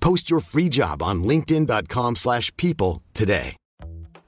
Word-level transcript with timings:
Post 0.00 0.30
your 0.30 0.40
free 0.40 0.68
job 0.68 1.02
on 1.02 1.22
linkedin.com/people 1.24 2.14
slash 2.16 2.54
people 2.56 3.02
today. 3.14 3.56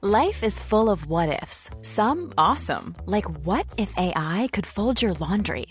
Life 0.04 0.42
is 0.42 0.58
full 0.58 0.90
of 0.90 1.06
what 1.06 1.42
ifs. 1.42 1.70
Some 1.82 2.32
awesome, 2.36 2.96
like 3.06 3.28
what 3.46 3.66
if 3.78 3.92
AI 3.96 4.48
could 4.52 4.66
fold 4.66 5.00
your 5.00 5.14
laundry? 5.14 5.66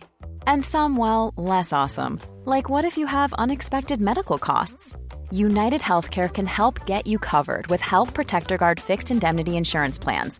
And 0.47 0.63
some, 0.63 0.95
well, 0.95 1.33
less 1.35 1.73
awesome, 1.73 2.19
like 2.45 2.69
what 2.69 2.85
if 2.85 2.97
you 2.97 3.07
have 3.07 3.33
unexpected 3.33 3.99
medical 3.99 4.39
costs? 4.39 4.95
United 5.31 5.81
Healthcare 5.81 6.29
can 6.33 6.45
help 6.45 6.85
get 6.85 7.07
you 7.07 7.17
covered 7.19 7.67
with 7.67 7.81
Health 7.81 8.13
Protector 8.13 8.57
Guard 8.57 8.79
fixed 8.79 9.11
indemnity 9.11 9.57
insurance 9.57 9.99
plans. 9.99 10.39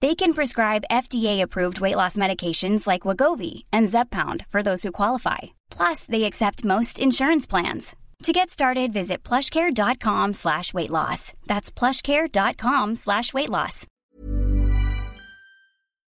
They 0.00 0.14
can 0.14 0.32
prescribe 0.32 0.84
FDA-approved 0.90 1.80
weight 1.80 1.96
loss 1.96 2.16
medications 2.16 2.86
like 2.86 3.02
Wagovi 3.02 3.64
and 3.70 3.86
Zepbound 3.86 4.46
for 4.46 4.62
those 4.62 4.82
who 4.82 4.92
qualify. 4.92 5.38
Plus, 5.70 6.06
they 6.06 6.24
accept 6.24 6.64
most 6.64 6.98
insurance 6.98 7.46
plans. 7.46 7.94
To 8.24 8.32
get 8.32 8.48
started, 8.50 8.92
visit 8.92 9.22
plushcare.com 9.22 10.34
slash 10.34 10.72
weight 10.72 10.90
loss. 10.90 11.32
That's 11.46 11.70
plushcare.com 11.70 12.96
slash 12.96 13.34
weight 13.34 13.48
loss. 13.50 13.86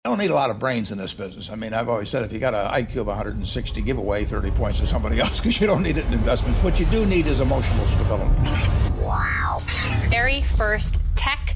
I 0.03 0.09
don't 0.09 0.17
need 0.17 0.31
a 0.31 0.35
lot 0.35 0.49
of 0.49 0.57
brains 0.57 0.91
in 0.91 0.97
this 0.97 1.13
business. 1.13 1.51
I 1.51 1.55
mean, 1.55 1.75
I've 1.75 1.87
always 1.87 2.09
said 2.09 2.23
if 2.23 2.33
you 2.33 2.39
got 2.39 2.55
an 2.55 2.71
IQ 2.83 3.01
of 3.01 3.07
160, 3.07 3.81
give 3.83 3.99
away 3.99 4.25
30 4.25 4.49
points 4.51 4.79
to 4.79 4.87
somebody 4.87 5.19
else 5.21 5.39
because 5.39 5.61
you 5.61 5.67
don't 5.67 5.83
need 5.83 5.97
it 5.97 6.05
in 6.05 6.13
investments. 6.13 6.59
What 6.63 6.79
you 6.79 6.87
do 6.87 7.05
need 7.05 7.27
is 7.27 7.39
emotional 7.39 7.85
stability. 7.85 8.35
Wow. 9.03 9.61
Very 10.09 10.41
first 10.41 11.01
tech 11.15 11.55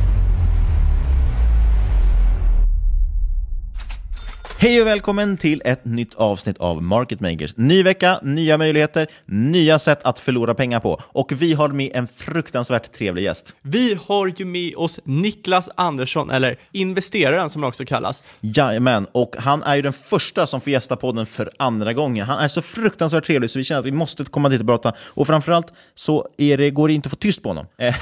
Hej 4.61 4.81
och 4.81 4.87
välkommen 4.87 5.37
till 5.37 5.61
ett 5.65 5.85
nytt 5.85 6.13
avsnitt 6.13 6.57
av 6.57 6.83
Market 6.83 7.19
Makers. 7.19 7.57
Ny 7.57 7.83
vecka, 7.83 8.19
nya 8.23 8.57
möjligheter, 8.57 9.07
nya 9.25 9.79
sätt 9.79 9.99
att 10.03 10.19
förlora 10.19 10.53
pengar 10.53 10.79
på. 10.79 11.01
Och 11.03 11.31
vi 11.31 11.53
har 11.53 11.69
med 11.69 11.91
en 11.93 12.07
fruktansvärt 12.07 12.91
trevlig 12.91 13.23
gäst. 13.23 13.55
Vi 13.61 13.97
har 14.05 14.33
ju 14.37 14.45
med 14.45 14.75
oss 14.75 14.99
Niklas 15.03 15.69
Andersson, 15.75 16.29
eller 16.29 16.59
investeraren 16.71 17.49
som 17.49 17.63
han 17.63 17.69
också 17.69 17.85
kallas. 17.85 18.23
Jajamän, 18.41 19.07
och 19.11 19.35
han 19.39 19.63
är 19.63 19.75
ju 19.75 19.81
den 19.81 19.93
första 19.93 20.47
som 20.47 20.61
får 20.61 20.71
gästa 20.71 20.95
podden 20.95 21.25
för 21.25 21.51
andra 21.59 21.93
gången. 21.93 22.25
Han 22.25 22.39
är 22.39 22.47
så 22.47 22.61
fruktansvärt 22.61 23.25
trevlig 23.25 23.49
så 23.49 23.59
vi 23.59 23.63
känner 23.63 23.79
att 23.79 23.85
vi 23.85 23.91
måste 23.91 24.25
komma 24.25 24.49
dit 24.49 24.61
och 24.61 24.67
prata. 24.67 24.93
Och 25.13 25.27
framförallt 25.27 25.67
så 25.95 26.27
det, 26.37 26.71
går 26.71 26.87
det 26.87 26.93
inte 26.93 27.07
att 27.07 27.11
få 27.11 27.17
tyst 27.17 27.43
på 27.43 27.49
honom. 27.49 27.65
Eh, 27.77 27.95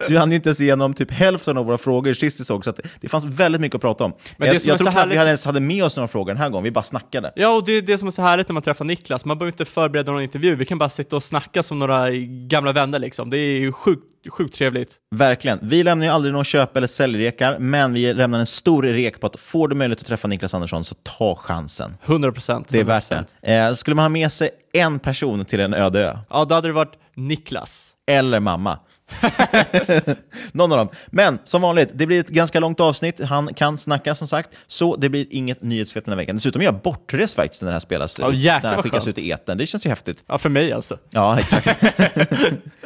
så 0.00 0.12
vi 0.12 0.16
hann 0.16 0.32
inte 0.32 0.48
ens 0.48 0.60
igenom 0.60 0.94
typ 0.94 1.10
hälften 1.10 1.58
av 1.58 1.66
våra 1.66 1.78
frågor 1.78 2.14
sist 2.14 2.40
vi 2.40 2.44
såg, 2.44 2.64
så 2.64 2.72
det 3.00 3.08
fanns 3.08 3.24
väldigt 3.24 3.60
mycket 3.60 3.74
att 3.74 3.80
prata 3.80 4.04
om. 4.04 4.12
Men 4.36 4.48
det 4.48 4.54
jag 4.54 4.72
jag 4.72 4.78
tror 4.78 4.90
knappt 4.90 5.10
vi 5.10 5.16
hade 5.16 5.30
ens 5.30 5.44
hade 5.44 5.60
med 5.74 5.84
oss 5.84 5.96
några 5.96 6.08
frågor 6.08 6.32
den 6.32 6.42
här 6.42 6.48
gången, 6.50 6.64
vi 6.64 6.70
bara 6.70 6.82
snackade. 6.82 7.32
Ja, 7.36 7.48
och 7.56 7.64
det 7.64 7.72
är 7.72 7.82
det 7.82 7.98
som 7.98 8.08
är 8.08 8.12
så 8.12 8.22
härligt 8.22 8.48
när 8.48 8.52
man 8.54 8.62
träffar 8.62 8.84
Niklas. 8.84 9.24
Man 9.24 9.38
behöver 9.38 9.52
inte 9.52 9.64
förbereda 9.64 10.12
någon 10.12 10.22
intervju. 10.22 10.54
Vi 10.54 10.64
kan 10.64 10.78
bara 10.78 10.88
sitta 10.88 11.16
och 11.16 11.22
snacka 11.22 11.62
som 11.62 11.78
några 11.78 12.10
gamla 12.48 12.72
vänner 12.72 12.98
liksom. 12.98 13.30
Det 13.30 13.36
är 13.38 13.60
ju 13.60 13.72
sjukt, 13.72 14.02
sjukt 14.30 14.54
trevligt. 14.54 14.96
Verkligen. 15.14 15.58
Vi 15.62 15.82
lämnar 15.82 16.06
ju 16.06 16.12
aldrig 16.12 16.34
någon 16.34 16.44
köp 16.44 16.76
eller 16.76 16.86
säljrekar, 16.86 17.58
men 17.58 17.92
vi 17.92 18.14
lämnar 18.14 18.38
en 18.38 18.46
stor 18.46 18.82
rek 18.82 19.20
på 19.20 19.26
att 19.26 19.40
får 19.40 19.68
du 19.68 19.74
möjlighet 19.74 20.00
att 20.00 20.06
träffa 20.06 20.28
Niklas 20.28 20.54
Andersson 20.54 20.84
så 20.84 20.94
ta 21.02 21.34
chansen. 21.36 21.96
100 22.04 22.32
procent. 22.32 22.68
Det 22.68 22.80
är 22.80 22.84
värt 22.84 23.08
det. 23.08 23.54
Eh, 23.54 23.72
skulle 23.72 23.94
man 23.94 24.02
ha 24.02 24.08
med 24.08 24.32
sig 24.32 24.50
en 24.72 24.98
person 24.98 25.44
till 25.44 25.60
en 25.60 25.74
öde 25.74 26.00
ö, 26.08 26.16
Ja, 26.30 26.44
då 26.44 26.54
hade 26.54 26.68
det 26.68 26.72
varit 26.72 26.92
Niklas. 27.14 27.92
eller 28.06 28.40
mamma. 28.40 28.78
Någon 30.52 30.72
av 30.72 30.78
dem. 30.78 30.88
Men 31.06 31.38
som 31.44 31.62
vanligt, 31.62 31.90
det 31.94 32.06
blir 32.06 32.20
ett 32.20 32.28
ganska 32.28 32.60
långt 32.60 32.80
avsnitt. 32.80 33.20
Han 33.20 33.54
kan 33.54 33.78
snacka 33.78 34.14
som 34.14 34.28
sagt, 34.28 34.50
så 34.66 34.96
det 34.96 35.08
blir 35.08 35.26
inget 35.30 35.62
nyhetssvep 35.62 36.04
den 36.04 36.12
här 36.12 36.16
veckan. 36.16 36.36
Dessutom 36.36 36.62
är 36.62 36.64
jag 36.64 36.80
bortrest 36.80 37.36
faktiskt 37.36 37.62
när 37.62 37.68
det 37.68 37.72
här 37.72 37.80
spelas 37.80 38.20
ut. 38.20 38.34
jäklar 38.34 38.70
när 38.70 38.76
vad 38.76 38.84
skickas 38.84 39.04
skönt. 39.04 39.18
ut 39.18 39.24
i 39.24 39.30
etern. 39.30 39.58
Det 39.58 39.66
känns 39.66 39.86
ju 39.86 39.90
häftigt. 39.90 40.24
Ja, 40.26 40.38
för 40.38 40.48
mig 40.48 40.72
alltså. 40.72 40.98
Ja, 41.10 41.38
exakt. 41.38 41.84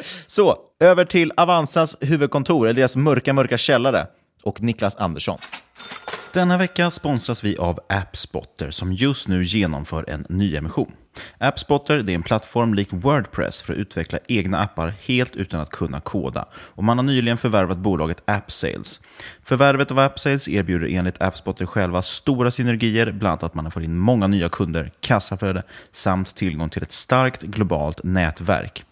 så, 0.27 0.57
över 0.79 1.05
till 1.05 1.31
Avanzas 1.37 1.97
huvudkontor, 2.01 2.67
eller 2.67 2.75
deras 2.75 2.95
mörka, 2.95 3.33
mörka 3.33 3.57
källare, 3.57 4.07
och 4.43 4.61
Niklas 4.61 4.95
Andersson. 4.95 5.37
Denna 6.35 6.57
vecka 6.57 6.91
sponsras 6.91 7.43
vi 7.43 7.57
av 7.57 7.79
AppSpotter 7.89 8.71
som 8.71 8.93
just 8.93 9.27
nu 9.27 9.43
genomför 9.43 10.09
en 10.09 10.25
nyemission. 10.29 10.91
AppSpotter 11.37 11.95
är 11.95 12.09
en 12.09 12.23
plattform 12.23 12.73
lik 12.73 12.87
Wordpress 12.91 13.61
för 13.61 13.73
att 13.73 13.79
utveckla 13.79 14.19
egna 14.27 14.59
appar 14.59 14.93
helt 15.01 15.35
utan 15.35 15.61
att 15.61 15.69
kunna 15.69 15.99
koda. 15.99 16.45
Och 16.55 16.83
man 16.83 16.97
har 16.97 17.03
nyligen 17.03 17.37
förvärvat 17.37 17.77
bolaget 17.77 18.23
AppSales. 18.25 19.01
Förvärvet 19.43 19.91
av 19.91 19.99
AppSales 19.99 20.47
erbjuder 20.47 20.87
enligt 20.87 21.21
AppSpotter 21.21 21.65
själva 21.65 22.01
stora 22.01 22.51
synergier, 22.51 23.11
bland 23.11 23.31
annat 23.31 23.43
att 23.43 23.53
man 23.53 23.71
får 23.71 23.83
in 23.83 23.97
många 23.97 24.27
nya 24.27 24.49
kunder, 24.49 24.91
kassaflöde 24.99 25.63
samt 25.91 26.35
tillgång 26.35 26.69
till 26.69 26.83
ett 26.83 26.93
starkt 26.93 27.41
globalt 27.41 28.03
nätverk. 28.03 28.83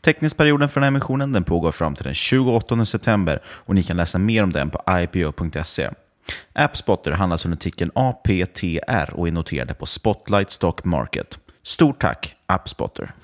Teckningsperioden 0.00 0.68
för 0.68 0.80
den 0.80 0.84
här 0.84 0.88
emissionen 0.88 1.32
den 1.32 1.44
pågår 1.44 1.72
fram 1.72 1.94
till 1.94 2.04
den 2.04 2.14
28 2.14 2.84
september 2.84 3.40
och 3.44 3.74
ni 3.74 3.82
kan 3.82 3.96
läsa 3.96 4.18
mer 4.18 4.42
om 4.42 4.52
den 4.52 4.70
på 4.70 4.82
ipo.se. 4.88 5.90
AppSpotter 6.52 7.12
handlas 7.12 7.44
under 7.44 7.58
ticken 7.58 7.90
APTR 7.94 9.14
och 9.14 9.28
är 9.28 9.32
noterade 9.32 9.74
på 9.74 9.86
Spotlight 9.86 10.50
Stock 10.50 10.84
Market. 10.84 11.38
Stort 11.62 12.00
tack, 12.00 12.34
AppSpotter. 12.46 13.14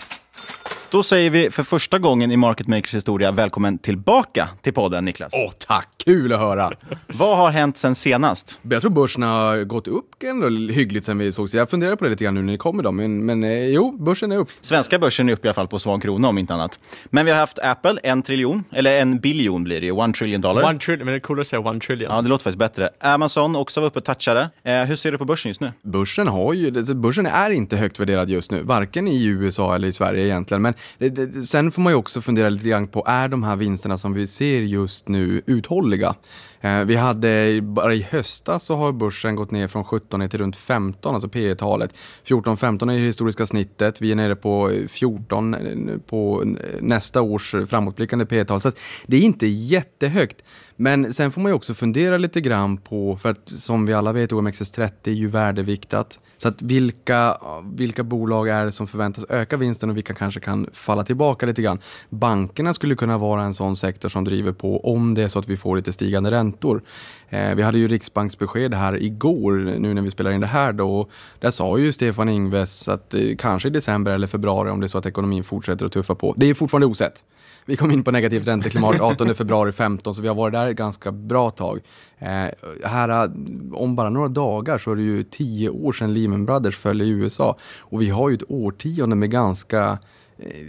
Då 0.91 1.03
säger 1.03 1.31
vi 1.31 1.51
för 1.51 1.63
första 1.63 1.99
gången 1.99 2.31
i 2.31 2.37
Market 2.37 2.67
Makers 2.67 2.95
historia 2.95 3.33
välkommen 3.33 3.79
tillbaka 3.79 4.49
till 4.63 4.73
podden, 4.73 5.05
Niklas. 5.05 5.33
Åh, 5.35 5.53
tack! 5.59 5.89
Kul 6.05 6.33
att 6.33 6.39
höra. 6.39 6.73
Vad 7.07 7.37
har 7.37 7.51
hänt 7.51 7.77
sen 7.77 7.95
senast? 7.95 8.59
Jag 8.63 8.81
tror 8.81 8.91
börsen 8.91 9.23
har 9.23 9.65
gått 9.65 9.89
upp 9.89 10.23
ändå 10.23 10.49
hyggligt 10.73 11.07
sen 11.07 11.19
vi 11.19 11.33
såg. 11.33 11.49
Så 11.49 11.57
jag 11.57 11.71
funderar 11.71 11.97
på 11.97 12.05
det 12.05 12.11
lite 12.11 12.25
grann 12.25 12.35
nu 12.35 12.43
när 12.43 12.53
ni 12.53 12.59
kom 12.59 12.81
idag. 12.81 12.95
Men, 12.95 13.27
men 13.27 13.45
eh, 13.45 13.65
jo, 13.65 13.93
börsen 13.99 14.33
är 14.33 14.37
upp. 14.37 14.49
Svenska 14.61 14.99
börsen 14.99 15.29
är 15.29 15.33
uppe 15.33 15.47
i 15.47 15.49
alla 15.49 15.55
fall 15.55 15.69
på 15.69 15.79
svag 15.79 16.03
krona 16.03 16.29
om 16.29 16.39
inte 16.39 16.55
annat. 16.55 16.79
Men 17.11 17.25
vi 17.25 17.31
har 17.33 17.39
haft 17.39 17.59
Apple, 17.59 17.99
en 18.03 18.23
triljon, 18.23 18.65
eller 18.73 19.01
en 19.01 19.19
biljon 19.19 19.65
blir 19.65 19.81
det 19.81 19.87
ju, 19.87 19.93
one 19.93 20.13
trillion 20.13 20.41
dollar. 20.41 20.63
One 20.63 20.79
trillion, 20.79 21.05
men 21.05 21.13
det 21.13 21.19
är 21.19 21.21
coolare 21.21 21.41
att 21.41 21.47
säga 21.47 21.61
one 21.61 21.81
trillion. 21.81 22.15
Ja, 22.15 22.23
det 22.23 22.29
låter 22.29 22.45
faktiskt 22.45 22.59
bättre. 22.59 22.91
Amazon 23.01 23.57
också 23.57 23.81
var 23.81 23.87
uppe 23.87 23.99
och 23.99 24.05
touchade. 24.05 24.51
Eh, 24.63 24.75
hur 24.75 24.97
ser 24.97 25.13
du 25.13 25.19
på 25.19 25.25
börsen 25.25 25.49
just 25.51 25.61
nu? 25.61 25.73
Börsen 25.83 26.29
har 26.29 26.53
ju, 26.53 26.79
alltså, 26.79 26.95
börsen 26.95 27.27
är 27.27 27.51
inte 27.51 27.77
högt 27.77 28.01
värderad 28.01 28.31
just 28.31 28.51
nu. 28.51 28.63
Varken 28.63 29.09
i 29.09 29.25
USA 29.25 29.75
eller 29.75 29.89
i 29.89 29.93
Sverige 29.93 30.25
egentligen. 30.25 30.63
Men 30.63 30.75
det, 30.99 31.09
det, 31.09 31.43
sen 31.43 31.71
får 31.71 31.83
man 31.83 31.93
ju 31.93 31.97
också 31.97 32.21
fundera 32.21 32.49
lite 32.49 32.69
grann 32.69 32.89
på, 32.89 33.05
är 33.07 33.29
de 33.29 33.43
här 33.43 33.57
vinsterna 33.57 33.99
som 33.99 34.15
vi 34.15 34.27
ser 34.27 34.61
just 34.61 35.09
nu 35.09 35.43
uthålliga? 35.47 36.15
Eh, 36.61 36.85
vi 36.85 36.97
hade, 36.97 37.61
bara 37.63 37.95
i 37.95 38.03
höstas 38.11 38.65
så 38.65 38.77
har 38.77 38.93
börsen 38.93 39.35
gått 39.35 39.51
ner 39.51 39.69
från 39.69 39.85
17 39.85 40.21
ner 40.21 40.29
till 40.29 40.39
runt 40.39 40.57
15, 40.57 41.15
alltså 41.15 41.29
P 41.29 41.55
talet 41.55 41.95
14-15 42.27 42.83
är 42.83 42.87
det 42.87 43.01
historiska 43.01 43.47
snittet. 43.47 44.01
Vi 44.01 44.11
är 44.11 44.17
nere 44.17 44.37
på 44.37 44.73
14 44.89 45.55
eh, 45.55 45.61
på 46.07 46.43
eh, 46.43 46.81
nästa 46.81 47.23
års 47.23 47.55
framåtblickande 47.69 48.27
P 48.27 48.45
tal 48.45 48.61
Så 48.61 48.73
det 49.07 49.17
är 49.17 49.21
inte 49.21 49.47
jättehögt. 49.47 50.43
Men 50.81 51.15
sen 51.15 51.31
får 51.31 51.41
man 51.41 51.51
ju 51.51 51.57
också 51.57 51.75
fundera 51.75 52.19
lite 52.19 52.41
grann 52.41 52.77
på, 52.77 53.17
för 53.17 53.29
att 53.29 53.49
som 53.49 53.87
vi 53.87 53.95
alla 53.95 54.13
vet 54.13 54.33
OMXS30 54.33 54.91
är 55.05 55.11
ju 55.11 55.29
värdeviktat. 55.29 56.19
Så 56.37 56.49
att 56.49 56.63
vilka, 56.63 57.39
vilka 57.73 58.05
bolag 58.05 58.49
är 58.49 58.65
det 58.65 58.73
som 58.73 58.87
förväntas 58.87 59.25
öka 59.29 59.57
vinsten 59.57 59.91
och 59.91 59.97
vilka 59.97 60.15
kanske 60.15 60.41
kan 60.41 60.67
falla 60.73 61.05
tillbaka 61.05 61.47
lite 61.47 61.63
grann. 61.63 61.79
Bankerna 62.11 62.75
skulle 62.75 62.95
kunna 62.97 63.19
vara 63.19 63.43
en 63.43 63.55
sån 63.55 63.77
sektor 63.77 64.09
som 64.09 64.25
driver 64.25 64.53
på 64.53 64.93
om 64.93 65.15
det 65.15 65.23
är 65.23 65.29
så 65.29 65.39
att 65.39 65.49
vi 65.49 65.57
får 65.57 65.77
lite 65.77 65.93
stigande 65.93 66.31
räntor. 66.31 66.83
Eh, 67.31 67.55
vi 67.55 67.63
hade 67.63 67.79
ju 67.79 67.89
Riksbanksbesked 67.89 68.75
här 68.75 69.03
igår, 69.03 69.53
nu 69.79 69.95
när 69.95 70.03
vi 70.03 70.11
spelar 70.11 70.31
in 70.31 70.41
det 70.41 70.47
här 70.47 70.73
då. 70.73 71.09
Där 71.39 71.51
sa 71.51 71.79
ju 71.79 71.93
Stefan 71.93 72.29
Ingves 72.29 72.89
att 72.89 73.15
eh, 73.15 73.37
kanske 73.39 73.69
i 73.69 73.71
december 73.71 74.13
eller 74.13 74.27
februari 74.27 74.71
om 74.71 74.81
det 74.81 74.87
är 74.87 74.89
så 74.89 74.99
att 74.99 75.07
ekonomin 75.07 75.45
fortsätter 75.45 75.87
att 75.87 75.93
tuffa 75.93 76.15
på. 76.15 76.35
Det 76.37 76.51
är 76.51 76.55
fortfarande 76.55 76.87
osett. 76.87 77.25
Vi 77.67 77.77
kom 77.77 77.91
in 77.91 78.05
på 78.05 78.11
negativt 78.11 78.47
ränteklimat 78.47 79.01
18 79.01 79.35
februari 79.35 79.73
15 79.73 80.15
så 80.15 80.23
vi 80.23 80.29
har 80.29 80.35
varit 80.35 80.53
där 80.53 80.67
ett 80.67 80.77
ganska 80.77 81.13
bra 81.13 81.51
tag. 81.51 81.81
Eh, 82.19 82.47
här, 82.85 83.31
om 83.73 83.97
bara 83.97 84.11
några 84.11 84.29
dagar 84.29 84.79
så 84.79 84.93
är 84.93 84.97
det 84.97 85.03
ju 85.03 85.23
tio 85.23 85.69
år 85.69 85.93
sedan 85.93 86.15
Lehman 86.15 86.47
Brothers 86.47 86.77
föll 86.77 87.03
i 87.03 87.09
USA 87.09 87.57
och 87.79 88.03
vi 88.03 88.09
har 88.11 88.29
ju 88.29 88.35
ett 88.35 88.51
årtionde 88.51 89.17
med 89.17 89.31
ganska 89.31 89.83
eh, 89.83 89.99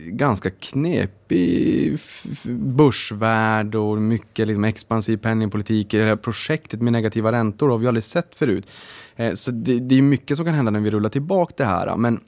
ganska 0.06 0.50
knepig 0.50 2.00
börsvärld 2.50 3.76
och 3.76 3.98
mycket 3.98 4.48
liksom 4.48 4.64
expansiv 4.64 5.18
penningpolitik. 5.18 5.92
Det 5.92 6.04
här 6.04 6.16
projektet 6.16 6.82
med 6.82 6.94
negativa 6.94 7.32
räntor 7.32 7.70
har 7.70 7.78
vi 7.78 7.88
aldrig 7.88 8.04
sett 8.04 8.36
förut. 8.36 8.72
Eh, 9.16 9.34
så 9.34 9.52
det, 9.52 9.80
det 9.80 9.98
är 9.98 10.02
mycket 10.02 10.38
som 10.38 10.46
kan 10.46 10.56
hända 10.56 10.72
när 10.72 10.80
vi 10.80 10.92
rullar 10.92 11.10
tillbaka 11.10 11.54
det 11.58 11.66
här. 11.66 11.98
Men 11.98 12.20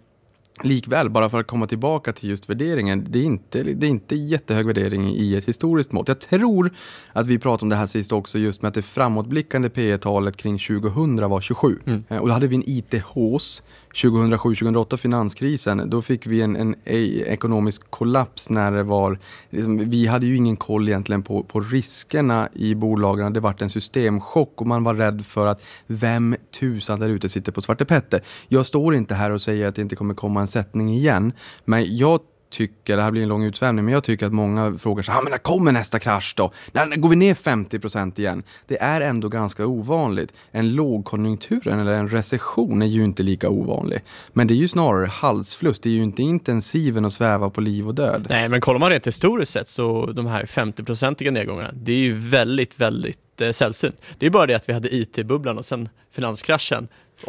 Likväl, 0.64 1.10
bara 1.10 1.30
för 1.30 1.40
att 1.40 1.48
komma 1.48 1.68
tillbaka 1.68 2.14
till 2.14 2.30
just 2.30 2.50
värderingen, 2.50 3.06
det 3.10 3.20
är 3.20 3.24
inte, 3.24 3.64
det 3.64 3.88
är 3.88 3.90
inte 3.90 4.16
jättehög 4.16 4.66
värdering 4.66 5.10
i 5.10 5.36
ett 5.36 5.46
historiskt 5.46 5.92
mått. 5.92 6.08
Jag 6.08 6.20
tror 6.20 6.74
att 7.14 7.28
vi 7.28 7.40
pratade 7.40 7.66
om 7.66 7.70
det 7.70 7.76
här 7.76 7.86
sist 7.86 8.12
också, 8.12 8.40
just 8.40 8.62
med 8.62 8.70
att 8.70 8.74
det 8.74 8.82
framåtblickande 8.82 9.70
P 9.70 9.98
talet 9.98 10.38
kring 10.38 10.60
2000 10.60 11.30
var 11.30 11.42
27. 11.42 11.80
Mm. 11.86 12.04
Eh, 12.10 12.18
och 12.18 12.28
då 12.28 12.34
hade 12.34 12.48
vi 12.48 12.56
en 12.56 12.70
ITHs 12.70 13.64
2007-2008 13.94 14.98
finanskrisen, 14.98 15.90
då 15.90 16.02
fick 16.02 16.28
vi 16.28 16.42
en, 16.42 16.56
en, 16.56 16.76
eh, 16.84 17.22
ekonomisk 17.22 17.92
kollaps 17.92 18.50
när 18.50 18.72
det 18.72 18.84
var, 18.84 19.20
liksom, 19.50 19.78
vi 19.90 20.08
hade 20.08 20.26
ju 20.26 20.36
ingen 20.36 20.58
koll 20.58 20.90
egentligen 20.90 21.24
på, 21.24 21.44
på 21.44 21.62
riskerna 21.62 22.50
i 22.54 22.76
bolagen. 22.76 23.34
Det 23.34 23.40
vart 23.40 23.62
en 23.62 23.70
systemchock 23.70 24.62
och 24.62 24.68
man 24.68 24.84
var 24.84 24.96
rädd 24.96 25.26
för 25.26 25.46
att 25.46 25.64
vem 25.88 26.36
tusan 26.60 27.00
där 27.00 27.10
ute 27.10 27.30
sitter 27.30 27.52
på 27.52 27.62
Svarte 27.62 27.86
Petter. 27.86 28.24
Jag 28.48 28.66
står 28.66 28.96
inte 28.96 29.16
här 29.16 29.32
och 29.32 29.42
säger 29.42 29.68
att 29.68 29.76
det 29.76 29.82
inte 29.82 29.96
kommer 29.96 30.14
komma 30.14 30.42
en 30.42 30.48
sättning 30.48 30.90
igen, 30.90 31.34
men 31.66 31.98
jag 31.98 32.20
tycker, 32.52 32.98
det 32.98 33.04
här 33.04 33.12
blir 33.12 33.22
en 33.22 33.30
lång 33.30 33.44
utsvävning, 33.44 33.86
men 33.86 33.94
jag 33.94 34.04
tycker 34.04 34.26
att 34.26 34.34
många 34.34 34.78
frågar 34.78 35.04
sig, 35.04 35.16
ah, 35.18 35.22
men 35.22 35.32
när 35.32 35.38
kommer 35.38 35.72
nästa 35.72 36.00
krasch 36.00 36.34
då? 36.38 36.52
När, 36.72 36.96
går 36.96 37.10
vi 37.10 37.16
ner 37.16 37.34
50% 37.34 38.20
igen? 38.20 38.44
Det 38.68 38.82
är 38.82 39.02
ändå 39.02 39.30
ganska 39.30 39.66
ovanligt. 39.66 40.34
En 40.52 40.76
lågkonjunktur 40.76 41.68
eller 41.68 41.92
en 41.92 42.10
recession 42.10 42.82
är 42.82 42.86
ju 42.86 43.04
inte 43.04 43.24
lika 43.24 43.50
ovanlig. 43.50 44.02
Men 44.34 44.48
det 44.48 44.54
är 44.54 44.56
ju 44.56 44.68
snarare 44.68 45.08
halsfluss, 45.08 45.80
det 45.80 45.90
är 45.90 45.94
ju 45.94 46.04
inte 46.04 46.22
intensiven 46.22 47.06
att 47.06 47.14
sväva 47.14 47.50
på 47.50 47.62
liv 47.62 47.88
och 47.88 47.96
död. 47.96 48.26
Nej, 48.30 48.50
men 48.50 48.62
kollar 48.62 48.80
man 48.80 48.90
rent 48.90 49.08
historiskt 49.08 49.52
sett 49.52 49.70
så 49.70 50.06
de 50.06 50.26
här 50.26 50.46
50-procentiga 50.46 51.32
nedgångarna, 51.32 51.70
det 51.74 51.92
är 51.92 51.98
ju 51.98 52.14
väldigt, 52.14 52.80
väldigt 52.80 53.42
eh, 53.42 53.52
sällsynt. 53.52 54.02
Det 54.18 54.26
är 54.26 54.30
bara 54.30 54.46
det 54.46 54.54
att 54.54 54.70
vi 54.70 54.74
hade 54.74 54.96
IT-bubblan 54.96 55.58
och 55.58 55.66
sen 55.66 55.90
finanskraschen 56.12 56.88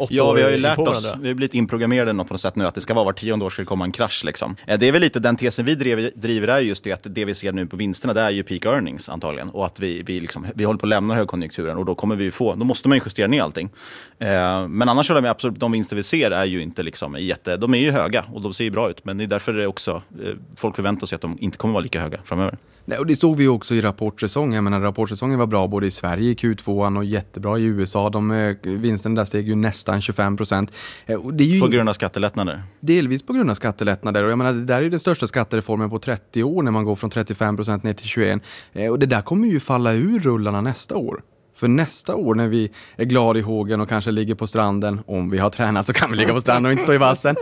ja, 0.09 0.31
vi 0.31 0.43
har 0.43 0.49
ju 0.49 0.57
lärt 0.57 0.79
oss, 0.79 1.13
vi 1.19 1.27
har 1.27 1.35
blivit 1.35 1.53
inprogrammerade 1.53 2.11
på 2.11 2.33
något 2.33 2.41
sätt 2.41 2.55
nu 2.55 2.65
att 2.65 2.75
det 2.75 2.81
ska 2.81 2.93
vara 2.93 3.05
var 3.05 3.13
tionde 3.13 3.45
år 3.45 3.49
ska 3.49 3.61
det 3.61 3.65
komma 3.65 3.85
en 3.85 3.91
krasch. 3.91 4.23
Liksom. 4.25 4.55
Eh, 4.67 4.79
det 4.79 4.87
är 4.87 4.91
väl 4.91 5.01
lite 5.01 5.19
den 5.19 5.37
tesen 5.37 5.65
vi 5.65 5.75
driver, 5.75 6.11
driver 6.15 6.47
är 6.47 6.59
just 6.59 6.83
det 6.83 6.91
att 6.91 7.03
det 7.03 7.25
vi 7.25 7.35
ser 7.35 7.51
nu 7.51 7.65
på 7.65 7.75
vinsterna 7.75 8.13
det 8.13 8.21
är 8.21 8.29
ju 8.29 8.43
peak 8.43 8.65
earnings 8.65 9.09
antagligen. 9.09 9.49
Och 9.49 9.65
att 9.65 9.79
vi, 9.79 10.03
vi, 10.03 10.19
liksom, 10.19 10.47
vi 10.55 10.63
håller 10.63 10.79
på 10.79 10.85
att 10.85 10.89
lämna 10.89 11.15
högkonjunkturen 11.15 11.77
och 11.77 11.85
då 11.85 11.95
kommer 11.95 12.15
vi 12.15 12.31
få, 12.31 12.55
då 12.55 12.65
måste 12.65 12.87
man 12.87 12.97
ju 12.97 13.01
justera 13.05 13.27
ner 13.27 13.41
allting. 13.41 13.69
Eh, 14.19 14.67
men 14.67 14.89
annars 14.89 15.07
så 15.07 15.13
är 15.15 15.21
de, 15.21 15.29
absolut, 15.29 15.59
de 15.59 15.71
vinster 15.71 15.95
vi 15.95 16.03
ser 16.03 16.31
är 16.31 16.45
ju 16.45 16.61
inte 16.61 16.83
liksom 16.83 17.15
jätte, 17.19 17.57
de 17.57 17.73
är 17.73 17.79
ju 17.79 17.91
höga 17.91 18.25
och 18.33 18.41
de 18.41 18.53
ser 18.53 18.63
ju 18.63 18.71
bra 18.71 18.89
ut. 18.89 19.05
Men 19.05 19.17
det 19.17 19.23
är 19.23 19.27
därför 19.27 19.53
det 19.53 19.67
också, 19.67 20.01
eh, 20.23 20.33
folk 20.55 20.75
förväntar 20.75 21.07
sig 21.07 21.15
att 21.15 21.21
de 21.21 21.37
inte 21.39 21.57
kommer 21.57 21.73
vara 21.73 21.83
lika 21.83 22.01
höga 22.01 22.19
framöver. 22.23 22.57
Nej, 22.85 22.97
och 22.97 23.05
det 23.05 23.15
såg 23.15 23.37
vi 23.37 23.47
också 23.47 23.75
i 23.75 23.81
rapportsäsongen. 23.81 24.53
Jag 24.53 24.63
menar, 24.63 24.81
rapportsäsongen 24.81 25.39
var 25.39 25.45
bra 25.45 25.67
både 25.67 25.87
i 25.87 25.91
Sverige 25.91 26.29
i 26.29 26.33
Q2 26.33 26.97
och 26.97 27.05
jättebra 27.05 27.59
i 27.59 27.63
USA. 27.63 28.09
De, 28.09 28.31
eh, 28.31 28.55
vinsten 28.63 29.15
där 29.15 29.25
steg 29.25 29.47
ju 29.47 29.55
nästan 29.55 30.01
25 30.01 30.37
procent. 30.37 30.73
Eh, 31.05 31.19
på 31.61 31.67
grund 31.67 31.89
av 31.89 31.93
skattelättnader? 31.93 32.63
Delvis 32.79 33.23
på 33.23 33.33
grund 33.33 33.49
av 33.49 33.55
skattelättnader. 33.55 34.23
Och 34.23 34.31
jag 34.31 34.37
menar, 34.37 34.53
det 34.53 34.65
där 34.65 34.81
är 34.81 34.89
den 34.89 34.99
största 34.99 35.27
skattereformen 35.27 35.89
på 35.89 35.99
30 35.99 36.43
år 36.43 36.63
när 36.63 36.71
man 36.71 36.85
går 36.85 36.95
från 36.95 37.09
35 37.09 37.55
procent 37.55 37.83
ner 37.83 37.93
till 37.93 38.07
21. 38.07 38.41
Eh, 38.73 38.91
och 38.91 38.99
det 38.99 39.05
där 39.05 39.21
kommer 39.21 39.47
ju 39.47 39.59
falla 39.59 39.93
ur 39.93 40.19
rullarna 40.19 40.61
nästa 40.61 40.95
år. 40.95 41.21
För 41.55 41.67
nästa 41.67 42.15
år 42.15 42.35
när 42.35 42.47
vi 42.47 42.71
är 42.95 43.05
glada 43.05 43.39
i 43.39 43.41
hågen 43.41 43.81
och 43.81 43.89
kanske 43.89 44.11
ligger 44.11 44.35
på 44.35 44.47
stranden, 44.47 45.01
om 45.05 45.29
vi 45.29 45.37
har 45.37 45.49
tränat 45.49 45.87
så 45.87 45.93
kan 45.93 46.11
vi 46.11 46.17
ligga 46.17 46.33
på 46.33 46.41
stranden 46.41 46.65
och 46.65 46.71
inte 46.71 46.83
stå 46.83 46.93
i 46.93 46.97
vassen, 46.97 47.35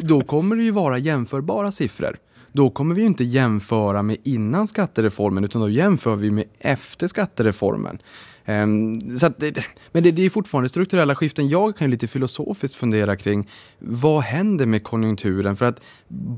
då 0.00 0.20
kommer 0.20 0.56
det 0.56 0.62
ju 0.62 0.70
vara 0.70 0.98
jämförbara 0.98 1.72
siffror 1.72 2.16
då 2.52 2.70
kommer 2.70 2.94
vi 2.94 3.00
ju 3.00 3.06
inte 3.06 3.24
jämföra 3.24 4.02
med 4.02 4.16
innan 4.22 4.66
skattereformen 4.66 5.44
utan 5.44 5.62
då 5.62 5.70
jämför 5.70 6.16
vi 6.16 6.30
med 6.30 6.44
efter 6.58 7.08
skattereformen. 7.08 7.98
Ehm, 8.44 9.18
så 9.18 9.32
det, 9.38 9.64
men 9.92 10.02
det, 10.02 10.10
det, 10.10 10.26
är 10.26 10.30
fortfarande 10.30 10.68
strukturella 10.68 11.14
skiften. 11.14 11.48
Jag 11.48 11.76
kan 11.76 11.90
lite 11.90 12.08
filosofiskt 12.08 12.76
fundera 12.76 13.16
kring 13.16 13.48
vad 13.78 14.22
händer 14.22 14.66
med 14.66 14.84
konjunkturen? 14.84 15.56
För 15.56 15.66
att 15.66 15.80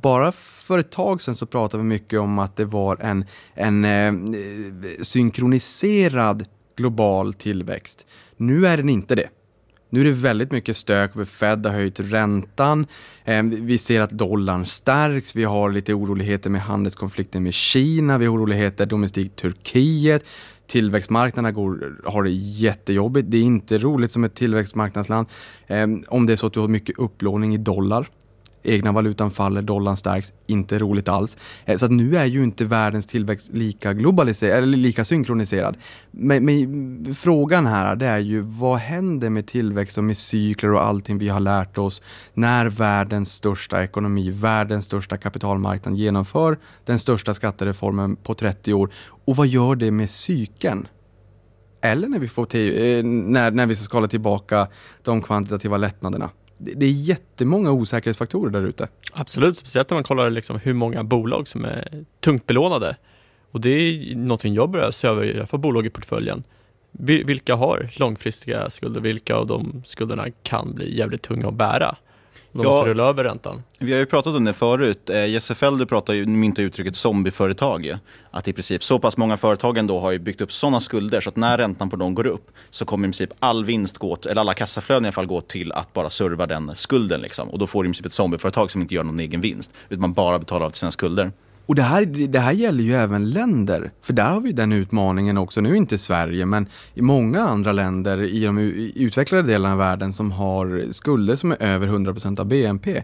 bara 0.01 0.33
för 0.33 0.79
ett 0.79 0.91
tag 0.91 1.23
sedan 1.23 1.35
så 1.35 1.47
pratade 1.47 1.83
vi 1.83 1.89
mycket 1.89 2.21
om 2.21 2.39
att 2.39 2.57
det 2.57 2.65
var 2.65 2.97
en, 3.01 3.25
en 3.55 3.85
eh, 3.85 4.13
synkroniserad 5.03 6.45
global 6.77 7.35
tillväxt. 7.35 8.07
Nu 8.37 8.67
är 8.67 8.77
den 8.77 8.89
inte 8.89 9.15
det. 9.15 9.29
Nu 9.95 10.01
är 10.01 10.05
det 10.05 10.11
väldigt 10.11 10.53
mycket 10.53 10.77
stök. 10.77 11.29
Fed 11.29 11.67
har 11.67 11.73
höjt 11.73 12.01
räntan. 12.01 12.87
Ehm, 13.25 13.67
vi 13.67 13.79
ser 13.79 14.01
att 14.01 14.11
dollarn 14.11 14.67
stärks. 14.67 15.37
Vi 15.37 15.45
har 15.45 15.71
lite 15.71 15.95
oroligheter 15.95 16.51
med 16.51 16.61
handelskonflikten 16.61 17.43
med 17.43 17.55
Kina. 17.55 18.19
Vi 18.19 18.27
har 18.27 18.35
oroligheter 18.35 18.87
domestikt 18.87 19.37
Turkiet. 19.37 20.25
Tillväxtmarknaderna 20.67 21.53
går, 21.53 22.01
har 22.05 22.23
det 22.23 22.31
jättejobbigt. 22.31 23.31
Det 23.31 23.37
är 23.37 23.43
inte 23.43 23.79
roligt 23.79 24.11
som 24.11 24.25
ett 24.25 24.35
tillväxtmarknadsland. 24.35 25.27
Ehm, 25.67 26.05
om 26.09 26.27
det 26.27 26.33
är 26.33 26.37
så 26.37 26.47
att 26.47 26.53
du 26.53 26.61
har 26.61 26.69
mycket 26.69 26.99
upplåning 26.99 27.55
i 27.55 27.59
dollar 27.59 28.09
egna 28.65 28.93
valutan 28.93 29.31
faller, 29.31 29.63
dollarn 29.63 29.97
stärks, 29.97 30.33
inte 30.47 30.79
roligt 30.79 31.09
alls. 31.09 31.37
Eh, 31.65 31.77
så 31.77 31.85
att 31.85 31.91
nu 31.91 32.17
är 32.17 32.25
ju 32.25 32.45
inte 32.45 32.65
världens 32.65 33.07
tillväxt 33.07 33.51
lika 33.53 33.93
globaliserad, 33.93 34.63
eller 34.63 34.79
lika 34.79 35.05
synkroniserad. 35.05 35.77
Men, 36.11 36.45
men, 36.45 37.15
frågan 37.15 37.67
här 37.67 37.97
det 37.97 38.07
är 38.07 38.19
ju 38.19 38.41
vad 38.41 38.79
händer 38.79 39.31
med 39.31 39.47
tillväxt 39.47 39.99
och 39.99 40.05
med 40.05 40.17
cykler 40.17 40.73
och 40.73 40.85
allting 40.85 41.19
vi 41.19 41.29
har 41.29 41.41
lärt 41.41 41.79
oss 41.79 42.03
när 42.35 42.67
världens 42.67 43.33
största 43.33 43.85
ekonomi, 43.85 44.31
världens 44.31 44.85
största 44.85 45.17
kapitalmarknad 45.17 45.99
genomför 45.99 46.59
den 46.85 46.99
största 46.99 47.35
skattereformen 47.35 48.17
på 48.17 48.35
30 48.35 48.75
år. 48.75 48.91
Och 49.25 49.37
vad 49.37 49.47
gör 49.47 49.77
det 49.77 49.91
med 49.91 50.11
cykeln? 50.11 50.89
Eller 51.83 52.09
när 52.09 52.19
vi, 52.19 52.29
får 52.29 52.47
till, 52.47 52.99
eh, 52.99 53.05
när, 53.05 53.51
när 53.51 53.67
vi 53.67 53.75
ska 53.75 53.85
skala 53.85 54.09
tillbaka 54.09 54.69
de 55.03 55.23
kvantitativa 55.23 55.77
lättnaderna 55.77 56.31
det 56.59 56.87
är 56.87 56.91
jättemånga 56.91 57.73
osäkerhetsfaktorer 57.73 58.51
där 58.51 58.63
ute. 58.63 58.89
Absolut, 59.13 59.57
speciellt 59.57 59.91
när 59.91 59.97
man 59.97 60.05
kollar 60.05 60.31
liksom 60.31 60.59
hur 60.63 60.75
många 60.75 61.05
bolag 61.05 61.49
som 61.49 61.65
är 61.65 62.05
tungt 62.21 62.47
belånade. 62.47 62.97
Och 63.51 63.61
det 63.61 63.71
är 63.71 64.17
någonting 64.17 64.55
jag 64.55 64.71
börjar 64.71 64.91
se 64.91 65.09
över, 65.09 65.25
i 65.25 65.37
alla 65.37 65.47
fall 65.47 65.61
bolag 65.61 65.87
i 65.87 65.91
portföljen. 65.91 66.43
Vilka 66.99 67.55
har 67.55 67.91
långfristiga 67.97 68.71
skulder? 68.71 69.01
Vilka 69.01 69.37
av 69.37 69.47
de 69.47 69.83
skulderna 69.87 70.27
kan 70.43 70.75
bli 70.75 70.99
jävligt 70.99 71.23
tunga 71.23 71.49
att 71.49 71.55
bära? 71.55 71.97
De 72.55 72.63
ja, 72.63 72.69
måste 72.69 72.89
rulla 72.89 73.05
över 73.05 73.25
räntan. 73.25 73.63
Vi 73.79 73.93
har 73.93 73.99
ju 73.99 74.07
pratat 74.07 74.35
om 74.35 74.45
det 74.45 74.53
förut. 74.53 75.11
Eh, 75.11 75.27
Jesse 75.27 75.55
Felder 75.55 75.87
pratar 75.87 76.15
ju, 76.15 76.27
myntar 76.27 76.63
uttrycket 76.63 76.97
zombieföretag. 76.97 77.97
Att 78.31 78.49
i 78.49 78.53
princip 78.53 78.85
så 78.85 78.99
pass 78.99 79.17
många 79.17 79.37
företag 79.37 79.79
ändå 79.79 79.99
har 79.99 80.13
ju 80.13 80.19
byggt 80.19 80.41
upp 80.41 80.53
sådana 80.53 80.81
skulder 80.81 81.21
så 81.21 81.29
att 81.29 81.37
när 81.37 81.59
räntan 81.59 81.91
på 81.91 81.97
dem 81.97 82.15
går 82.15 82.27
upp 82.27 82.51
så 82.71 82.85
kommer 82.85 83.09
i 83.09 83.11
princip 83.11 83.31
all 83.39 83.65
vinst 83.65 83.99
gå, 83.99 84.17
eller 84.31 84.41
alla 84.41 84.55
kassaflöden 84.55 85.05
i 85.05 85.07
alla 85.07 85.13
fall 85.13 85.27
gå 85.27 85.41
till 85.41 85.73
att 85.73 85.93
bara 85.93 86.11
serva 86.11 86.47
den 86.47 86.75
skulden. 86.75 87.21
Liksom. 87.21 87.49
Och 87.49 87.59
då 87.59 87.67
får 87.67 87.83
du 87.83 87.89
i 87.89 87.91
princip 87.91 88.07
ett 88.07 88.13
zombieföretag 88.13 88.71
som 88.71 88.81
inte 88.81 88.95
gör 88.95 89.05
någon 89.05 89.21
egen 89.21 89.41
vinst. 89.41 89.73
Utan 89.89 90.01
man 90.01 90.13
bara 90.13 90.39
betalar 90.39 90.67
av 90.67 90.71
till 90.71 90.79
sina 90.79 90.91
skulder. 90.91 91.33
Och 91.67 91.75
det 91.75 91.83
här, 91.83 92.05
det 92.29 92.39
här 92.39 92.53
gäller 92.53 92.85
ju 92.85 92.95
även 92.95 93.31
länder, 93.31 93.91
för 94.03 94.13
där 94.13 94.31
har 94.31 94.41
vi 94.41 94.53
den 94.53 94.73
utmaningen 94.73 95.39
också, 95.39 95.61
nu 95.61 95.77
inte 95.77 95.99
Sverige, 95.99 96.47
men 96.47 96.67
i 96.95 97.03
många 97.03 97.43
andra 97.43 97.73
länder 97.73 98.23
i 98.23 98.45
de 98.45 98.59
utvecklade 98.95 99.43
delarna 99.43 99.73
av 99.73 99.79
världen 99.79 100.13
som 100.13 100.33
har 100.33 100.93
skulder 100.93 101.37
som 101.37 101.53
är 101.53 101.63
över 101.63 101.87
100% 101.87 102.41
av 102.41 102.47
BNP 102.47 103.03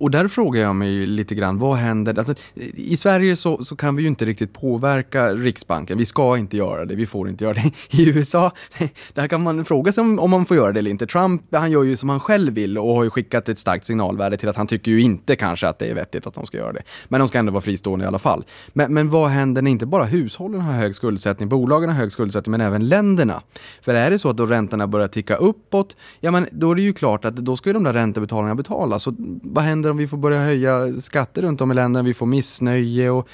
och 0.00 0.10
där 0.10 0.28
frågar 0.28 0.62
jag 0.62 0.76
mig 0.76 1.06
lite 1.06 1.34
grann, 1.34 1.58
vad 1.58 1.76
händer? 1.76 2.18
Alltså, 2.18 2.34
I 2.74 2.96
Sverige 2.96 3.36
så, 3.36 3.64
så 3.64 3.76
kan 3.76 3.96
vi 3.96 4.02
ju 4.02 4.08
inte 4.08 4.24
riktigt 4.24 4.52
påverka 4.52 5.34
Riksbanken. 5.34 5.98
Vi 5.98 6.06
ska 6.06 6.36
inte 6.36 6.56
göra 6.56 6.84
det, 6.84 6.94
vi 6.94 7.06
får 7.06 7.28
inte 7.28 7.44
göra 7.44 7.54
det. 7.54 7.72
I 7.90 8.08
USA, 8.08 8.52
där 9.14 9.28
kan 9.28 9.42
man 9.42 9.64
fråga 9.64 9.92
sig 9.92 10.02
om, 10.02 10.18
om 10.18 10.30
man 10.30 10.46
får 10.46 10.56
göra 10.56 10.72
det 10.72 10.78
eller 10.78 10.90
inte. 10.90 11.06
Trump, 11.06 11.42
han 11.54 11.70
gör 11.70 11.82
ju 11.82 11.96
som 11.96 12.08
han 12.08 12.20
själv 12.20 12.52
vill 12.52 12.78
och 12.78 12.94
har 12.94 13.04
ju 13.04 13.10
skickat 13.10 13.48
ett 13.48 13.58
starkt 13.58 13.84
signalvärde 13.84 14.36
till 14.36 14.48
att 14.48 14.56
han 14.56 14.66
tycker 14.66 14.90
ju 14.90 15.00
inte 15.00 15.36
kanske 15.36 15.68
att 15.68 15.78
det 15.78 15.86
är 15.86 15.94
vettigt 15.94 16.26
att 16.26 16.34
de 16.34 16.46
ska 16.46 16.56
göra 16.56 16.72
det. 16.72 16.82
Men 17.08 17.18
de 17.18 17.28
ska 17.28 17.38
ändå 17.38 17.52
vara 17.52 17.62
fristående 17.62 18.04
i 18.04 18.08
alla 18.08 18.18
fall. 18.18 18.44
Men, 18.72 18.94
men 18.94 19.08
vad 19.08 19.28
händer 19.28 19.62
när 19.62 19.70
inte 19.70 19.86
bara 19.86 20.04
hushållen 20.04 20.60
har 20.60 20.72
hög 20.72 20.94
skuldsättning, 20.94 21.48
bolagen 21.48 21.90
har 21.90 21.96
hög 21.96 22.12
skuldsättning, 22.12 22.50
men 22.50 22.60
även 22.60 22.88
länderna? 22.88 23.42
För 23.82 23.94
är 23.94 24.10
det 24.10 24.18
så 24.18 24.30
att 24.30 24.36
då 24.36 24.46
räntorna 24.46 24.86
börjar 24.86 25.08
ticka 25.08 25.36
uppåt, 25.36 25.96
ja 26.20 26.30
men 26.30 26.46
då 26.52 26.70
är 26.70 26.74
det 26.74 26.82
ju 26.82 26.92
klart 26.92 27.24
att 27.24 27.36
då 27.36 27.56
ska 27.56 27.68
ju 27.68 27.74
de 27.74 27.84
där 27.84 27.92
räntebetalningarna 27.92 28.54
betalas. 28.54 29.02
Så 29.02 29.14
vad 29.42 29.64
händer 29.64 29.89
om 29.90 29.96
vi 29.96 30.06
får 30.06 30.16
börja 30.16 30.40
höja 30.40 31.00
skatter 31.00 31.42
runt 31.42 31.60
om 31.60 31.70
i 31.70 31.74
länderna, 31.74 32.06
vi 32.06 32.14
får 32.14 32.26
missnöje 32.26 33.10
och 33.10 33.28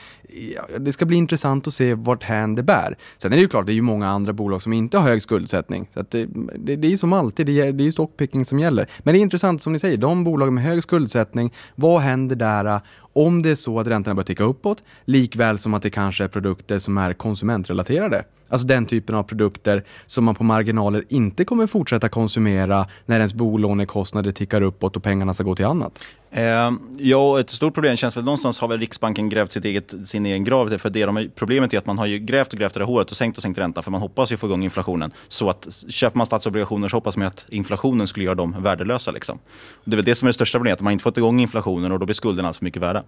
ja, 0.55 0.79
det 0.79 0.93
ska 0.93 1.05
bli 1.05 1.17
intressant 1.17 1.67
att 1.67 1.75
se 1.75 1.95
vart 1.95 2.23
hän 2.23 2.55
det 2.55 2.63
bär. 2.63 2.97
Sen 3.19 3.33
är 3.33 3.37
det 3.37 3.43
ju 3.43 3.49
klart, 3.49 3.67
det 3.67 3.73
är 3.73 3.75
ju 3.75 3.83
många 3.83 4.09
andra 4.09 4.33
bolag 4.33 4.63
som 4.63 4.73
inte 4.73 4.99
har 4.99 5.09
hög 5.09 5.23
skuldsättning. 5.23 5.89
Så 5.95 6.05
det, 6.11 6.27
det, 6.57 6.77
det, 6.77 6.89
är 6.89 6.91
ju 6.91 6.99
som 6.99 7.13
alltid, 7.13 7.47
det 7.47 7.61
är, 7.61 7.73
det 7.73 7.87
är 7.87 7.91
stockpicking 7.91 8.45
som 8.45 8.59
gäller. 8.59 8.91
Men 8.99 9.15
det 9.15 9.19
är 9.19 9.23
intressant 9.23 9.63
som 9.63 9.73
ni 9.73 9.79
säger, 9.79 9.97
de 9.97 10.25
bolag 10.25 10.53
med 10.53 10.65
hög 10.65 10.83
skuldsättning, 10.83 11.53
vad 11.75 12.01
händer 12.01 12.37
där 12.37 12.81
om 13.13 13.43
det 13.43 13.51
är 13.51 13.55
så 13.55 13.81
att 13.81 13.87
räntorna 13.87 14.15
börjar 14.15 14.27
ticka 14.27 14.45
uppåt, 14.45 14.83
likväl 15.05 15.59
som 15.59 15.75
att 15.75 15.83
det 15.83 15.91
kanske 15.91 16.25
är 16.25 16.29
produkter 16.29 16.79
som 16.79 16.99
är 16.99 17.13
konsumentrelaterade. 17.13 18.25
Alltså 18.49 18.67
den 18.67 18.87
typen 18.87 19.15
av 19.15 19.23
produkter 19.23 19.85
som 20.07 20.25
man 20.25 20.35
på 20.35 20.45
marginaler 20.45 21.05
inte 21.09 21.45
kommer 21.45 21.67
fortsätta 21.67 22.09
konsumera 22.09 22.87
när 23.07 23.17
ens 23.17 23.35
bolånekostnader 23.35 24.31
tickar 24.31 24.63
uppåt 24.63 24.97
och 24.97 25.03
pengarna 25.03 25.35
ska 25.35 25.45
gå 25.45 25.55
till 25.55 25.65
annat. 25.65 26.03
Eh, 26.31 26.73
ja, 26.99 27.41
ett 27.41 27.51
stort 27.51 27.75
problem 27.75 27.97
känns 27.97 28.17
väl 28.17 28.25
någonstans 28.25 28.59
har 28.59 28.69
väl 28.69 28.79
Riksbanken 28.79 29.29
grävt 29.29 29.53
sitt 29.53 29.65
eget, 29.65 29.95
sin 30.05 30.26
egen 30.27 30.45
grav. 30.45 30.79
För 30.79 30.91
det 30.91 31.07
de, 31.07 31.31
problemet 31.35 31.75
är 31.75 31.79
att 31.79 31.87
man 31.87 31.99
har 31.99 32.07
ju 32.07 32.19
grävt 32.19 32.53
och 32.53 32.59
grävt 32.59 32.75
det 32.75 32.81
där 32.81 32.87
håret 32.87 33.11
och 33.11 33.17
sänkt 33.17 33.37
och 33.37 33.43
sänkt 33.43 33.59
räntan 33.59 33.85
för 33.85 33.91
man 33.91 34.01
hoppas 34.01 34.33
ju 34.33 34.37
få 34.37 34.47
igång 34.47 34.65
inflationen. 34.65 35.13
Så 35.29 35.51
att 35.51 35.69
köper 35.89 36.17
man 36.19 36.27
statsobligationer 36.27 36.89
så 36.89 36.97
hoppas 36.97 37.17
man 37.17 37.27
att 37.27 37.45
inflationen 37.49 38.07
skulle 38.07 38.25
göra 38.25 38.35
dem 38.35 38.57
värdelösa. 38.59 39.11
Liksom. 39.11 39.39
Det 39.85 39.95
är 39.95 39.97
väl 39.97 40.05
det 40.05 40.15
som 40.15 40.27
är 40.27 40.29
det 40.29 40.35
största 40.35 40.59
problemet, 40.59 40.79
att 40.79 40.85
man 40.85 40.93
inte 40.93 41.03
fått 41.03 41.19
igång 41.19 41.41
inflationen 41.41 41.93
och 41.93 41.99
då 41.99 42.07
blir 42.07 42.15
skulderna 42.15 42.49
alltför 42.49 42.65
mycket 42.65 42.83
värda. 42.83 43.03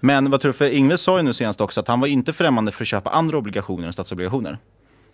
Men 0.00 0.30
vad 0.30 0.40
tror 0.40 0.52
du, 0.52 0.58
för 0.58 0.70
Ingves 0.70 1.00
sa 1.00 1.16
ju 1.16 1.22
nu 1.22 1.32
senast 1.32 1.60
också 1.60 1.80
att 1.80 1.88
han 1.88 2.00
var 2.00 2.08
inte 2.08 2.32
främmande 2.32 2.72
för 2.72 2.84
att 2.84 2.88
köpa 2.88 3.10
andra 3.10 3.38
obligationer 3.38 3.86
än 3.86 3.92
statsobligationer. 3.92 4.58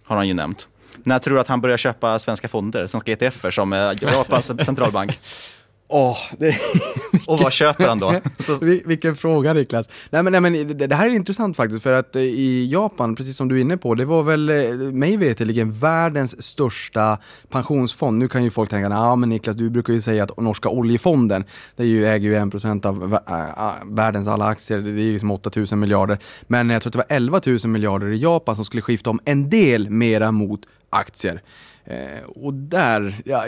Har 0.05 0.17
han 0.17 0.29
ju 0.29 0.35
nämnt. 0.35 0.69
När 1.05 1.19
tror 1.19 1.35
du 1.35 1.41
att 1.41 1.49
han 1.49 1.61
börjar 1.61 1.77
köpa 1.77 2.19
svenska 2.19 2.49
fonder, 2.49 2.87
svenska 2.87 3.13
ETFer 3.13 3.51
som 3.51 3.73
Japans 4.01 4.47
centralbank? 4.65 5.21
Oh, 5.89 6.19
det... 6.39 6.55
och 7.27 7.39
vad 7.39 7.53
köper 7.53 7.89
han 7.89 7.99
då? 7.99 8.21
Vilken 8.85 9.17
fråga 9.17 9.53
Niklas. 9.53 9.89
Nej 10.11 10.23
men, 10.23 10.33
nej 10.33 10.41
men 10.41 10.79
det 10.79 10.95
här 10.95 11.07
är 11.07 11.15
intressant 11.15 11.57
faktiskt 11.57 11.83
för 11.83 11.93
att 11.93 12.17
eh, 12.17 12.23
i 12.23 12.69
Japan, 12.73 13.15
precis 13.17 13.37
som 13.37 13.49
du 13.49 13.57
är 13.57 13.61
inne 13.61 13.77
på, 13.77 13.95
det 13.95 14.05
var 14.05 14.23
väl 14.23 14.49
eh, 14.49 14.75
mig 14.75 15.17
veterligen 15.17 15.73
världens 15.73 16.43
största 16.43 17.19
pensionsfond. 17.49 18.19
Nu 18.19 18.29
kan 18.29 18.45
ju 18.45 18.51
folk 18.51 18.71
tänka, 18.71 18.89
ja 18.89 19.17
men 19.17 19.29
Niklas 19.29 19.57
du 19.57 19.71
brukar 19.71 19.93
ju 19.93 20.01
säga 20.01 20.25
att 20.25 20.41
norska 20.41 20.69
oljefonden, 20.69 21.45
det 21.77 21.87
ju, 21.87 22.07
äger 22.07 22.29
ju 22.29 22.35
1% 22.35 22.87
av 22.87 23.19
äh, 23.29 23.73
världens 23.85 24.29
alla 24.29 24.45
aktier, 24.47 24.79
det 24.79 24.91
är 24.91 25.05
ju 25.05 25.13
liksom 25.13 25.31
8000 25.31 25.81
miljarder. 25.81 26.19
Men 26.43 26.71
jag 26.71 26.83
tror 26.83 26.91
att 26.91 26.93
det 26.93 27.15
var 27.15 27.17
11 27.17 27.41
000 27.47 27.59
miljarder 27.65 28.13
i 28.13 28.17
Japan 28.17 28.57
som 28.57 28.65
skulle 28.65 28.83
skifta 28.83 29.11
om 29.11 29.21
en 29.25 29.51
del 29.51 29.91
mera 29.91 30.33
mot 30.33 30.61
aktier. 30.91 31.43
Eh, 31.91 32.25
och 32.25 32.55
där, 32.55 33.23
ja, 33.25 33.45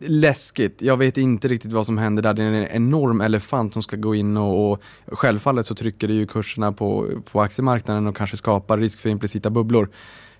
läskigt. 0.00 0.82
Jag 0.82 0.96
vet 0.96 1.18
inte 1.18 1.48
riktigt 1.48 1.72
vad 1.72 1.86
som 1.86 1.98
händer 1.98 2.22
där. 2.22 2.34
Det 2.34 2.42
är 2.42 2.52
en 2.52 2.68
enorm 2.68 3.20
elefant 3.20 3.72
som 3.72 3.82
ska 3.82 3.96
gå 3.96 4.14
in 4.14 4.36
och, 4.36 4.72
och 4.72 4.82
självfallet 5.06 5.66
så 5.66 5.74
trycker 5.74 6.08
det 6.08 6.14
ju 6.14 6.26
kurserna 6.26 6.72
på, 6.72 7.08
på 7.32 7.40
aktiemarknaden 7.40 8.06
och 8.06 8.16
kanske 8.16 8.36
skapar 8.36 8.78
risk 8.78 8.98
för 8.98 9.08
implicita 9.08 9.50
bubblor. 9.50 9.88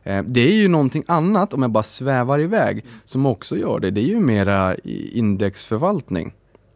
Eh, 0.03 0.23
det 0.23 0.41
är 0.41 0.55
ju 0.55 0.69
någonting 0.69 1.05
annat, 1.07 1.55
om 1.55 1.63
jag 1.63 1.71
bara 1.71 1.83
svävar 1.83 2.41
iväg, 2.41 2.85
som 3.05 3.27
också 3.27 3.57
gör 3.57 3.81
det. 3.81 3.91
Det 3.91 4.01
är 4.01 4.09
ju 4.09 4.21
mera 4.21 4.75
indexförvaltning. 5.13 6.33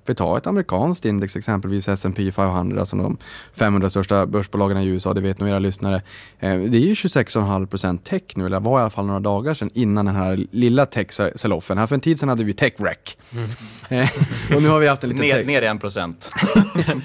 Vi 0.07 0.15
tar 0.15 0.37
ett 0.37 0.47
amerikanskt 0.47 1.05
index, 1.05 1.37
exempelvis 1.37 1.89
S&P 1.89 2.33
500, 2.33 2.81
alltså 2.81 2.97
de 2.97 3.17
500 3.53 3.91
största 3.91 4.27
börsbolagen 4.27 4.79
i 4.79 4.87
USA, 4.87 5.15
det 5.15 5.21
vet 5.21 5.41
nog 5.41 5.49
era 5.49 5.59
lyssnare. 5.59 6.03
Eh, 6.41 6.59
det 6.59 6.79
är 6.79 6.81
ju 6.81 6.95
26,5% 6.95 7.99
tech 7.99 8.23
nu, 8.35 8.47
eller 8.47 8.61
var 8.61 8.79
i 8.79 8.81
alla 8.81 8.91
fall 8.91 9.07
några 9.07 9.21
dagar 9.21 9.55
sedan 9.55 9.71
innan 9.75 10.07
den 10.07 10.17
här 10.17 10.47
lilla 10.51 10.87
tech-sell-offen. 10.87 11.79
Här 11.79 11.87
för 11.87 11.95
en 11.95 12.01
tid 12.01 12.19
sedan 12.19 12.29
hade 12.29 12.45
vi 12.45 12.53
tech-wreck. 12.53 13.17
Mm. 13.33 13.51
Eh, 13.89 14.11
och 14.57 14.63
nu 14.63 14.69
har 14.69 14.81
vi 14.81 14.89
haft 14.89 15.05
en 15.05 15.11
liten... 15.11 15.27
Ner, 15.27 15.45
ner 15.45 15.63
i 15.63 15.67
1%. 15.67 16.15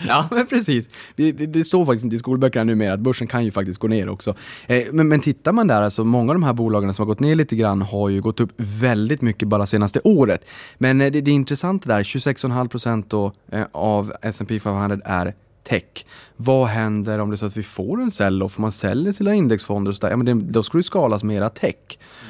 ja, 0.08 0.27
men 0.31 0.46
precis. 0.46 0.89
Det, 1.15 1.31
det, 1.31 1.46
det, 1.46 1.65
står 1.65 1.86
faktiskt 1.86 2.03
inte 2.03 2.15
i 2.15 2.20
skolböckerna 2.20 2.63
numera 2.63 2.93
att 2.93 3.00
börsen 3.00 3.27
kan 3.27 3.46
ju 3.46 3.51
faktiskt 3.51 3.79
gå 3.79 3.88
ner 3.88 4.10
också. 4.10 4.36
Eh, 4.67 4.84
men, 4.91 5.08
men 5.08 5.20
tittar 5.20 5.51
man 5.51 5.67
där, 5.67 5.81
alltså 5.81 6.03
många 6.03 6.31
av 6.31 6.36
de 6.36 6.43
här 6.43 6.53
bolagen 6.53 6.93
som 6.93 7.03
har 7.03 7.08
gått 7.08 7.20
ner 7.20 7.36
lite 7.36 7.55
grann 7.55 7.81
har 7.81 8.10
ju 8.10 8.22
gått 8.22 8.39
upp 8.39 8.51
väldigt 8.58 9.22
mycket 9.22 9.48
bara 9.48 9.65
senaste 9.65 10.00
året. 10.03 10.46
Men 10.77 10.98
det, 10.98 11.10
det 11.10 11.31
är 11.31 11.36
intressant 11.36 11.84
det 11.84 11.93
där, 11.93 12.03
26,5% 12.03 12.90
då, 13.07 13.31
eh, 13.51 13.65
av 13.71 14.13
S&P 14.21 14.60
500 14.60 14.98
är 15.05 15.33
tech. 15.63 16.05
Vad 16.38 16.67
händer 16.67 17.19
om 17.19 17.29
det 17.29 17.36
är 17.36 17.38
så 17.38 17.45
att 17.45 17.57
vi 17.57 17.63
får 17.63 18.01
en 18.01 18.12
sell-off, 18.12 18.57
man 18.57 18.71
säljer 18.71 19.13
sina 19.13 19.33
indexfonder 19.33 19.89
och 19.89 19.95
så 19.95 20.07
Ja, 20.07 20.17
men 20.17 20.25
det, 20.25 20.33
då 20.33 20.63
ska 20.63 20.77
det 20.77 20.83
skalas 20.83 21.24
mera 21.24 21.50
tech. 21.50 21.75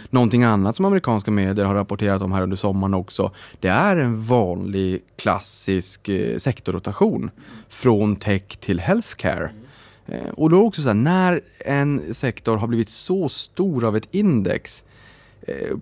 Någonting 0.10 0.44
annat 0.44 0.76
som 0.76 0.86
amerikanska 0.86 1.32
medier 1.32 1.66
har 1.66 1.76
rapporterat 1.76 2.22
om 2.22 2.32
här 2.32 2.42
under 2.42 2.58
sommaren 2.58 2.94
också, 2.94 3.32
det 3.60 3.68
är 3.68 3.98
en 3.98 4.22
vanlig 4.22 5.04
klassisk 5.16 6.10
eh, 6.10 6.38
sektorrotation 6.38 7.32
från 7.70 8.16
tech 8.16 8.44
till 8.60 8.80
healthcare. 8.80 9.52
Eh, 10.06 10.30
och 10.32 10.50
då 10.50 10.62
också 10.62 10.82
så 10.82 10.88
här, 10.88 10.96
när 10.96 11.42
en 11.66 12.14
sektor 12.14 12.58
har 12.58 12.68
blivit 12.68 12.90
så 12.90 13.30
stor 13.30 13.86
av 13.86 13.96
ett 13.96 14.08
index, 14.12 14.84
Eh, 14.84 14.91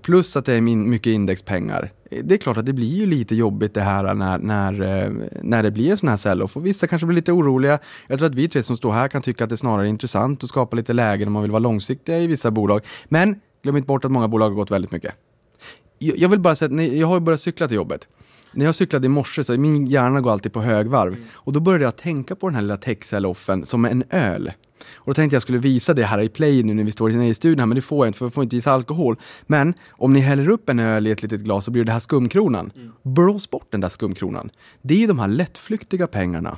plus 0.01 0.37
att 0.37 0.45
det 0.45 0.53
är 0.53 0.61
mycket 0.61 1.11
indexpengar. 1.11 1.91
Eh, 2.11 2.23
det 2.23 2.35
är 2.35 2.37
klart 2.37 2.57
att 2.57 2.65
det 2.65 2.73
blir 2.73 2.95
ju 2.95 3.05
lite 3.05 3.35
jobbigt 3.35 3.73
det 3.73 3.81
här 3.81 4.13
när, 4.13 4.37
när, 4.37 4.81
eh, 4.81 5.11
när 5.41 5.63
det 5.63 5.71
blir 5.71 5.91
en 5.91 5.97
sån 5.97 6.09
här 6.09 6.17
sell-off. 6.17 6.57
Och 6.57 6.65
vissa 6.65 6.87
kanske 6.87 7.05
blir 7.05 7.15
lite 7.15 7.31
oroliga. 7.31 7.79
Jag 8.07 8.19
tror 8.19 8.29
att 8.29 8.35
vi 8.35 8.49
tre 8.49 8.63
som 8.63 8.77
står 8.77 8.91
här 8.91 9.07
kan 9.07 9.21
tycka 9.21 9.43
att 9.43 9.49
det 9.49 9.57
snarare 9.57 9.87
är 9.87 9.89
intressant 9.89 10.43
att 10.43 10.49
skapa 10.49 10.75
lite 10.75 10.93
lägen 10.93 11.27
om 11.27 11.33
man 11.33 11.41
vill 11.41 11.51
vara 11.51 11.59
långsiktiga 11.59 12.19
i 12.19 12.27
vissa 12.27 12.51
bolag. 12.51 12.81
Men 13.05 13.35
glöm 13.63 13.77
inte 13.77 13.87
bort 13.87 14.05
att 14.05 14.11
många 14.11 14.27
bolag 14.27 14.49
har 14.49 14.55
gått 14.55 14.71
väldigt 14.71 14.91
mycket. 14.91 15.13
Jag 15.99 16.29
vill 16.29 16.39
bara 16.39 16.55
säga 16.55 16.75
att 16.75 16.93
jag 16.93 17.07
har 17.07 17.19
börjat 17.19 17.41
cykla 17.41 17.67
till 17.67 17.75
jobbet. 17.75 18.07
När 18.51 18.65
jag 18.65 18.75
cyklade 18.75 19.05
i 19.05 19.09
morse 19.09 19.43
så 19.43 19.57
min 19.57 19.87
hjärna 19.87 20.21
går 20.21 20.31
alltid 20.31 20.53
på 20.53 20.61
högvarv. 20.61 21.13
Mm. 21.13 21.25
Och 21.33 21.53
då 21.53 21.59
började 21.59 21.83
jag 21.83 21.95
tänka 21.95 22.35
på 22.35 22.47
den 22.47 22.55
här 22.55 22.61
lilla 22.61 22.77
tech-sell-offen 22.77 23.65
som 23.65 23.85
en 23.85 24.03
öl. 24.09 24.51
Och 24.95 25.05
då 25.05 25.13
tänkte 25.13 25.35
jag 25.35 25.41
skulle 25.41 25.57
visa 25.57 25.93
det 25.93 26.05
här 26.05 26.21
i 26.21 26.29
play 26.29 26.63
nu 26.63 26.73
när 26.73 26.83
vi 26.83 26.91
står 26.91 27.11
inne 27.11 27.29
i 27.29 27.33
studion 27.33 27.59
här, 27.59 27.65
men 27.65 27.75
det 27.75 27.81
får 27.81 28.05
jag 28.05 28.09
inte 28.09 28.17
för 28.17 28.25
jag 28.25 28.33
får 28.33 28.43
inte 28.43 28.55
gissa 28.55 28.71
alkohol. 28.71 29.19
Men 29.47 29.73
om 29.89 30.13
ni 30.13 30.19
häller 30.19 30.49
upp 30.49 30.69
en 30.69 30.79
öl 30.79 31.07
i 31.07 31.11
ett 31.11 31.21
litet 31.21 31.41
glas 31.41 31.65
så 31.65 31.71
blir 31.71 31.83
det 31.83 31.91
här 31.91 31.99
skumkronan. 31.99 32.71
Mm. 32.75 32.91
Blås 33.03 33.49
bort 33.49 33.67
den 33.71 33.81
där 33.81 33.89
skumkronan. 33.89 34.49
Det 34.81 34.93
är 34.93 34.97
ju 34.97 35.07
de 35.07 35.19
här 35.19 35.27
lättflyktiga 35.27 36.07
pengarna. 36.07 36.57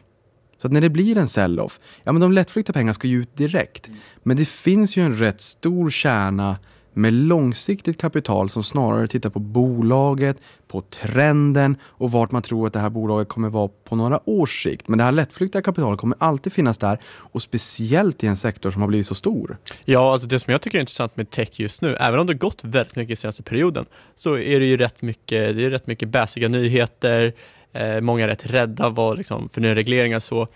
Så 0.57 0.67
att 0.67 0.73
när 0.73 0.81
det 0.81 0.89
blir 0.89 1.17
en 1.17 1.27
sell-off, 1.27 1.79
ja 2.03 2.11
men 2.11 2.21
de 2.21 2.31
lättflyktiga 2.31 2.73
pengarna 2.73 2.93
ska 2.93 3.07
ju 3.07 3.21
ut 3.21 3.37
direkt. 3.37 3.87
Mm. 3.87 3.99
Men 4.23 4.37
det 4.37 4.45
finns 4.45 4.97
ju 4.97 5.03
en 5.03 5.17
rätt 5.17 5.41
stor 5.41 5.89
kärna 5.89 6.57
med 6.93 7.13
långsiktigt 7.13 8.01
kapital 8.01 8.49
som 8.49 8.63
snarare 8.63 9.07
tittar 9.07 9.29
på 9.29 9.39
bolaget, 9.39 10.37
på 10.67 10.81
trenden 10.81 11.75
och 11.83 12.11
vart 12.11 12.31
man 12.31 12.41
tror 12.41 12.67
att 12.67 12.73
det 12.73 12.79
här 12.79 12.89
bolaget 12.89 13.27
kommer 13.27 13.49
vara 13.49 13.69
på 13.83 13.95
några 13.95 14.29
års 14.29 14.63
sikt. 14.63 14.87
Men 14.87 14.97
det 14.97 15.03
här 15.03 15.11
lättflyktiga 15.11 15.61
kapitalet 15.61 15.99
kommer 15.99 16.17
alltid 16.19 16.53
finnas 16.53 16.77
där 16.77 16.99
och 17.05 17.41
speciellt 17.41 18.23
i 18.23 18.27
en 18.27 18.37
sektor 18.37 18.71
som 18.71 18.81
har 18.81 18.89
blivit 18.89 19.07
så 19.07 19.15
stor. 19.15 19.57
Ja, 19.85 20.11
alltså 20.11 20.27
det 20.27 20.39
som 20.39 20.51
jag 20.51 20.61
tycker 20.61 20.77
är 20.77 20.79
intressant 20.79 21.17
med 21.17 21.29
tech 21.29 21.59
just 21.59 21.81
nu, 21.81 21.95
även 21.95 22.19
om 22.19 22.27
det 22.27 22.33
har 22.33 22.37
gått 22.37 22.63
väldigt 22.63 22.95
mycket 22.95 23.19
senaste 23.19 23.43
perioden, 23.43 23.85
så 24.15 24.37
är 24.37 24.59
det 24.59 24.65
ju 24.65 24.77
rätt 24.77 25.01
mycket, 25.01 25.55
det 25.55 25.65
är 25.65 25.69
rätt 25.69 25.87
mycket 25.87 26.09
bäsiga 26.09 26.47
nyheter, 26.47 27.33
eh, 27.73 28.01
många 28.01 28.23
är 28.23 28.27
rätt 28.27 28.45
rädda 28.45 28.89
vad, 28.89 29.17
liksom, 29.17 29.49
för 29.49 29.61
nya 29.61 29.75
regleringar 29.75 30.17
och 30.17 30.23
så. 30.23 30.47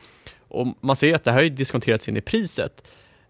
Och 0.47 0.67
man 0.81 0.95
ser 0.95 1.15
att 1.15 1.23
det 1.23 1.31
här 1.31 1.43
har 1.43 1.49
diskonterats 1.49 2.09
in 2.09 2.17
i 2.17 2.21
priset. 2.21 2.83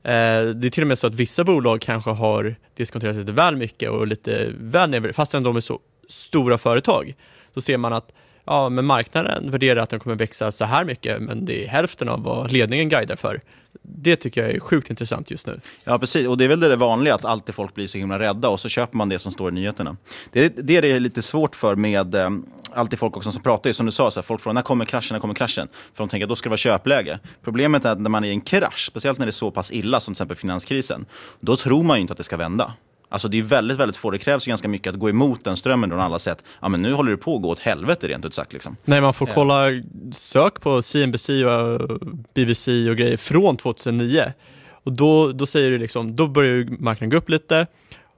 Eh, 0.05 0.45
det 0.45 0.67
är 0.67 0.69
till 0.69 0.83
och 0.83 0.87
med 0.87 0.97
så 0.97 1.07
att 1.07 1.15
vissa 1.15 1.43
bolag 1.43 1.81
kanske 1.81 2.11
har 2.11 2.55
diskonterat 2.73 3.15
lite 3.15 3.31
väl 3.31 3.55
mycket 3.55 3.89
och 3.89 4.07
lite 4.07 4.51
väl 4.57 4.89
nedvärderat, 4.89 5.15
fastän 5.15 5.43
de 5.43 5.55
är 5.55 5.61
så 5.61 5.79
stora 6.09 6.57
företag. 6.57 7.15
Så 7.53 7.61
ser 7.61 7.77
man 7.77 7.93
att 7.93 8.13
ja, 8.45 8.69
men 8.69 8.85
marknaden 8.85 9.51
värderar 9.51 9.81
att 9.81 9.89
den 9.89 9.99
kommer 9.99 10.15
växa 10.15 10.51
så 10.51 10.65
här 10.65 10.85
mycket, 10.85 11.21
men 11.21 11.45
det 11.45 11.65
är 11.65 11.67
hälften 11.67 12.09
av 12.09 12.23
vad 12.23 12.51
ledningen 12.51 12.89
guidar 12.89 13.15
för 13.15 13.41
det 13.87 14.15
tycker 14.15 14.43
jag 14.43 14.51
är 14.51 14.59
sjukt 14.59 14.89
intressant 14.89 15.31
just 15.31 15.47
nu. 15.47 15.59
Ja, 15.83 15.99
precis. 15.99 16.27
Och 16.27 16.37
det 16.37 16.43
är 16.43 16.49
väl 16.49 16.59
det 16.59 16.75
vanliga, 16.75 17.15
att 17.15 17.25
alltid 17.25 17.55
folk 17.55 17.73
blir 17.73 17.87
så 17.87 17.97
himla 17.97 18.19
rädda 18.19 18.49
och 18.49 18.59
så 18.59 18.69
köper 18.69 18.97
man 18.97 19.09
det 19.09 19.19
som 19.19 19.31
står 19.31 19.49
i 19.49 19.53
nyheterna. 19.53 19.97
Det 20.31 20.45
är 20.77 20.81
det, 20.81 20.99
lite 20.99 21.21
svårt 21.21 21.55
för 21.55 21.75
med 21.75 22.15
eh, 22.15 22.29
alltid 22.73 22.99
folk 22.99 23.17
också 23.17 23.31
som 23.31 23.41
pratar, 23.41 23.73
som 23.73 23.85
du 23.85 23.91
sa, 23.91 24.11
så 24.11 24.19
här, 24.19 24.25
folk 24.25 24.41
frågar 24.41 24.53
när 24.53 24.61
kommer 24.61 24.85
kraschen, 24.85 25.15
när 25.15 25.19
kommer 25.19 25.33
kraschen? 25.33 25.67
För 25.93 26.03
de 26.03 26.09
tänker 26.09 26.25
att 26.25 26.29
då 26.29 26.35
ska 26.35 26.49
det 26.49 26.51
vara 26.51 26.57
köpläge. 26.57 27.19
Problemet 27.43 27.85
är 27.85 27.89
att 27.89 28.01
när 28.01 28.09
man 28.09 28.23
är 28.23 28.27
i 28.27 28.31
en 28.31 28.41
krasch, 28.41 28.85
speciellt 28.87 29.19
när 29.19 29.25
det 29.25 29.29
är 29.29 29.31
så 29.31 29.51
pass 29.51 29.71
illa 29.71 29.99
som 29.99 30.13
till 30.13 30.17
exempel 30.17 30.37
finanskrisen, 30.37 31.05
då 31.39 31.55
tror 31.55 31.83
man 31.83 31.97
ju 31.97 32.01
inte 32.01 32.13
att 32.13 32.17
det 32.17 32.23
ska 32.23 32.37
vända. 32.37 32.73
Alltså 33.09 33.27
det 33.27 33.39
är 33.39 33.43
väldigt, 33.43 33.77
väldigt 33.77 33.97
få. 33.97 34.11
Det 34.11 34.17
krävs 34.17 34.47
ju 34.47 34.49
ganska 34.49 34.67
mycket 34.67 34.93
att 34.93 34.99
gå 34.99 35.09
emot 35.09 35.43
den 35.43 35.57
strömmen 35.57 35.89
från 35.89 35.99
alla 35.99 36.19
sätt. 36.19 36.43
Ja, 36.61 36.69
men 36.69 36.81
nu 36.81 36.93
håller 36.93 37.11
det 37.11 37.17
på 37.17 37.35
att 37.35 37.41
gå 37.41 37.49
åt 37.49 37.59
helvete 37.59 38.07
rent 38.07 38.25
ut 38.25 38.33
sagt. 38.33 38.53
Liksom. 38.53 38.77
Nej, 38.85 39.01
man 39.01 39.13
får 39.13 39.25
kolla, 39.25 39.67
sök 40.13 40.61
på 40.61 40.81
CNBC 40.81 41.29
och 41.29 41.99
BBC 42.33 42.89
och 42.89 42.97
grejer 42.97 43.17
från 43.17 43.57
2009. 43.57 44.33
Och 44.71 44.91
då, 44.91 45.31
då 45.31 45.45
säger 45.45 45.71
du 45.71 45.77
liksom, 45.77 46.15
då 46.15 46.27
börjar 46.27 46.51
ju 46.51 46.77
marknaden 46.79 47.09
gå 47.09 47.17
upp 47.17 47.29
lite 47.29 47.67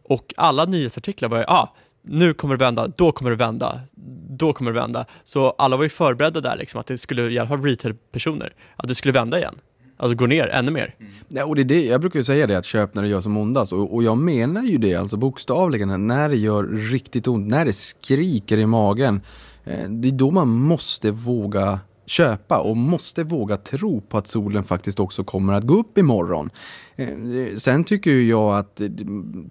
och 0.03 0.34
alla 0.38 0.65
nyhetsartiklar 0.65 1.29
var 1.29 1.38
ju, 1.38 1.44
ah, 1.48 1.75
nu 2.01 2.34
kommer 2.34 2.58
det 2.58 2.65
vända, 2.65 2.88
då 2.88 3.12
kommer 3.12 3.32
det 3.32 3.38
vända, 3.38 3.82
då 4.29 4.53
kommer 4.53 4.72
det 4.72 4.79
vända. 4.79 5.06
Så 5.24 5.50
alla 5.50 5.77
var 5.77 5.84
ju 5.84 5.89
förberedda 5.89 6.41
där 6.41 6.58
liksom, 6.58 6.79
att 6.79 6.88
det 6.88 6.98
skulle, 6.98 7.32
i 7.32 7.39
alla 7.39 7.50
fall 7.50 7.62
retail-personer, 7.62 8.53
att 8.75 8.88
det 8.88 8.96
skulle 8.96 9.12
vända 9.12 9.38
igen. 9.38 9.56
Alltså 9.98 10.16
gå 10.16 10.25
ner 10.25 10.48
ännu 10.48 10.72
mer. 10.72 10.96
Mm. 11.00 11.12
Ja, 11.27 11.46
och 11.46 11.56
det 11.56 11.62
är 11.62 11.66
det, 11.66 11.86
jag 11.86 12.01
brukar 12.01 12.20
ju 12.20 12.24
säga 12.24 12.48
det 12.48 12.58
att 12.58 12.66
köp 12.66 12.96
när 12.96 13.04
det 13.04 13.10
gör 13.10 13.22
som 13.22 13.38
ondast 13.38 13.74
och, 13.74 13.94
och 13.94 14.04
jag 14.04 14.18
menar 14.18 14.63
ju 14.63 14.77
det 14.77 14.96
alltså 14.96 15.18
bokstavligen 15.18 16.08
när 16.08 16.30
det 16.30 16.36
gör 16.36 16.63
riktigt 16.63 17.27
ont, 17.27 17.48
när 17.48 17.66
det 17.66 17.74
skriker 17.74 18.58
i 18.58 18.66
magen. 18.66 19.22
Eh, 19.66 19.89
det 19.89 20.08
är 20.08 20.12
då 20.12 20.32
man 20.32 20.48
måste 20.48 21.12
våga 21.12 21.80
köpa 22.08 22.60
och 22.60 22.78
måste 22.78 23.24
våga 23.24 23.58
tro 23.58 24.02
på 24.02 24.18
att 24.18 24.28
solen 24.28 24.64
faktiskt 24.64 25.00
också 25.00 25.24
kommer 25.24 25.54
att 25.54 25.64
gå 25.64 25.74
upp 25.74 25.98
imorgon. 25.98 26.50
Eh, 26.96 27.08
sen 27.56 27.84
tycker 27.84 28.12
jag 28.12 28.58
att 28.58 28.82
eh, 28.82 28.90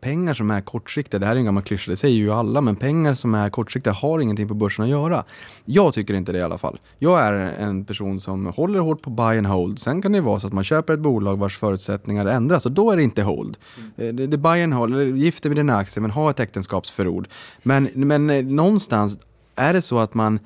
pengar 0.01 0.35
som 0.35 0.51
är 0.51 0.61
kortsiktiga, 0.61 1.21
det 1.21 1.27
här 1.27 1.33
är 1.33 1.39
en 1.39 1.45
gammal 1.45 1.63
klyscha, 1.63 1.91
det 1.91 1.97
säger 1.97 2.17
ju 2.17 2.33
alla, 2.33 2.61
men 2.61 2.77
pengar 2.77 3.15
som 3.15 3.35
är 3.35 3.51
kortsiktiga 3.51 3.93
har 3.93 4.21
ingenting 4.21 4.49
på 4.49 4.55
börsen 4.55 4.85
att 4.85 4.91
göra. 4.91 5.25
Jag 5.65 5.95
tycker 5.95 6.15
inte 6.15 6.33
det 6.33 6.39
i 6.39 6.43
alla 6.43 6.59
fall. 6.59 6.79
Jag 6.99 7.21
är 7.21 7.33
en 7.33 7.85
person 7.85 8.21
som 8.21 8.47
håller 8.47 8.81
hårt 8.81 9.03
på 9.03 9.11
buy 9.11 9.39
and 9.39 9.47
hold. 9.47 9.79
Sen 9.79 10.03
kan 10.03 10.13
det 10.13 10.21
vara 10.21 10.39
så 10.39 10.47
att 10.47 10.53
man 10.53 10.65
köper 10.65 10.95
ett 10.95 11.01
bolag 11.01 11.39
vars 11.39 11.59
förutsättningar 11.59 12.27
ändras 12.27 12.67
och 12.67 12.73
då 12.73 12.91
är 12.91 12.97
det 12.97 13.03
inte 13.03 13.23
hold. 13.23 13.57
Mm. 13.99 14.17
Det, 14.17 14.27
det 14.27 14.39
buy 14.39 14.63
and 14.63 14.75
hold, 14.75 15.19
gifter 15.19 15.51
med 15.51 15.57
dina 15.57 15.77
aktier 15.77 16.03
men 16.03 16.11
ha 16.11 16.31
ett 16.31 16.41
äktenskapsförord. 16.41 17.29
Men, 17.63 17.89
men 17.95 18.27
någonstans 18.57 19.19
är 19.57 19.73
det 19.73 19.83
så 19.83 19.99
att 19.99 20.15
man 20.15 20.39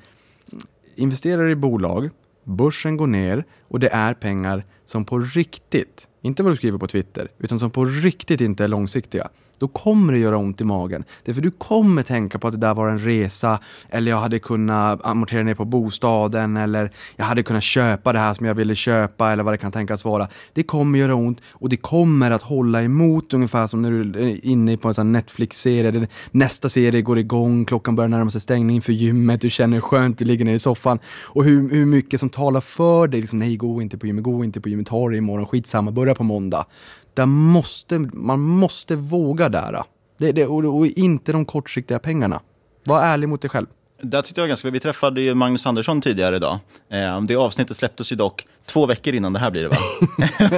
investerar 1.01 1.49
i 1.49 1.55
bolag, 1.55 2.09
börsen 2.43 2.97
går 2.97 3.07
ner 3.07 3.45
och 3.67 3.79
det 3.79 3.89
är 3.89 4.13
pengar 4.13 4.65
som 4.85 5.05
på 5.05 5.19
riktigt, 5.19 6.07
inte 6.21 6.43
vad 6.43 6.51
du 6.51 6.55
skriver 6.55 6.77
på 6.77 6.87
Twitter, 6.87 7.27
utan 7.37 7.59
som 7.59 7.71
på 7.71 7.85
riktigt 7.85 8.41
inte 8.41 8.63
är 8.63 8.67
långsiktiga 8.67 9.29
då 9.61 9.67
kommer 9.67 10.13
det 10.13 10.19
göra 10.19 10.37
ont 10.37 10.61
i 10.61 10.63
magen. 10.63 11.03
Därför 11.25 11.41
du 11.41 11.51
kommer 11.51 12.03
tänka 12.03 12.39
på 12.39 12.47
att 12.47 12.53
det 12.53 12.59
där 12.59 12.73
var 12.73 12.87
en 12.87 12.99
resa, 12.99 13.59
eller 13.89 14.11
jag 14.11 14.19
hade 14.19 14.39
kunnat 14.39 15.05
amortera 15.05 15.43
ner 15.43 15.55
på 15.55 15.65
bostaden, 15.65 16.57
eller 16.57 16.91
jag 17.15 17.25
hade 17.25 17.43
kunnat 17.43 17.63
köpa 17.63 18.13
det 18.13 18.19
här 18.19 18.33
som 18.33 18.45
jag 18.45 18.53
ville 18.53 18.75
köpa, 18.75 19.31
eller 19.31 19.43
vad 19.43 19.53
det 19.53 19.57
kan 19.57 19.71
tänkas 19.71 20.05
vara. 20.05 20.27
Det 20.53 20.63
kommer 20.63 20.99
göra 20.99 21.15
ont 21.15 21.41
och 21.51 21.69
det 21.69 21.77
kommer 21.77 22.31
att 22.31 22.41
hålla 22.41 22.83
emot, 22.83 23.33
ungefär 23.33 23.67
som 23.67 23.81
när 23.81 23.91
du 23.91 24.29
är 24.29 24.45
inne 24.45 24.77
på 24.77 24.87
en 24.87 24.93
sån 24.93 25.11
Netflix-serie. 25.11 26.07
Nästa 26.31 26.69
serie 26.69 27.01
går 27.01 27.19
igång, 27.19 27.65
klockan 27.65 27.95
börjar 27.95 28.09
närma 28.09 28.31
sig 28.31 28.41
stängning 28.41 28.81
för 28.81 28.93
gymmet, 28.93 29.41
du 29.41 29.49
känner 29.49 29.77
hur 29.77 29.81
skönt, 29.81 30.17
du 30.17 30.25
ligger 30.25 30.45
ner 30.45 30.53
i 30.53 30.59
soffan. 30.59 30.99
Och 31.23 31.43
hur, 31.43 31.69
hur 31.69 31.85
mycket 31.85 32.19
som 32.19 32.29
talar 32.29 32.61
för 32.61 33.07
dig, 33.07 33.21
liksom, 33.21 33.39
nej 33.39 33.57
gå 33.57 33.81
inte 33.81 33.97
på 33.97 34.07
gymmet, 34.07 34.23
gå 34.23 34.43
inte 34.43 34.61
på 34.61 34.69
gymmet, 34.69 34.87
ta 34.87 35.09
det 35.09 35.17
imorgon, 35.17 35.45
skitsamma, 35.45 35.91
börja 35.91 36.15
på 36.15 36.23
måndag 36.23 36.65
där 37.13 37.25
måste, 37.25 37.99
man 37.99 38.39
måste 38.39 38.95
våga 38.95 39.49
där. 39.49 39.83
Det, 40.17 40.31
det, 40.31 40.45
och, 40.45 40.77
och 40.77 40.85
inte 40.85 41.31
de 41.31 41.45
kortsiktiga 41.45 41.99
pengarna. 41.99 42.41
Var 42.83 43.01
ärlig 43.01 43.29
mot 43.29 43.41
dig 43.41 43.49
själv. 43.49 43.67
Där 44.01 44.21
tyckte 44.21 44.41
jag 44.41 44.47
ganska, 44.47 44.69
vi 44.69 44.79
träffade 44.79 45.21
ju 45.21 45.33
Magnus 45.33 45.65
Andersson 45.65 46.01
tidigare 46.01 46.35
idag. 46.35 46.59
Eh, 46.91 47.21
det 47.21 47.35
avsnittet 47.35 47.77
släpptes 47.77 48.11
ju 48.11 48.15
dock 48.15 48.45
två 48.65 48.85
veckor 48.85 49.13
innan 49.13 49.33
det 49.33 49.39
här 49.39 49.51
blir 49.51 49.61
det 49.61 49.67
va? 49.67 49.77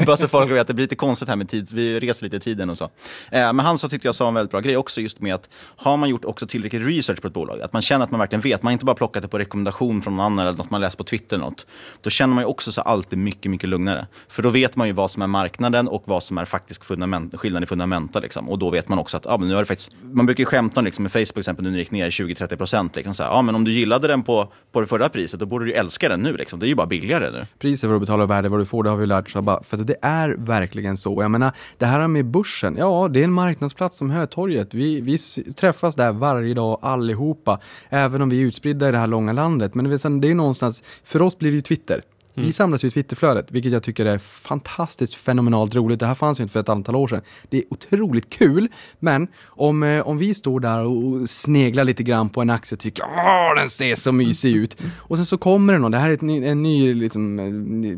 Bara 0.05 0.17
så 0.17 0.27
folk 0.27 0.51
vet, 0.51 0.67
det 0.67 0.73
blir 0.73 0.83
lite 0.83 0.95
konstigt 0.95 1.27
här 1.27 1.35
med 1.35 1.49
tid, 1.49 1.69
vi 1.73 1.99
reser 1.99 2.23
lite 2.23 2.35
i 2.35 2.39
tiden 2.39 2.69
och 2.69 2.77
så. 2.77 2.83
Eh, 2.83 3.53
men 3.53 3.59
han 3.59 3.77
så 3.77 3.89
tyckte 3.89 4.07
jag 4.07 4.15
sa 4.15 4.27
en 4.27 4.33
väldigt 4.33 4.51
bra 4.51 4.59
grej 4.59 4.77
också, 4.77 5.01
just 5.01 5.21
med 5.21 5.35
att 5.35 5.49
har 5.75 5.97
man 5.97 6.09
gjort 6.09 6.25
också 6.25 6.47
tillräckligt 6.47 6.87
research 6.87 7.21
på 7.21 7.27
ett 7.27 7.33
bolag, 7.33 7.61
att 7.61 7.73
man 7.73 7.81
känner 7.81 8.05
att 8.05 8.11
man 8.11 8.19
verkligen 8.19 8.41
vet, 8.41 8.63
man 8.63 8.73
inte 8.73 8.85
bara 8.85 8.95
plockat 8.95 9.23
det 9.23 9.29
på 9.29 9.39
rekommendation 9.39 10.01
från 10.01 10.15
någon 10.15 10.25
annan 10.25 10.47
eller 10.47 10.57
något 10.57 10.69
man 10.69 10.81
läst 10.81 10.97
på 10.97 11.03
Twitter 11.03 11.35
eller 11.35 11.45
något. 11.45 11.65
Då 12.01 12.09
känner 12.09 12.33
man 12.35 12.43
ju 12.43 12.47
också 12.47 12.71
så 12.71 12.81
alltid 12.81 13.19
mycket, 13.19 13.51
mycket 13.51 13.69
lugnare. 13.69 14.07
För 14.27 14.43
då 14.43 14.49
vet 14.49 14.75
man 14.75 14.87
ju 14.87 14.93
vad 14.93 15.11
som 15.11 15.21
är 15.21 15.27
marknaden 15.27 15.87
och 15.87 16.03
vad 16.05 16.23
som 16.23 16.37
är 16.37 16.45
faktisk 16.45 16.83
fundament, 16.83 17.35
skillnad 17.39 17.63
i 17.63 17.65
fundamenta. 17.65 18.19
Liksom. 18.19 18.49
Och 18.49 18.59
då 18.59 18.69
vet 18.69 18.89
man 18.89 18.99
också 18.99 19.17
att, 19.17 19.25
ja, 19.25 19.37
men 19.37 19.47
nu 19.47 19.53
har 19.53 19.61
det 19.61 19.65
faktiskt, 19.65 19.91
man 20.01 20.25
brukar 20.25 20.41
ju 20.41 20.45
skämta 20.45 20.79
om 20.79 20.85
liksom, 20.85 21.03
med 21.03 21.11
Facebook 21.11 21.37
exempel, 21.37 21.63
nu 21.63 21.69
när 21.69 21.77
det 21.77 21.81
gick 21.81 21.91
ner 21.91 22.09
20-30 22.09 22.55
procent. 22.55 22.95
Liksom, 22.95 23.13
ja, 23.33 23.41
men 23.41 23.55
om 23.55 23.63
du 23.63 23.71
gillade 23.71 24.07
den 24.07 24.23
på, 24.23 24.51
på 24.71 24.81
det 24.81 24.87
förra 24.87 25.09
priset, 25.09 25.39
då 25.39 25.45
borde 25.45 25.65
du 25.65 25.71
älska 25.71 26.09
den 26.09 26.21
nu. 26.21 26.37
Liksom. 26.37 26.59
Det 26.59 26.65
är 26.65 26.67
ju 26.67 26.75
bara 26.75 26.87
billigare 26.87 27.31
nu. 27.31 27.45
Priset 27.59 27.89
vad 27.89 27.95
du 27.95 27.99
betalar 27.99 28.25
värde 28.25 28.49
vad 28.49 28.59
du 28.59 28.65
får, 28.65 28.83
det 28.83 28.89
har 28.89 28.97
vi 28.97 29.05
lärt 29.05 29.35
oss. 29.35 29.43
Bara, 29.43 29.63
för 29.63 29.77
det 29.77 29.95
är 30.01 30.35
verkligen 30.37 30.97
så. 30.97 31.21
Jag 31.21 31.31
menar, 31.31 31.51
det 31.77 31.85
här 31.85 32.07
med 32.07 32.25
börsen, 32.25 32.75
ja, 32.79 33.07
det 33.07 33.19
är 33.19 33.23
en 33.23 33.31
marknadsplats 33.31 33.97
som 33.97 34.09
Hötorget. 34.09 34.73
Vi, 34.73 35.01
vi 35.01 35.17
träffas 35.53 35.95
där 35.95 36.11
varje 36.11 36.53
dag 36.53 36.79
allihopa, 36.81 37.59
även 37.89 38.21
om 38.21 38.29
vi 38.29 38.41
är 38.41 38.45
utspridda 38.45 38.89
i 38.89 38.91
det 38.91 38.97
här 38.97 39.07
långa 39.07 39.33
landet. 39.33 39.75
Men 39.75 39.89
det 39.89 40.29
är 40.29 40.35
någonstans, 40.35 40.83
för 41.03 41.21
oss 41.21 41.37
blir 41.37 41.51
det 41.51 41.55
ju 41.55 41.61
Twitter. 41.61 42.01
Mm. 42.35 42.47
Vi 42.47 42.53
samlas 42.53 42.83
ju 42.83 42.87
i 42.87 42.91
Twitterflödet, 42.91 43.51
vilket 43.51 43.71
jag 43.71 43.83
tycker 43.83 44.05
är 44.05 44.17
fantastiskt 44.17 45.15
fenomenalt 45.15 45.75
roligt. 45.75 45.99
Det 45.99 46.05
här 46.05 46.15
fanns 46.15 46.39
ju 46.39 46.41
inte 46.41 46.53
för 46.53 46.59
ett 46.59 46.69
antal 46.69 46.95
år 46.95 47.07
sedan. 47.07 47.21
Det 47.49 47.57
är 47.57 47.63
otroligt 47.69 48.29
kul, 48.29 48.67
men 48.99 49.27
om, 49.45 49.83
eh, 49.83 50.07
om 50.07 50.17
vi 50.17 50.33
står 50.33 50.59
där 50.59 50.83
och 50.83 51.29
sneglar 51.29 51.83
lite 51.83 52.03
grann 52.03 52.29
på 52.29 52.41
en 52.41 52.49
aktie 52.49 52.75
och 52.75 52.79
tycker 52.79 53.03
att 53.03 53.57
den 53.57 53.69
ser 53.69 53.95
så 53.95 54.11
mysig 54.11 54.55
ut. 54.55 54.77
Och 54.97 55.17
sen 55.17 55.25
så 55.25 55.37
kommer 55.37 55.73
det 55.73 55.79
någon, 55.79 55.91
det 55.91 55.97
här 55.97 56.09
är 56.09 56.13
ett 56.13 56.21
ny, 56.21 56.45
en 56.45 56.63
ny 56.63 56.93
liksom, 56.93 57.39
eh, 57.39 57.97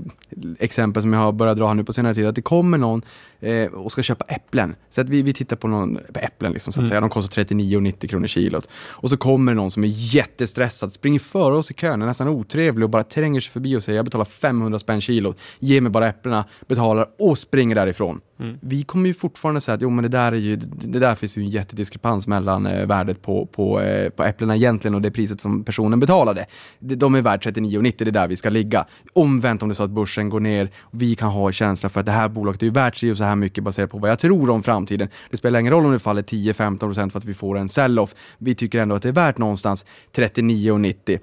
exempel 0.60 1.02
som 1.02 1.14
jag 1.14 1.20
har 1.20 1.32
börjat 1.32 1.58
dra 1.58 1.68
här 1.68 1.74
nu 1.74 1.84
på 1.84 1.94
senare 1.94 2.16
tid, 2.16 2.26
att 2.26 2.36
det 2.36 2.42
kommer 2.42 2.78
någon 2.78 3.02
eh, 3.40 3.72
och 3.72 3.92
ska 3.92 4.04
köpa 4.04 4.26
äpplen. 4.26 4.76
Så 4.90 5.02
att 5.02 5.10
vi, 5.10 5.22
vi 5.22 5.34
tittar 5.34 5.56
på, 5.56 5.68
någon, 5.68 6.00
på 6.14 6.20
äpplen, 6.20 6.52
liksom, 6.52 6.74
så 6.74 6.80
att 6.80 6.82
mm. 6.82 6.90
säga. 6.90 7.02
de 7.02 7.10
kostar 7.10 7.44
39,90 7.44 8.08
kronor 8.08 8.28
kilot. 8.28 8.70
Och 8.74 9.10
så 9.10 9.18
kommer 9.18 9.54
någon 9.54 9.72
som 9.72 9.84
är 9.84 9.88
jättestressad, 10.16 10.94
springer 10.94 11.20
före 11.20 11.56
oss 11.56 11.72
i 11.72 11.74
kön, 11.74 12.02
är 12.02 12.06
nästan 12.06 12.28
otrevlig 12.28 12.84
och 12.84 12.90
bara 12.90 13.04
tränger 13.04 13.40
sig 13.40 13.52
förbi 13.52 13.76
och 13.76 13.84
säger 13.84 13.98
jag 13.98 14.06
betalar 14.06 14.25
500 14.26 14.80
spänn 14.80 15.02
kilot, 15.02 15.40
ge 15.60 15.82
mig 15.82 15.92
bara 15.92 16.08
äpplena, 16.08 16.46
betalar 16.68 17.08
och 17.20 17.38
springer 17.38 17.76
därifrån. 17.76 18.22
Mm. 18.40 18.58
Vi 18.62 18.84
kommer 18.84 19.08
ju 19.08 19.14
fortfarande 19.14 19.62
säga 19.62 19.76
att 19.76 19.82
jo, 19.82 19.90
men 19.90 20.04
det, 20.04 20.10
där 20.10 20.32
är 20.32 20.36
ju, 20.36 20.56
det 20.56 21.00
där 21.00 21.16
finns 21.16 21.38
ju 21.38 21.42
en 21.42 21.50
jättediskrepans 21.50 22.28
mellan 22.28 22.66
eh, 22.66 22.88
värdet 22.88 23.22
på, 23.22 23.46
på, 23.46 23.82
eh, 23.82 24.10
på 24.10 24.24
äpplena 24.24 24.56
egentligen 24.56 24.96
och 24.96 25.02
det 25.02 25.12
priset 25.12 25.42
som 25.42 25.64
personen 25.64 26.00
betalade. 26.00 26.46
De, 26.80 26.96
de 26.96 27.16
är 27.16 27.22
värd 27.22 27.46
39,90, 27.46 27.94
det 27.98 28.08
är 28.08 28.12
där 28.12 28.28
vi 28.28 28.36
ska 28.36 28.50
ligga. 28.50 28.86
Omvänt 29.14 29.64
om 29.64 29.70
det 29.70 29.74
är 29.74 29.76
så 29.76 29.84
att 29.84 29.90
börsen 29.90 30.30
går 30.30 30.40
ner, 30.40 30.70
vi 30.92 31.16
kan 31.16 31.30
ha 31.30 31.52
känsla 31.52 31.90
för 31.90 32.00
att 32.00 32.06
det 32.06 32.12
här 32.12 32.30
bolaget 32.30 32.62
är 32.62 32.66
ju 32.66 32.72
värt 32.72 32.96
sig 32.96 33.12
och 33.12 33.18
så 33.18 33.24
här 33.24 33.36
mycket 33.36 33.64
baserat 33.64 33.90
på 33.92 33.98
vad 33.98 34.10
jag 34.10 34.20
tror 34.20 34.50
om 34.50 34.64
framtiden. 34.64 35.10
Det 35.30 35.38
spelar 35.38 35.60
ingen 35.60 35.74
roll 35.74 35.86
om 35.86 35.92
det 35.92 36.00
faller 36.00 36.22
10-15% 36.22 37.10
för 37.10 37.20
att 37.20 37.26
vi 37.26 37.34
får 37.34 37.58
en 37.58 37.70
sell-off. 37.70 38.16
Vi 38.38 38.56
tycker 38.56 38.80
ändå 38.80 38.96
att 38.96 39.02
det 39.02 39.10
är 39.10 39.14
värt 39.14 39.38
någonstans 39.38 39.86
39,90. 40.16 41.14
Eh, 41.14 41.20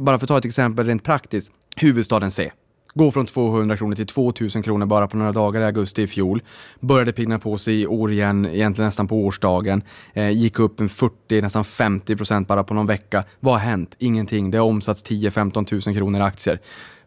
bara 0.00 0.18
för 0.18 0.24
att 0.24 0.28
ta 0.28 0.38
ett 0.38 0.44
exempel 0.44 0.86
rent 0.86 1.04
praktiskt, 1.04 1.50
huvudstaden 1.74 2.30
C. 2.30 2.52
Gå 2.94 3.10
från 3.10 3.26
200 3.26 3.76
kronor 3.76 3.94
till 3.94 4.06
2000 4.06 4.62
kronor 4.62 4.86
bara 4.86 5.08
på 5.08 5.16
några 5.16 5.32
dagar 5.32 5.60
i 5.60 5.64
augusti 5.64 6.02
i 6.02 6.06
fjol. 6.06 6.42
Började 6.80 7.12
pigna 7.12 7.38
på 7.38 7.58
sig 7.58 7.80
i 7.80 7.86
år 7.86 8.12
igen, 8.12 8.46
egentligen 8.46 8.86
nästan 8.86 9.08
på 9.08 9.24
årsdagen. 9.24 9.82
Eh, 10.12 10.30
gick 10.30 10.58
upp 10.58 10.80
en 10.80 10.88
40, 10.88 11.42
nästan 11.42 11.64
50 11.64 12.16
procent 12.16 12.48
bara 12.48 12.64
på 12.64 12.74
någon 12.74 12.86
vecka. 12.86 13.24
Vad 13.40 13.54
har 13.54 13.60
hänt? 13.60 13.96
Ingenting. 13.98 14.50
Det 14.50 14.58
har 14.58 14.66
omsatts 14.66 15.04
10-15 15.04 15.88
000 15.88 15.96
kronor 15.96 16.20
i 16.20 16.22
aktier. 16.22 16.60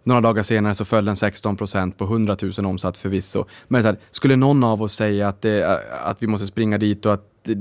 Några 0.03 0.21
dagar 0.21 0.43
senare 0.43 0.75
så 0.75 0.85
föll 0.85 1.05
den 1.05 1.15
16 1.15 1.57
procent 1.57 1.97
på 1.97 2.03
100 2.03 2.37
000 2.57 2.65
omsatt 2.65 2.97
förvisso. 2.97 3.45
Men 3.67 3.81
så 3.81 3.87
här, 3.87 3.97
skulle 4.11 4.35
någon 4.35 4.63
av 4.63 4.81
oss 4.81 4.95
säga 4.95 5.27
att, 5.27 5.41
det, 5.41 5.81
att 6.03 6.23
vi 6.23 6.27
måste 6.27 6.47
springa 6.47 6.77
dit 6.77 7.05
och 7.05 7.13
att 7.13 7.23
det, 7.43 7.53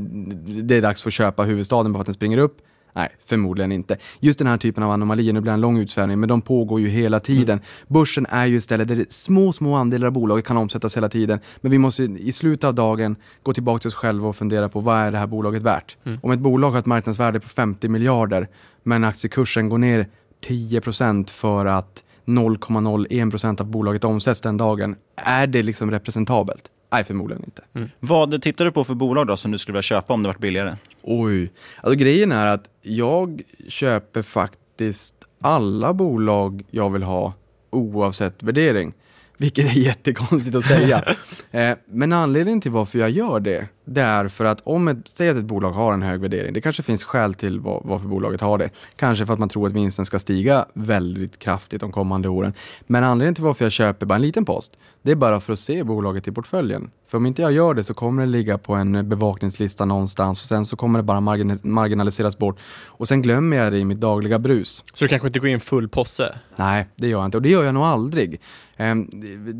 det 0.63 0.77
är 0.77 0.83
dags 0.83 1.03
för 1.03 1.11
att 1.11 1.15
köpa 1.15 1.43
huvudstaden 1.43 1.93
bara 1.93 1.99
för 1.99 2.03
att 2.03 2.07
den 2.07 2.15
springer 2.15 2.39
upp? 2.39 2.59
Nej, 2.97 3.09
förmodligen 3.25 3.73
inte. 3.73 3.97
Just 4.21 4.39
den 4.39 4.49
här 4.49 4.57
typen 4.57 4.83
av 4.83 4.91
anomalier, 4.91 5.33
nu 5.33 5.41
blir 5.41 5.51
det 5.51 5.55
en 5.55 5.61
lång 5.61 5.79
utsvävning, 5.79 6.21
men 6.21 6.29
de 6.29 6.43
pågår 6.43 6.81
ju 6.81 6.89
hela 6.89 7.21
tiden. 7.21 7.59
Mm. 7.59 7.65
Börsen 7.89 8.27
är 8.27 8.47
ju 8.47 8.57
istället 8.57 8.89
där 8.89 9.07
små, 9.09 9.53
små 9.53 9.75
andelar 9.75 10.07
av 10.07 10.13
bolaget 10.13 10.45
kan 10.45 10.57
omsättas 10.57 10.97
hela 10.97 11.09
tiden. 11.09 11.39
Men 11.61 11.71
vi 11.71 11.79
måste 11.79 12.03
i 12.03 12.33
slutet 12.33 12.65
av 12.65 12.75
dagen 12.75 13.17
gå 13.43 13.53
tillbaka 13.53 13.79
till 13.79 13.89
oss 13.89 13.95
själva 13.95 14.29
och 14.29 14.37
fundera 14.37 14.69
på 14.69 14.81
vad 14.81 14.97
är 14.97 15.13
det 15.13 15.19
här 15.19 15.27
bolaget 15.27 15.63
värt? 15.63 15.97
Mm. 16.05 16.19
Om 16.23 16.31
ett 16.31 16.39
bolag 16.39 16.71
har 16.71 16.79
ett 16.79 16.87
marknadsvärde 16.87 17.41
på 17.41 17.49
50 17.49 17.89
miljarder, 17.89 18.49
men 18.83 19.05
aktiekursen 19.05 19.69
går 19.69 19.79
ner 19.79 20.09
10% 20.47 21.31
för 21.31 21.67
att 21.67 22.05
0,01% 22.27 23.61
av 23.61 23.67
bolaget 23.67 24.05
omsätts 24.05 24.41
den 24.41 24.57
dagen, 24.57 24.97
är 25.17 25.47
det 25.47 25.63
liksom 25.63 25.91
representabelt? 25.91 26.71
Nej, 26.93 27.05
förmodligen 27.05 27.45
inte. 27.45 27.63
Mm. 27.75 27.89
Vad 28.01 28.43
tittar 28.43 28.65
du 28.65 28.73
på 28.73 28.85
för 28.85 28.95
bolag 28.95 29.27
då 29.27 29.37
som 29.37 29.51
du 29.51 29.59
skulle 29.59 29.73
vilja 29.73 29.83
köpa 29.83 30.15
om 30.15 30.23
det 30.23 30.29
varit 30.29 30.39
billigare? 30.39 30.77
Oj, 31.03 31.53
alltså 31.83 31.99
grejen 31.99 32.33
är 32.33 32.47
att 32.47 32.71
jag 32.83 33.43
köper 33.69 34.23
faktiskt 34.23 35.15
alla 35.41 35.95
bolag 35.95 36.65
jag 36.71 36.91
vill 36.91 37.03
ha 37.03 37.33
oavsett 37.71 38.43
värdering. 38.43 38.93
Vilket 39.37 39.65
är 39.65 39.79
jättekonstigt 39.79 40.57
att 40.57 40.65
säga. 40.65 41.05
eh, 41.51 41.77
men 41.87 42.13
anledningen 42.13 42.61
till 42.61 42.71
varför 42.71 42.99
jag 42.99 43.11
gör 43.11 43.41
det, 43.41 43.69
det 43.87 44.01
är 44.01 44.29
för 44.29 44.45
att 44.45 44.61
om 44.65 44.89
ett, 44.89 44.99
säg 45.05 45.29
att 45.29 45.37
ett 45.37 45.45
bolag 45.45 45.71
har 45.71 45.93
en 45.93 46.03
hög 46.03 46.21
värdering, 46.21 46.53
det 46.53 46.61
kanske 46.61 46.83
finns 46.83 47.05
skäl 47.05 47.35
till 47.35 47.61
var, 47.61 47.81
varför 47.85 48.09
bolaget 48.09 48.41
har 48.41 48.59
det. 48.59 48.71
Kanske 48.97 49.27
för 49.27 49.33
att 49.33 49.39
man 49.39 49.49
tror 49.49 49.67
att 49.67 49.73
vinsten 49.73 50.05
ska 50.05 50.19
stiga 50.19 50.67
väldigt 50.73 51.39
kraftigt 51.39 51.81
de 51.81 51.93
kommande 51.93 52.29
åren. 52.29 52.53
Men 52.87 53.05
anledningen 53.05 53.35
till 53.35 53.45
varför 53.45 53.65
jag 53.65 53.73
köper 53.73 54.07
bara 54.07 54.15
en 54.15 54.23
liten 54.23 54.45
post, 54.45 54.77
det 55.03 55.13
är 55.13 55.17
bara 55.17 55.41
för 55.41 55.53
att 55.53 55.59
se 55.59 55.85
bolaget 55.85 56.29
i 56.29 56.33
portföljen. 56.33 56.91
För 57.09 57.19
om 57.19 57.27
inte 57.27 57.43
jag 57.43 57.53
gör 57.53 57.75
det 57.75 57.85
så 57.85 57.95
kommer 57.95 58.23
det 58.23 58.29
ligga 58.29 58.59
på 58.59 58.75
en 58.75 59.09
bevakningslista 59.09 59.85
någonstans 59.85 60.43
och 60.43 60.49
sen 60.49 60.65
så 60.65 60.77
kommer 60.77 60.99
det 60.99 61.03
bara 61.03 61.21
marginaliseras 61.63 62.39
bort. 62.39 62.59
Och 62.87 63.09
sen 63.09 63.23
glömmer 63.23 63.57
jag 63.57 63.73
det 63.73 63.79
i 63.79 63.85
mitt 63.85 64.01
dagliga 64.01 64.39
brus. 64.39 64.85
Så 64.95 65.05
du 65.05 65.09
kanske 65.09 65.27
inte 65.29 65.39
går 65.39 65.49
in 65.49 65.61
full 65.61 65.89
posse? 65.89 66.39
Nej, 66.57 66.87
det 66.97 67.09
gör 67.09 67.19
jag 67.19 67.25
inte 67.25 67.37
och 67.37 67.43
det 67.43 67.49
gör 67.49 67.65
jag 67.65 67.75
nog 67.75 67.83
aldrig. 67.83 68.41
Um, 68.79 69.11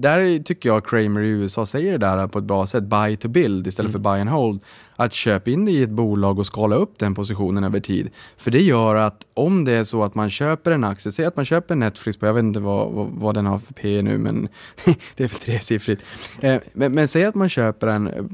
där 0.01 0.43
tycker 0.43 0.69
jag 0.69 0.87
Kramer 0.87 1.21
i 1.21 1.29
USA 1.29 1.67
säger 1.67 1.93
det 1.93 1.99
där 1.99 2.29
på 2.29 2.39
ett 2.39 2.45
bra 2.45 2.67
sätt, 2.67 2.85
buy 2.85 3.17
to 3.17 3.29
build 3.29 3.67
istället 3.67 3.91
mm. 3.91 4.03
för 4.03 4.11
buy 4.11 4.16
and 4.21 4.31
hold. 4.31 4.61
Att 4.97 5.13
köpa 5.13 5.51
in 5.51 5.65
det 5.65 5.71
i 5.71 5.83
ett 5.83 5.91
bolag 5.91 6.39
och 6.39 6.47
skala 6.47 6.77
upp 6.77 6.99
den 6.99 7.15
positionen 7.15 7.65
över 7.65 7.81
tid. 7.81 8.11
För 8.37 8.51
det 8.51 8.63
gör 8.63 8.95
att 8.95 9.27
om 9.35 9.65
det 9.65 9.73
är 9.73 9.85
så 9.85 10.05
att 10.05 10.15
man 10.15 10.31
köper 10.31 10.71
en 10.71 10.85
aktie, 10.85 11.13
säg 11.13 11.25
att 11.25 11.37
man 11.37 11.45
köper 11.45 11.75
Netflix 11.75 12.19
på, 12.19 12.27
jag 12.27 12.35
vet 12.35 12.43
inte 12.43 12.61
vad, 12.61 12.93
vad, 12.93 13.07
vad 13.11 13.35
den 13.35 13.47
har 13.47 13.59
för 13.59 13.75
P 13.75 14.03
nu, 14.03 14.19
men 14.19 14.49
det 15.17 15.25
är 15.25 15.29
väl 15.29 15.39
tresiffrigt. 15.39 16.03
Eh, 16.41 16.61
men, 16.73 16.93
men 16.93 17.09
säg 17.09 17.25
att 17.25 17.35
man 17.35 17.49
köper 17.49 17.87
en 17.87 18.07
eh, 18.09 18.25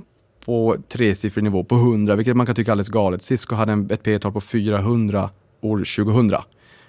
på 0.44 0.76
tresiffrig 0.88 1.44
nivå 1.44 1.64
på 1.64 1.74
100, 1.74 2.16
vilket 2.16 2.36
man 2.36 2.46
kan 2.46 2.54
tycka 2.54 2.70
är 2.70 2.72
alldeles 2.72 2.88
galet. 2.88 3.22
Cisco 3.22 3.54
hade 3.54 3.72
en, 3.72 3.90
ett 3.90 4.02
P 4.02 4.18
tal 4.18 4.32
på 4.32 4.40
400 4.40 5.30
år 5.60 5.78
2000. 5.78 6.32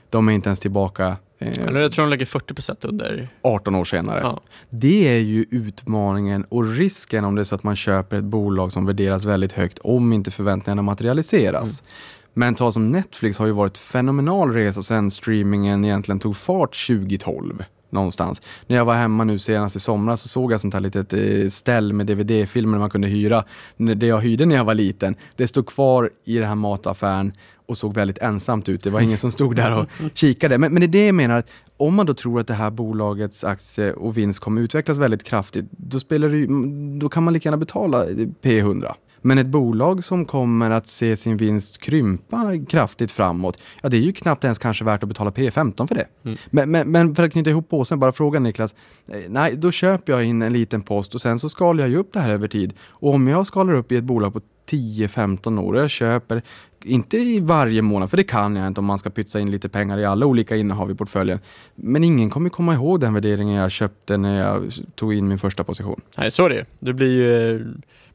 De 0.10 0.30
är 0.30 0.34
inte 0.34 0.50
ens 0.50 0.60
tillbaka 0.60 1.18
eller 1.48 1.82
jag 1.82 1.92
tror 1.92 2.06
de 2.06 2.10
lägger 2.10 2.26
40% 2.26 2.88
under. 2.88 3.28
18 3.42 3.76
år 3.76 3.84
senare. 3.84 4.20
Ja. 4.24 4.42
Det 4.70 5.08
är 5.08 5.20
ju 5.20 5.46
utmaningen 5.50 6.46
och 6.50 6.66
risken 6.72 7.26
om 7.26 7.36
det 7.36 7.42
är 7.42 7.46
så 7.46 7.56
att 7.56 7.64
man 7.64 7.76
köper 7.76 8.18
ett 8.18 8.24
bolag 8.24 8.72
som 8.72 8.86
värderas 8.86 9.26
väldigt 9.26 9.52
högt 9.52 9.80
om 9.80 10.14
inte 10.14 10.32
förväntningarna 10.32 10.82
materialiseras. 10.82 11.82
Mm. 11.82 11.92
Men 12.34 12.56
ta 12.56 12.72
som 12.72 12.92
Netflix 12.92 13.38
har 13.38 13.46
ju 13.46 13.52
varit 13.52 13.78
fenomenal 13.78 14.54
resa 14.54 14.84
sen 14.84 15.12
streamingen 15.12 15.86
egentligen 15.86 16.20
tog 16.20 16.38
fart 16.38 16.88
2012 16.88 17.64
någonstans. 17.94 18.42
När 18.68 18.76
jag 18.78 18.86
var 18.86 18.94
hemma 18.94 19.24
nu 19.24 19.40
senast 19.40 19.76
i 19.76 19.80
somras 19.80 20.22
så 20.22 20.28
såg 20.28 20.52
jag 20.52 20.62
sånt 20.62 20.74
här 20.74 20.82
litet 20.82 21.14
eh, 21.14 21.50
ställ 21.50 21.94
med 21.94 22.06
DVD-filmer 22.06 22.78
man 22.78 22.90
kunde 22.90 23.08
hyra. 23.08 23.44
Det 23.78 24.08
jag 24.08 24.20
hyrde 24.20 24.46
när 24.46 24.56
jag 24.56 24.66
var 24.66 24.74
liten, 24.74 25.16
det 25.36 25.48
stod 25.48 25.66
kvar 25.66 26.10
i 26.26 26.38
den 26.38 26.48
här 26.48 26.56
mataffären 26.56 27.34
och 27.66 27.78
såg 27.78 27.94
väldigt 27.94 28.18
ensamt 28.18 28.70
ut. 28.70 28.84
Det 28.84 28.90
var 28.90 29.02
ingen 29.02 29.18
som 29.18 29.32
stod 29.32 29.56
där 29.56 29.78
och 29.78 29.88
kikade. 30.14 30.58
Men, 30.58 30.74
men 30.74 30.82
det 30.82 30.86
är 30.86 31.02
det 31.02 31.06
jag 31.06 31.16
menar, 31.16 31.38
att 31.38 31.52
om 31.78 31.96
man 31.96 32.06
då 32.06 32.14
tror 32.14 32.40
att 32.40 32.48
det 32.48 32.54
här 32.54 32.72
bolagets 32.72 33.44
aktie 33.44 33.94
och 33.94 34.18
vinst 34.18 34.40
kommer 34.40 34.62
utvecklas 34.62 34.98
väldigt 34.98 35.24
kraftigt, 35.24 35.66
då, 35.72 36.00
spelar 36.00 36.30
det, 36.30 37.00
då 37.00 37.10
kan 37.10 37.24
man 37.24 37.34
lika 37.34 37.50
gärna 37.50 37.58
betala 37.58 38.06
P100. 38.42 38.94
Men 39.26 39.38
ett 39.38 39.48
bolag 39.48 40.04
som 40.04 40.26
kommer 40.26 40.72
att 40.72 40.88
se 40.88 41.18
sin 41.18 41.38
vinst 41.38 41.82
krympa 41.82 42.52
kraftigt 42.70 43.12
framåt, 43.12 43.62
ja 43.82 43.90
det 43.90 43.98
är 43.98 44.02
ju 44.02 44.14
knappt 44.14 44.44
ens 44.44 44.60
kanske 44.60 44.86
värt 44.86 45.04
att 45.04 45.10
betala 45.10 45.32
P15 45.32 45.88
för 45.88 45.96
det. 45.96 46.08
Mm. 46.24 46.38
Men, 46.50 46.72
men, 46.72 46.92
men, 46.92 47.16
för 47.16 47.24
att 47.24 47.32
knyta 47.32 47.50
ihop 47.50 47.70
påsen, 47.70 48.00
bara 48.00 48.12
fråga 48.12 48.40
Niklas. 48.40 48.76
Eh, 49.08 49.18
nej, 49.30 49.56
då 49.56 49.72
köper 49.72 50.14
jag 50.14 50.24
in 50.24 50.42
en 50.42 50.54
liten 50.54 50.82
post 50.82 51.16
och 51.16 51.22
sen 51.22 51.40
så 51.40 51.50
skalar 51.50 51.84
jag 51.84 51.90
ju 51.90 51.98
upp 51.98 52.14
det 52.14 52.20
här 52.20 52.30
över 52.30 52.48
tid. 52.48 52.74
Och 52.90 53.14
om 53.14 53.28
jag 53.28 53.48
skalar 53.48 53.74
upp 53.74 53.92
i 53.92 53.96
ett 53.96 54.04
bolag 54.04 54.34
på 54.34 54.42
10-15 54.70 55.60
år 55.60 55.74
och 55.74 55.80
jag 55.80 55.90
köper, 55.90 56.42
inte 56.84 57.18
i 57.18 57.40
varje 57.40 57.82
månad, 57.82 58.10
för 58.10 58.18
det 58.18 58.24
kan 58.24 58.56
jag 58.56 58.68
inte 58.68 58.82
om 58.82 58.86
man 58.86 59.00
ska 59.00 59.10
pytsa 59.10 59.40
in 59.40 59.52
lite 59.52 59.70
pengar 59.70 59.98
i 59.98 60.06
alla 60.06 60.26
olika 60.26 60.56
innehav 60.56 60.92
i 60.92 60.96
portföljen. 60.96 61.40
Men 61.76 62.04
ingen 62.04 62.30
kommer 62.30 62.50
komma 62.50 62.74
ihåg 62.74 63.00
den 63.00 63.14
värderingen 63.14 63.56
jag 63.56 63.72
köpte 63.72 64.18
när 64.18 64.40
jag 64.40 64.72
tog 64.96 65.14
in 65.14 65.28
min 65.28 65.38
första 65.38 65.64
position. 65.64 66.02
Nej, 66.18 66.32
så 66.32 66.46
är 66.46 66.50
det 66.50 66.66
Det 66.80 66.94
blir 66.94 67.12
ju, 67.12 67.66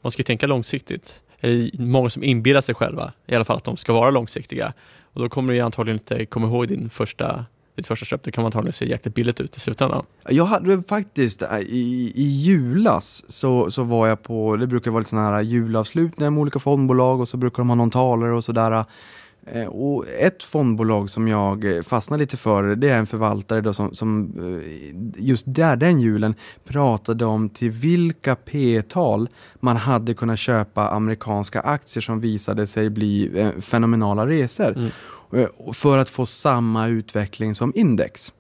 man 0.01 0.11
ska 0.11 0.21
ju 0.21 0.25
tänka 0.25 0.47
långsiktigt. 0.47 1.23
Det 1.41 1.49
är 1.49 1.71
många 1.79 2.11
som 2.11 2.25
inbillar 2.25 2.61
sig 2.61 2.75
själva, 2.75 3.13
i 3.27 3.35
alla 3.35 3.45
fall 3.45 3.57
att 3.57 3.65
de 3.65 3.77
ska 3.77 3.93
vara 3.93 4.11
långsiktiga. 4.11 4.73
Och 5.13 5.21
då 5.21 5.29
kommer 5.29 5.53
du 5.53 5.61
antagligen 5.61 5.99
inte 5.99 6.27
komma 6.27 6.47
ihåg 6.47 6.69
din 6.69 6.91
första 6.91 7.45
ditt 7.79 7.87
första 7.87 8.07
köp, 8.07 8.23
det 8.23 8.33
kan 8.33 8.43
man 8.43 8.47
antagligen 8.47 8.73
se 8.73 8.89
jäkligt 8.89 9.15
billigt 9.15 9.41
ut 9.41 9.57
i 9.57 9.61
slutändan. 9.61 10.05
Jag 10.29 10.45
hade 10.45 10.83
faktiskt, 10.83 11.43
äh, 11.43 11.59
i, 11.59 12.13
i 12.15 12.23
julas 12.23 13.25
så, 13.29 13.71
så 13.71 13.83
var 13.83 14.07
jag 14.07 14.23
på, 14.23 14.57
det 14.57 14.67
brukar 14.67 14.91
vara 14.91 15.01
lite 15.01 15.11
sådana 15.11 15.31
här 15.31 15.41
julavslutningar 15.41 16.31
med 16.31 16.41
olika 16.41 16.59
fondbolag 16.59 17.21
och 17.21 17.29
så 17.29 17.37
brukar 17.37 17.57
de 17.57 17.69
ha 17.69 17.77
någon 17.77 17.91
talare 17.91 18.33
och 18.33 18.45
sådär. 18.45 18.85
Eh, 19.53 19.67
och 19.67 20.09
ett 20.09 20.43
fondbolag 20.45 21.11
som 21.11 21.29
jag 21.29 21.77
eh, 21.77 21.83
fastnade 21.83 22.21
lite 22.21 22.37
för, 22.37 22.77
det 22.77 22.89
är 22.89 22.99
en 22.99 23.07
förvaltare 23.07 23.61
då 23.61 23.73
som, 23.73 23.95
som 23.95 24.33
eh, 24.39 25.25
just 25.25 25.45
där 25.47 25.77
den 25.77 26.01
julen 26.01 26.35
pratade 26.65 27.25
om 27.25 27.49
till 27.49 27.71
vilka 27.71 28.37
P-tal 28.37 29.29
man 29.61 29.77
hade 29.77 30.15
kunnat 30.15 30.39
köpa 30.39 30.89
amerikanska 30.89 31.61
aktier 31.61 32.03
som 32.03 32.21
visade 32.21 32.67
sig 32.67 32.91
bli 32.91 33.53
fenomenala 33.61 34.27
resor. 34.27 34.77
Mm. 34.77 34.91
För 35.73 35.99
att 35.99 36.09
få 36.09 36.27
samma 36.27 36.87
utveckling 36.87 37.55
som 37.55 37.73
index. 37.75 38.33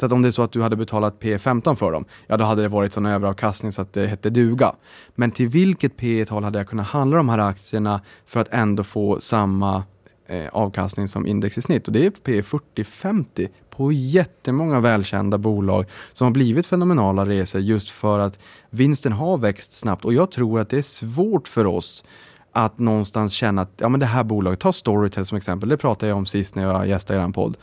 Så 0.00 0.06
att 0.06 0.12
om 0.12 0.22
det 0.22 0.28
är 0.28 0.32
så 0.32 0.42
att 0.42 0.52
du 0.52 0.62
hade 0.62 0.76
betalat 0.76 1.20
P15 1.20 1.74
för 1.74 1.92
dem, 1.92 2.04
ja 2.26 2.36
då 2.36 2.44
hade 2.44 2.62
det 2.62 2.68
varit 2.68 2.92
sån 2.92 3.06
överavkastning 3.06 3.72
så 3.72 3.82
att 3.82 3.92
det 3.92 4.06
hette 4.06 4.30
duga. 4.30 4.72
Men 5.14 5.30
till 5.30 5.48
vilket 5.48 5.96
P-tal 5.96 6.44
hade 6.44 6.58
jag 6.58 6.68
kunnat 6.68 6.86
handla 6.86 7.16
de 7.16 7.28
här 7.28 7.38
aktierna 7.38 8.00
för 8.26 8.40
att 8.40 8.48
ändå 8.50 8.84
få 8.84 9.20
samma 9.20 9.82
Eh, 10.30 10.48
avkastning 10.52 11.08
som 11.08 11.26
index 11.26 11.58
i 11.58 11.62
snitt? 11.62 11.86
Och 11.86 11.92
det 11.92 12.06
är 12.06 12.10
P40-50 12.10 13.48
på 13.70 13.92
jättemånga 13.92 14.80
välkända 14.80 15.38
bolag 15.38 15.84
som 16.12 16.24
har 16.24 16.32
blivit 16.32 16.66
fenomenala 16.66 17.26
resor 17.26 17.60
just 17.60 17.90
för 17.90 18.18
att 18.18 18.38
vinsten 18.70 19.12
har 19.12 19.38
växt 19.38 19.72
snabbt. 19.72 20.04
Och 20.04 20.14
jag 20.14 20.30
tror 20.30 20.60
att 20.60 20.70
det 20.70 20.78
är 20.78 20.82
svårt 20.82 21.48
för 21.48 21.66
oss 21.66 22.04
att 22.52 22.78
någonstans 22.78 23.32
känna 23.32 23.62
att 23.62 23.72
ja, 23.76 23.88
men 23.88 24.00
det 24.00 24.06
här 24.06 24.24
bolaget, 24.24 24.60
ta 24.60 24.72
Storytel 24.72 25.26
som 25.26 25.38
exempel, 25.38 25.68
det 25.68 25.76
pratade 25.76 26.08
jag 26.08 26.18
om 26.18 26.26
sist 26.26 26.54
när 26.54 26.62
jag 26.62 26.88
gästade 26.88 27.22
er 27.22 27.32
podd. 27.32 27.56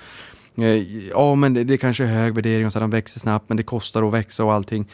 Eh, 0.57 1.07
ja, 1.09 1.35
men 1.35 1.53
det, 1.53 1.63
det 1.63 1.77
kanske 1.77 2.03
är 2.03 2.07
hög 2.07 2.35
värdering 2.35 2.65
och 2.65 2.73
så 2.73 2.79
de 2.79 2.89
växer 2.89 3.19
snabbt, 3.19 3.49
men 3.49 3.57
det 3.57 3.63
kostar 3.63 4.03
att 4.03 4.13
växa 4.13 4.43
och 4.43 4.53
allting. 4.53 4.87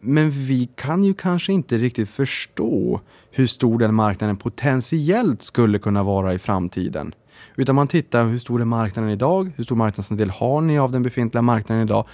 Men 0.00 0.30
vi 0.30 0.68
kan 0.74 1.04
ju 1.04 1.14
kanske 1.14 1.52
inte 1.52 1.78
riktigt 1.78 2.10
förstå 2.10 3.00
hur 3.30 3.46
stor 3.46 3.78
den 3.78 3.94
marknaden 3.94 4.36
potentiellt 4.36 5.42
skulle 5.42 5.78
kunna 5.78 6.02
vara 6.02 6.34
i 6.34 6.38
framtiden. 6.38 7.14
Utan 7.56 7.74
man 7.74 7.88
tittar 7.88 8.24
hur 8.24 8.38
stor 8.38 8.60
är 8.60 8.64
marknaden 8.64 9.10
idag? 9.10 9.52
Hur 9.56 9.64
stor 9.64 9.76
marknadsandel 9.76 10.30
har 10.30 10.60
ni 10.60 10.78
av 10.78 10.92
den 10.92 11.02
befintliga 11.02 11.42
marknaden 11.42 11.84
idag? 11.84 12.06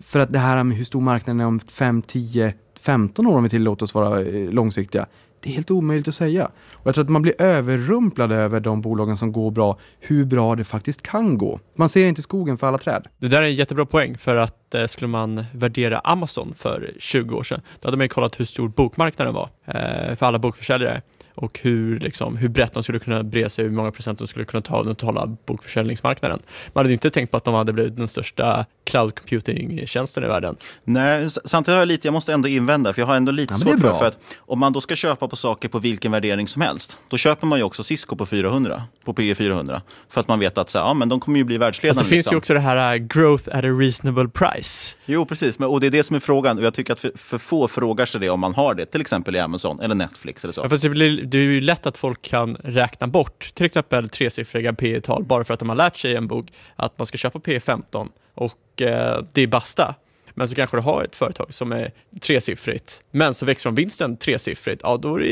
För 0.00 0.20
att 0.20 0.32
det 0.32 0.38
här 0.38 0.64
med 0.64 0.76
hur 0.76 0.84
stor 0.84 1.00
marknaden 1.00 1.40
är 1.40 1.46
om 1.46 1.60
5, 1.60 2.02
10, 2.02 2.54
15 2.80 3.26
år 3.26 3.36
om 3.36 3.42
vi 3.42 3.48
tillåter 3.48 3.84
oss 3.84 3.94
vara 3.94 4.20
eh, 4.20 4.50
långsiktiga. 4.50 5.06
Det 5.40 5.48
är 5.50 5.54
helt 5.54 5.70
omöjligt 5.70 6.08
att 6.08 6.14
säga. 6.14 6.50
Och 6.72 6.86
jag 6.86 6.94
tror 6.94 7.04
att 7.04 7.10
man 7.10 7.22
blir 7.22 7.42
överrumplad 7.42 8.32
över 8.32 8.60
de 8.60 8.80
bolagen 8.80 9.16
som 9.16 9.32
går 9.32 9.50
bra, 9.50 9.78
hur 10.00 10.24
bra 10.24 10.56
det 10.56 10.64
faktiskt 10.64 11.02
kan 11.02 11.38
gå. 11.38 11.60
Man 11.76 11.88
ser 11.88 12.06
inte 12.06 12.22
skogen 12.22 12.58
för 12.58 12.66
alla 12.66 12.78
träd. 12.78 13.06
Det 13.18 13.28
där 13.28 13.42
är 13.42 13.46
en 13.46 13.54
jättebra 13.54 13.86
poäng 13.86 14.18
för 14.18 14.36
att 14.36 14.74
eh, 14.74 14.86
skulle 14.86 15.08
man 15.08 15.44
värdera 15.52 15.98
Amazon 15.98 16.54
för 16.54 16.92
20 16.98 17.36
år 17.36 17.42
sedan, 17.42 17.60
då 17.80 17.88
hade 17.88 17.96
man 17.96 18.04
ju 18.04 18.08
kollat 18.08 18.40
hur 18.40 18.44
stor 18.44 18.68
bokmarknaden 18.68 19.34
var 19.34 19.48
eh, 19.66 20.14
för 20.16 20.26
alla 20.26 20.38
bokförsäljare 20.38 21.02
och 21.38 21.60
hur, 21.62 22.00
liksom, 22.00 22.36
hur 22.36 22.48
brett 22.48 22.72
de 22.72 22.82
skulle 22.82 22.98
kunna 22.98 23.22
bre 23.22 23.50
sig, 23.50 23.64
hur 23.64 23.72
många 23.72 23.92
procent 23.92 24.18
de 24.18 24.28
skulle 24.28 24.44
kunna 24.44 24.60
ta 24.60 24.76
av 24.76 24.84
den 24.84 24.94
totala 24.94 25.36
bokförsäljningsmarknaden. 25.46 26.38
Man 26.72 26.84
hade 26.84 26.92
inte 26.92 27.10
tänkt 27.10 27.30
på 27.30 27.36
att 27.36 27.44
de 27.44 27.54
hade 27.54 27.72
blivit 27.72 27.96
den 27.96 28.08
största 28.08 28.66
cloud 28.84 29.14
computing-tjänsten 29.14 30.24
i 30.24 30.26
världen. 30.26 30.56
Nej, 30.84 31.30
samtidigt 31.30 31.74
har 31.74 31.78
jag 31.78 31.88
lite, 31.88 32.06
jag 32.06 32.12
måste 32.12 32.32
ändå 32.32 32.48
invända, 32.48 32.92
för 32.92 33.02
jag 33.02 33.06
har 33.06 33.16
ändå 33.16 33.32
lite 33.32 33.54
ja, 33.54 33.58
svårt 33.58 33.80
för, 33.80 33.94
för 33.94 34.06
att 34.06 34.18
om 34.38 34.58
man 34.58 34.72
då 34.72 34.80
ska 34.80 34.96
köpa 34.96 35.28
på 35.28 35.36
saker 35.36 35.68
på 35.68 35.78
vilken 35.78 36.12
värdering 36.12 36.48
som 36.48 36.62
helst, 36.62 36.98
då 37.08 37.16
köper 37.16 37.46
man 37.46 37.58
ju 37.58 37.64
också 37.64 37.82
Cisco 37.82 38.16
på 38.16 38.26
400, 38.26 38.82
på 39.04 39.14
PE 39.14 39.34
400, 39.34 39.82
för 40.08 40.20
att 40.20 40.28
man 40.28 40.38
vet 40.38 40.58
att 40.58 40.70
så, 40.70 40.78
ja, 40.78 40.94
men 40.94 41.08
de 41.08 41.20
kommer 41.20 41.38
ju 41.38 41.44
bli 41.44 41.58
världsledande. 41.58 41.98
Alltså, 41.98 42.10
det 42.10 42.16
liksom. 42.16 42.30
finns 42.30 42.32
ju 42.32 42.36
också 42.36 42.54
det 42.54 42.60
här 42.60 42.94
uh, 42.94 43.06
growth 43.06 43.48
at 43.48 43.64
a 43.64 43.68
reasonable 43.68 44.28
price. 44.28 44.96
Jo, 45.06 45.26
precis, 45.26 45.58
men, 45.58 45.68
och 45.68 45.80
det 45.80 45.86
är 45.86 45.90
det 45.90 46.04
som 46.04 46.16
är 46.16 46.20
frågan, 46.20 46.58
och 46.58 46.64
jag 46.64 46.74
tycker 46.74 46.92
att 46.92 47.00
för, 47.00 47.12
för 47.14 47.38
få 47.38 47.68
frågar 47.68 48.06
sig 48.06 48.20
det 48.20 48.30
om 48.30 48.40
man 48.40 48.54
har 48.54 48.74
det, 48.74 48.86
till 48.86 49.00
exempel 49.00 49.36
i 49.36 49.38
Amazon 49.38 49.80
eller 49.80 49.94
Netflix 49.94 50.44
eller 50.44 50.54
så. 50.54 50.60
Ja, 50.70 50.76
det, 50.76 50.88
blir, 50.88 51.22
det 51.30 51.38
är 51.38 51.42
ju 51.42 51.60
lätt 51.60 51.86
att 51.86 51.98
folk 51.98 52.22
kan 52.22 52.56
räkna 52.64 53.06
bort 53.06 53.50
till 53.54 53.66
exempel 53.66 54.08
tresiffriga 54.08 54.72
P 54.72 55.00
tal 55.00 55.24
bara 55.24 55.44
för 55.44 55.54
att 55.54 55.60
de 55.60 55.68
har 55.68 55.76
lärt 55.76 55.96
sig 55.96 56.12
i 56.12 56.16
en 56.16 56.26
bok 56.26 56.46
att 56.76 56.98
man 56.98 57.06
ska 57.06 57.18
köpa 57.18 57.38
P15 57.38 58.08
och 58.34 58.82
eh, 58.82 59.24
det 59.32 59.42
är 59.42 59.46
basta. 59.46 59.94
Men 60.34 60.48
så 60.48 60.54
kanske 60.54 60.76
du 60.76 60.80
har 60.80 61.04
ett 61.04 61.16
företag 61.16 61.54
som 61.54 61.72
är 61.72 61.92
tresiffrigt, 62.20 63.02
men 63.10 63.34
så 63.34 63.46
växer 63.46 63.70
de 63.70 63.74
vinsten 63.74 64.16
tresiffrigt, 64.16 64.80
ja 64.84 64.96
då 64.96 65.14
är 65.14 65.18
det 65.18 65.28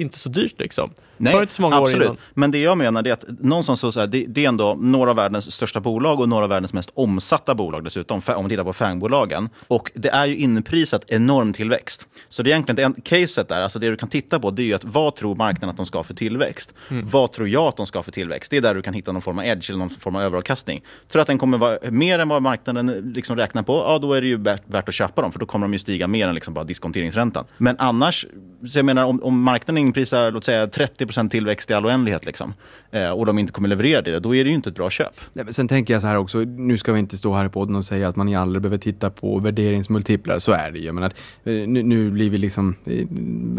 inte 0.00 0.18
så 0.18 0.28
dyrt 0.28 0.60
liksom. 0.60 0.94
Nej, 1.20 1.40
inte 1.40 1.54
så 1.54 1.62
många 1.62 1.76
absolut. 1.76 2.08
År 2.08 2.16
Men 2.34 2.50
det 2.50 2.58
jag 2.58 2.78
menar 2.78 3.06
är 3.08 3.12
att 3.12 3.24
någonstans 3.40 3.80
så, 3.80 3.92
så 3.92 4.00
här, 4.00 4.06
det, 4.06 4.24
det, 4.28 4.44
är 4.44 4.48
ändå 4.48 4.76
några 4.80 5.10
av 5.10 5.16
världens 5.16 5.52
största 5.52 5.80
bolag 5.80 6.20
och 6.20 6.28
några 6.28 6.44
av 6.44 6.50
världens 6.50 6.72
mest 6.72 6.90
omsatta 6.94 7.54
bolag 7.54 7.84
dessutom, 7.84 8.22
om 8.26 8.34
man 8.42 8.48
tittar 8.48 8.64
på 8.64 8.72
FANG-bolagen. 8.72 9.48
Och 9.68 9.90
det 9.94 10.08
är 10.08 10.26
ju 10.26 10.36
inprisat 10.36 11.04
enorm 11.06 11.52
tillväxt. 11.52 12.06
Så 12.28 12.42
det 12.42 12.50
är 12.50 12.52
egentligen 12.52 12.92
det 12.92 13.00
caset 13.04 13.48
där, 13.48 13.60
alltså 13.60 13.78
det 13.78 13.90
du 13.90 13.96
kan 13.96 14.08
titta 14.08 14.40
på, 14.40 14.50
det 14.50 14.62
är 14.62 14.66
ju 14.66 14.74
att 14.74 14.84
vad 14.84 15.16
tror 15.16 15.34
marknaden 15.34 15.70
att 15.70 15.76
de 15.76 15.86
ska 15.86 15.98
ha 15.98 16.04
för 16.04 16.14
tillväxt? 16.14 16.74
Mm. 16.90 17.08
Vad 17.08 17.32
tror 17.32 17.48
jag 17.48 17.64
att 17.64 17.76
de 17.76 17.86
ska 17.86 17.98
ha 17.98 18.02
för 18.02 18.12
tillväxt? 18.12 18.50
Det 18.50 18.56
är 18.56 18.60
där 18.60 18.74
du 18.74 18.82
kan 18.82 18.94
hitta 18.94 19.12
någon 19.12 19.22
form 19.22 19.38
av 19.38 19.44
edge 19.44 19.70
eller 19.70 19.78
någon 19.78 19.90
form 19.90 20.16
av 20.16 20.22
överavkastning. 20.22 20.82
Tror 21.08 21.22
att 21.22 21.28
den 21.28 21.38
kommer 21.38 21.58
vara 21.58 21.78
mer 21.90 22.18
än 22.18 22.28
vad 22.28 22.42
marknaden 22.42 23.12
liksom 23.14 23.36
räknar 23.36 23.62
på, 23.62 23.72
ja 23.72 23.98
då 23.98 24.12
är 24.12 24.20
det 24.20 24.28
ju 24.28 24.36
värt 24.36 24.88
att 24.88 24.94
köpa 24.94 25.22
dem, 25.22 25.32
för 25.32 25.38
då 25.38 25.46
kommer 25.46 25.66
de 25.66 25.72
ju 25.72 25.78
stiga 25.78 26.06
mer 26.06 26.28
än 26.28 26.34
liksom 26.34 26.54
bara 26.54 26.64
diskonteringsräntan. 26.64 27.44
Men 27.58 27.76
annars 27.78 28.26
så 28.68 28.78
jag 28.78 28.84
menar, 28.84 29.04
om, 29.04 29.22
om 29.22 29.42
marknaden 29.42 29.78
inprisar 29.78 30.30
låt 30.30 30.44
säga 30.44 30.66
30 30.66 31.06
tillväxt 31.30 31.70
i 31.70 31.74
all 31.74 31.86
oändlighet 31.86 32.26
liksom, 32.26 32.54
eh, 32.90 33.10
och 33.10 33.26
de 33.26 33.38
inte 33.38 33.52
kommer 33.52 33.68
leverera 33.68 34.02
det, 34.02 34.18
då 34.18 34.34
är 34.34 34.44
det 34.44 34.50
ju 34.50 34.56
inte 34.56 34.68
ett 34.68 34.74
bra 34.74 34.90
köp. 34.90 35.20
Nej, 35.32 35.44
men 35.44 35.54
sen 35.54 35.68
tänker 35.68 35.94
jag 35.94 36.02
så 36.02 36.08
här 36.08 36.16
också, 36.16 36.38
nu 36.38 36.78
ska 36.78 36.92
vi 36.92 36.98
inte 36.98 37.16
stå 37.18 37.34
här 37.34 37.46
i 37.46 37.48
podden 37.48 37.76
och 37.76 37.84
säga 37.84 38.08
att 38.08 38.16
man 38.16 38.34
aldrig 38.34 38.62
behöver 38.62 38.78
titta 38.78 39.10
på 39.10 39.38
värderingsmultiplar, 39.38 40.38
så 40.38 40.52
är 40.52 40.70
det 40.70 40.78
ju. 40.78 40.92
Men 40.92 41.04
att, 41.04 41.20
eh, 41.44 41.52
nu, 41.52 41.82
nu 41.82 42.10
blir 42.10 42.30
vi 42.30 42.38
liksom 42.38 42.74
eh, 42.84 43.06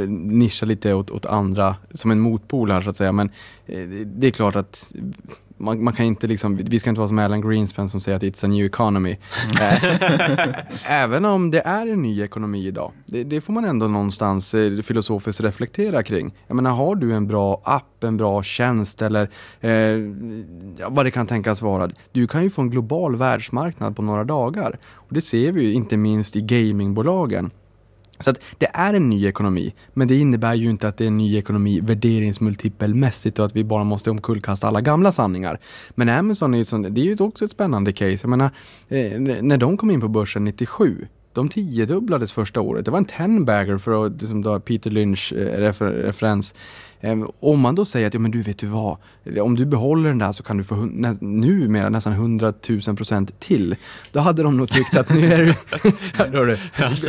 nischa 0.09 0.65
lite 0.65 0.93
åt, 0.93 1.11
åt 1.11 1.25
andra, 1.25 1.75
som 1.91 2.11
en 2.11 2.19
motpol 2.19 2.71
här 2.71 2.81
så 2.81 2.89
att 2.89 2.95
säga. 2.95 3.11
Men 3.11 3.29
eh, 3.65 3.87
det 4.05 4.27
är 4.27 4.31
klart 4.31 4.55
att 4.55 4.93
man, 5.61 5.83
man, 5.83 5.93
kan 5.93 6.05
inte 6.05 6.27
liksom, 6.27 6.57
vi 6.57 6.79
ska 6.79 6.89
inte 6.89 6.99
vara 6.99 7.07
som 7.07 7.19
Alan 7.19 7.41
Greenspan 7.41 7.89
som 7.89 8.01
säger 8.01 8.15
att 8.15 8.23
it's 8.23 8.45
a 8.45 8.47
new 8.47 8.65
economy. 8.65 9.17
Även 10.85 11.25
om 11.25 11.51
det 11.51 11.61
är 11.61 11.87
en 11.87 12.01
ny 12.01 12.21
ekonomi 12.21 12.67
idag. 12.67 12.91
Det, 13.05 13.23
det, 13.23 13.41
får 13.41 13.53
man 13.53 13.65
ändå 13.65 13.87
någonstans 13.87 14.55
filosofiskt 14.83 15.41
reflektera 15.41 16.03
kring. 16.03 16.33
Jag 16.47 16.55
menar, 16.55 16.71
har 16.71 16.95
du 16.95 17.13
en 17.13 17.27
bra 17.27 17.61
app, 17.63 18.03
en 18.03 18.17
bra 18.17 18.43
tjänst 18.43 19.01
eller 19.01 19.29
eh, 19.59 19.97
vad 20.89 21.05
det 21.05 21.11
kan 21.11 21.27
tänkas 21.27 21.61
vara. 21.61 21.89
Du 22.11 22.27
kan 22.27 22.43
ju 22.43 22.49
få 22.49 22.61
en 22.61 22.69
global 22.69 23.15
världsmarknad 23.15 23.95
på 23.95 24.01
några 24.01 24.23
dagar. 24.23 24.79
Och 24.93 25.13
det 25.13 25.21
ser 25.21 25.51
vi 25.51 25.63
ju 25.63 25.73
inte 25.73 25.97
minst 25.97 26.35
i 26.35 26.41
gamingbolagen. 26.41 27.51
Så 28.23 28.29
att 28.29 28.41
det 28.57 28.67
är 28.73 28.93
en 28.93 29.09
ny 29.09 29.25
ekonomi, 29.27 29.73
men 29.93 30.07
det 30.07 30.15
innebär 30.15 30.53
ju 30.53 30.69
inte 30.69 30.87
att 30.87 30.97
det 30.97 31.03
är 31.03 31.07
en 31.07 31.17
ny 31.17 31.37
ekonomi 31.37 31.79
värderingsmultipelmässigt 31.79 33.39
och 33.39 33.45
att 33.45 33.55
vi 33.55 33.63
bara 33.63 33.83
måste 33.83 34.11
omkullkasta 34.11 34.67
alla 34.67 34.81
gamla 34.81 35.11
sanningar. 35.11 35.59
Men 35.95 36.09
Amazon 36.09 36.53
är 36.53 36.57
ju, 36.57 36.65
sånt, 36.65 36.95
det 36.95 37.01
är 37.01 37.05
ju 37.05 37.17
också 37.19 37.45
ett 37.45 37.51
spännande 37.51 37.91
case. 37.91 38.17
Jag 38.21 38.29
menar, 38.29 38.51
eh, 38.89 39.19
när 39.41 39.57
de 39.57 39.77
kom 39.77 39.91
in 39.91 40.01
på 40.01 40.07
börsen 40.07 40.45
97, 40.45 41.07
de 41.33 41.49
tiodubblades 41.49 42.31
första 42.31 42.61
året. 42.61 42.85
Det 42.85 42.91
var 42.91 42.97
en 42.97 43.05
ten-bagger 43.05 43.77
för 43.77 44.05
att, 44.05 44.21
liksom 44.21 44.61
Peter 44.65 44.91
Lynch-referens. 44.91 45.53
Eh, 45.53 45.59
refer, 45.59 45.85
referens 45.85 46.55
om 47.39 47.59
man 47.59 47.75
då 47.75 47.85
säger 47.85 48.07
att, 48.07 48.13
ja 48.13 48.19
men 48.19 48.31
du 48.31 48.41
vet 48.41 48.57
du 48.57 48.67
vad, 48.67 48.97
om 49.41 49.55
du 49.55 49.65
behåller 49.65 50.09
den 50.09 50.17
där 50.17 50.31
så 50.31 50.43
kan 50.43 50.57
du 50.57 50.63
få 50.63 50.75
nä, 50.75 51.15
numera 51.21 51.89
nästan 51.89 52.13
100 52.13 52.53
000 52.87 52.95
procent 52.95 53.39
till. 53.39 53.75
Då 54.11 54.19
hade 54.19 54.43
de 54.43 54.57
nog 54.57 54.69
tyckt 54.69 54.97
att 54.97 55.09
nu 55.09 55.33
är 55.33 55.37
du, 56.31 56.57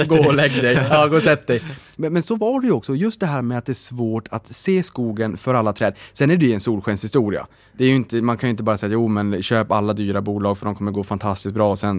du 0.02 0.08
gå 0.08 0.26
och 0.26 0.34
lägg 0.34 0.62
dig, 0.62 0.86
ja 0.90 1.06
gå 1.06 1.16
och 1.16 1.22
sätt 1.22 1.46
dig. 1.46 1.62
Men, 1.96 2.12
men, 2.12 2.22
så 2.22 2.36
var 2.36 2.60
det 2.60 2.66
ju 2.66 2.72
också, 2.72 2.94
just 2.94 3.20
det 3.20 3.26
här 3.26 3.42
med 3.42 3.58
att 3.58 3.66
det 3.66 3.72
är 3.72 3.74
svårt 3.74 4.28
att 4.30 4.46
se 4.46 4.82
skogen 4.82 5.36
för 5.36 5.54
alla 5.54 5.72
träd. 5.72 5.94
Sen 6.12 6.30
är 6.30 6.36
det 6.36 6.46
ju 6.46 6.52
en 6.52 6.60
solskenshistoria. 6.60 7.46
Det 7.72 7.84
är 7.84 7.88
ju 7.88 7.94
inte, 7.94 8.22
man 8.22 8.36
kan 8.36 8.48
ju 8.48 8.50
inte 8.50 8.62
bara 8.62 8.78
säga, 8.78 8.92
jo 8.92 9.08
men 9.08 9.42
köp 9.42 9.72
alla 9.72 9.92
dyra 9.92 10.22
bolag 10.22 10.58
för 10.58 10.66
de 10.66 10.74
kommer 10.74 10.92
gå 10.92 11.04
fantastiskt 11.04 11.54
bra 11.54 11.70
och 11.70 11.78
sen 11.78 11.98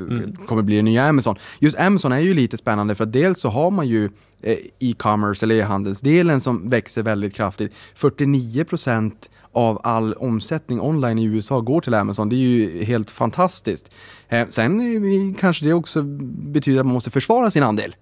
mm. 0.00 0.36
kommer 0.46 0.62
bli 0.62 0.76
det 0.76 0.82
nya 0.82 1.04
Amazon. 1.04 1.36
Just 1.58 1.78
Amazon 1.78 2.12
är 2.12 2.18
ju 2.18 2.34
lite 2.34 2.56
spännande 2.56 2.94
för 2.94 3.04
att 3.04 3.12
dels 3.12 3.40
så 3.40 3.48
har 3.48 3.70
man 3.70 3.88
ju 3.88 4.10
Eh, 4.46 4.56
e-commerce 4.78 5.44
eller 5.44 5.54
e-handelsdelen 5.54 6.40
som 6.40 6.70
växer 6.70 7.02
väldigt 7.02 7.34
kraftigt. 7.34 7.74
49 7.94 8.64
procent 8.64 9.30
av 9.52 9.80
all 9.84 10.12
omsättning 10.12 10.80
online 10.80 11.18
i 11.18 11.24
USA 11.24 11.60
går 11.60 11.80
till 11.80 11.94
Amazon. 11.94 12.28
Det 12.28 12.36
är 12.36 12.38
ju 12.38 12.84
helt 12.84 13.10
fantastiskt. 13.10 13.94
Eh, 14.28 14.48
sen 14.48 15.34
kanske 15.34 15.64
det 15.64 15.72
också 15.72 16.02
betyder 16.52 16.80
att 16.80 16.86
man 16.86 16.94
måste 16.94 17.10
försvara 17.10 17.50
sin 17.50 17.62
andel. 17.62 17.94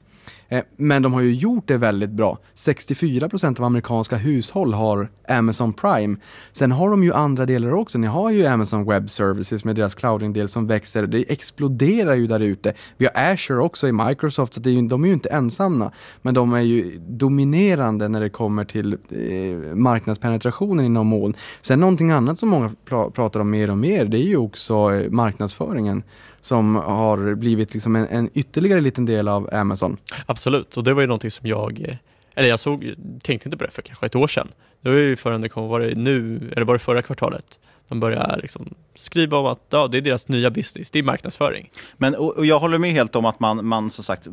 Eh, 0.53 0.62
men 0.77 1.03
de 1.03 1.12
har 1.12 1.21
ju 1.21 1.35
gjort 1.35 1.69
det 1.69 1.79
väldigt 1.79 2.11
bra. 2.11 2.38
64% 2.55 3.61
av 3.61 3.65
amerikanska 3.65 4.17
hushåll 4.17 4.75
har 4.75 5.11
Amazon 5.29 5.73
Prime. 5.73 6.17
Sen 6.53 6.73
har 6.73 6.91
de 6.91 7.05
ju 7.05 7.12
andra 7.12 7.47
delar 7.47 7.73
också. 7.73 7.99
Ni 7.99 8.07
har 8.07 8.31
ju 8.31 8.47
Amazon 8.47 8.85
Web 8.85 9.11
Services 9.11 9.65
med 9.65 9.77
deras 9.77 9.95
clouding-del 9.95 10.49
som 10.49 10.67
växer. 10.67 11.07
Det 11.07 11.33
exploderar 11.33 12.15
ju 12.15 12.27
där 12.27 12.41
ute. 12.41 12.75
Vi 12.97 13.09
har 13.15 13.33
Azure 13.33 13.62
också 13.62 13.88
i 13.88 13.93
Microsoft, 13.93 14.55
så 14.55 14.61
det 14.61 14.71
är 14.71 14.73
ju, 14.73 14.88
de 14.88 15.05
är 15.05 15.09
ju 15.09 15.15
inte 15.15 15.29
ensamma. 15.29 15.93
Men 16.23 16.35
de 16.35 16.53
är 16.53 16.61
ju 16.61 16.99
dominerande 16.99 18.09
när 18.09 18.21
det 18.21 18.31
kommer 18.31 18.65
till 18.65 18.93
eh, 18.93 19.75
marknadspenetrationen 19.75 20.85
inom 20.87 21.07
moln. 21.07 21.35
Sen 21.61 21.81
någonting 21.81 22.11
annat 22.11 22.38
som 22.38 22.49
många 22.49 22.71
pratar 23.12 23.41
om 23.41 23.51
mer 23.51 23.71
och 23.71 23.79
mer, 23.79 24.05
det 24.05 24.19
är 24.19 24.29
ju 24.29 24.37
också 24.37 24.93
eh, 24.93 25.11
marknadsföringen 25.11 26.03
som 26.42 26.74
har 26.74 27.35
blivit 27.35 27.74
liksom 27.74 27.96
en, 27.96 28.09
en, 28.09 28.31
ytterligare 28.35 28.81
liten 28.81 29.07
del 29.07 29.28
av 29.28 29.48
Amazon. 29.52 29.96
Absolut, 30.26 30.76
och 30.76 30.85
det 30.85 30.94
var 30.94 31.00
ju 31.00 31.07
någonting 31.07 31.31
som 31.31 31.48
jag, 31.48 31.98
eller 32.35 32.48
jag 32.48 32.61
såg, 32.61 32.94
tänkte 33.22 33.48
inte 33.48 33.57
på 33.57 33.64
det 33.64 33.70
för 33.70 33.83
kanske 33.83 34.07
ett 34.07 34.16
år 34.16 34.28
sedan. 34.28 34.48
Det 34.81 34.88
var 34.88 34.96
ju 34.96 35.16
förrän 35.16 35.40
det 35.40 35.48
kom, 35.48 35.68
var 35.68 35.81
det 35.81 35.94
nu, 35.94 36.50
eller 36.57 36.64
var 36.64 36.74
det 36.74 36.78
förra 36.78 37.02
kvartalet? 37.02 37.59
De 37.88 38.00
börjar 38.00 38.38
liksom 38.42 38.74
skriva 38.94 39.37
om 39.37 39.46
att 39.46 39.66
ja, 39.70 39.88
det 39.88 39.98
är 39.98 40.02
deras 40.02 40.28
nya 40.28 40.50
business, 40.50 40.90
det 40.90 40.98
är 40.98 41.02
marknadsföring. 41.02 41.70
Men, 41.96 42.14
och, 42.14 42.37
och 42.37 42.46
jag 42.46 42.59
håller 42.59 42.78
med 42.78 42.92
helt 42.92 43.16
om 43.16 43.24
att 43.24 43.40
man, 43.40 43.66
man 43.66 43.90
som 43.90 44.05
sagt, 44.05 44.28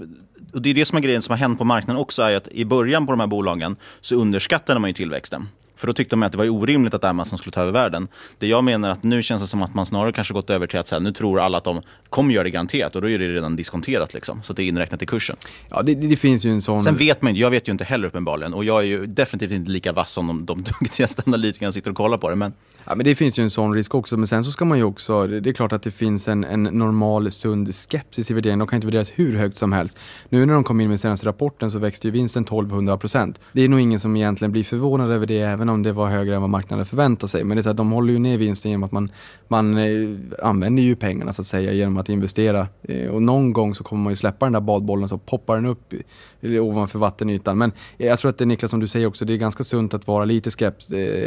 och 0.54 0.62
det 0.62 0.70
är 0.70 0.74
det 0.74 0.86
som 0.86 0.98
är 0.98 1.02
grejen 1.02 1.22
som 1.22 1.32
har 1.32 1.38
hänt 1.38 1.60
på 1.60 1.66
marknaden 1.66 2.02
också, 2.02 2.22
är 2.22 2.36
att 2.36 2.48
i 2.48 2.66
början 2.66 3.06
på 3.06 3.12
de 3.12 3.20
här 3.20 3.28
bolagen 3.28 3.76
så 4.02 4.16
underskattade 4.16 4.80
man 4.80 4.90
ju 4.90 4.94
tillväxten. 4.94 5.48
För 5.80 5.88
då 5.88 5.94
tyckte 5.94 6.16
man 6.16 6.28
att 6.28 6.32
det 6.32 6.38
var 6.38 6.50
orimligt 6.50 6.94
att 6.94 7.04
Amazon 7.04 7.38
skulle 7.38 7.52
ta 7.52 7.62
över 7.62 7.72
världen. 7.72 8.08
Det 8.38 8.48
jag 8.48 8.64
menar 8.64 8.90
att 8.90 9.04
nu 9.04 9.24
känns 9.24 9.42
det 9.42 9.48
som 9.48 9.64
att 9.64 9.74
man 9.76 9.86
snarare 9.86 10.12
kanske 10.12 10.34
gått 10.34 10.50
över 10.50 10.68
till 10.68 10.80
att 10.80 10.88
säga, 10.88 11.00
nu 11.00 11.12
tror 11.12 11.40
alla 11.40 11.58
att 11.58 11.64
de 11.64 11.82
kommer 12.10 12.34
göra 12.34 12.44
det 12.44 12.50
garanterat 12.50 12.96
och 12.96 13.02
då 13.02 13.10
är 13.10 13.20
det 13.20 13.28
redan 13.28 13.56
diskonterat 13.56 14.14
liksom. 14.14 14.44
Så 14.44 14.54
det 14.54 14.64
är 14.64 14.68
inräknat 14.68 15.02
i 15.02 15.06
kursen. 15.06 15.36
Ja, 15.70 15.82
det, 15.82 15.96
det, 15.96 16.16
finns 16.16 16.46
ju 16.46 16.52
en 16.52 16.62
sån... 16.62 16.82
Sen 16.82 16.98
vet 16.98 17.22
man 17.22 17.30
inte, 17.30 17.42
jag 17.42 17.52
vet 17.52 17.68
ju 17.68 17.72
inte 17.72 17.84
heller 17.84 18.08
uppenbarligen 18.08 18.54
och 18.54 18.64
jag 18.64 18.80
är 18.80 18.86
ju 18.86 19.06
definitivt 19.06 19.52
inte 19.52 19.72
lika 19.72 19.94
vass 19.94 20.12
som 20.12 20.28
de, 20.28 20.46
de 20.46 20.64
duktigaste 20.82 21.24
analytikerna 21.26 21.72
sitter 21.72 21.90
och 21.90 21.98
kollar 21.98 22.18
på 22.18 22.30
det. 22.30 22.36
Men... 22.36 22.54
Ja, 22.86 22.96
men 22.96 23.06
det 23.06 23.16
finns 23.16 23.40
ju 23.40 23.44
en 23.44 23.50
sån 23.50 23.74
risk 23.74 23.96
också, 23.96 24.18
men 24.18 24.28
sen 24.28 24.44
så 24.44 24.52
ska 24.52 24.66
man 24.66 24.78
ju 24.78 24.84
också, 24.84 25.28
det 25.28 25.50
är 25.50 25.54
klart 25.54 25.74
att 25.74 25.84
det 25.84 25.92
finns 25.92 26.28
en, 26.28 26.44
en 26.44 26.64
normal 26.64 27.32
sund 27.32 27.76
skepsis 27.76 28.32
i 28.32 28.34
värderingen. 28.34 28.60
De 28.60 28.68
kan 28.68 28.78
inte 28.78 28.88
värderas 28.88 29.12
hur 29.16 29.38
högt 29.38 29.58
som 29.58 29.72
helst. 29.74 29.98
Nu 30.30 30.46
när 30.46 30.54
de 30.54 30.64
kom 30.64 30.82
in 30.82 30.90
med 30.90 31.00
senaste 31.00 31.28
rapporten 31.28 31.72
så 31.72 31.80
växte 31.80 32.08
ju 32.08 32.12
vinsten 32.12 32.44
1200 32.44 32.98
procent. 32.98 33.40
Det 33.52 33.62
är 33.62 33.70
nog 33.70 33.80
ingen 33.80 34.00
som 34.00 34.16
egentligen 34.16 34.52
blir 34.52 34.64
förvånad 34.64 35.12
över 35.12 35.26
det, 35.28 35.40
även 35.40 35.69
även 35.70 35.76
om 35.76 35.84
det 35.84 35.92
var 35.92 36.08
högre 36.08 36.36
än 36.36 36.42
vad 36.42 36.50
marknaden 36.50 36.86
förväntar 36.86 37.28
sig. 37.28 37.44
Men 37.44 37.58
det 37.58 37.62
är 37.62 37.64
så 37.64 37.70
att 37.70 37.78
de 37.78 37.92
håller 37.92 38.14
ju 38.14 38.20
ner 38.20 38.38
vinsten 38.38 38.72
genom 38.72 38.84
att 38.84 38.92
man, 38.92 39.12
man 39.48 39.78
eh, 39.78 40.10
använder 40.44 40.84
ju 40.84 40.96
pengarna 40.96 41.34
så 41.34 41.42
att 41.42 41.48
säga 41.48 41.74
genom 41.74 41.98
att 41.98 42.10
investera. 42.10 42.68
Eh, 42.84 43.10
och 43.10 43.22
någon 43.22 43.54
gång 43.54 43.76
så 43.76 43.84
kommer 43.84 44.04
man 44.04 44.14
ju 44.14 44.18
släppa 44.18 44.46
den 44.46 44.54
där 44.54 44.62
badbollen 44.62 45.08
så 45.08 45.18
poppar 45.18 45.56
den 45.56 45.66
upp 45.66 45.94
eh, 46.42 46.64
ovanför 46.64 47.00
vattenytan. 47.00 47.58
Men 47.58 47.72
jag 47.98 48.20
tror 48.20 48.30
att 48.30 48.38
det 48.38 48.46
Niklas 48.46 48.72
som 48.72 48.80
du 48.80 48.88
säger 48.88 49.08
också, 49.08 49.26
det 49.26 49.34
är 49.34 49.38
ganska 49.38 49.64
sunt 49.64 49.94
att 49.94 50.08
vara 50.08 50.26
lite 50.26 50.52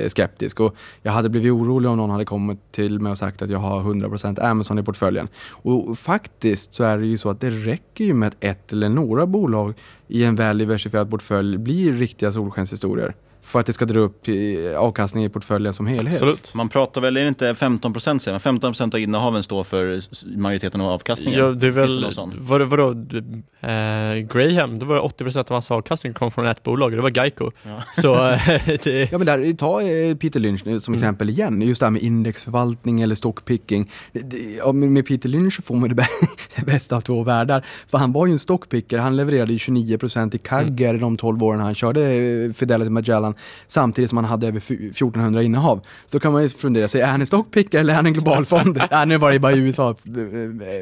skeptisk. 0.09 0.61
Och 0.61 0.75
jag 1.03 1.13
hade 1.13 1.29
blivit 1.29 1.53
orolig 1.53 1.91
om 1.91 1.97
någon 1.97 2.11
hade 2.11 2.25
kommit 2.25 2.73
till 2.73 3.01
mig 3.01 3.11
och 3.11 3.19
sagt 3.19 3.43
att 3.43 3.51
jag 3.51 3.59
har 3.59 3.81
100% 3.81 4.41
Amazon 4.41 4.79
i 4.79 4.83
portföljen. 4.83 5.29
Och 5.63 5.99
faktiskt 5.99 6.75
så 6.75 6.85
är 6.85 6.99
det 6.99 7.07
ju 7.07 7.19
så 7.19 7.31
att 7.31 7.41
det 7.41 7.51
räcker 7.51 8.05
ju 8.05 8.15
med 8.15 8.29
att 8.29 8.37
ett 8.41 8.73
eller 8.73 8.89
några 8.89 9.27
bolag 9.27 9.75
i 10.09 10.25
en 10.25 10.37
väl 10.37 10.59
diversifierad 10.59 11.11
portfölj 11.11 11.59
blir 11.59 11.93
riktiga 11.93 12.33
solskenshistorier 12.33 13.15
för 13.43 13.61
att 13.61 13.67
det 13.67 13.73
ska 13.73 13.85
dra 13.85 13.99
upp 13.99 14.29
avkastningen 14.77 15.31
i 15.31 15.33
portföljen 15.33 15.73
som 15.73 15.87
helhet. 15.87 16.15
Absolut. 16.15 16.55
Man 16.55 16.69
pratar 16.69 17.01
väl, 17.01 17.17
är 17.17 17.23
det 17.23 17.29
inte 17.29 17.55
15 17.55 17.93
procent 17.93 18.23
säger 18.23 18.35
man? 18.35 18.41
15 18.41 18.73
procent 18.73 18.95
av 18.95 19.01
innehaven 19.01 19.43
står 19.43 19.65
för 19.65 20.01
majoriteten 20.37 20.81
av 20.81 20.91
avkastningen? 20.91 21.41
Ja, 21.41 21.47
det 21.47 21.67
är 21.67 21.71
väl, 21.71 22.13
vadå, 22.39 22.65
vadå 22.65 22.91
eh, 23.61 24.17
Graham, 24.17 24.79
då 24.79 24.87
var 24.87 24.95
det 24.95 25.01
80 25.01 25.25
procent 25.25 25.51
av 25.51 25.55
hans 25.55 25.71
avkastning 25.71 26.15
kom 26.15 26.31
från 26.31 26.47
ett 26.47 26.63
bolag, 26.63 26.93
det 26.93 27.01
var 27.01 27.11
Geico. 27.11 27.51
Ja. 27.63 27.83
Så, 28.03 28.15
det... 28.85 29.13
ja 29.13 29.19
men 29.19 29.27
där, 29.27 29.57
ta 29.57 29.83
eh, 29.83 30.17
Peter 30.17 30.41
Lynch 30.41 30.61
som 30.61 30.71
mm. 30.71 30.95
exempel 30.95 31.31
igen, 31.31 31.63
just 31.63 31.81
det 31.81 31.87
här 31.87 31.91
med 31.91 32.03
indexförvaltning 32.03 33.01
eller 33.01 33.15
stockpicking. 33.15 33.91
Ja, 34.59 34.73
med 34.73 35.07
Peter 35.07 35.29
Lynch 35.29 35.65
får 35.65 35.75
man 35.75 35.89
det 35.97 36.07
bästa 36.67 36.97
av 36.97 37.01
två 37.01 37.23
världar. 37.23 37.67
För 37.89 37.99
han 37.99 38.13
var 38.13 38.27
ju 38.27 38.33
en 38.33 38.39
stockpicker, 38.39 38.99
han 38.99 39.17
levererade 39.17 39.53
ju 39.53 39.59
29 39.59 39.99
procent 39.99 40.35
i 40.35 40.39
Kagger 40.39 40.89
mm. 40.89 41.01
de 41.01 41.17
12 41.17 41.43
åren 41.43 41.61
han 41.61 41.75
körde 41.75 42.13
eh, 42.13 42.53
Fidelity 42.53 42.91
Magellan 42.91 43.32
Finland 43.33 43.63
samtidigt 43.67 44.11
som 44.11 44.19
han 44.19 44.25
hade 44.25 44.47
över 44.47 44.59
1400 44.59 45.43
innehav. 45.43 45.81
Så 46.07 46.17
då 46.17 46.21
kan 46.21 46.33
man 46.33 46.43
ju 46.43 46.49
fundera 46.49 46.89
sig, 46.89 47.01
är 47.01 47.07
han 47.07 47.21
en 47.21 47.27
stockpicker 47.27 47.81
eller 47.81 47.93
är 47.93 47.97
han 47.97 48.07
en 48.07 48.13
global 48.13 48.47
fond? 48.47 48.81
Nej, 48.91 49.07
nu 49.07 49.19
var 49.19 49.33
det 49.33 49.39
bara 49.39 49.53
i 49.53 49.59
USA, 49.59 49.95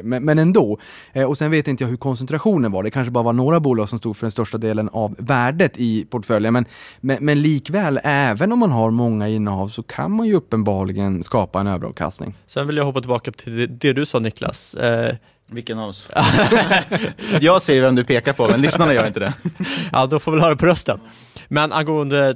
men, 0.03 0.25
men 0.25 0.39
ändå. 0.39 0.77
Eh, 1.13 1.25
och 1.25 1.37
sen 1.37 1.51
vet 1.51 1.67
inte 1.67 1.83
jag 1.83 1.89
hur 1.89 1.97
koncentrationen 1.97 2.71
var, 2.71 2.83
det 2.83 2.91
kanske 2.91 3.11
bara 3.11 3.23
var 3.23 3.33
några 3.33 3.59
bolag 3.59 3.89
som 3.89 3.99
stod 3.99 4.17
för 4.17 4.25
den 4.25 4.31
största 4.31 4.57
delen 4.57 4.89
av 4.89 5.15
värdet 5.17 5.77
i 5.77 6.05
portföljen. 6.05 6.53
Men, 6.53 6.65
men, 7.01 7.17
men 7.21 7.41
likväl, 7.41 7.99
även 8.03 8.51
om 8.51 8.59
man 8.59 8.71
har 8.71 8.91
många 8.91 9.27
innehav 9.27 9.67
så 9.67 9.83
kan 9.83 10.11
man 10.11 10.27
ju 10.27 10.33
uppenbarligen 10.33 11.23
skapa 11.23 11.59
en 11.59 11.67
överavkastning. 11.67 12.33
Sen 12.45 12.67
vill 12.67 12.77
jag 12.77 12.85
hoppa 12.85 12.99
tillbaka 12.99 13.31
till 13.31 13.57
det, 13.57 13.67
det 13.67 13.93
du 13.93 14.05
sa 14.05 14.19
Niklas. 14.19 14.75
Eh, 14.75 15.15
vilken 15.51 15.79
av 15.79 15.89
oss? 15.89 16.09
jag 17.41 17.61
ser 17.61 17.81
vem 17.81 17.95
du 17.95 18.03
pekar 18.03 18.33
på, 18.33 18.47
men 18.47 18.61
lyssnarna 18.61 18.93
gör 18.93 19.07
inte 19.07 19.19
det. 19.19 19.33
ja, 19.91 20.05
då 20.05 20.19
får 20.19 20.31
vi 20.31 20.39
höra 20.39 20.55
på 20.55 20.65
rösten. 20.65 20.99
Men 21.47 21.71
angående 21.71 22.35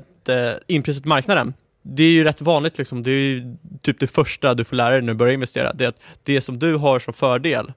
inpriset 0.68 1.06
marknaden, 1.06 1.54
det 1.82 2.04
är 2.04 2.12
ju 2.12 2.24
rätt 2.24 2.42
vanligt, 2.42 2.78
liksom. 2.78 3.04
det 3.04 3.12
är 3.12 3.14
ju 3.14 3.58
typ 3.82 4.00
det 4.00 4.08
första 4.08 4.54
du 4.54 4.64
får 4.64 4.76
lära 4.76 4.90
dig 4.90 5.02
när 5.02 5.14
du 5.14 5.18
börjar 5.18 5.34
investera. 5.34 5.74
Det 5.74 5.84
är 5.84 5.88
att 5.88 6.02
det 6.24 6.42
som 6.42 6.60
du 6.60 6.76
har 6.76 7.00
som 7.00 7.14
fördel, 7.14 7.74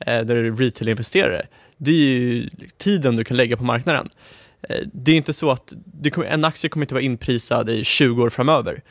eh, 0.00 0.20
där 0.20 0.34
du 0.34 0.46
är 0.46 0.52
retail-investerare, 0.52 1.46
det 1.76 1.90
är 1.90 1.94
ju 1.94 2.50
tiden 2.78 3.16
du 3.16 3.24
kan 3.24 3.36
lägga 3.36 3.56
på 3.56 3.64
marknaden. 3.64 4.08
Eh, 4.68 4.76
det 4.92 5.12
är 5.12 5.16
inte 5.16 5.32
så 5.32 5.50
att, 5.50 5.72
kommer, 6.12 6.26
en 6.26 6.44
aktie 6.44 6.70
kommer 6.70 6.84
inte 6.84 6.94
vara 6.94 7.04
inprisad 7.04 7.70
i 7.70 7.84
20 7.84 8.22
år 8.22 8.30
framöver. 8.30 8.82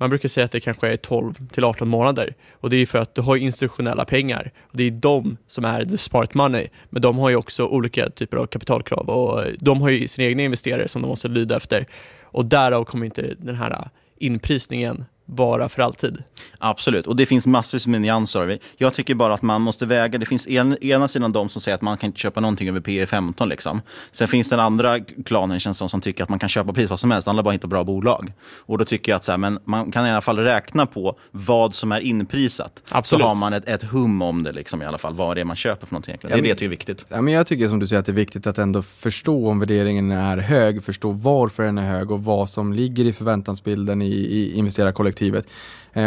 Man 0.00 0.10
brukar 0.10 0.28
säga 0.28 0.44
att 0.44 0.52
det 0.52 0.60
kanske 0.60 0.88
är 0.92 0.96
12 0.96 1.34
till 1.52 1.64
18 1.64 1.88
månader. 1.88 2.34
Och 2.52 2.70
det 2.70 2.76
är 2.76 2.86
för 2.86 2.98
att 2.98 3.14
du 3.14 3.22
har 3.22 3.36
institutionella 3.36 4.04
pengar. 4.04 4.52
Och 4.60 4.76
det 4.76 4.84
är 4.84 4.90
de 4.90 5.36
som 5.46 5.64
är 5.64 5.84
the 5.84 5.98
smart 5.98 6.34
money. 6.34 6.68
Men 6.90 7.02
de 7.02 7.18
har 7.18 7.30
ju 7.30 7.36
också 7.36 7.66
olika 7.66 8.10
typer 8.10 8.36
av 8.36 8.46
kapitalkrav. 8.46 9.10
Och 9.10 9.44
de 9.58 9.82
har 9.82 9.90
ju 9.90 10.08
sina 10.08 10.28
egna 10.28 10.42
investerare 10.42 10.88
som 10.88 11.02
de 11.02 11.08
måste 11.08 11.28
lyda 11.28 11.56
efter. 11.56 11.86
Och 12.22 12.44
därav 12.44 12.84
kommer 12.84 13.04
inte 13.04 13.34
den 13.38 13.54
här 13.54 13.90
inprisningen 14.16 15.04
vara 15.30 15.68
för 15.68 15.82
alltid. 15.82 16.22
Absolut, 16.58 17.06
och 17.06 17.16
det 17.16 17.26
finns 17.26 17.46
massvis 17.46 17.86
med 17.86 18.00
nyanser. 18.00 18.58
Jag 18.76 18.94
tycker 18.94 19.14
bara 19.14 19.34
att 19.34 19.42
man 19.42 19.62
måste 19.62 19.86
väga, 19.86 20.18
det 20.18 20.26
finns 20.26 20.46
en, 20.46 20.84
ena 20.84 21.08
sidan 21.08 21.32
de 21.32 21.48
som 21.48 21.60
säger 21.60 21.74
att 21.74 21.82
man 21.82 21.98
kan 21.98 22.06
inte 22.06 22.20
köpa 22.20 22.40
någonting 22.40 22.68
över 22.68 22.80
P 22.80 23.06
15 23.06 23.46
e 23.46 23.48
liksom. 23.48 23.82
Sen 24.12 24.28
finns 24.28 24.48
den 24.48 24.60
andra 24.60 25.00
klanen 25.00 25.60
känns 25.60 25.78
som, 25.78 25.88
som 25.88 26.00
tycker 26.00 26.22
att 26.22 26.28
man 26.28 26.38
kan 26.38 26.48
köpa 26.48 26.72
precis 26.72 26.90
vad 26.90 27.00
som 27.00 27.10
helst, 27.10 27.24
det 27.24 27.28
handlar 27.28 27.42
bara 27.42 27.52
hitta 27.52 27.66
bra 27.66 27.84
bolag. 27.84 28.32
Och 28.58 28.78
då 28.78 28.84
tycker 28.84 29.12
jag 29.12 29.16
att 29.16 29.24
så 29.24 29.32
här, 29.32 29.38
men 29.38 29.58
man 29.64 29.92
kan 29.92 30.06
i 30.06 30.10
alla 30.10 30.20
fall 30.20 30.38
räkna 30.38 30.86
på 30.86 31.18
vad 31.30 31.74
som 31.74 31.92
är 31.92 32.00
inprisat. 32.00 32.82
Absolut. 32.88 33.22
Så 33.22 33.28
har 33.28 33.34
man 33.34 33.52
ett, 33.52 33.68
ett 33.68 33.82
hum 33.82 34.22
om 34.22 34.42
det 34.42 34.52
liksom, 34.52 34.82
i 34.82 34.84
alla 34.84 34.98
fall, 34.98 35.14
vad 35.14 35.36
det 35.36 35.40
är 35.40 35.44
man 35.44 35.56
köper 35.56 35.86
för 35.86 35.94
någonting. 35.94 36.10
Egentligen. 36.10 36.42
Det 36.42 36.48
ja, 36.48 36.52
men, 36.52 36.56
det 36.56 36.62
är 36.62 36.64
ju 36.64 36.70
viktigt. 36.70 37.04
Ja, 37.08 37.20
men 37.20 37.34
jag 37.34 37.46
tycker 37.46 37.68
som 37.68 37.78
du 37.78 37.86
säger 37.86 38.00
att 38.00 38.06
det 38.06 38.12
är 38.12 38.14
viktigt 38.14 38.46
att 38.46 38.58
ändå 38.58 38.82
förstå 38.82 39.48
om 39.48 39.60
värderingen 39.60 40.10
är 40.10 40.36
hög, 40.36 40.84
förstå 40.84 41.10
varför 41.10 41.62
den 41.62 41.78
är 41.78 41.82
hög 41.82 42.10
och 42.10 42.24
vad 42.24 42.48
som 42.48 42.72
ligger 42.72 43.04
i 43.04 43.12
förväntansbilden 43.12 44.02
i, 44.02 44.10
i 44.10 44.52
investerarkollektivet 44.54 45.19
perspektivet 45.20 45.46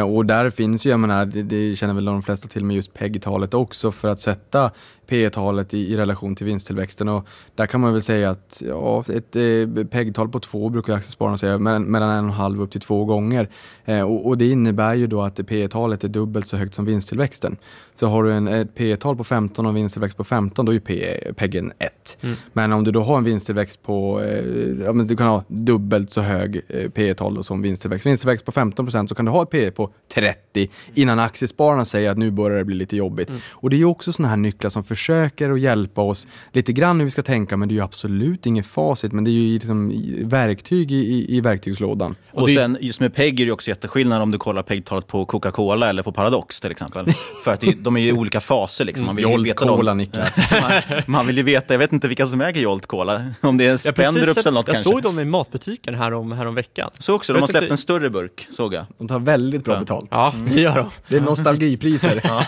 och 0.05 0.25
där 0.25 0.49
finns 0.49 0.85
ju, 0.85 0.89
jag 0.89 0.99
menar, 0.99 1.25
det, 1.25 1.43
det 1.43 1.75
känner 1.75 1.93
väl 1.93 2.05
de 2.05 2.21
flesta 2.21 2.47
till 2.47 2.65
med 2.65 2.75
just 2.75 2.93
PEG-talet 2.93 3.53
också 3.53 3.91
för 3.91 4.07
att 4.07 4.19
sätta 4.19 4.71
P 5.07 5.29
talet 5.29 5.73
i, 5.73 5.93
i, 5.93 5.97
relation 5.97 6.35
till 6.35 6.45
vinsttillväxten. 6.45 7.09
Och 7.09 7.27
där 7.55 7.65
kan 7.65 7.81
man 7.81 7.93
väl 7.93 8.01
säga 8.01 8.29
att 8.29 8.63
ja, 8.67 9.03
ett 9.13 9.35
eh, 9.35 9.85
PEG-tal 9.85 10.29
på 10.29 10.39
två 10.39 10.69
brukar 10.69 10.93
aktiespararna 10.93 11.37
säga, 11.37 11.57
mellan, 11.57 11.83
mellan 11.83 12.09
en 12.09 12.23
och 12.25 12.31
en 12.31 12.35
halv 12.35 12.61
upp 12.61 12.71
till 12.71 12.81
två 12.81 13.05
gånger. 13.05 13.49
Eh, 13.85 14.01
och, 14.01 14.27
och, 14.27 14.37
det 14.37 14.49
innebär 14.49 14.93
ju 14.93 15.07
då 15.07 15.21
att 15.21 15.47
P 15.47 15.67
talet 15.67 16.03
är 16.03 16.07
dubbelt 16.07 16.47
så 16.47 16.57
högt 16.57 16.73
som 16.73 16.85
vinsttillväxten. 16.85 17.57
Så 17.95 18.07
har 18.07 18.23
du 18.23 18.31
en, 18.31 18.47
ett 18.47 18.75
P 18.75 18.95
tal 18.95 19.15
på 19.15 19.23
15 19.23 19.65
och 19.65 19.69
en 19.69 19.75
vinsttillväxt 19.75 20.17
på 20.17 20.23
15, 20.23 20.65
då 20.65 20.73
är 20.73 20.79
P, 20.79 21.19
PEGen 21.35 21.71
1. 21.79 22.17
Mm. 22.21 22.35
Men 22.53 22.73
om 22.73 22.83
du 22.83 22.91
då 22.91 23.01
har 23.01 23.17
en 23.17 23.23
vinsttillväxt 23.23 23.83
på, 23.83 24.21
eh, 24.21 24.45
ja, 24.85 24.93
men 24.93 25.07
du 25.07 25.15
kan 25.15 25.27
ha 25.27 25.43
dubbelt 25.47 26.11
så 26.11 26.21
hög 26.21 26.61
eh, 26.67 26.89
P 26.89 27.13
tal 27.13 27.43
som 27.43 27.61
vinsttillväxt. 27.61 28.05
Vinsttillväxt 28.05 28.45
på 28.45 28.51
15 28.51 28.85
procent 28.85 29.09
så 29.09 29.15
kan 29.15 29.25
du 29.25 29.31
ha 29.31 29.43
ett 29.43 29.49
P 29.49 29.71
på 29.75 29.93
30 30.13 30.69
innan 30.93 31.19
aktiespararna 31.19 31.85
säger 31.85 32.09
att 32.09 32.17
nu 32.17 32.31
börjar 32.31 32.57
det 32.57 32.65
bli 32.65 32.75
lite 32.75 32.95
jobbigt. 32.95 33.29
Mm. 33.29 33.41
Och 33.51 33.69
det 33.69 33.75
är 33.75 33.77
ju 33.77 33.85
också 33.85 34.13
sådana 34.13 34.29
här 34.29 34.37
nycklar 34.37 34.69
som 34.69 34.83
försöker 34.83 35.51
att 35.51 35.59
hjälpa 35.59 36.01
oss 36.01 36.27
lite 36.51 36.73
grann 36.73 36.99
hur 36.99 37.05
vi 37.05 37.11
ska 37.11 37.21
tänka, 37.21 37.57
men 37.57 37.67
det 37.67 37.73
är 37.73 37.75
ju 37.75 37.83
absolut 37.83 38.45
inget 38.45 38.67
facit, 38.67 39.11
men 39.11 39.23
det 39.23 39.29
är 39.29 39.33
ju 39.33 39.53
liksom 39.53 39.93
verktyg 40.23 40.91
i, 40.91 40.95
i, 40.95 41.37
i 41.37 41.41
verktygslådan. 41.41 42.15
Och, 42.31 42.41
och 42.41 42.49
sen 42.49 42.77
just 42.81 42.99
med 42.99 43.15
PEG 43.15 43.39
är 43.39 43.45
det 43.45 43.51
också 43.51 43.69
jätteskillnad 43.69 44.21
om 44.21 44.31
du 44.31 44.37
kollar 44.37 44.63
PEG-talet 44.63 45.07
på 45.07 45.25
Coca-Cola 45.25 45.89
eller 45.89 46.03
på 46.03 46.11
Paradox 46.11 46.61
till 46.61 46.71
exempel. 46.71 47.05
För 47.43 47.53
att 47.53 47.61
det, 47.61 47.75
de 47.79 47.97
är 47.97 48.01
ju 48.01 48.09
i 48.09 48.13
olika 48.13 48.39
faser 48.39 48.85
liksom. 48.85 49.05
Man 49.05 49.15
vill 49.15 49.23
Jolt 49.23 49.47
veta 49.47 49.55
Cola, 49.55 49.91
dem. 49.91 49.97
Niklas. 49.97 50.51
man, 50.61 51.01
man, 51.05 51.27
vill 51.27 51.37
ju 51.37 51.43
veta, 51.43 51.73
jag 51.73 51.79
vet 51.79 51.93
inte 51.93 52.07
vilka 52.07 52.27
som 52.27 52.41
äger 52.41 52.61
Jolt 52.61 52.85
Cola. 52.85 53.25
Om 53.41 53.57
det 53.57 53.65
är 53.65 53.77
Spendrups 53.77 54.37
eller 54.37 54.51
något 54.51 54.67
jag 54.67 54.75
kanske. 54.75 54.89
Jag 54.89 55.03
såg 55.03 55.03
dem 55.03 55.19
i 55.19 55.25
matbutiken 55.25 55.95
här 55.95 56.13
om, 56.13 56.31
här 56.31 56.45
om 56.45 56.55
veckan. 56.55 56.89
Så 56.99 57.13
också, 57.13 57.33
de 57.33 57.39
har 57.39 57.47
släppt 57.47 57.71
en 57.71 57.77
större 57.77 58.09
burk, 58.09 58.47
såg 58.51 58.73
jag. 58.73 58.85
De 58.97 59.07
tar 59.07 59.19
väldigt 59.19 59.62
bra 59.63 59.79
betalt. 59.79 60.07
Ja, 60.11 60.33
det 60.47 60.61
gör 60.61 60.75
de. 60.75 60.89
Det 61.07 61.17
är 61.17 61.21
nostalgipriser. 61.21 62.21
ja. 62.23 62.45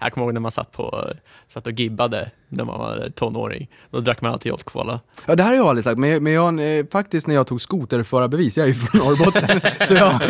Jag 0.00 0.12
kommer 0.12 0.26
ihåg 0.26 0.34
när 0.34 0.40
man 0.40 0.50
satt, 0.50 0.72
på, 0.72 1.10
satt 1.48 1.66
och 1.66 1.72
gibbade 1.72 2.30
när 2.48 2.64
man 2.64 2.78
var 2.78 3.10
tonåring. 3.14 3.70
Då 3.90 4.00
drack 4.00 4.20
man 4.20 4.32
alltid 4.32 4.50
Jolt 4.50 4.64
Cola. 4.64 5.00
Ja, 5.26 5.34
det 5.34 5.42
här 5.42 5.50
har 5.50 5.56
jag 5.56 5.66
aldrig 5.66 5.84
sagt, 5.84 5.98
men, 5.98 6.22
men 6.22 6.32
jag, 6.32 6.78
eh, 6.78 6.86
faktiskt 6.92 7.26
när 7.26 7.34
jag 7.34 7.46
tog 7.46 7.60
skoterförarbevis, 7.60 8.56
jag 8.56 8.64
är 8.64 8.68
ju 8.68 8.74
från 8.74 9.00
Norrbotten, 9.00 9.60
så 9.88 9.94
jag, 9.94 10.20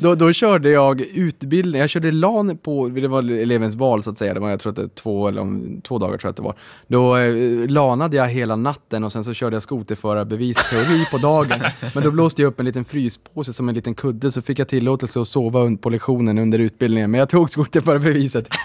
då, 0.00 0.14
då 0.14 0.32
körde 0.32 0.70
jag 0.70 1.00
utbildning, 1.00 1.80
jag 1.80 1.90
körde 1.90 2.12
LAN 2.12 2.58
på, 2.58 2.88
det 2.88 3.08
var 3.08 3.22
elevens 3.22 3.74
val 3.74 4.02
så 4.02 4.10
att 4.10 4.18
säga, 4.18 4.34
det 4.34 4.40
var 4.40 4.50
jag 4.50 4.60
tror 4.60 4.70
att 4.70 4.76
det 4.76 4.94
två, 4.94 5.28
eller 5.28 5.40
om, 5.40 5.80
två 5.84 5.98
dagar 5.98 6.18
tror 6.18 6.28
jag 6.28 6.30
att 6.30 6.36
det 6.36 6.42
var. 6.42 6.56
Då 6.86 7.16
eh, 7.16 7.68
lanade 7.68 8.16
jag 8.16 8.28
hela 8.28 8.56
natten 8.56 9.04
och 9.04 9.12
sen 9.12 9.24
så 9.24 9.34
körde 9.34 9.56
jag 9.56 9.62
skoterförarbevis 9.62 10.70
teori 10.70 11.06
på 11.10 11.18
dagen. 11.18 11.60
Men 11.94 12.04
då 12.04 12.10
blåste 12.10 12.42
jag 12.42 12.48
upp 12.48 12.60
en 12.60 12.66
liten 12.66 12.84
fryspåse 12.84 13.52
som 13.52 13.68
en 13.68 13.74
liten 13.74 13.94
kudde 13.94 14.32
så 14.32 14.42
fick 14.42 14.58
jag 14.58 14.68
tillåtelse 14.68 15.20
att 15.20 15.28
sova 15.30 15.76
på 15.76 15.90
lektionen 15.90 16.38
under 16.38 16.58
utbildningen, 16.58 17.10
men 17.10 17.18
jag 17.18 17.28
tog 17.28 17.50
skoterförarbeviset. 17.50 18.48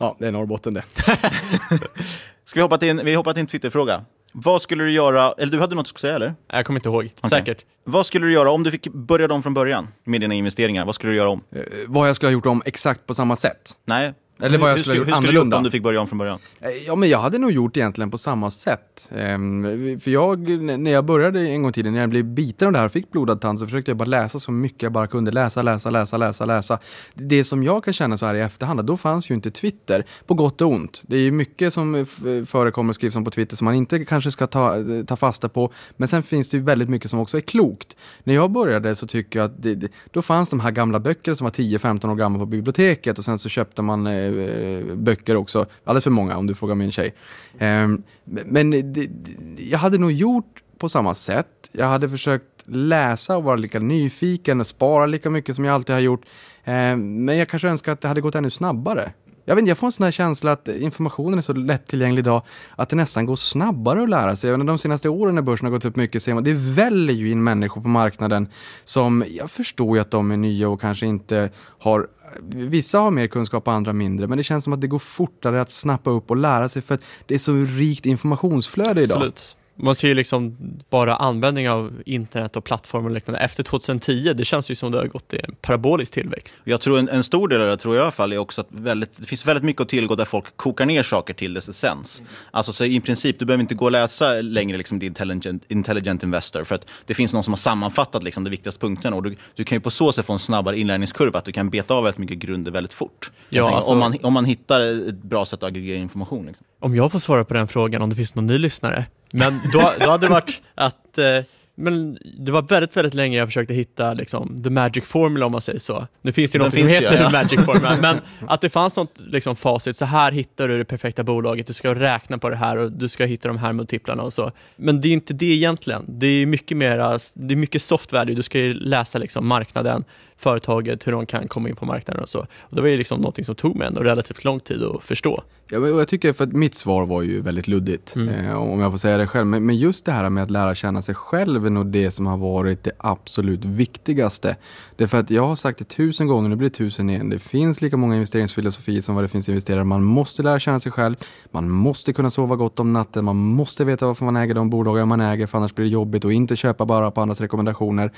Ja, 0.00 0.16
det 0.18 0.26
är 0.26 0.32
Norrbotten 0.32 0.74
det. 0.74 0.82
Ska 2.44 2.60
vi 2.60 2.62
hoppa 2.62 2.78
till 2.78 2.88
en, 2.88 3.04
vi 3.04 3.14
hoppar 3.14 3.32
till 3.32 3.40
en 3.40 3.46
Twitterfråga. 3.46 4.04
Vad 4.32 4.62
skulle 4.62 4.84
du 4.84 4.92
göra, 4.92 5.32
eller 5.38 5.52
du 5.52 5.60
hade 5.60 5.74
något 5.74 5.90
att 5.94 6.00
säga 6.00 6.14
eller? 6.14 6.34
Jag 6.48 6.66
kommer 6.66 6.80
inte 6.80 6.88
ihåg, 6.88 7.04
okay. 7.04 7.28
säkert. 7.28 7.64
Vad 7.84 8.06
skulle 8.06 8.26
du 8.26 8.32
göra 8.32 8.50
om 8.50 8.62
du 8.62 8.70
fick 8.70 8.88
börja 8.88 9.34
om 9.34 9.42
från 9.42 9.54
början 9.54 9.88
med 10.04 10.20
dina 10.20 10.34
investeringar? 10.34 10.84
Vad 10.84 10.94
skulle 10.94 11.12
du 11.12 11.16
göra 11.16 11.28
om? 11.28 11.42
Eh, 11.52 11.62
vad 11.86 12.08
jag 12.08 12.16
skulle 12.16 12.28
ha 12.28 12.32
gjort 12.32 12.46
om 12.46 12.62
exakt 12.64 13.06
på 13.06 13.14
samma 13.14 13.36
sätt? 13.36 13.76
Nej, 13.84 14.14
eller 14.42 14.58
vad 14.58 14.70
jag 14.70 14.78
skulle, 14.78 14.94
hur, 14.94 15.02
skulle, 15.02 15.16
hur 15.16 15.22
skulle 15.22 15.32
du 15.32 15.44
gjort 15.44 15.54
om 15.54 15.62
du 15.62 15.70
fick 15.70 15.82
börja 15.82 16.00
om 16.00 16.06
från 16.06 16.18
början? 16.18 16.38
Eh, 16.60 16.70
ja, 16.86 16.96
men 16.96 17.08
jag 17.08 17.18
hade 17.18 17.38
nog 17.38 17.50
gjort 17.50 17.76
egentligen 17.76 18.10
på 18.10 18.18
samma 18.18 18.50
sätt. 18.50 19.10
Ehm, 19.14 20.00
för 20.00 20.10
jag, 20.10 20.48
när 20.78 20.90
jag 20.90 21.04
började 21.04 21.40
en 21.40 21.62
gång 21.62 21.70
i 21.70 21.72
tiden, 21.72 21.92
när 21.92 22.00
jag 22.00 22.10
blev 22.10 22.24
biten 22.24 22.66
av 22.66 22.72
det 22.72 22.78
här 22.78 22.86
och 22.86 22.92
fick 22.92 23.10
blodad 23.10 23.40
tand, 23.40 23.58
så 23.58 23.66
försökte 23.66 23.90
jag 23.90 23.98
bara 23.98 24.04
läsa 24.04 24.40
så 24.40 24.52
mycket 24.52 24.82
jag 24.82 24.92
bara 24.92 25.06
kunde. 25.06 25.30
Läsa, 25.30 25.62
läsa, 25.62 25.90
läsa, 25.90 26.16
läsa, 26.16 26.46
läsa. 26.46 26.78
Det 27.14 27.44
som 27.44 27.62
jag 27.62 27.84
kan 27.84 27.92
känna 27.92 28.16
så 28.16 28.26
här 28.26 28.34
i 28.34 28.40
efterhand, 28.40 28.84
då 28.84 28.96
fanns 28.96 29.30
ju 29.30 29.34
inte 29.34 29.50
Twitter, 29.50 30.06
på 30.26 30.34
gott 30.34 30.60
och 30.60 30.68
ont. 30.68 31.02
Det 31.06 31.16
är 31.16 31.20
ju 31.20 31.32
mycket 31.32 31.72
som 31.72 32.06
förekommer 32.46 32.90
och 32.90 32.94
skrivs 32.94 33.16
om 33.16 33.24
på 33.24 33.30
Twitter 33.30 33.56
som 33.56 33.64
man 33.64 33.74
inte 33.74 34.04
kanske 34.04 34.30
ska 34.30 34.46
ta, 34.46 34.74
ta 35.06 35.16
fasta 35.16 35.48
på. 35.48 35.72
Men 35.96 36.08
sen 36.08 36.22
finns 36.22 36.48
det 36.48 36.56
ju 36.56 36.62
väldigt 36.62 36.88
mycket 36.88 37.10
som 37.10 37.18
också 37.20 37.36
är 37.36 37.40
klokt. 37.40 37.96
När 38.24 38.34
jag 38.34 38.50
började 38.50 38.94
så 38.94 39.06
tycker 39.06 39.38
jag 39.38 39.46
att 39.46 39.62
det, 39.62 39.92
då 40.10 40.22
fanns 40.22 40.50
de 40.50 40.60
här 40.60 40.70
gamla 40.70 41.00
böckerna 41.00 41.34
som 41.34 41.44
var 41.44 41.50
10-15 41.50 42.10
år 42.10 42.14
gamla 42.14 42.38
på 42.38 42.46
biblioteket 42.46 43.18
och 43.18 43.24
sen 43.24 43.38
så 43.38 43.48
köpte 43.48 43.82
man 43.82 44.06
eh, 44.06 44.27
Eh, 44.28 44.94
böcker 44.94 45.36
också. 45.36 45.66
Alldeles 45.84 46.04
för 46.04 46.10
många 46.10 46.36
om 46.36 46.46
du 46.46 46.54
frågar 46.54 46.74
min 46.74 46.92
tjej. 46.92 47.14
Ehm, 47.58 48.02
men 48.24 48.92
det, 48.92 49.10
jag 49.56 49.78
hade 49.78 49.98
nog 49.98 50.12
gjort 50.12 50.62
på 50.78 50.88
samma 50.88 51.14
sätt. 51.14 51.46
Jag 51.72 51.86
hade 51.86 52.08
försökt 52.08 52.44
läsa 52.64 53.36
och 53.36 53.44
vara 53.44 53.56
lika 53.56 53.78
nyfiken 53.78 54.60
och 54.60 54.66
spara 54.66 55.06
lika 55.06 55.30
mycket 55.30 55.56
som 55.56 55.64
jag 55.64 55.74
alltid 55.74 55.94
har 55.94 56.00
gjort. 56.00 56.24
Ehm, 56.64 57.24
men 57.24 57.36
jag 57.36 57.48
kanske 57.48 57.68
önskar 57.68 57.92
att 57.92 58.00
det 58.00 58.08
hade 58.08 58.20
gått 58.20 58.34
ännu 58.34 58.50
snabbare. 58.50 59.12
Jag, 59.48 59.54
vet 59.54 59.62
inte, 59.62 59.70
jag 59.70 59.78
får 59.78 59.86
en 59.86 59.92
sån 59.92 60.04
här 60.04 60.12
känsla 60.12 60.52
att 60.52 60.68
informationen 60.68 61.38
är 61.38 61.42
så 61.42 61.52
lättillgänglig 61.52 62.20
idag 62.20 62.42
att 62.76 62.88
det 62.88 62.96
nästan 62.96 63.26
går 63.26 63.36
snabbare 63.36 64.02
att 64.02 64.08
lära 64.08 64.36
sig. 64.36 64.58
de 64.58 64.78
senaste 64.78 65.08
åren 65.08 65.34
när 65.34 65.42
börsen 65.42 65.66
har 65.66 65.72
gått 65.72 65.84
upp 65.84 65.96
mycket 65.96 66.22
ser 66.22 66.34
man, 66.34 66.44
det 66.44 66.54
väller 66.54 67.14
ju 67.14 67.30
in 67.30 67.42
människor 67.44 67.80
på 67.80 67.88
marknaden 67.88 68.48
som, 68.84 69.24
jag 69.28 69.50
förstår 69.50 69.96
ju 69.96 70.00
att 70.00 70.10
de 70.10 70.30
är 70.30 70.36
nya 70.36 70.68
och 70.68 70.80
kanske 70.80 71.06
inte 71.06 71.50
har 71.78 72.08
Vissa 72.50 72.98
har 72.98 73.10
mer 73.10 73.26
kunskap 73.26 73.66
och 73.68 73.72
andra 73.72 73.92
mindre, 73.92 74.26
men 74.26 74.38
det 74.38 74.44
känns 74.44 74.64
som 74.64 74.72
att 74.72 74.80
det 74.80 74.86
går 74.86 74.98
fortare 74.98 75.60
att 75.60 75.70
snappa 75.70 76.10
upp 76.10 76.30
och 76.30 76.36
lära 76.36 76.68
sig 76.68 76.82
för 76.82 76.94
att 76.94 77.02
det 77.26 77.34
är 77.34 77.38
så 77.38 77.52
rikt 77.54 78.06
informationsflöde 78.06 79.02
idag. 79.02 79.16
Absolut. 79.16 79.56
Man 79.80 79.94
ser 79.94 80.08
ju 80.08 80.14
liksom 80.14 80.56
bara 80.90 81.16
användning 81.16 81.70
av 81.70 82.02
internet 82.06 82.56
och 82.56 82.64
plattformar 82.64 83.08
och 83.08 83.14
liknande 83.14 83.40
efter 83.40 83.62
2010, 83.62 84.32
det 84.34 84.44
känns 84.44 84.70
ju 84.70 84.74
som 84.74 84.92
det 84.92 84.98
har 84.98 85.06
gått 85.06 85.34
i 85.34 85.40
en 85.44 85.54
parabolisk 85.60 86.12
tillväxt. 86.12 86.60
Jag 86.64 86.80
tror 86.80 86.98
en, 86.98 87.08
en 87.08 87.24
stor 87.24 87.48
del 87.48 87.62
av 87.62 87.68
det, 87.68 87.76
tror 87.76 87.94
jag 87.94 88.02
i 88.02 88.04
alla 88.04 88.10
fall, 88.10 88.32
är 88.32 88.38
också 88.38 88.60
att 88.60 88.66
väldigt, 88.70 89.10
det 89.16 89.26
finns 89.26 89.46
väldigt 89.46 89.64
mycket 89.64 89.82
att 89.82 89.88
tillgå 89.88 90.14
där 90.14 90.24
folk 90.24 90.56
kokar 90.56 90.86
ner 90.86 91.02
saker 91.02 91.34
till 91.34 91.54
dess 91.54 91.68
essens. 91.68 92.20
Mm. 92.20 92.30
Alltså 92.50 92.72
så 92.72 92.84
i 92.84 93.00
princip, 93.00 93.38
du 93.38 93.44
behöver 93.44 93.62
inte 93.62 93.74
gå 93.74 93.84
och 93.84 93.90
läsa 93.90 94.32
längre 94.32 94.76
liksom, 94.76 95.00
The 95.00 95.06
Intelligent, 95.06 95.64
Intelligent 95.68 96.22
Investor, 96.22 96.64
för 96.64 96.74
att 96.74 96.86
det 97.06 97.14
finns 97.14 97.32
någon 97.32 97.44
som 97.44 97.52
har 97.52 97.58
sammanfattat 97.58 98.22
liksom, 98.22 98.44
de 98.44 98.50
viktigaste 98.50 98.80
punkterna 98.80 99.16
och 99.16 99.22
du, 99.22 99.36
du 99.54 99.64
kan 99.64 99.76
ju 99.76 99.80
på 99.80 99.90
så 99.90 100.12
sätt 100.12 100.26
få 100.26 100.32
en 100.32 100.38
snabbare 100.38 100.78
inlärningskurva, 100.78 101.38
att 101.38 101.44
du 101.44 101.52
kan 101.52 101.70
beta 101.70 101.94
av 101.94 102.04
väldigt 102.04 102.18
mycket 102.18 102.38
grunder 102.38 102.72
väldigt 102.72 102.94
fort. 102.94 103.30
Ja, 103.48 103.62
tänker, 103.62 103.76
alltså, 103.76 103.92
om, 103.92 103.98
man, 103.98 104.16
om 104.22 104.32
man 104.32 104.44
hittar 104.44 105.08
ett 105.08 105.22
bra 105.22 105.46
sätt 105.46 105.62
att 105.62 105.68
aggregera 105.68 105.98
information. 105.98 106.46
Liksom. 106.46 106.66
Om 106.80 106.94
jag 106.94 107.12
får 107.12 107.18
svara 107.18 107.44
på 107.44 107.54
den 107.54 107.68
frågan, 107.68 108.02
om 108.02 108.10
det 108.10 108.16
finns 108.16 108.34
någon 108.34 108.46
ny 108.46 108.58
lyssnare, 108.58 109.06
men 109.32 109.60
då, 109.72 109.92
då 110.00 110.10
hade 110.10 110.26
det 110.26 110.30
varit 110.30 110.62
att 110.74 111.18
eh, 111.18 111.42
men 111.80 112.18
det 112.38 112.52
var 112.52 112.62
väldigt, 112.62 112.96
väldigt 112.96 113.14
länge 113.14 113.38
jag 113.38 113.48
försökte 113.48 113.74
hitta 113.74 114.14
liksom, 114.14 114.62
the 114.62 114.70
magic 114.70 115.04
formula 115.04 115.46
om 115.46 115.52
man 115.52 115.60
säger 115.60 115.78
så. 115.78 116.06
Nu 116.22 116.32
finns 116.32 116.52
det 116.52 116.58
ju 116.58 116.64
något 116.64 116.74
som 116.74 116.88
heter 116.88 117.14
ja. 117.14 117.26
the 117.26 117.32
magic 117.32 117.64
formula, 117.64 117.96
men 118.00 118.20
att 118.48 118.60
det 118.60 118.70
fanns 118.70 118.96
något 118.96 119.12
liksom, 119.16 119.56
facit, 119.56 119.96
så 119.96 120.04
här 120.04 120.32
hittar 120.32 120.68
du 120.68 120.78
det 120.78 120.84
perfekta 120.84 121.24
bolaget, 121.24 121.66
du 121.66 121.72
ska 121.72 121.94
räkna 121.94 122.38
på 122.38 122.50
det 122.50 122.56
här 122.56 122.76
och 122.76 122.92
du 122.92 123.08
ska 123.08 123.24
hitta 123.24 123.48
de 123.48 123.58
här 123.58 123.72
multiplarna 123.72 124.22
och 124.22 124.32
så. 124.32 124.52
Men 124.76 125.00
det 125.00 125.08
är 125.08 125.12
inte 125.12 125.34
det 125.34 125.54
egentligen. 125.54 126.04
Det 126.08 126.26
är 126.26 126.46
mycket 126.46 126.76
mer, 126.76 127.18
det 127.34 127.54
är 127.54 127.56
mycket 127.56 127.82
soft 127.82 128.12
value, 128.12 128.34
du 128.34 128.42
ska 128.42 128.58
ju 128.58 128.74
läsa 128.74 129.18
liksom, 129.18 129.48
marknaden, 129.48 130.04
företaget, 130.38 131.06
hur 131.06 131.12
de 131.12 131.26
kan 131.26 131.48
komma 131.48 131.68
in 131.68 131.76
på 131.76 131.84
marknaden 131.86 132.22
och 132.22 132.28
så. 132.28 132.38
Och 132.40 132.76
det 132.76 132.80
var 132.80 132.88
ju 132.88 132.96
liksom 132.96 133.20
någonting 133.20 133.44
som 133.44 133.54
tog 133.54 133.76
mig 133.76 133.86
ändå 133.86 134.00
relativt 134.00 134.44
lång 134.44 134.60
tid 134.60 134.82
att 134.82 135.02
förstå. 135.04 135.42
Ja, 135.70 135.78
men 135.80 135.96
jag 135.96 136.08
tycker 136.08 136.32
för 136.32 136.44
att 136.44 136.52
mitt 136.52 136.74
svar 136.74 137.06
var 137.06 137.22
ju 137.22 137.40
väldigt 137.40 137.68
luddigt, 137.68 138.16
Mm. 138.16 138.28
eh, 138.28 138.54
om 138.54 138.80
jag 138.80 138.90
får 138.92 138.98
säga 138.98 139.18
det 139.18 139.26
själv. 139.26 139.46
Men, 139.46 139.66
men 139.66 139.76
just 139.76 140.04
det 140.04 140.12
här 140.12 140.30
med 140.30 140.42
att 140.42 140.50
lära 140.50 140.74
känna 140.74 141.02
sig 141.02 141.14
själv 141.14 141.66
är 141.66 141.70
nog 141.70 141.86
det 141.86 142.10
som 142.10 142.26
har 142.26 142.36
varit 142.36 142.84
det 142.84 142.90
absolut 142.98 143.64
viktigaste. 143.64 144.56
Det 144.96 145.04
är 145.04 145.08
för 145.08 145.18
att 145.20 145.30
jag 145.30 145.46
har 145.46 145.56
sagt 145.56 145.78
det 145.78 145.84
tusen 145.84 146.26
gånger, 146.26 146.48
nu 146.48 146.56
blir 146.56 146.68
det 146.68 146.74
tusen 146.74 147.10
igen. 147.10 147.28
Det 147.28 147.38
finns 147.38 147.80
lika 147.82 147.96
många 147.96 148.14
investeringsfilosofier 148.14 149.00
som 149.00 149.14
vad 149.14 149.24
det 149.24 149.28
finns 149.28 149.48
investerare. 149.48 149.84
Man 149.84 150.02
måste 150.04 150.42
lära 150.42 150.58
känna 150.58 150.80
sig 150.80 150.92
själv, 150.92 151.16
man 151.50 151.70
måste 151.70 152.12
kunna 152.12 152.30
sova 152.30 152.56
gott 152.56 152.80
om 152.80 152.92
natten, 152.92 153.24
man 153.24 153.36
måste 153.36 153.84
veta 153.84 154.06
varför 154.06 154.24
man 154.24 154.36
äger 154.36 154.54
de 154.54 154.70
bolagen 154.70 155.08
man 155.08 155.20
äger, 155.20 155.46
för 155.46 155.58
annars 155.58 155.74
blir 155.74 155.84
det 155.86 155.90
jobbigt 155.92 156.24
och 156.24 156.32
inte 156.32 156.56
köpa 156.56 156.84
bara 156.86 157.10
på 157.10 157.20
andras 157.20 157.40
rekommendationer. 157.40 158.12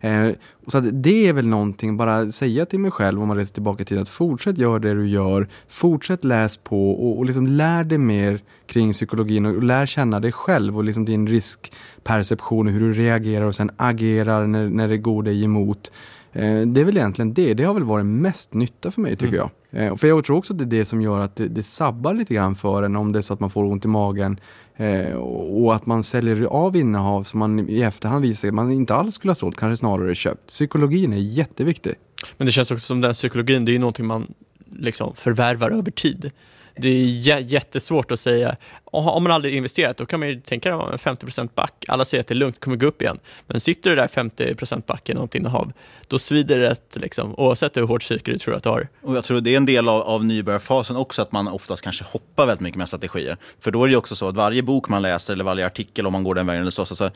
Eh, 0.00 0.28
så 0.68 0.80
det 0.80 1.28
är 1.28 1.32
väl 1.32 1.46
någonting, 1.66 1.96
bara 1.96 2.28
säga 2.28 2.66
till 2.66 2.80
mig 2.80 2.90
själv 2.90 3.22
om 3.22 3.28
man 3.28 3.36
reser 3.36 3.54
tillbaka 3.54 3.84
till 3.84 3.98
att 3.98 4.08
fortsätt 4.08 4.58
gör 4.58 4.78
det 4.78 4.94
du 4.94 5.08
gör, 5.08 5.48
fortsätt 5.68 6.24
läs 6.24 6.56
på 6.56 6.90
och, 6.90 7.18
och 7.18 7.24
liksom 7.24 7.46
lär 7.46 7.84
dig 7.84 7.98
mer 7.98 8.40
kring 8.66 8.92
psykologin 8.92 9.46
och, 9.46 9.54
och 9.54 9.62
lär 9.62 9.86
känna 9.86 10.20
dig 10.20 10.32
själv 10.32 10.76
och 10.76 10.84
liksom 10.84 11.04
din 11.04 11.26
riskperception 11.26 12.66
och 12.66 12.72
hur 12.72 12.80
du 12.80 12.92
reagerar 12.92 13.44
och 13.46 13.54
sen 13.54 13.70
agerar 13.76 14.46
när, 14.46 14.68
när 14.68 14.88
det 14.88 14.98
går 14.98 15.22
dig 15.22 15.44
emot. 15.44 15.90
Eh, 16.32 16.60
det 16.66 16.80
är 16.80 16.84
väl 16.84 16.96
egentligen 16.96 17.34
det. 17.34 17.54
Det 17.54 17.64
har 17.64 17.74
väl 17.74 17.84
varit 17.84 18.06
mest 18.06 18.54
nytta 18.54 18.90
för 18.90 19.00
mig 19.00 19.16
tycker 19.16 19.36
Mm. 19.38 19.50
jag. 19.70 19.86
Eh, 19.86 19.96
för 19.96 20.08
jag 20.08 20.24
tror 20.24 20.36
också 20.36 20.52
att 20.52 20.58
det 20.58 20.64
är 20.64 20.78
det 20.78 20.84
som 20.84 21.02
gör 21.02 21.20
att 21.20 21.36
det, 21.36 21.48
det 21.48 21.62
sabbar 21.62 22.14
lite 22.14 22.34
grann 22.34 22.54
för 22.54 22.82
en 22.82 22.96
om 22.96 23.12
det 23.12 23.18
är 23.18 23.22
så 23.22 23.34
att 23.34 23.40
man 23.40 23.50
får 23.50 23.64
ont 23.64 23.84
i 23.84 23.88
magen 23.88 24.40
eh, 24.76 25.12
och 25.12 25.74
att 25.74 25.86
man 25.86 26.02
säljer 26.02 26.44
av 26.44 26.76
innehav 26.76 27.22
som 27.24 27.38
man 27.38 27.68
i 27.68 27.80
efterhand 27.80 28.22
visar 28.22 28.48
att 28.48 28.54
man 28.54 28.72
inte 28.72 28.94
alls 28.94 29.14
skulle 29.14 29.30
ha 29.30 29.34
sålt, 29.34 29.56
kanske 29.56 29.76
snarare 29.76 30.14
köpt. 30.14 30.46
Psykologin 30.46 31.12
är 31.12 31.16
jätteviktig. 31.16 31.94
Men 32.36 32.46
det 32.46 32.52
känns 32.52 32.70
också 32.70 32.86
som 32.86 33.00
den 33.00 33.12
psykologin, 33.12 33.64
det 33.64 33.70
är 33.70 33.72
ju 33.72 33.78
någonting 33.78 34.06
man 34.06 34.34
liksom 34.76 35.14
förvärvar 35.14 35.70
över 35.70 35.90
tid. 35.90 36.30
Det 36.76 36.88
är 36.88 37.38
jättesvårt 37.38 38.10
att 38.10 38.20
säga, 38.20 38.56
har 39.02 39.20
man 39.20 39.32
aldrig 39.32 39.54
investerat 39.54 39.96
då 39.96 40.06
kan 40.06 40.20
man 40.20 40.28
ju 40.28 40.40
tänka 40.40 40.74
att 40.74 41.00
50% 41.00 41.48
back, 41.54 41.84
alla 41.88 42.04
säger 42.04 42.20
att 42.20 42.28
det 42.28 42.34
är 42.34 42.36
lugnt, 42.36 42.54
det 42.54 42.60
kommer 42.60 42.76
gå 42.76 42.86
upp 42.86 43.02
igen. 43.02 43.18
Men 43.46 43.60
sitter 43.60 43.90
du 43.90 43.96
där 43.96 44.08
50% 44.08 44.86
back 44.86 45.08
i 45.08 45.14
något 45.14 45.34
innehav, 45.34 45.72
då 46.08 46.18
svider 46.18 46.58
det 46.58 46.70
rätt, 46.70 46.96
liksom, 47.00 47.34
oavsett 47.34 47.76
hur 47.76 47.82
hårt 47.82 48.02
psyke 48.02 48.30
du 48.30 48.38
tror 48.38 48.54
att 48.54 48.62
du 48.62 48.68
har. 48.68 48.88
Och 49.02 49.16
jag 49.16 49.24
tror 49.24 49.40
det 49.40 49.52
är 49.52 49.56
en 49.56 49.66
del 49.66 49.88
av, 49.88 50.02
av 50.02 50.24
nybörjarfasen 50.24 50.96
också, 50.96 51.22
att 51.22 51.32
man 51.32 51.48
oftast 51.48 51.82
kanske 51.82 52.04
hoppar 52.04 52.46
väldigt 52.46 52.60
mycket 52.60 52.78
med 52.78 52.88
strategier. 52.88 53.36
För 53.60 53.70
då 53.70 53.82
är 53.82 53.86
det 53.86 53.90
ju 53.90 53.96
också 53.96 54.16
så 54.16 54.28
att 54.28 54.36
varje 54.36 54.62
bok 54.62 54.88
man 54.88 55.02
läser, 55.02 55.32
eller 55.32 55.44
varje 55.44 55.66
artikel, 55.66 56.06
om 56.06 56.12
man 56.12 56.24
går 56.24 56.34
den 56.34 56.46
vägen, 56.46 56.60
eller 56.60 56.70
så, 56.70 56.84
så, 56.84 56.96
så, 56.96 57.10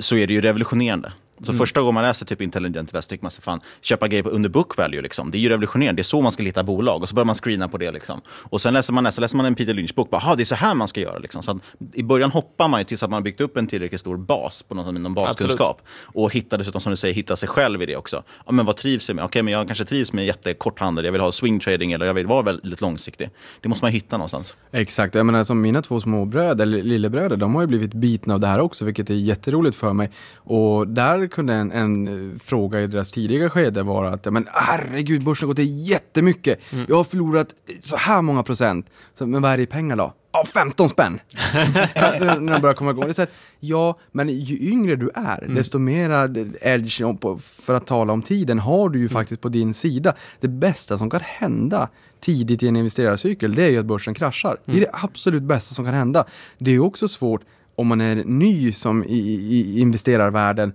så 0.00 0.16
är 0.16 0.26
det 0.26 0.34
ju 0.34 0.40
revolutionerande. 0.40 1.12
Så 1.42 1.50
Mm. 1.52 1.58
första 1.58 1.80
gången 1.80 1.94
man 1.94 2.02
läser 2.04 2.26
typ 2.26 2.40
Intelligent 2.40 2.90
Invest 2.90 3.10
tycker 3.10 3.24
man 3.24 3.30
sig 3.32 3.42
fan, 3.44 3.60
köpa 3.80 4.08
grejer 4.08 4.22
på 4.22 4.28
under 4.30 4.48
book 4.48 4.76
value. 4.76 5.02
Liksom. 5.02 5.30
Det 5.30 5.38
är 5.38 5.40
ju 5.40 5.48
revolutionerande. 5.48 5.98
Det 5.98 6.02
är 6.02 6.04
så 6.04 6.20
man 6.20 6.32
ska 6.32 6.42
hitta 6.42 6.62
bolag. 6.64 7.02
Och 7.02 7.08
så 7.08 7.14
börjar 7.14 7.24
man 7.26 7.34
screena 7.34 7.68
på 7.68 7.78
det. 7.78 7.90
Liksom. 7.92 8.20
Och 8.28 8.60
sen 8.60 8.74
läser 8.74 8.92
man 8.92 9.04
nästa, 9.04 9.20
läser 9.20 9.36
man 9.36 9.46
en 9.46 9.54
Peter 9.54 9.74
Lynch-bok. 9.74 10.10
Bara, 10.10 10.16
"Aha, 10.16 10.34
det 10.34 10.42
är 10.42 10.44
så 10.44 10.54
här 10.54 10.74
man 10.74 10.88
ska 10.88 11.00
göra. 11.00 11.18
Liksom. 11.18 11.42
Så 11.42 11.50
att 11.50 11.56
I 11.94 12.02
början 12.02 12.30
hoppar 12.30 12.68
man 12.68 12.80
ju 12.80 12.84
tills 12.84 13.02
att 13.02 13.10
man 13.10 13.16
har 13.16 13.22
byggt 13.22 13.40
upp 13.40 13.56
en 13.56 13.66
tillräckligt 13.66 14.00
stor 14.00 14.16
bas 14.16 14.62
på 14.62 14.74
någon, 14.74 15.02
någon 15.02 15.14
baskunskap. 15.14 15.82
Och 16.04 16.32
hittar 16.32 16.58
dessutom, 16.58 16.80
som 16.80 16.90
du 16.90 16.96
säger, 16.96 17.14
hitta 17.14 17.36
sig 17.36 17.48
själv 17.48 17.82
i 17.82 17.86
det 17.86 17.96
också. 17.96 18.22
Ja, 18.46 18.52
men 18.52 18.66
vad 18.66 18.76
trivs 18.76 19.08
jag 19.08 19.16
med? 19.16 19.24
Okej, 19.24 19.42
men 19.42 19.52
jag 19.52 19.66
kanske 19.66 19.84
trivs 19.84 20.12
med 20.12 20.26
jättekort 20.26 20.78
handel. 20.80 21.04
Jag 21.04 21.12
vill 21.12 21.20
ha 21.20 21.32
swing 21.32 21.58
trading 21.60 21.92
eller 21.92 22.06
jag 22.06 22.14
vill 22.14 22.26
vara 22.26 22.42
väldigt 22.42 22.80
långsiktig. 22.80 23.30
Det 23.60 23.68
måste 23.68 23.84
man 23.84 23.92
hitta 23.92 24.16
någonstans. 24.16 24.54
Exakt, 24.72 25.14
jag 25.14 25.26
menar 25.26 25.44
som 25.44 25.60
mina 25.60 25.82
två 25.82 26.00
småbröder, 26.00 26.62
eller 26.62 26.82
lillebröder, 26.82 27.36
de 27.36 27.54
har 27.54 27.60
ju 27.62 27.66
blivit 27.66 27.94
bitna 27.94 28.34
av 28.34 28.40
det 28.40 28.46
här 28.46 28.58
också, 28.60 28.84
vilket 28.84 29.10
är 29.10 29.14
jätteroligt 29.14 29.76
för 29.76 29.92
mig. 29.92 30.10
Och 30.36 30.88
där 30.88 31.28
kunde 31.32 31.54
en, 31.54 31.72
en 31.72 32.08
eh, 32.08 32.38
fråga 32.38 32.80
i 32.80 32.86
deras 32.86 33.10
tidiga 33.10 33.50
skede 33.50 33.82
vara 33.82 34.08
att, 34.08 34.32
men 34.32 34.48
herregud, 34.52 35.24
börsen 35.24 35.46
har 35.46 35.54
gått 35.54 35.58
ner 35.58 35.90
jättemycket. 35.90 36.60
Jag 36.88 36.96
har 36.96 37.04
förlorat 37.04 37.48
så 37.80 37.96
här 37.96 38.22
många 38.22 38.42
procent. 38.42 38.86
Så, 39.14 39.26
men 39.26 39.42
vad 39.42 39.52
är 39.52 39.56
det 39.56 39.62
i 39.62 39.66
pengar 39.66 39.96
då? 39.96 40.14
Ja, 40.32 40.44
15 40.44 40.88
spänn! 40.88 41.20
När 41.94 42.52
de 42.52 42.60
börjar 42.62 42.74
komma 42.74 42.90
igång. 42.90 43.04
Det 43.04 43.10
är 43.10 43.12
så 43.12 43.22
här, 43.22 43.30
ja, 43.60 43.98
men 44.12 44.28
ju 44.28 44.70
yngre 44.70 44.96
du 44.96 45.10
är, 45.14 45.46
desto 45.48 45.78
mera 45.78 46.24
edge 46.60 47.02
för 47.40 47.74
att 47.74 47.86
tala 47.86 48.12
om 48.12 48.22
tiden 48.22 48.58
har 48.58 48.88
du 48.88 48.98
ju 48.98 49.08
faktiskt 49.08 49.40
på 49.40 49.48
din 49.48 49.74
sida. 49.74 50.14
Det 50.40 50.48
bästa 50.48 50.98
som 50.98 51.10
kan 51.10 51.20
hända 51.24 51.88
tidigt 52.20 52.62
i 52.62 52.68
en 52.68 52.76
investerarcykel, 52.76 53.54
det 53.54 53.62
är 53.62 53.70
ju 53.70 53.78
att 53.78 53.86
börsen 53.86 54.14
kraschar. 54.14 54.56
Det 54.64 54.76
är 54.76 54.80
det 54.80 54.90
absolut 54.92 55.42
bästa 55.42 55.74
som 55.74 55.84
kan 55.84 55.94
hända. 55.94 56.24
Det 56.58 56.70
är 56.70 56.78
också 56.78 57.08
svårt 57.08 57.42
om 57.74 57.86
man 57.86 58.00
är 58.00 58.24
ny 58.24 58.72
som 58.72 59.04
i, 59.04 59.18
i, 59.18 59.60
i 59.60 59.80
investerarvärlden 59.80 60.72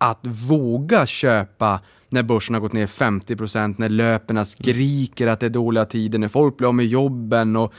att 0.00 0.26
våga 0.26 1.06
köpa 1.06 1.80
när 2.08 2.22
börsen 2.22 2.54
har 2.54 2.60
gått 2.60 2.72
ner 2.72 2.86
50%, 2.86 3.74
när 3.78 3.88
löperna 3.88 4.44
skriker 4.44 5.26
att 5.26 5.40
det 5.40 5.46
är 5.46 5.50
dåliga 5.50 5.84
tider, 5.84 6.18
när 6.18 6.28
folk 6.28 6.56
blir 6.56 6.68
av 6.68 6.74
med 6.74 6.86
jobben 6.86 7.56
och 7.56 7.72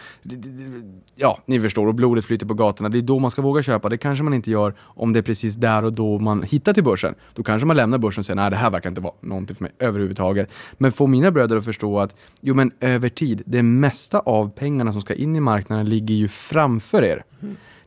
ja, 1.15 1.39
ni 1.45 1.59
förstår, 1.59 1.88
och 1.88 1.95
blodet 1.95 2.26
flyter 2.26 2.45
på 2.45 2.53
gatorna. 2.53 2.89
Det 2.89 2.97
är 2.97 3.01
då 3.01 3.19
man 3.19 3.32
ska 3.32 3.41
våga 3.41 3.63
köpa. 3.63 3.89
Det 3.89 3.97
kanske 3.97 4.24
man 4.24 4.34
inte 4.34 4.51
gör 4.51 4.76
om 4.80 5.13
det 5.13 5.19
är 5.19 5.24
precis 5.24 5.55
där 5.55 5.84
och 5.84 5.93
då 5.93 6.19
man 6.19 6.43
hittar 6.43 6.74
till 6.74 6.84
börsen. 6.84 7.15
Då 7.34 7.43
kanske 7.43 7.65
man 7.65 7.78
lämnar 7.78 7.97
börsen 7.97 8.22
och 8.22 8.26
säger 8.26 8.36
nej, 8.36 8.49
det 8.49 8.55
här 8.55 8.69
verkar 8.69 8.89
inte 8.89 9.01
vara 9.01 9.13
någonting 9.22 9.55
för 9.55 9.63
mig 9.63 9.72
överhuvudtaget. 9.80 10.53
Men 10.78 10.91
få 10.91 11.07
mina 11.07 11.32
bröder 11.32 11.57
att 11.57 11.65
förstå 11.65 11.99
att, 11.99 12.15
jo 12.41 12.55
men 12.55 12.72
över 12.80 13.09
tid, 13.09 13.41
det 13.45 13.63
mesta 13.63 14.19
av 14.19 14.49
pengarna 14.49 14.91
som 14.91 15.01
ska 15.01 15.13
in 15.13 15.36
i 15.36 15.39
marknaden 15.39 15.89
ligger 15.89 16.15
ju 16.15 16.28
framför 16.28 17.03
er. 17.03 17.24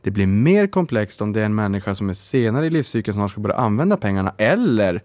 Det 0.05 0.11
blir 0.11 0.27
mer 0.27 0.67
komplext 0.67 1.21
om 1.21 1.33
det 1.33 1.41
är 1.41 1.45
en 1.45 1.55
människa 1.55 1.95
som 1.95 2.09
är 2.09 2.13
senare 2.13 2.65
i 2.65 2.69
livscykeln 2.69 3.15
som 3.15 3.29
ska 3.29 3.41
börja 3.41 3.55
använda 3.55 3.97
pengarna 3.97 4.33
eller 4.37 5.03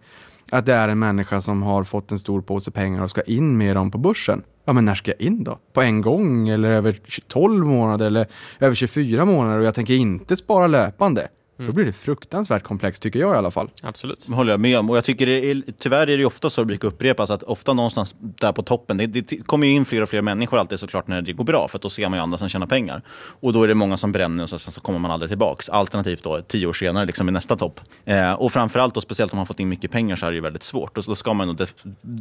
att 0.51 0.67
det 0.67 0.75
är 0.75 0.89
en 0.89 0.99
människa 0.99 1.41
som 1.41 1.63
har 1.63 1.85
fått 1.85 2.13
en 2.13 2.19
stor 2.19 2.41
påse 2.43 2.71
pengar 2.71 3.03
och 3.03 3.11
ska 3.11 3.23
in 3.23 3.59
med 3.59 3.77
dem 3.77 3.91
på 3.91 3.99
börsen. 3.99 4.43
Ja, 4.65 4.73
men 4.73 4.85
när 4.85 4.95
ska 4.95 5.11
jag 5.11 5.21
in 5.21 5.45
då? 5.45 5.59
På 5.73 5.83
en 5.83 6.01
gång 6.01 6.49
eller 6.49 6.71
över 6.71 6.99
12 7.29 7.67
månader 7.67 8.07
eller 8.07 8.27
över 8.61 8.75
24 8.75 9.25
månader 9.25 9.59
och 9.59 9.65
jag 9.65 9.75
tänker 9.75 9.95
inte 9.95 10.37
spara 10.37 10.67
löpande. 10.67 11.29
Då 11.67 11.73
blir 11.73 11.85
det 11.85 11.93
fruktansvärt 11.93 12.63
komplext 12.63 13.03
tycker 13.03 13.21
jag 13.21 13.35
i 13.35 13.39
alla 13.39 13.51
fall. 13.51 13.71
Absolut. 13.83 14.25
Det 14.27 14.35
håller 14.35 14.53
jag 14.53 14.61
med 14.61 14.79
om. 14.79 14.91
Och 14.91 14.97
jag 14.97 15.05
tycker 15.05 15.27
det 15.27 15.51
är, 15.51 15.63
tyvärr 15.79 16.03
är 16.03 16.07
det 16.07 16.13
ju 16.13 16.25
ofta 16.25 16.51
så 16.51 16.61
det 16.61 16.67
brukar 16.67 16.89
upprepas 16.89 17.31
att 17.31 17.43
ofta 17.43 17.73
någonstans 17.73 18.15
där 18.19 18.53
på 18.53 18.63
toppen, 18.63 18.97
det, 18.97 19.07
det 19.07 19.47
kommer 19.47 19.67
ju 19.67 19.73
in 19.73 19.85
fler 19.85 20.03
och 20.03 20.09
fler 20.09 20.23
människor 20.23 20.59
alltid 20.59 20.81
såklart 20.81 21.07
när 21.07 21.23
det 21.23 21.33
går 21.33 21.45
bra, 21.45 21.69
för 21.69 21.79
att 21.79 21.83
då 21.83 21.91
ser 21.91 22.09
man 22.09 22.19
ju 22.19 22.23
andra 22.23 22.39
som 22.39 22.49
tjänar 22.49 22.67
pengar. 22.67 23.03
Och 23.41 23.53
då 23.53 23.63
är 23.63 23.69
det 23.69 23.75
många 23.75 23.97
som 23.97 24.13
bränner 24.13 24.43
och 24.43 24.51
så, 24.51 24.59
sen 24.59 24.73
så 24.73 24.81
kommer 24.81 24.99
man 24.99 25.11
aldrig 25.11 25.31
tillbaks. 25.31 25.69
Alternativt 25.69 26.23
då 26.23 26.41
tio 26.41 26.67
år 26.67 26.73
senare 26.73 27.07
liksom 27.07 27.29
i 27.29 27.33
nästa 27.33 27.57
topp. 27.57 27.81
Eh, 28.05 28.33
och 28.33 28.53
framförallt 28.53 28.95
då, 28.95 29.01
speciellt 29.01 29.33
om 29.33 29.37
man 29.37 29.47
fått 29.47 29.61
in 29.61 29.69
mycket 29.69 29.91
pengar 29.91 30.17
så 30.17 30.27
är 30.27 30.31
det 30.31 30.35
ju 30.35 30.41
väldigt 30.41 30.63
svårt. 30.63 30.99
Och 30.99 31.05
då 31.07 31.15
ska 31.15 31.35
man 31.35 31.47
nog 31.47 31.67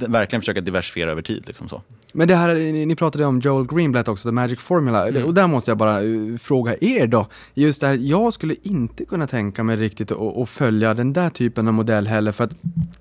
verkligen 0.08 0.42
försöka 0.42 0.62
diversifiera 0.62 1.12
över 1.12 1.22
tid. 1.22 1.44
Liksom 1.48 1.70
så. 1.70 1.82
Men 2.14 2.28
det 2.28 2.36
här, 2.36 2.56
ni, 2.86 2.96
pratade 2.96 3.26
om 3.26 3.40
Joel 3.40 3.68
Greenblatt 3.68 4.08
också, 4.08 4.30
The 4.30 4.32
Magic 4.32 4.60
Formula. 4.60 5.26
Och 5.26 5.34
där 5.34 5.48
måste 5.48 5.72
jag 5.72 5.78
bara 5.78 6.04
eh, 6.04 6.38
fråga 6.40 6.76
er 6.82 7.08
då. 7.08 7.28
Just 7.54 7.82
det 7.82 7.88
här, 7.88 7.98
jag 8.02 8.34
skulle 8.34 8.56
inte 8.64 9.06
kunna 9.06 9.28
tänka 9.30 9.64
mig 9.64 9.76
riktigt 9.76 10.12
att 10.12 10.50
följa 10.50 10.94
den 10.94 11.14
där 11.14 11.30
typen 11.30 11.68
av 11.68 11.74
modell 11.74 12.08
heller. 12.08 12.32
För 12.32 12.44
att 12.44 12.54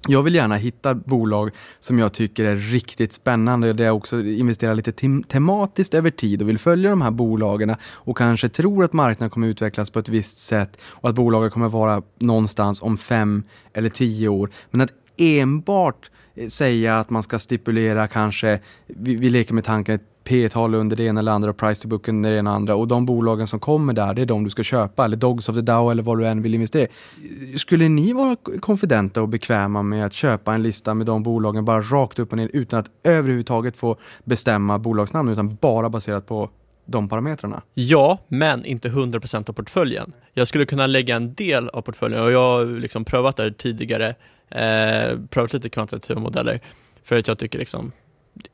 jag 0.08 0.22
vill 0.22 0.34
gärna 0.34 0.56
hitta 0.56 0.94
bolag 0.94 1.50
som 1.80 1.98
jag 1.98 2.12
tycker 2.12 2.44
är 2.44 2.56
riktigt 2.56 3.12
spännande. 3.12 3.72
Där 3.72 3.84
jag 3.84 3.96
också 3.96 4.20
investerar 4.20 4.74
lite 4.74 4.90
tem- 4.90 5.24
tematiskt 5.28 5.94
över 5.94 6.10
tid 6.10 6.42
och 6.42 6.48
vill 6.48 6.58
följa 6.58 6.90
de 6.90 7.02
här 7.02 7.10
bolagen 7.10 7.74
och 7.82 8.16
kanske 8.16 8.48
tror 8.48 8.84
att 8.84 8.92
marknaden 8.92 9.30
kommer 9.30 9.48
utvecklas 9.48 9.90
på 9.90 9.98
ett 9.98 10.08
visst 10.08 10.38
sätt 10.38 10.80
och 10.82 11.08
att 11.08 11.14
bolaget 11.14 11.52
kommer 11.52 11.68
vara 11.68 12.02
någonstans 12.18 12.82
om 12.82 12.96
fem 12.96 13.42
eller 13.72 13.88
tio 13.88 14.28
år. 14.28 14.50
Men 14.70 14.80
att 14.80 14.92
enbart 15.16 16.10
eh, 16.34 16.48
säga 16.48 16.98
att 16.98 17.10
man 17.10 17.22
ska 17.22 17.38
stipulera 17.38 18.08
kanske, 18.08 18.60
vi, 18.86 19.16
vi 19.16 19.30
leker 19.30 19.54
med 19.54 19.64
tanken 19.64 20.00
P-tal 20.28 20.74
under 20.74 20.96
det 20.96 21.04
ena 21.04 21.20
eller 21.20 21.32
andra 21.32 21.50
och 21.50 21.56
price 21.56 21.82
to 21.82 21.88
book 21.88 22.08
under 22.08 22.30
det 22.30 22.36
ena 22.38 22.50
eller 22.50 22.56
andra 22.56 22.74
och 22.74 22.88
de 22.88 23.06
bolagen 23.06 23.46
som 23.46 23.60
kommer 23.60 23.92
där, 23.92 24.14
det 24.14 24.22
är 24.22 24.26
de 24.26 24.44
du 24.44 24.50
ska 24.50 24.62
köpa 24.62 25.04
eller 25.04 25.16
Dogs 25.16 25.48
of 25.48 25.54
the 25.54 25.60
Dow 25.60 25.90
eller 25.90 26.02
vad 26.02 26.18
du 26.18 26.26
än 26.26 26.42
vill 26.42 26.54
investera 26.54 26.82
i. 26.82 27.58
Skulle 27.58 27.88
ni 27.88 28.12
vara 28.12 28.36
konfidenta 28.60 29.22
och 29.22 29.28
bekväma 29.28 29.82
med 29.82 30.06
att 30.06 30.12
köpa 30.12 30.54
en 30.54 30.62
lista 30.62 30.94
med 30.94 31.06
de 31.06 31.22
bolagen 31.22 31.64
bara 31.64 31.80
rakt 31.80 32.18
upp 32.18 32.32
och 32.32 32.38
ner 32.38 32.50
utan 32.52 32.80
att 32.80 32.90
överhuvudtaget 33.04 33.76
få 33.76 33.96
bestämma 34.24 34.78
bolagsnamn 34.78 35.28
utan 35.28 35.56
bara 35.60 35.88
baserat 35.88 36.26
på 36.26 36.50
de 36.86 37.08
parametrarna? 37.08 37.62
Ja, 37.74 38.18
men 38.28 38.64
inte 38.64 38.88
100% 38.88 39.50
av 39.50 39.52
portföljen. 39.52 40.12
Jag 40.34 40.48
skulle 40.48 40.66
kunna 40.66 40.86
lägga 40.86 41.16
en 41.16 41.34
del 41.34 41.68
av 41.68 41.82
portföljen 41.82 42.22
och 42.22 42.32
jag 42.32 42.58
har 42.58 42.80
liksom 42.80 43.04
prövat 43.04 43.36
det 43.36 43.42
här 43.42 43.50
tidigare, 43.50 44.08
eh, 44.50 45.18
prövat 45.30 45.52
lite 45.52 45.68
kvantitativa 45.68 46.20
modeller 46.20 46.60
för 47.04 47.18
att 47.18 47.28
jag 47.28 47.38
tycker 47.38 47.58
liksom, 47.58 47.92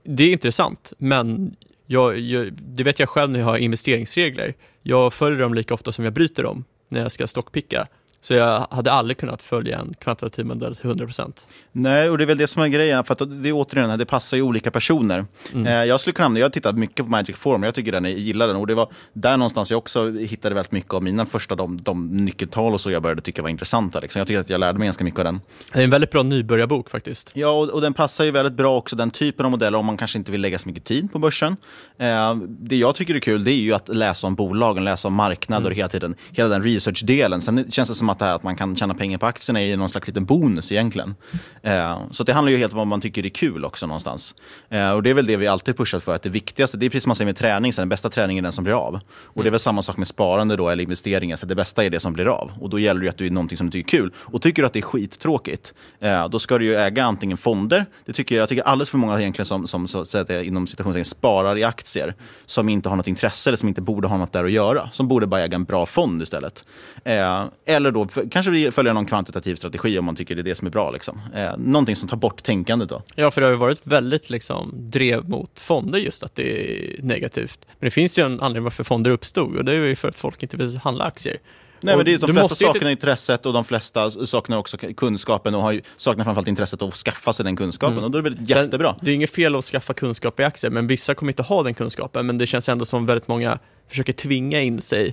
det 0.03 0.25
är 0.25 0.33
intressant, 0.33 0.93
men 0.99 1.57
jag, 1.87 2.19
jag, 2.19 2.53
det 2.53 2.83
vet 2.83 2.99
jag 2.99 3.09
själv 3.09 3.31
när 3.31 3.39
jag 3.39 3.47
har 3.47 3.57
investeringsregler. 3.57 4.55
Jag 4.83 5.13
följer 5.13 5.41
dem 5.41 5.55
lika 5.55 5.75
ofta 5.75 5.93
som 5.93 6.05
jag 6.05 6.15
bryter 6.15 6.43
dem 6.43 6.65
när 6.89 7.03
jag 7.03 7.13
ska 7.13 7.27
stockpicka. 7.27 7.87
Så 8.25 8.35
jag 8.35 8.67
hade 8.71 8.93
aldrig 8.93 9.17
kunnat 9.17 9.43
följa 9.43 9.79
en 9.79 9.95
kvantitativ 9.99 10.47
modell 10.47 10.77
till 10.77 10.91
100%. 10.91 11.33
Nej, 11.73 12.11
och 12.11 12.19
det 12.19 12.25
är 12.25 12.27
väl 12.27 12.39
det 12.39 12.47
som 12.47 12.63
är 12.63 12.69
grejen. 12.69 13.05
För 13.05 13.13
att 13.13 13.43
det 13.43 13.49
är 13.49 13.53
återigen, 13.53 13.99
det 13.99 14.07
passar 14.07 14.37
ju 14.37 14.43
olika 14.43 14.71
personer. 14.71 15.25
Mm. 15.53 15.67
Eh, 15.67 15.73
jag 15.73 16.01
skulle 16.01 16.15
kunna 16.15 16.39
jag 16.39 16.45
har 16.47 16.51
tittat 16.51 16.79
mycket 16.79 17.07
på 17.07 17.11
Magic 17.11 17.37
Form, 17.37 17.63
jag 17.63 17.75
tycker 17.75 17.93
den, 17.93 18.05
jag 18.05 18.13
gillar 18.13 18.47
den. 18.47 18.57
Och 18.57 18.67
det 18.67 18.75
var 18.75 18.89
där 19.13 19.37
någonstans 19.37 19.71
jag 19.71 19.79
också 19.79 20.11
hittade 20.11 20.55
väldigt 20.55 20.73
mycket 20.73 20.95
av 20.95 21.03
mina 21.03 21.27
första 21.27 21.55
de, 21.55 21.83
de 21.83 22.07
nyckeltal 22.07 22.75
och 22.75 22.81
så 22.81 22.91
jag 22.91 23.03
började 23.03 23.21
tycka 23.21 23.43
var 23.43 23.49
intressanta. 23.49 24.01
Liksom. 24.01 24.19
Jag 24.21 24.27
tycker 24.27 24.41
att 24.41 24.51
jag 24.51 24.61
lärde 24.61 24.79
mig 24.79 24.87
ganska 24.87 25.05
mycket 25.05 25.19
av 25.19 25.25
den. 25.25 25.41
Det 25.73 25.81
är 25.81 25.85
en 25.85 25.91
väldigt 25.91 26.11
bra 26.11 26.23
nybörjarbok 26.23 26.91
faktiskt. 26.91 27.31
Ja, 27.35 27.49
och, 27.49 27.69
och 27.69 27.81
den 27.81 27.95
passar 27.95 28.25
ju 28.25 28.31
väldigt 28.31 28.55
bra 28.55 28.77
också, 28.77 28.97
den 28.97 29.11
typen 29.11 29.45
av 29.47 29.51
modeller, 29.51 29.79
om 29.79 29.87
man 29.87 29.97
kanske 29.97 30.19
inte 30.19 30.33
vill 30.33 30.41
lägga 30.41 30.59
så 30.59 30.69
mycket 30.69 30.85
tid 30.85 31.13
på 31.13 31.19
börsen. 31.19 31.57
Eh, 31.99 32.35
det 32.49 32.77
jag 32.77 32.95
tycker 32.95 33.15
är 33.15 33.21
kul, 33.21 33.45
det 33.45 33.53
är 33.53 33.63
ju 33.63 33.73
att 33.73 33.89
läsa 33.89 34.27
om 34.27 34.35
bolagen, 34.35 34.85
läsa 34.85 35.09
om 35.09 35.15
marknader 35.15 35.67
Mm. 35.67 35.77
hela 35.77 35.89
tiden, 35.89 36.15
hela 36.33 36.49
den 36.49 36.63
research-delen. 36.63 37.41
Sen 37.41 37.71
känns 37.71 37.89
det 37.89 37.95
som 37.95 38.09
att, 38.09 38.14
att 38.15 38.19
det 38.19 38.25
här, 38.25 38.35
att 38.35 38.43
man 38.43 38.57
kan 38.57 38.77
tjäna 38.77 38.95
pengar 38.95 39.19
på 39.19 39.27
aktierna 39.27 39.63
är 39.63 39.77
någon 39.77 39.89
slags 39.89 40.07
liten 40.07 40.25
bonus 40.25 40.73
egentligen. 40.73 41.15
Eh, 41.63 41.99
så 42.11 42.25
det 42.25 42.33
handlar 42.33 42.53
ju 42.53 42.59
helt 42.59 42.73
om 42.73 42.79
vad 42.79 42.87
man 42.87 43.01
tycker 43.01 43.27
är 43.27 43.29
kul 43.29 43.65
också 43.65 43.87
någonstans. 43.87 44.35
Eh, 44.69 44.91
och 44.91 45.03
det 45.03 45.11
är 45.11 45.15
väl 45.15 45.27
det 45.27 45.37
vi 45.37 45.47
alltid 45.47 45.77
pushat 45.77 46.05
för, 46.05 46.15
att 46.15 46.23
det 46.23 46.29
viktigaste, 46.31 46.77
det 46.77 46.87
är 46.87 46.91
precis 46.91 47.03
som 47.03 47.09
man 47.09 47.17
säger 47.17 47.27
med 47.27 47.37
träning, 47.37 47.73
så 47.73 47.81
den 47.81 47.89
bästa 47.89 48.11
träningen 48.11 48.45
är 48.45 48.47
den 48.47 48.53
som 48.53 48.65
blir 48.65 48.75
av. 48.87 49.01
Och 49.23 49.43
det 49.43 49.49
är 49.49 49.51
väl 49.51 49.61
samma 49.61 49.83
sak 49.83 49.97
med 49.97 50.09
sparande 50.09 50.57
då, 50.57 50.69
eller 50.69 50.83
investeringar, 50.83 51.37
så 51.37 51.47
det 51.47 51.55
bästa 51.55 51.85
är 51.85 51.91
det 51.91 52.01
som 52.01 52.13
blir 52.13 52.27
av. 52.27 52.53
Och 52.61 52.71
då 52.71 52.79
gäller 52.79 53.01
det 53.01 53.05
ju 53.05 53.11
att 53.11 53.19
du 53.19 53.27
är 53.27 53.31
någonting 53.31 53.59
som 53.59 53.67
du 53.67 53.73
tycker 53.73 53.99
är 53.99 54.01
kul. 54.01 54.13
Och 54.17 54.43
tycker 54.43 54.63
du 54.63 54.67
att 54.67 54.73
det 54.73 54.79
är 54.79 54.83
skittråkigt, 54.83 55.75
eh, 56.01 56.29
då 56.29 56.39
ska 56.39 56.59
du 56.59 56.65
ju 56.65 56.75
äga 56.75 57.05
antingen 57.05 57.37
fonder, 57.37 57.87
det 58.05 58.13
tycker 58.13 58.35
jag, 58.35 58.43
jag 58.43 58.49
tycker 58.49 58.63
alldeles 58.63 58.91
för 58.91 58.99
många 58.99 59.21
egentligen 59.21 59.47
som, 59.47 59.67
som 59.67 59.89
så, 59.89 60.01
att 60.01 60.09
säga, 60.09 60.43
inom 60.43 60.67
citationstecken 60.67 61.05
sparar 61.05 61.59
i 61.59 61.65
aktier, 61.65 62.15
som 62.47 62.69
inte 62.69 62.89
har 62.89 62.97
något 62.97 63.09
intresse 63.09 63.51
eller 63.51 63.57
som 63.57 63.69
inte 63.69 63.81
borde 63.81 64.09
ha 64.09 64.17
något 64.17 64.33
där 64.33 64.45
att 64.45 64.53
göra, 64.53 64.91
som 64.91 65.09
borde 65.09 65.27
bara 65.27 65.41
äga 65.41 65.55
en 65.55 65.65
bra 65.65 65.87
fond 65.87 66.23
istället. 66.23 66.65
Eh, 67.05 67.45
eller 67.67 67.91
då 67.91 68.04
för, 68.09 68.31
kanske 68.31 68.51
vi 68.51 68.71
följa 68.71 68.93
någon 68.93 69.07
kvantitativ 69.07 69.55
strategi 69.55 69.99
om 69.99 70.05
man 70.05 70.17
tycker 70.17 70.35
det 70.35 70.41
är 70.41 70.43
det 70.43 70.55
som 70.55 70.67
är 70.67 70.71
bra. 70.71 70.91
Liksom. 70.91 71.21
Eh, 71.35 71.57
någonting 71.59 71.97
som 71.97 72.09
tar 72.09 72.17
bort 72.17 72.43
tänkandet 72.43 72.89
då. 72.89 73.03
Ja, 73.15 73.31
för 73.31 73.41
det 73.41 73.47
har 73.47 73.53
ju 73.53 73.59
varit 73.59 73.87
väldigt 73.87 74.31
liksom, 74.31 74.71
drev 74.75 75.29
mot 75.29 75.61
fonder 75.61 75.99
just 75.99 76.23
att 76.23 76.35
det 76.35 76.43
är 76.43 77.03
negativt. 77.03 77.59
Men 77.79 77.87
det 77.87 77.91
finns 77.91 78.19
ju 78.19 78.27
en 78.27 78.41
anledning 78.41 78.63
varför 78.63 78.85
fonder 78.85 79.11
uppstod 79.11 79.57
och 79.57 79.65
det 79.65 79.73
är 79.73 79.77
ju 79.77 79.97
för 79.97 80.09
att 80.09 80.19
folk 80.19 80.43
inte 80.43 80.57
vill 80.57 80.77
handla 80.77 81.05
aktier. 81.05 81.39
Nej, 81.85 81.97
men 81.97 82.05
det 82.05 82.15
är, 82.15 82.19
de 82.19 82.33
flesta 82.33 82.55
saknar 82.55 82.91
intresset 82.91 83.47
och 83.47 83.53
de 83.53 83.65
flesta 83.65 84.11
saknar 84.11 84.59
också 84.59 84.77
kunskapen 84.77 85.55
och 85.55 85.63
har 85.63 85.73
ju, 85.73 85.83
saknar 85.97 86.25
framförallt 86.25 86.49
intresset 86.49 86.83
att 86.83 86.95
skaffa 86.95 87.33
sig 87.33 87.45
den 87.45 87.57
kunskapen. 87.57 87.93
Mm. 87.93 88.05
Och 88.05 88.11
då 88.11 88.19
är 88.19 88.23
det 88.23 88.31
väl 88.31 88.51
jättebra. 88.51 88.97
Det 89.01 89.11
är 89.11 89.15
inget 89.15 89.31
fel 89.31 89.55
att 89.55 89.65
skaffa 89.65 89.95
kunskap 89.95 90.41
i 90.41 90.45
aktier, 90.45 90.71
men 90.71 90.87
vissa 90.87 91.15
kommer 91.15 91.33
inte 91.33 91.43
ha 91.43 91.63
den 91.63 91.75
kunskapen. 91.75 92.27
Men 92.27 92.39
det 92.39 92.47
känns 92.47 92.69
ändå 92.69 92.85
som 92.85 93.07
väldigt 93.07 93.29
många 93.29 93.59
försöker 93.89 94.13
tvinga 94.13 94.61
in 94.61 94.81
sig 94.81 95.13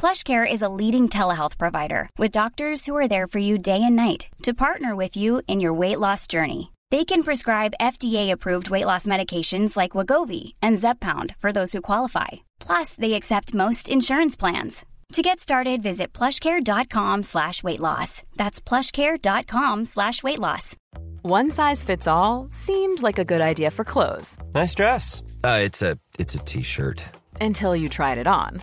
PlushCare 0.00 0.50
is 0.50 0.62
a 0.62 0.68
leading 0.80 1.10
telehealth 1.10 1.58
provider 1.58 2.08
with 2.16 2.30
doctors 2.30 2.86
who 2.86 2.96
are 2.96 3.06
there 3.06 3.26
for 3.26 3.38
you 3.38 3.58
day 3.58 3.82
and 3.82 3.96
night 3.96 4.28
to 4.44 4.54
partner 4.54 4.96
with 4.96 5.14
you 5.14 5.42
in 5.46 5.60
your 5.60 5.74
weight 5.74 6.00
loss 6.00 6.26
journey. 6.26 6.72
They 6.90 7.04
can 7.04 7.22
prescribe 7.22 7.74
FDA-approved 7.78 8.70
weight 8.70 8.86
loss 8.86 9.04
medications 9.06 9.76
like 9.76 9.92
Wagovi 9.92 10.54
and 10.62 10.78
Zepbound 10.78 11.36
for 11.36 11.52
those 11.52 11.74
who 11.74 11.82
qualify. 11.82 12.28
Plus, 12.60 12.94
they 12.94 13.12
accept 13.12 13.52
most 13.52 13.90
insurance 13.90 14.36
plans. 14.36 14.86
To 15.12 15.20
get 15.20 15.38
started, 15.38 15.82
visit 15.82 16.14
plushcare.com 16.14 17.22
slash 17.24 17.62
weight 17.62 17.80
loss. 17.80 18.22
That's 18.36 18.58
plushcare.com 18.58 19.84
slash 19.84 20.22
weight 20.22 20.38
loss. 20.38 20.76
One 21.20 21.50
size 21.50 21.84
fits 21.84 22.06
all 22.06 22.46
seemed 22.48 23.02
like 23.02 23.18
a 23.18 23.24
good 23.26 23.42
idea 23.42 23.70
for 23.70 23.84
clothes 23.84 24.38
Nice 24.54 24.74
dress. 24.74 25.22
Uh, 25.44 25.58
it's 25.62 25.82
a 25.82 25.98
it's 26.18 26.34
a 26.34 26.38
t-shirt. 26.38 27.04
until 27.38 27.76
you 27.76 27.90
tried 27.90 28.16
it 28.16 28.26
on. 28.26 28.62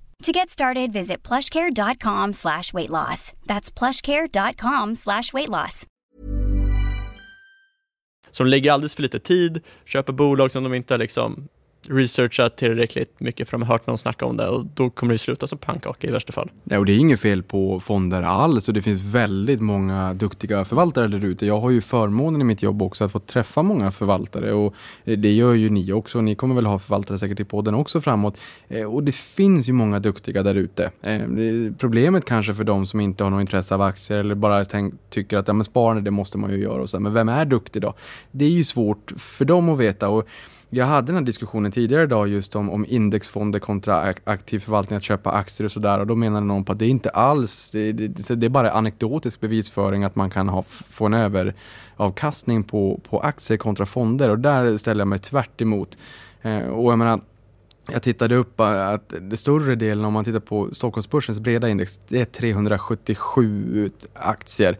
To 0.21 0.31
get 0.31 0.49
started, 0.49 0.91
visit 0.93 1.27
plushcare.com 1.27 2.33
slash 2.33 2.73
weight 2.73 2.89
loss. 2.89 3.33
That's 3.47 3.71
plushcare.com 3.79 4.95
slash 4.95 5.33
weight 5.33 5.49
loss. 5.49 5.85
Så 8.31 8.43
de 8.43 8.49
lägger 8.49 8.71
alldeles 8.71 8.95
för 8.95 9.01
lite 9.03 9.19
tid, 9.19 9.61
köper 9.85 10.13
bolag 10.13 10.51
som 10.51 10.63
de 10.63 10.73
inte 10.73 10.93
har 10.93 10.99
liksom 10.99 11.47
researchat 11.89 12.57
tillräckligt 12.57 13.19
mycket 13.19 13.49
för 13.49 13.57
de 13.57 13.63
har 13.63 13.73
hört 13.73 13.87
någon 13.87 13.97
snacka 13.97 14.25
om 14.25 14.37
det 14.37 14.47
och 14.47 14.65
då 14.65 14.89
kommer 14.89 15.13
det 15.13 15.17
sluta 15.17 15.47
som 15.47 15.57
pannkaka 15.57 16.07
i 16.07 16.11
värsta 16.11 16.33
fall. 16.33 16.51
Ja, 16.63 16.79
och 16.79 16.85
det 16.85 16.93
är 16.93 16.97
inget 16.97 17.19
fel 17.19 17.43
på 17.43 17.79
fonder 17.79 18.21
alls 18.21 18.67
och 18.67 18.73
det 18.73 18.81
finns 18.81 19.15
väldigt 19.15 19.61
många 19.61 20.13
duktiga 20.13 20.65
förvaltare 20.65 21.07
där 21.07 21.25
ute. 21.25 21.45
Jag 21.45 21.59
har 21.59 21.69
ju 21.69 21.81
förmånen 21.81 22.41
i 22.41 22.43
mitt 22.43 22.63
jobb 22.63 22.81
också 22.81 23.03
att 23.03 23.11
få 23.11 23.19
träffa 23.19 23.63
många 23.63 23.91
förvaltare 23.91 24.53
och 24.53 24.75
eh, 25.05 25.17
det 25.17 25.31
gör 25.31 25.53
ju 25.53 25.69
ni 25.69 25.93
också. 25.93 26.21
Ni 26.21 26.35
kommer 26.35 26.55
väl 26.55 26.65
ha 26.65 26.79
förvaltare 26.79 27.19
säkert 27.19 27.39
i 27.39 27.43
podden 27.43 27.75
också 27.75 28.01
framåt. 28.01 28.37
Eh, 28.69 28.93
och 28.93 29.03
det 29.03 29.15
finns 29.15 29.69
ju 29.69 29.73
många 29.73 29.99
duktiga 29.99 30.43
där 30.43 30.55
ute. 30.55 30.91
Eh, 31.01 31.21
problemet 31.77 32.25
kanske 32.25 32.53
för 32.53 32.63
de 32.63 32.85
som 32.85 32.99
inte 32.99 33.23
har 33.23 33.31
något 33.31 33.41
intresse 33.41 33.75
av 33.75 33.81
aktier 33.81 34.17
eller 34.17 34.35
bara 34.35 34.65
tänk, 34.65 34.93
tycker 35.09 35.37
att 35.37 35.47
ja, 35.47 35.53
men 35.53 35.63
sparande 35.63 36.01
det 36.01 36.11
måste 36.11 36.37
man 36.37 36.51
ju 36.51 36.57
göra 36.57 36.81
och 36.81 36.89
så. 36.89 36.99
Men 36.99 37.13
vem 37.13 37.29
är 37.29 37.45
duktig 37.45 37.81
då? 37.81 37.93
Det 38.31 38.45
är 38.45 38.49
ju 38.49 38.63
svårt 38.63 39.11
för 39.17 39.45
dem 39.45 39.69
att 39.69 39.79
veta. 39.79 40.09
Och 40.09 40.27
jag 40.73 40.85
hade 40.85 41.07
den 41.07 41.15
här 41.15 41.23
diskussionen 41.23 41.71
tidigare 41.71 42.03
idag 42.03 42.27
just 42.27 42.55
om, 42.55 42.69
om 42.69 42.85
indexfonder 42.89 43.59
kontra 43.59 44.13
aktiv 44.23 44.59
förvaltning, 44.59 44.97
att 44.97 45.03
köpa 45.03 45.31
aktier 45.31 45.65
och 45.65 45.71
sådär. 45.71 45.99
Och 45.99 46.07
då 46.07 46.15
menade 46.15 46.45
någon 46.45 46.65
på 46.65 46.71
att 46.71 46.79
det 46.79 46.85
är 46.85 46.89
inte 46.89 47.09
alls, 47.09 47.71
det, 47.71 47.91
det, 47.91 48.35
det 48.35 48.45
är 48.45 48.49
bara 48.49 48.71
anekdotisk 48.71 49.39
bevisföring 49.39 50.03
att 50.03 50.15
man 50.15 50.29
kan 50.29 50.49
ha, 50.49 50.61
få 50.63 51.05
en 51.05 51.13
överavkastning 51.13 52.63
på, 52.63 52.99
på 53.09 53.19
aktier 53.19 53.57
kontra 53.57 53.85
fonder. 53.85 54.29
Och 54.29 54.39
där 54.39 54.77
ställer 54.77 55.01
jag 55.01 55.07
mig 55.07 55.19
tvärt 55.19 55.61
emot. 55.61 55.97
Eh, 56.41 56.67
och 56.67 56.91
jag 56.91 56.99
menar, 56.99 57.19
jag 57.87 58.03
tittade 58.03 58.35
upp 58.35 58.59
att 58.59 59.13
det 59.21 59.37
större 59.37 59.75
delen, 59.75 60.05
om 60.05 60.13
man 60.13 60.23
tittar 60.23 60.39
på 60.39 60.69
Stockholmsbörsens 60.71 61.39
breda 61.39 61.69
index, 61.69 61.99
det 62.07 62.21
är 62.21 62.25
377 62.25 63.91
aktier. 64.13 64.77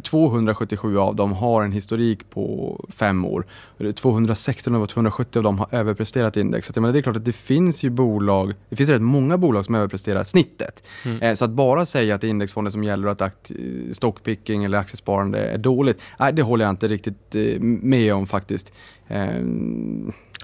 277 0.00 0.98
av 0.98 1.16
dem 1.16 1.32
har 1.32 1.62
en 1.62 1.72
historik 1.72 2.30
på 2.30 2.80
fem 2.88 3.24
år. 3.24 3.46
216 3.94 4.74
av 4.74 4.86
270 4.86 5.38
av 5.38 5.42
dem 5.42 5.58
har 5.58 5.68
överpresterat 5.70 6.36
index. 6.36 6.66
Så 6.66 6.80
det 6.80 6.98
är 6.98 7.02
klart 7.02 7.16
att 7.16 7.24
det 7.24 7.36
finns 7.36 7.84
ju 7.84 7.90
bolag, 7.90 8.54
det 8.68 8.76
finns 8.76 8.90
rätt 8.90 9.02
många 9.02 9.38
bolag 9.38 9.64
som 9.64 9.74
överpresterar 9.74 10.24
snittet. 10.24 10.86
Mm. 11.04 11.36
Så 11.36 11.44
att 11.44 11.50
bara 11.50 11.86
säga 11.86 12.14
att 12.14 12.20
det 12.20 12.26
är 12.26 12.30
indexfonder 12.30 12.70
som 12.70 12.84
gäller 12.84 13.08
och 13.08 13.22
att 13.22 13.52
stockpicking 13.92 14.64
eller 14.64 14.78
aktiesparande 14.78 15.38
är 15.38 15.58
dåligt, 15.58 16.02
nej, 16.18 16.32
det 16.32 16.42
håller 16.42 16.64
jag 16.64 16.72
inte 16.72 16.88
riktigt 16.88 17.34
med 17.60 18.14
om 18.14 18.26
faktiskt. 18.26 18.72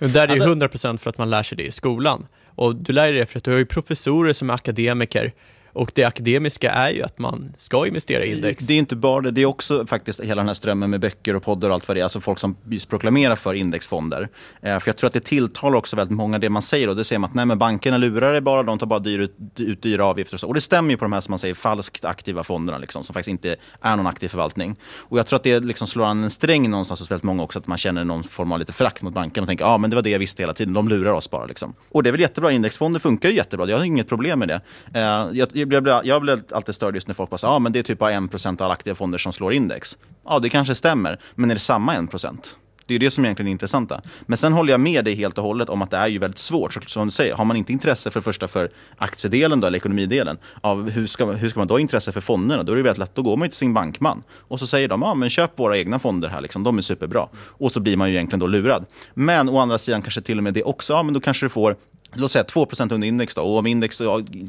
Där 0.08 0.28
är 0.28 0.34
ju 0.34 0.42
100% 0.42 0.96
för 0.96 1.10
att 1.10 1.18
man 1.18 1.30
lär 1.30 1.42
sig 1.42 1.56
det 1.56 1.66
i 1.66 1.70
skolan. 1.70 2.26
Och 2.54 2.76
du 2.76 2.92
lär 2.92 3.02
dig 3.02 3.12
det 3.12 3.26
för 3.26 3.38
att 3.38 3.44
du 3.44 3.50
har 3.50 3.58
ju 3.58 3.66
professorer 3.66 4.32
som 4.32 4.50
är 4.50 4.54
akademiker 4.54 5.32
och 5.72 5.90
det 5.94 6.04
akademiska 6.04 6.70
är 6.70 6.90
ju 6.90 7.02
att 7.02 7.18
man 7.18 7.52
ska 7.56 7.86
investera 7.86 8.24
i 8.24 8.32
index. 8.32 8.66
Det 8.66 8.74
är 8.74 8.78
inte 8.78 8.96
bara 8.96 9.20
det, 9.20 9.30
det 9.30 9.42
är 9.42 9.46
också 9.46 9.86
faktiskt 9.86 10.20
hela 10.20 10.40
den 10.40 10.46
här 10.46 10.54
strömmen 10.54 10.90
med 10.90 11.00
böcker 11.00 11.36
och 11.36 11.42
poddar 11.42 11.68
och 11.68 11.74
allt 11.74 11.88
vad 11.88 11.96
det 11.96 12.00
är. 12.00 12.02
Alltså 12.02 12.20
folk 12.20 12.38
som 12.38 12.56
proklamerar 12.88 13.36
för 13.36 13.54
indexfonder. 13.54 14.28
Eh, 14.62 14.78
för 14.78 14.88
jag 14.88 14.96
tror 14.96 15.08
att 15.08 15.14
det 15.14 15.24
tilltalar 15.24 15.78
också 15.78 15.96
väldigt 15.96 16.16
många 16.16 16.38
det 16.38 16.50
man 16.50 16.62
säger. 16.62 16.88
Och 16.88 16.96
det 16.96 17.04
säger 17.04 17.18
man 17.18 17.30
att 17.30 17.34
nej, 17.34 17.46
men 17.46 17.58
bankerna 17.58 17.98
lurar 17.98 18.32
det 18.32 18.40
bara, 18.40 18.62
de 18.62 18.78
tar 18.78 18.86
bara 18.86 18.98
dyr, 18.98 19.28
ut, 19.56 19.82
dyra 19.82 20.06
avgifter. 20.06 20.34
Och, 20.36 20.40
så. 20.40 20.48
och 20.48 20.54
det 20.54 20.60
stämmer 20.60 20.90
ju 20.90 20.96
på 20.96 21.04
de 21.04 21.12
här 21.12 21.20
som 21.20 21.32
man 21.32 21.38
säger 21.38 21.54
falskt 21.54 22.04
aktiva 22.04 22.44
fonderna, 22.44 22.78
liksom, 22.78 23.04
som 23.04 23.14
faktiskt 23.14 23.30
inte 23.30 23.56
är 23.80 23.96
någon 23.96 24.06
aktiv 24.06 24.28
förvaltning. 24.28 24.76
Och 24.96 25.18
jag 25.18 25.26
tror 25.26 25.36
att 25.36 25.42
det 25.42 25.60
liksom 25.60 25.86
slår 25.86 26.04
an 26.04 26.24
en 26.24 26.30
sträng 26.30 26.70
någonstans 26.70 27.00
hos 27.00 27.10
väldigt 27.10 27.24
många 27.24 27.42
också, 27.42 27.58
att 27.58 27.66
man 27.66 27.78
känner 27.78 28.04
någon 28.04 28.24
form 28.24 28.52
av 28.52 28.58
lite 28.58 28.72
förakt 28.72 29.02
mot 29.02 29.14
bankerna 29.14 29.44
och 29.44 29.48
tänker 29.48 29.64
ja 29.64 29.70
ah, 29.70 29.78
men 29.78 29.90
det 29.90 29.96
var 29.96 30.02
det 30.02 30.10
jag 30.10 30.18
visste 30.18 30.42
hela 30.42 30.54
tiden, 30.54 30.74
de 30.74 30.88
lurar 30.88 31.12
oss 31.12 31.30
bara. 31.30 31.46
Liksom. 31.46 31.74
Och 31.90 32.02
det 32.02 32.10
är 32.10 32.12
väl 32.12 32.20
jättebra, 32.20 32.52
indexfonder 32.52 33.00
funkar 33.00 33.28
ju 33.28 33.34
jättebra, 33.34 33.70
jag 33.70 33.78
har 33.78 33.84
inget 33.84 34.08
problem 34.08 34.38
med 34.38 34.48
det. 34.48 34.60
Eh, 34.94 35.28
jag, 35.32 35.48
jag, 35.60 35.82
blir 35.82 36.00
jag 36.04 36.22
blir 36.22 36.42
alltid 36.52 36.74
störd 36.74 36.94
just 36.94 37.08
när 37.08 37.14
folk 37.14 37.30
bara 37.30 37.38
säger 37.38 37.54
ah, 37.54 37.58
men 37.58 37.72
det 37.72 37.78
är 37.78 37.82
typ 37.82 37.98
bara 37.98 38.12
1% 38.12 38.46
av 38.46 38.62
alla 38.62 38.74
aktiva 38.74 38.94
fonder 38.94 39.18
som 39.18 39.32
slår 39.32 39.52
index. 39.52 39.98
Ja, 40.24 40.38
det 40.38 40.48
kanske 40.48 40.74
stämmer, 40.74 41.20
men 41.34 41.50
är 41.50 41.54
det 41.54 41.60
samma 41.60 41.94
1%? 41.94 42.54
Det 42.90 42.94
är 42.94 42.98
det 42.98 43.10
som 43.10 43.24
egentligen 43.24 43.46
är 43.46 43.52
intressanta. 43.52 44.00
Men 44.26 44.38
sen 44.38 44.52
håller 44.52 44.72
jag 44.72 44.80
med 44.80 45.04
dig 45.04 45.14
helt 45.14 45.38
och 45.38 45.44
hållet 45.44 45.68
om 45.68 45.82
att 45.82 45.90
det 45.90 45.96
är 45.96 46.06
ju 46.06 46.18
väldigt 46.18 46.38
svårt. 46.38 46.74
Så, 46.74 46.80
som 46.86 47.06
du 47.06 47.10
säger, 47.10 47.34
har 47.34 47.44
man 47.44 47.56
inte 47.56 47.72
intresse 47.72 48.10
för 48.10 48.20
första 48.20 48.48
för 48.48 48.70
aktiedelen 48.96 49.60
då, 49.60 49.66
eller 49.66 49.78
ekonomidelen, 49.78 50.38
av 50.60 50.90
hur, 50.90 51.06
ska, 51.06 51.24
hur 51.24 51.50
ska 51.50 51.60
man 51.60 51.66
då 51.66 51.74
ha 51.74 51.80
intresse 51.80 52.12
för 52.12 52.20
fonderna? 52.20 52.62
Då 52.62 52.72
är 52.72 52.76
det 52.76 52.82
väldigt 52.82 52.98
lätt, 52.98 53.14
då 53.14 53.22
går 53.22 53.36
man 53.36 53.48
till 53.48 53.58
sin 53.58 53.74
bankman 53.74 54.22
och 54.32 54.58
så 54.58 54.66
säger 54.66 54.88
de, 54.88 55.02
ja 55.02 55.14
men 55.14 55.30
köp 55.30 55.58
våra 55.58 55.78
egna 55.78 55.98
fonder 55.98 56.28
här, 56.28 56.40
liksom, 56.40 56.64
de 56.64 56.78
är 56.78 56.82
superbra. 56.82 57.28
Och 57.34 57.72
så 57.72 57.80
blir 57.80 57.96
man 57.96 58.08
ju 58.08 58.14
egentligen 58.14 58.40
då 58.40 58.46
lurad. 58.46 58.86
Men 59.14 59.48
å 59.48 59.58
andra 59.58 59.78
sidan 59.78 60.02
kanske 60.02 60.20
till 60.20 60.38
och 60.38 60.44
med 60.44 60.54
det 60.54 60.62
också, 60.62 60.92
ja 60.92 61.02
men 61.02 61.14
då 61.14 61.20
kanske 61.20 61.46
du 61.46 61.50
får 61.50 61.76
låt 62.12 62.32
säga 62.32 62.44
2% 62.44 62.92
under 62.92 63.08
index 63.08 63.34
då, 63.34 63.42
och 63.42 63.58
om 63.58 63.66
index 63.66 64.00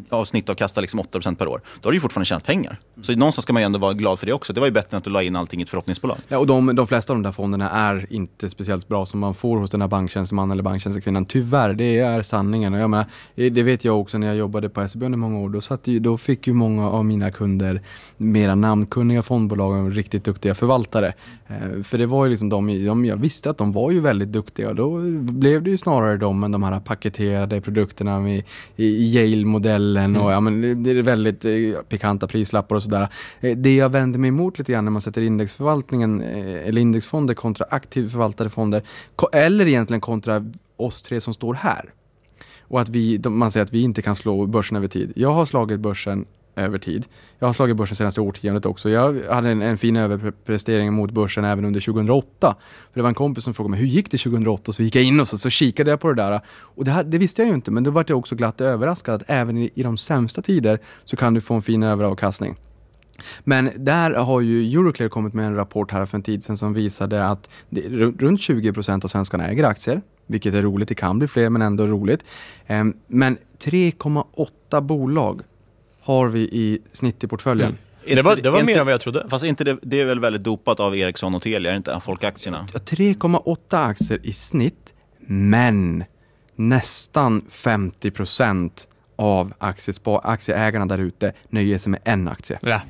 av 0.09 0.25
snittavkastar 0.25 0.81
liksom 0.81 0.99
8% 0.99 1.35
per 1.35 1.47
år, 1.47 1.61
då 1.81 1.87
har 1.87 1.91
du 1.91 1.97
ju 1.97 2.01
fortfarande 2.01 2.25
tjänat 2.25 2.45
pengar. 2.45 2.79
Så 3.01 3.15
någonstans 3.15 3.43
ska 3.43 3.53
man 3.53 3.61
ju 3.61 3.65
ändå 3.65 3.79
vara 3.79 3.93
glad 3.93 4.19
för 4.19 4.25
det 4.25 4.33
också. 4.33 4.53
Det 4.53 4.59
var 4.59 4.67
ju 4.67 4.73
bättre 4.73 4.87
än 4.91 4.97
att 4.97 5.03
du 5.03 5.09
la 5.09 5.23
in 5.23 5.35
allting 5.35 5.59
i 5.59 5.63
ett 5.63 5.69
förhoppningsbolag. 5.69 6.17
Ja, 6.27 6.37
och 6.37 6.47
de, 6.47 6.75
de 6.75 6.87
flesta 6.87 7.13
av 7.13 7.17
de 7.17 7.23
där 7.23 7.31
fonderna 7.31 7.69
är 7.69 8.07
inte 8.09 8.49
speciellt 8.49 8.87
bra 8.87 9.05
som 9.05 9.19
man 9.19 9.33
får 9.33 9.57
hos 9.57 9.69
den 9.69 9.81
här 9.81 9.87
banktjänstemannen 9.87 10.51
eller 10.51 10.63
banktjänstekvinnan. 10.63 11.25
Tyvärr, 11.25 11.73
det 11.73 11.99
är 11.99 12.21
sanningen. 12.21 12.73
Och 12.73 12.79
jag 12.79 12.89
menar, 12.89 13.05
det 13.35 13.63
vet 13.63 13.85
jag 13.85 13.99
också 13.99 14.17
när 14.17 14.27
jag 14.27 14.35
jobbade 14.35 14.69
på 14.69 14.87
SEB 14.87 15.03
under 15.03 15.17
många 15.17 15.39
år. 15.39 15.49
Då, 15.49 15.61
satt 15.61 15.83
då 15.83 16.17
fick 16.17 16.47
ju 16.47 16.53
många 16.53 16.89
av 16.89 17.05
mina 17.05 17.31
kunder 17.31 17.81
mera 18.17 18.55
namnkunniga 18.55 19.23
fondbolag 19.23 19.85
och 19.85 19.91
riktigt 19.91 20.23
duktiga 20.23 20.55
förvaltare. 20.55 21.13
Eh, 21.51 21.83
för 21.83 21.97
det 21.97 22.05
var 22.05 22.25
ju 22.25 22.31
liksom 22.31 22.49
de, 22.49 22.85
de, 22.85 23.05
jag 23.05 23.17
visste 23.17 23.49
att 23.49 23.57
de 23.57 23.71
var 23.71 23.91
ju 23.91 23.99
väldigt 23.99 24.31
duktiga. 24.31 24.73
Då 24.73 24.97
blev 25.19 25.63
det 25.63 25.69
ju 25.69 25.77
snarare 25.77 26.17
de 26.17 26.43
än 26.43 26.51
de 26.51 26.63
här 26.63 26.79
paketerade 26.79 27.61
produkterna 27.61 28.19
med, 28.19 28.43
i 28.75 29.17
Yale-modellen 29.17 30.05
mm. 30.15 30.21
och 30.21 30.31
ja, 30.31 30.39
men 30.39 30.83
det 30.83 30.91
är 30.91 31.03
väldigt 31.03 31.45
eh, 31.45 31.81
pikanta 31.89 32.27
prislappar 32.27 32.75
och 32.75 32.83
sådär. 32.83 33.07
Eh, 33.39 33.57
det 33.57 33.75
jag 33.75 33.89
vänder 33.89 34.19
mig 34.19 34.27
emot 34.27 34.59
lite 34.59 34.71
grann 34.71 34.85
när 34.85 34.91
man 34.91 35.01
sätter 35.01 35.21
indexförvaltningen 35.21 36.21
eller 36.21 36.81
indexfonder 36.81 37.33
kontra 37.33 37.65
aktivt 37.69 38.11
förvaltade 38.11 38.49
fonder 38.49 38.83
eller 39.33 39.67
egentligen 39.67 40.01
kontra 40.01 40.45
oss 40.77 41.01
tre 41.01 41.21
som 41.21 41.33
står 41.33 41.53
här. 41.53 41.93
Och 42.61 42.81
att 42.81 42.89
vi, 42.89 43.21
man 43.25 43.51
säger 43.51 43.65
att 43.65 43.73
vi 43.73 43.81
inte 43.81 44.01
kan 44.01 44.15
slå 44.15 44.45
börsen 44.45 44.77
över 44.77 44.87
tid. 44.87 45.13
Jag 45.15 45.33
har 45.33 45.45
slagit 45.45 45.79
börsen 45.79 46.25
över 46.55 46.77
tid. 46.77 47.05
Jag 47.39 47.47
har 47.47 47.53
slagit 47.53 47.77
börsen 47.77 47.95
senaste 47.95 48.21
årtiondet 48.21 48.65
också. 48.65 48.89
Jag 48.89 49.15
hade 49.29 49.49
en, 49.49 49.61
en 49.61 49.77
fin 49.77 49.95
överprestering 49.95 50.93
mot 50.93 51.11
börsen 51.11 51.45
även 51.45 51.65
under 51.65 51.79
2008. 51.79 52.55
För 52.91 52.99
Det 52.99 53.01
var 53.01 53.09
en 53.09 53.15
kompis 53.15 53.43
som 53.43 53.53
frågade 53.53 53.71
mig 53.71 53.79
hur 53.79 53.87
gick 53.87 54.11
det 54.11 54.17
2008? 54.17 54.73
Så 54.73 54.83
gick 54.83 54.95
jag 54.95 55.03
in 55.03 55.19
och 55.19 55.27
så, 55.27 55.37
så 55.37 55.49
kikade 55.49 55.89
jag 55.89 55.99
på 55.99 56.13
det 56.13 56.21
där. 56.21 56.41
Och 56.47 56.85
det, 56.85 56.91
här, 56.91 57.03
det 57.03 57.17
visste 57.17 57.41
jag 57.41 57.49
ju 57.49 57.55
inte, 57.55 57.71
men 57.71 57.83
då 57.83 57.91
var 57.91 58.05
jag 58.07 58.17
också 58.17 58.35
glatt 58.35 58.61
överraskad 58.61 59.15
att 59.15 59.23
även 59.27 59.57
i, 59.57 59.69
i 59.73 59.83
de 59.83 59.97
sämsta 59.97 60.41
tider 60.41 60.79
så 61.03 61.15
kan 61.15 61.33
du 61.33 61.41
få 61.41 61.53
en 61.53 61.61
fin 61.61 61.83
överavkastning. 61.83 62.55
Men 63.43 63.69
där 63.75 64.11
har 64.11 64.41
ju 64.41 64.73
Euroclear 64.73 65.09
kommit 65.09 65.33
med 65.33 65.45
en 65.45 65.55
rapport 65.55 65.91
här 65.91 66.05
för 66.05 66.17
en 66.17 66.23
tid 66.23 66.43
sedan 66.43 66.57
som 66.57 66.73
visade 66.73 67.25
att 67.25 67.49
det, 67.69 67.81
runt 67.89 68.39
20% 68.39 69.03
av 69.03 69.07
svenskarna 69.07 69.47
äger 69.47 69.63
aktier, 69.63 70.01
vilket 70.27 70.53
är 70.53 70.61
roligt. 70.61 70.89
Det 70.89 70.95
kan 70.95 71.19
bli 71.19 71.27
fler, 71.27 71.49
men 71.49 71.61
ändå 71.61 71.87
roligt. 71.87 72.23
Ehm, 72.67 72.93
men 73.07 73.37
3,8 73.59 74.81
bolag 74.81 75.41
har 76.01 76.27
vi 76.27 76.39
i 76.39 76.79
snitt 76.91 77.23
i 77.23 77.27
portföljen. 77.27 77.67
Mm. 77.67 78.15
Det 78.15 78.21
var, 78.21 78.35
det 78.35 78.49
var 78.49 78.63
mer 78.63 78.79
än 78.79 78.85
vad 78.85 78.93
jag 78.93 79.01
trodde. 79.01 79.25
Fast 79.29 79.45
inte 79.45 79.63
det, 79.63 79.77
det 79.81 80.01
är 80.01 80.05
väl 80.05 80.19
väldigt 80.19 80.43
dopat 80.43 80.79
av 80.79 80.97
Ericsson 80.97 81.35
och 81.35 81.41
Telia, 81.41 81.75
inte? 81.75 81.99
Folkaktierna. 82.03 82.67
3,8 82.73 83.89
aktier 83.89 84.19
i 84.23 84.33
snitt, 84.33 84.93
men 85.27 86.03
nästan 86.55 87.45
50 87.49 88.11
procent 88.11 88.87
av 89.15 89.53
aktieägarna 90.23 90.85
där 90.85 90.97
ute 90.97 91.33
nöjer 91.49 91.77
sig 91.77 91.91
med 91.91 91.99
en 92.03 92.27
aktie. 92.27 92.59
Ja. 92.61 92.81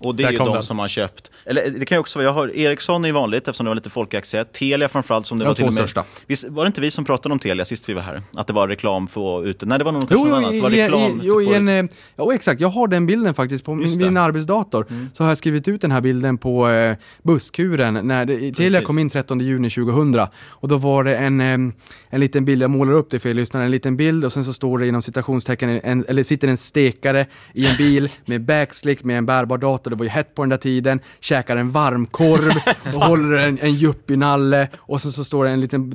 Och 0.00 0.14
det 0.14 0.24
är 0.24 0.30
ju 0.30 0.38
de 0.38 0.52
den. 0.52 0.62
som 0.62 0.78
har 0.78 0.88
köpt. 0.88 1.30
Eller 1.44 1.70
det 1.70 1.86
kan 1.86 1.96
ju 1.96 2.00
också 2.00 2.18
vara, 2.18 2.26
jag 2.26 2.32
har, 2.32 2.56
Ericsson 2.56 3.04
är 3.04 3.08
ju 3.08 3.12
vanligt 3.12 3.48
eftersom 3.48 3.64
det 3.64 3.70
var 3.70 3.74
lite 3.74 3.90
folkaktie. 3.90 4.44
Telia 4.44 4.88
framförallt 4.88 5.26
som 5.26 5.38
det 5.38 5.44
de 5.44 5.48
var 5.48 5.54
till 5.54 5.64
och 5.64 5.74
med. 5.74 5.74
Största. 5.74 6.04
Visst, 6.26 6.48
var 6.48 6.64
det 6.64 6.66
inte 6.66 6.80
vi 6.80 6.90
som 6.90 7.04
pratade 7.04 7.32
om 7.32 7.38
Telia 7.38 7.64
sist 7.64 7.88
vi 7.88 7.92
var 7.92 8.02
här? 8.02 8.22
Att 8.34 8.46
det 8.46 8.52
var 8.52 8.68
reklam 8.68 9.08
för 9.08 9.46
ute. 9.46 9.66
Nej, 9.66 9.78
det 9.78 9.84
var 9.84 9.92
nog 9.92 10.08
kanske 10.08 10.28
något 10.28 10.36
annat. 10.36 10.50
Det 10.50 10.60
var 10.60 10.70
reklam. 10.70 11.20
Jo, 11.24 11.42
jo, 11.42 11.54
en, 11.54 11.68
eh, 11.68 11.84
ja, 12.16 12.34
exakt. 12.34 12.60
Jag 12.60 12.68
har 12.68 12.88
den 12.88 13.06
bilden 13.06 13.34
faktiskt 13.34 13.64
på 13.64 13.74
min, 13.74 13.98
min 13.98 14.16
arbetsdator. 14.16 14.86
Mm. 14.90 15.10
Så 15.12 15.24
har 15.24 15.30
jag 15.30 15.38
skrivit 15.38 15.68
ut 15.68 15.80
den 15.80 15.92
här 15.92 16.00
bilden 16.00 16.38
på 16.38 16.68
eh, 16.68 16.96
busskuren 17.22 18.06
när 18.08 18.24
det, 18.24 18.52
Telia 18.52 18.82
kom 18.82 18.98
in 18.98 19.10
13 19.10 19.40
juni 19.40 19.70
2000. 19.70 20.26
Och 20.48 20.68
då 20.68 20.76
var 20.76 21.04
det 21.04 21.16
en, 21.16 21.40
eh, 21.40 21.74
en 22.10 22.20
liten 22.20 22.44
bild, 22.44 22.62
jag 22.62 22.70
målar 22.70 22.92
upp 22.92 23.10
det 23.10 23.18
för 23.18 23.28
er 23.28 23.34
lyssnare, 23.34 23.64
en 23.64 23.70
liten 23.70 23.96
bild 23.96 24.24
och 24.24 24.32
sen 24.32 24.44
så 24.44 24.52
står 24.52 24.78
det 24.78 24.86
inom 24.86 25.02
citationstecken, 25.02 25.80
en, 25.84 26.04
eller 26.08 26.22
sitter 26.22 26.48
en 26.48 26.56
stekare 26.56 27.26
i 27.52 27.66
en 27.66 27.76
bil 27.76 28.08
med 28.26 28.44
backslick 28.44 29.04
med 29.04 29.18
en 29.18 29.26
bärbar 29.26 29.58
dator. 29.58 29.95
Det 29.96 29.98
var 29.98 30.04
ju 30.04 30.10
hett 30.10 30.34
på 30.34 30.42
den 30.42 30.48
där 30.48 30.56
tiden, 30.56 31.00
käkar 31.20 31.56
en 31.56 31.70
varmkorv 31.70 32.52
och 32.96 33.02
håller 33.02 33.36
en, 33.36 33.58
en 33.58 33.74
yuppie-nalle 33.74 34.68
och 34.76 35.02
så, 35.02 35.12
så 35.12 35.24
står 35.24 35.44
det 35.44 35.50
en 35.50 35.60
liten 35.60 35.90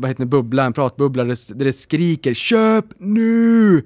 vad 0.00 0.10
heter 0.10 0.22
det, 0.22 0.26
bubbla, 0.26 0.64
en 0.64 0.72
pratbubbla 0.72 1.24
där 1.24 1.64
det 1.64 1.72
skriker 1.72 2.34
“Köp 2.34 2.84
nu!” 2.98 3.82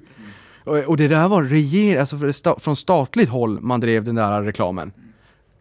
och, 0.65 0.77
och 0.77 0.97
det 0.97 1.07
där 1.07 1.27
var 1.27 1.43
reger, 1.43 1.99
alltså 1.99 2.17
från 2.59 2.75
statligt 2.75 3.29
håll 3.29 3.61
man 3.61 3.79
drev 3.79 4.03
den 4.03 4.15
där 4.15 4.43
reklamen. 4.43 4.91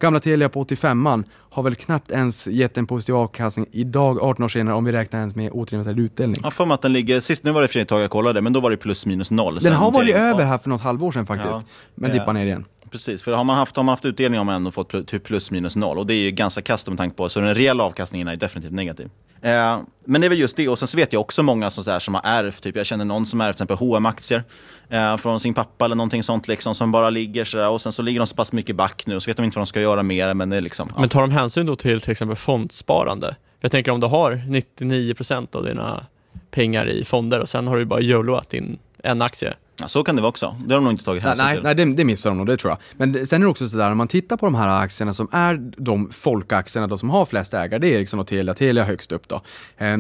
Gamla 0.00 0.20
Telia 0.20 0.48
på 0.48 0.64
85an 0.64 1.24
har 1.50 1.62
väl 1.62 1.74
knappt 1.74 2.10
ens 2.10 2.46
gett 2.46 2.78
en 2.78 2.86
positiv 2.86 3.14
avkastning 3.14 3.66
idag, 3.72 4.22
18 4.22 4.44
år 4.44 4.48
senare, 4.48 4.74
om 4.74 4.84
vi 4.84 4.92
räknar 4.92 5.20
ens 5.20 5.34
med 5.34 5.50
återinvesterad 5.52 6.00
utdelning. 6.00 6.40
Jag 6.42 6.52
får 6.52 6.66
mig 6.66 6.74
att 6.74 6.82
den 6.82 6.92
ligger, 6.92 7.20
sist 7.20 7.44
nu 7.44 7.50
var 7.50 7.62
det 7.62 7.68
för 7.68 7.80
ett 7.80 7.88
tag 7.88 8.02
jag 8.02 8.10
kollade, 8.10 8.40
men 8.40 8.52
då 8.52 8.60
var 8.60 8.70
det 8.70 8.76
plus 8.76 9.06
minus 9.06 9.30
noll. 9.30 9.58
Den 9.58 9.72
har 9.72 9.90
varit 9.90 10.14
över 10.14 10.44
här 10.44 10.58
för 10.58 10.70
något 10.70 10.80
halvår 10.80 11.12
sedan 11.12 11.26
faktiskt, 11.26 11.52
ja. 11.52 11.62
men 11.94 12.10
dippar 12.10 12.32
ner 12.32 12.46
igen. 12.46 12.64
Precis, 12.90 13.22
för 13.22 13.32
har 13.32 13.44
man 13.44 13.56
haft, 13.56 13.76
har 13.76 13.82
man 13.82 13.92
haft 13.92 14.04
utdelning 14.04 14.38
har 14.38 14.44
man 14.44 14.54
ändå 14.54 14.70
fått 14.70 15.06
typ 15.06 15.24
plus 15.24 15.50
minus 15.50 15.76
noll 15.76 15.98
och 15.98 16.06
det 16.06 16.14
är 16.14 16.18
ju 16.24 16.30
ganska 16.30 16.62
kast 16.62 16.88
med 16.88 16.98
tanke 16.98 17.16
på, 17.16 17.28
så 17.28 17.40
den 17.40 17.54
reella 17.54 17.84
avkastningen 17.84 18.28
är 18.28 18.36
definitivt 18.36 18.72
negativ. 18.72 19.10
Eh, 19.42 19.80
men 20.04 20.20
det 20.20 20.26
är 20.26 20.28
väl 20.28 20.38
just 20.38 20.56
det, 20.56 20.68
och 20.68 20.78
sen 20.78 20.88
så 20.88 20.96
vet 20.96 21.12
jag 21.12 21.20
också 21.20 21.42
många 21.42 21.70
som, 21.70 21.84
där, 21.84 21.98
som 21.98 22.14
har 22.14 22.22
ärvt, 22.24 22.62
typ 22.62 22.76
jag 22.76 22.86
känner 22.86 23.04
någon 23.04 23.26
som 23.26 23.40
har 23.40 23.48
ärvt 23.48 23.56
till 23.56 23.64
exempel 23.64 23.88
hm 23.88 24.06
aktier 24.06 24.44
eh, 24.88 25.16
från 25.16 25.40
sin 25.40 25.54
pappa 25.54 25.84
eller 25.84 25.96
någonting 25.96 26.22
sånt 26.22 26.48
liksom, 26.48 26.74
som 26.74 26.92
bara 26.92 27.10
ligger 27.10 27.44
sådär 27.44 27.68
och 27.68 27.80
sen 27.80 27.92
så 27.92 28.02
ligger 28.02 28.20
de 28.20 28.26
så 28.26 28.34
pass 28.34 28.52
mycket 28.52 28.76
back 28.76 29.06
nu 29.06 29.16
och 29.16 29.22
så 29.22 29.30
vet 29.30 29.36
de 29.36 29.44
inte 29.44 29.58
vad 29.58 29.66
de 29.66 29.66
ska 29.66 29.80
göra 29.80 30.02
mer. 30.02 30.34
Men, 30.34 30.50
det 30.50 30.56
är 30.56 30.60
liksom, 30.60 30.88
ja. 30.94 31.00
men 31.00 31.08
tar 31.08 31.20
de 31.20 31.30
hänsyn 31.30 31.66
då 31.66 31.76
till 31.76 32.00
till 32.00 32.10
exempel 32.10 32.36
fondsparande? 32.36 33.36
Jag 33.60 33.70
tänker 33.72 33.90
om 33.90 34.00
du 34.00 34.06
har 34.06 34.32
99% 34.32 35.56
av 35.56 35.64
dina 35.64 36.06
pengar 36.50 36.88
i 36.88 37.04
fonder 37.04 37.40
och 37.40 37.48
sen 37.48 37.68
har 37.68 37.76
du 37.76 37.84
bara 37.84 38.00
YOLOat 38.00 38.54
in 38.54 38.78
en 39.02 39.22
aktie 39.22 39.54
Ja, 39.80 39.88
så 39.88 40.04
kan 40.04 40.16
det 40.16 40.22
vara 40.22 40.28
också. 40.28 40.56
Det 40.66 40.74
har 40.74 40.80
de 40.80 40.84
nog 40.84 40.92
inte 40.92 41.04
tagit 41.04 41.22
hänsyn 41.22 41.46
nej, 41.46 41.56
till. 41.56 41.62
Nej, 41.62 41.74
det, 41.74 41.84
det 41.84 42.04
missar 42.04 42.30
de 42.30 42.36
nog, 42.36 42.46
det 42.46 42.56
tror 42.56 42.70
jag. 42.70 42.78
Men 42.96 43.26
sen 43.26 43.42
är 43.42 43.46
det 43.46 43.50
också 43.50 43.68
sådär, 43.68 43.90
om 43.90 43.98
man 43.98 44.08
tittar 44.08 44.36
på 44.36 44.46
de 44.46 44.54
här 44.54 44.82
aktierna 44.82 45.14
som 45.14 45.28
är 45.32 45.54
de 45.76 46.10
folkaktierna 46.10 46.86
då, 46.86 46.98
som 46.98 47.10
har 47.10 47.26
flest 47.26 47.54
ägare, 47.54 47.78
det 47.78 47.88
är 47.88 47.98
Ericsson 47.98 48.20
och 48.20 48.26
Telia, 48.26 48.54
Telia 48.54 48.84
högst 48.84 49.12
upp 49.12 49.28
då. 49.28 49.42
Eh, 49.76 49.96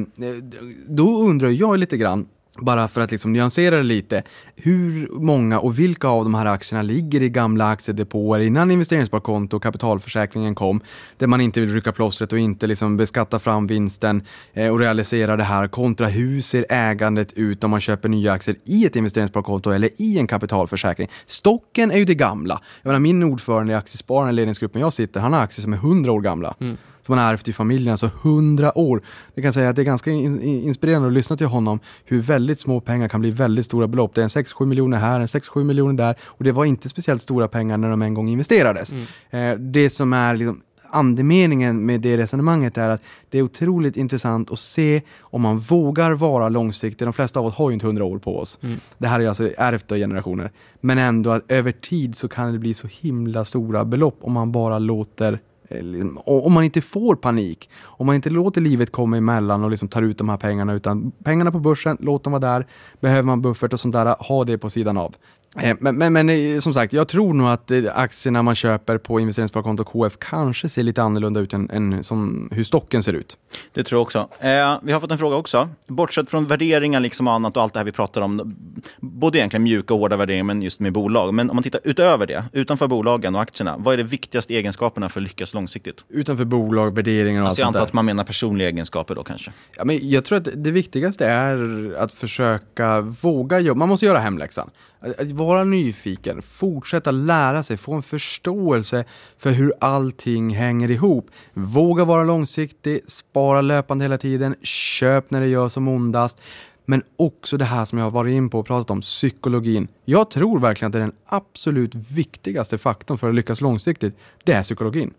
då 0.88 1.22
undrar 1.22 1.48
jag 1.48 1.78
lite 1.78 1.96
grann, 1.96 2.26
bara 2.60 2.88
för 2.88 3.00
att 3.00 3.10
liksom 3.10 3.32
nyansera 3.32 3.76
det 3.76 3.82
lite, 3.82 4.22
hur 4.56 5.08
många 5.12 5.60
och 5.60 5.78
vilka 5.78 6.08
av 6.08 6.24
de 6.24 6.34
här 6.34 6.46
aktierna 6.46 6.82
ligger 6.82 7.22
i 7.22 7.28
gamla 7.28 7.68
aktiedepåer 7.68 8.40
innan 8.40 8.70
investeringssparkonto 8.70 9.56
och 9.56 9.62
kapitalförsäkringen 9.62 10.54
kom, 10.54 10.80
där 11.16 11.26
man 11.26 11.40
inte 11.40 11.60
vill 11.60 11.74
rycka 11.74 11.92
plåstret 11.92 12.32
och 12.32 12.38
inte 12.38 12.66
liksom 12.66 12.96
beskatta 12.96 13.38
fram 13.38 13.66
vinsten 13.66 14.22
eh, 14.52 14.72
och 14.72 14.78
realisera 14.78 15.36
det 15.36 15.44
här, 15.44 15.68
kontra 15.68 16.06
hur 16.06 16.40
ser 16.40 16.66
ägandet 16.68 17.32
ut 17.32 17.64
om 17.64 17.70
man 17.70 17.80
köper 17.80 18.08
nya 18.08 18.32
aktier 18.32 18.56
i 18.64 18.86
ett 18.86 18.96
investeringssparkonto 18.96 19.70
eller 19.70 19.90
i 19.96 20.18
en 20.18 20.26
kapitalförsäkring. 20.26 21.08
Stocken 21.26 21.90
är 21.90 21.98
ju 21.98 22.04
det 22.04 22.14
gamla. 22.14 22.60
Jag 22.82 22.88
menar, 22.88 23.00
min 23.00 23.22
ordförande 23.22 23.72
i 23.72 23.76
Aktiespararna, 23.76 24.30
ledningsgruppen 24.30 24.80
jag 24.80 24.92
sitter, 24.92 25.20
han 25.20 25.32
har 25.32 25.40
aktier 25.40 25.62
som 25.62 25.72
är 25.72 25.76
100 25.76 26.12
år 26.12 26.20
gamla. 26.20 26.54
Mm 26.60 26.76
som 27.08 27.18
han 27.18 27.24
har 27.24 27.32
ärvt 27.32 27.48
i 27.48 27.52
familjen, 27.52 27.90
alltså 27.90 28.10
100 28.22 28.78
år. 28.78 29.02
Jag 29.34 29.44
kan 29.44 29.52
säga 29.52 29.68
att 29.68 29.76
det 29.76 29.82
är 29.82 29.84
ganska 29.84 30.10
inspirerande 30.10 31.08
att 31.08 31.14
lyssna 31.14 31.36
till 31.36 31.46
honom, 31.46 31.80
hur 32.04 32.20
väldigt 32.22 32.58
små 32.58 32.80
pengar 32.80 33.08
kan 33.08 33.20
bli 33.20 33.30
väldigt 33.30 33.66
stora 33.66 33.88
belopp. 33.88 34.14
Det 34.14 34.20
är 34.20 34.22
en 34.22 34.28
6-7 34.28 34.66
miljoner 34.66 34.98
här, 34.98 35.20
en 35.20 35.26
6-7 35.26 35.64
miljoner 35.64 35.92
där 35.92 36.16
och 36.22 36.44
det 36.44 36.52
var 36.52 36.64
inte 36.64 36.88
speciellt 36.88 37.22
stora 37.22 37.48
pengar 37.48 37.76
när 37.76 37.90
de 37.90 38.02
en 38.02 38.14
gång 38.14 38.28
investerades. 38.28 38.92
Mm. 38.92 39.06
Eh, 39.30 39.58
det 39.58 39.90
som 39.90 40.12
är 40.12 40.36
liksom 40.36 40.62
andemeningen 40.90 41.86
med 41.86 42.00
det 42.00 42.16
resonemanget 42.16 42.78
är 42.78 42.88
att 42.88 43.02
det 43.30 43.38
är 43.38 43.42
otroligt 43.42 43.96
intressant 43.96 44.52
att 44.52 44.58
se 44.58 45.02
om 45.20 45.42
man 45.42 45.58
vågar 45.58 46.12
vara 46.12 46.48
långsiktig. 46.48 47.06
De 47.06 47.12
flesta 47.12 47.40
av 47.40 47.46
oss 47.46 47.54
har 47.54 47.70
ju 47.70 47.74
inte 47.74 47.86
100 47.86 48.04
år 48.04 48.18
på 48.18 48.38
oss. 48.38 48.58
Mm. 48.62 48.80
Det 48.98 49.08
här 49.08 49.20
är 49.20 49.28
alltså 49.28 49.50
ärvt 49.58 49.92
av 49.92 49.98
generationer. 49.98 50.52
Men 50.80 50.98
ändå 50.98 51.30
att 51.30 51.52
över 51.52 51.72
tid 51.72 52.16
så 52.16 52.28
kan 52.28 52.52
det 52.52 52.58
bli 52.58 52.74
så 52.74 52.88
himla 52.90 53.44
stora 53.44 53.84
belopp 53.84 54.18
om 54.20 54.32
man 54.32 54.52
bara 54.52 54.78
låter 54.78 55.40
liksom, 55.70 56.18
om 56.24 56.52
man 56.52 56.64
inte 56.64 56.80
får 56.80 57.16
panik, 57.16 57.70
om 57.84 58.06
man 58.06 58.14
inte 58.14 58.30
låter 58.30 58.60
livet 58.60 58.92
komma 58.92 59.16
emellan 59.16 59.64
och 59.64 59.70
liksom 59.70 59.88
tar 59.88 60.02
ut 60.02 60.18
de 60.18 60.28
här 60.28 60.36
pengarna, 60.36 60.74
utan 60.74 61.12
pengarna 61.24 61.52
på 61.52 61.58
börsen, 61.58 61.96
låt 62.00 62.24
dem 62.24 62.32
vara 62.32 62.40
där. 62.40 62.66
Behöver 63.00 63.22
man 63.22 63.42
buffert 63.42 63.72
och 63.72 63.80
sånt 63.80 63.92
där, 63.92 64.16
ha 64.28 64.44
det 64.44 64.58
på 64.58 64.70
sidan 64.70 64.96
av. 64.96 65.14
Eh, 65.56 65.76
men, 65.80 65.98
men, 65.98 66.12
men, 66.12 66.28
eh, 66.28 66.58
som 66.58 66.74
sagt, 66.74 66.92
jag 66.92 67.08
tror 67.08 67.34
nog 67.34 67.48
att 67.48 67.72
aktierna 67.94 68.42
man 68.42 68.54
köper 68.54 68.98
på 68.98 69.20
investeringssparkonto 69.20 69.84
KF 69.84 70.18
kanske 70.18 70.68
ser 70.68 70.82
lite 70.82 71.02
annorlunda 71.02 71.40
ut 71.40 71.52
än, 71.52 71.70
än 71.70 72.04
som 72.04 72.48
hur 72.52 72.64
stocken 72.64 73.02
ser 73.02 73.12
ut. 73.12 73.36
Det 73.72 73.82
tror 73.82 73.98
jag 73.98 74.02
också. 74.02 74.18
Eh, 74.40 74.78
vi 74.82 74.92
har 74.92 75.00
fått 75.00 75.10
en 75.10 75.18
fråga 75.18 75.36
också. 75.36 75.68
Bortsett 75.86 76.30
från 76.30 76.46
värderingar 76.46 77.00
liksom 77.00 77.26
och 77.26 77.32
annat 77.32 77.56
och 77.56 77.62
allt 77.62 77.72
det 77.72 77.78
här 77.78 77.84
vi 77.84 77.92
pratar 77.92 78.20
om, 78.20 78.56
både 79.00 79.38
egentligen 79.38 79.62
mjuka 79.62 79.94
och 79.94 80.00
hårda 80.00 80.16
värderingar, 80.16 80.44
men 80.44 80.62
just 80.62 80.80
med 80.80 80.92
bolag. 80.92 81.34
Men 81.34 81.50
om 81.50 81.56
man 81.56 81.62
tittar 81.62 81.80
utöver 81.84 82.26
det, 82.26 82.44
utanför 82.52 82.86
bolagen 82.86 83.34
och 83.34 83.40
aktierna, 83.40 83.76
vad 83.78 83.94
är 83.94 83.98
de 83.98 84.04
viktigaste 84.04 84.54
egenskaperna 84.54 85.08
för 85.08 85.20
att 85.20 85.24
lyckas 85.24 85.54
långsiktigt? 85.54 86.04
Utanför 86.08 86.44
bolag, 86.44 86.94
värderingar 86.94 87.42
och 87.42 87.48
alltså, 87.48 87.62
allt 87.62 87.66
sånt 87.66 87.74
Jag 87.74 87.80
antar 87.80 87.88
att 87.88 87.92
man 87.92 88.04
menar 88.04 88.24
personliga 88.24 88.68
egenskaper 88.68 89.14
då 89.14 89.22
kanske? 89.22 89.52
Ja, 89.76 89.84
men 89.84 90.10
jag 90.10 90.24
tror 90.24 90.38
att 90.38 90.48
det 90.54 90.70
viktigaste 90.70 91.26
är 91.26 91.94
att 91.98 92.14
försöka 92.14 93.00
våga 93.00 93.60
jobba. 93.60 93.78
Man 93.78 93.88
måste 93.88 94.06
göra 94.06 94.18
hemläxan. 94.18 94.70
Att 95.00 95.32
vara 95.32 95.64
nyfiken, 95.64 96.42
fortsätta 96.42 97.10
lära 97.10 97.62
sig, 97.62 97.76
få 97.76 97.92
en 97.92 98.02
förståelse 98.02 99.04
för 99.38 99.50
hur 99.50 99.72
allting 99.80 100.50
hänger 100.50 100.90
ihop. 100.90 101.30
Våga 101.54 102.04
vara 102.04 102.24
långsiktig, 102.24 103.00
spara 103.10 103.60
löpande 103.60 104.04
hela 104.04 104.18
tiden, 104.18 104.54
köp 104.62 105.30
när 105.30 105.40
det 105.40 105.46
gör 105.46 105.68
som 105.68 105.88
ondast. 105.88 106.42
Men 106.84 107.02
också 107.16 107.56
det 107.56 107.64
här 107.64 107.84
som 107.84 107.98
jag 107.98 108.06
har 108.06 108.10
varit 108.10 108.32
in 108.32 108.50
på 108.50 108.58
och 108.58 108.66
pratat 108.66 108.90
om, 108.90 109.00
psykologin. 109.00 109.88
Jag 110.04 110.30
tror 110.30 110.60
verkligen 110.60 110.88
att 110.88 110.92
det 110.92 110.98
är 110.98 111.00
den 111.00 111.16
absolut 111.26 111.94
viktigaste 111.94 112.78
faktorn 112.78 113.18
för 113.18 113.28
att 113.28 113.34
lyckas 113.34 113.60
långsiktigt. 113.60 114.14
Det 114.44 114.52
är 114.52 114.62
psykologin. 114.62 115.14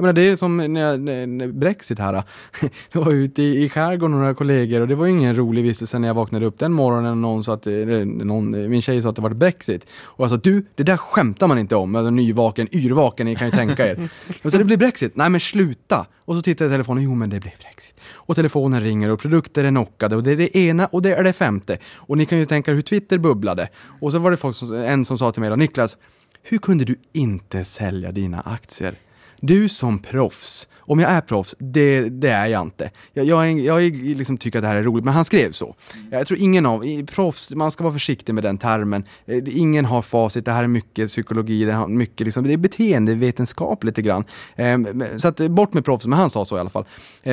Jag 0.00 0.02
menar, 0.02 0.12
det 0.12 0.28
är 0.28 0.36
som 0.36 0.56
när, 0.56 1.26
när 1.26 1.48
Brexit 1.48 1.98
här. 1.98 2.22
Jag 2.92 3.04
var 3.04 3.12
ute 3.12 3.42
i, 3.42 3.64
i 3.64 3.68
skärgården 3.68 4.10
med 4.10 4.20
några 4.20 4.34
kollegor 4.34 4.80
och 4.80 4.88
det 4.88 4.94
var 4.94 5.06
ingen 5.06 5.36
rolig 5.36 5.62
vistelse 5.62 5.98
när 5.98 6.08
jag 6.08 6.14
vaknade 6.14 6.46
upp 6.46 6.58
den 6.58 6.72
morgonen 6.72 7.10
och 7.10 7.16
någon 7.16 7.44
sa 7.44 7.54
att, 7.54 7.66
någon, 8.04 8.70
min 8.70 8.82
tjej 8.82 9.02
sa 9.02 9.08
att 9.08 9.16
det 9.16 9.22
var 9.22 9.30
Brexit. 9.30 9.86
Och 9.92 10.24
jag 10.24 10.30
sa, 10.30 10.36
du, 10.36 10.66
det 10.74 10.82
där 10.82 10.96
skämtar 10.96 11.48
man 11.48 11.58
inte 11.58 11.76
om. 11.76 11.94
Alltså, 11.94 12.10
nyvaken, 12.10 12.74
yrvaken, 12.74 13.26
ni 13.26 13.36
kan 13.36 13.46
ju 13.46 13.50
tänka 13.50 13.86
er. 13.86 14.10
Jag 14.42 14.52
sa, 14.52 14.58
det 14.58 14.64
blir 14.64 14.76
Brexit. 14.76 15.16
Nej 15.16 15.30
men 15.30 15.40
sluta. 15.40 16.06
Och 16.16 16.36
så 16.36 16.42
tittar 16.42 16.64
jag 16.64 16.70
i 16.70 16.74
telefonen, 16.74 17.04
jo 17.04 17.14
men 17.14 17.30
det 17.30 17.40
blir 17.40 17.54
Brexit. 17.60 18.00
Och 18.14 18.36
telefonen 18.36 18.80
ringer 18.80 19.10
och 19.10 19.20
produkter 19.20 19.64
är 19.64 19.70
knockade 19.70 20.16
och 20.16 20.22
det 20.22 20.32
är 20.32 20.36
det 20.36 20.56
ena 20.56 20.86
och 20.86 21.02
det 21.02 21.14
är 21.14 21.24
det 21.24 21.32
femte. 21.32 21.78
Och 21.96 22.18
ni 22.18 22.26
kan 22.26 22.38
ju 22.38 22.44
tänka 22.44 22.70
er 22.70 22.74
hur 22.74 22.82
Twitter 22.82 23.18
bubblade. 23.18 23.68
Och 24.00 24.12
så 24.12 24.18
var 24.18 24.30
det 24.30 24.36
folk 24.36 24.56
som, 24.56 24.74
en 24.74 25.04
som 25.04 25.18
sa 25.18 25.32
till 25.32 25.40
mig 25.40 25.50
då, 25.50 25.56
Niklas, 25.56 25.96
hur 26.42 26.58
kunde 26.58 26.84
du 26.84 26.96
inte 27.12 27.64
sälja 27.64 28.12
dina 28.12 28.40
aktier? 28.40 28.94
Du 29.40 29.68
som 29.68 29.98
proffs, 29.98 30.68
om 30.78 31.00
jag 31.00 31.10
är 31.10 31.20
proffs, 31.20 31.54
det, 31.58 32.08
det 32.08 32.28
är 32.28 32.46
jag 32.46 32.62
inte. 32.62 32.90
Jag, 33.12 33.26
jag, 33.26 33.58
jag 33.58 33.96
liksom 33.96 34.38
tycker 34.38 34.58
att 34.58 34.62
det 34.62 34.68
här 34.68 34.76
är 34.76 34.82
roligt, 34.82 35.04
men 35.04 35.14
han 35.14 35.24
skrev 35.24 35.52
så. 35.52 35.74
Jag 36.10 36.26
tror 36.26 36.40
ingen 36.40 36.66
av, 36.66 37.06
proffs, 37.06 37.54
man 37.54 37.70
ska 37.70 37.84
vara 37.84 37.92
försiktig 37.92 38.34
med 38.34 38.44
den 38.44 38.58
termen. 38.58 39.04
Eh, 39.26 39.42
ingen 39.46 39.84
har 39.84 40.02
facit, 40.02 40.44
det 40.44 40.52
här 40.52 40.64
är 40.64 40.68
mycket 40.68 41.08
psykologi, 41.08 41.64
det, 41.64 41.72
är 41.72 41.88
mycket 41.88 42.24
liksom, 42.24 42.44
det 42.44 42.52
är 42.52 42.56
beteendevetenskap 42.56 43.84
lite 43.84 44.02
grann. 44.02 44.24
Eh, 44.56 44.78
så 45.16 45.28
att, 45.28 45.36
bort 45.36 45.72
med 45.72 45.84
proffs, 45.84 46.06
men 46.06 46.18
han 46.18 46.30
sa 46.30 46.44
så 46.44 46.56
i 46.56 46.60
alla 46.60 46.70
fall. 46.70 46.84
Eh, 47.22 47.32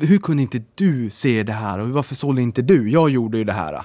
hur 0.00 0.18
kunde 0.18 0.42
inte 0.42 0.62
du 0.74 1.10
se 1.10 1.42
det 1.42 1.52
här 1.52 1.78
och 1.78 1.88
varför 1.88 2.14
sålde 2.14 2.42
inte 2.42 2.62
du? 2.62 2.90
Jag 2.90 3.10
gjorde 3.10 3.38
ju 3.38 3.44
det 3.44 3.52
här 3.52 3.82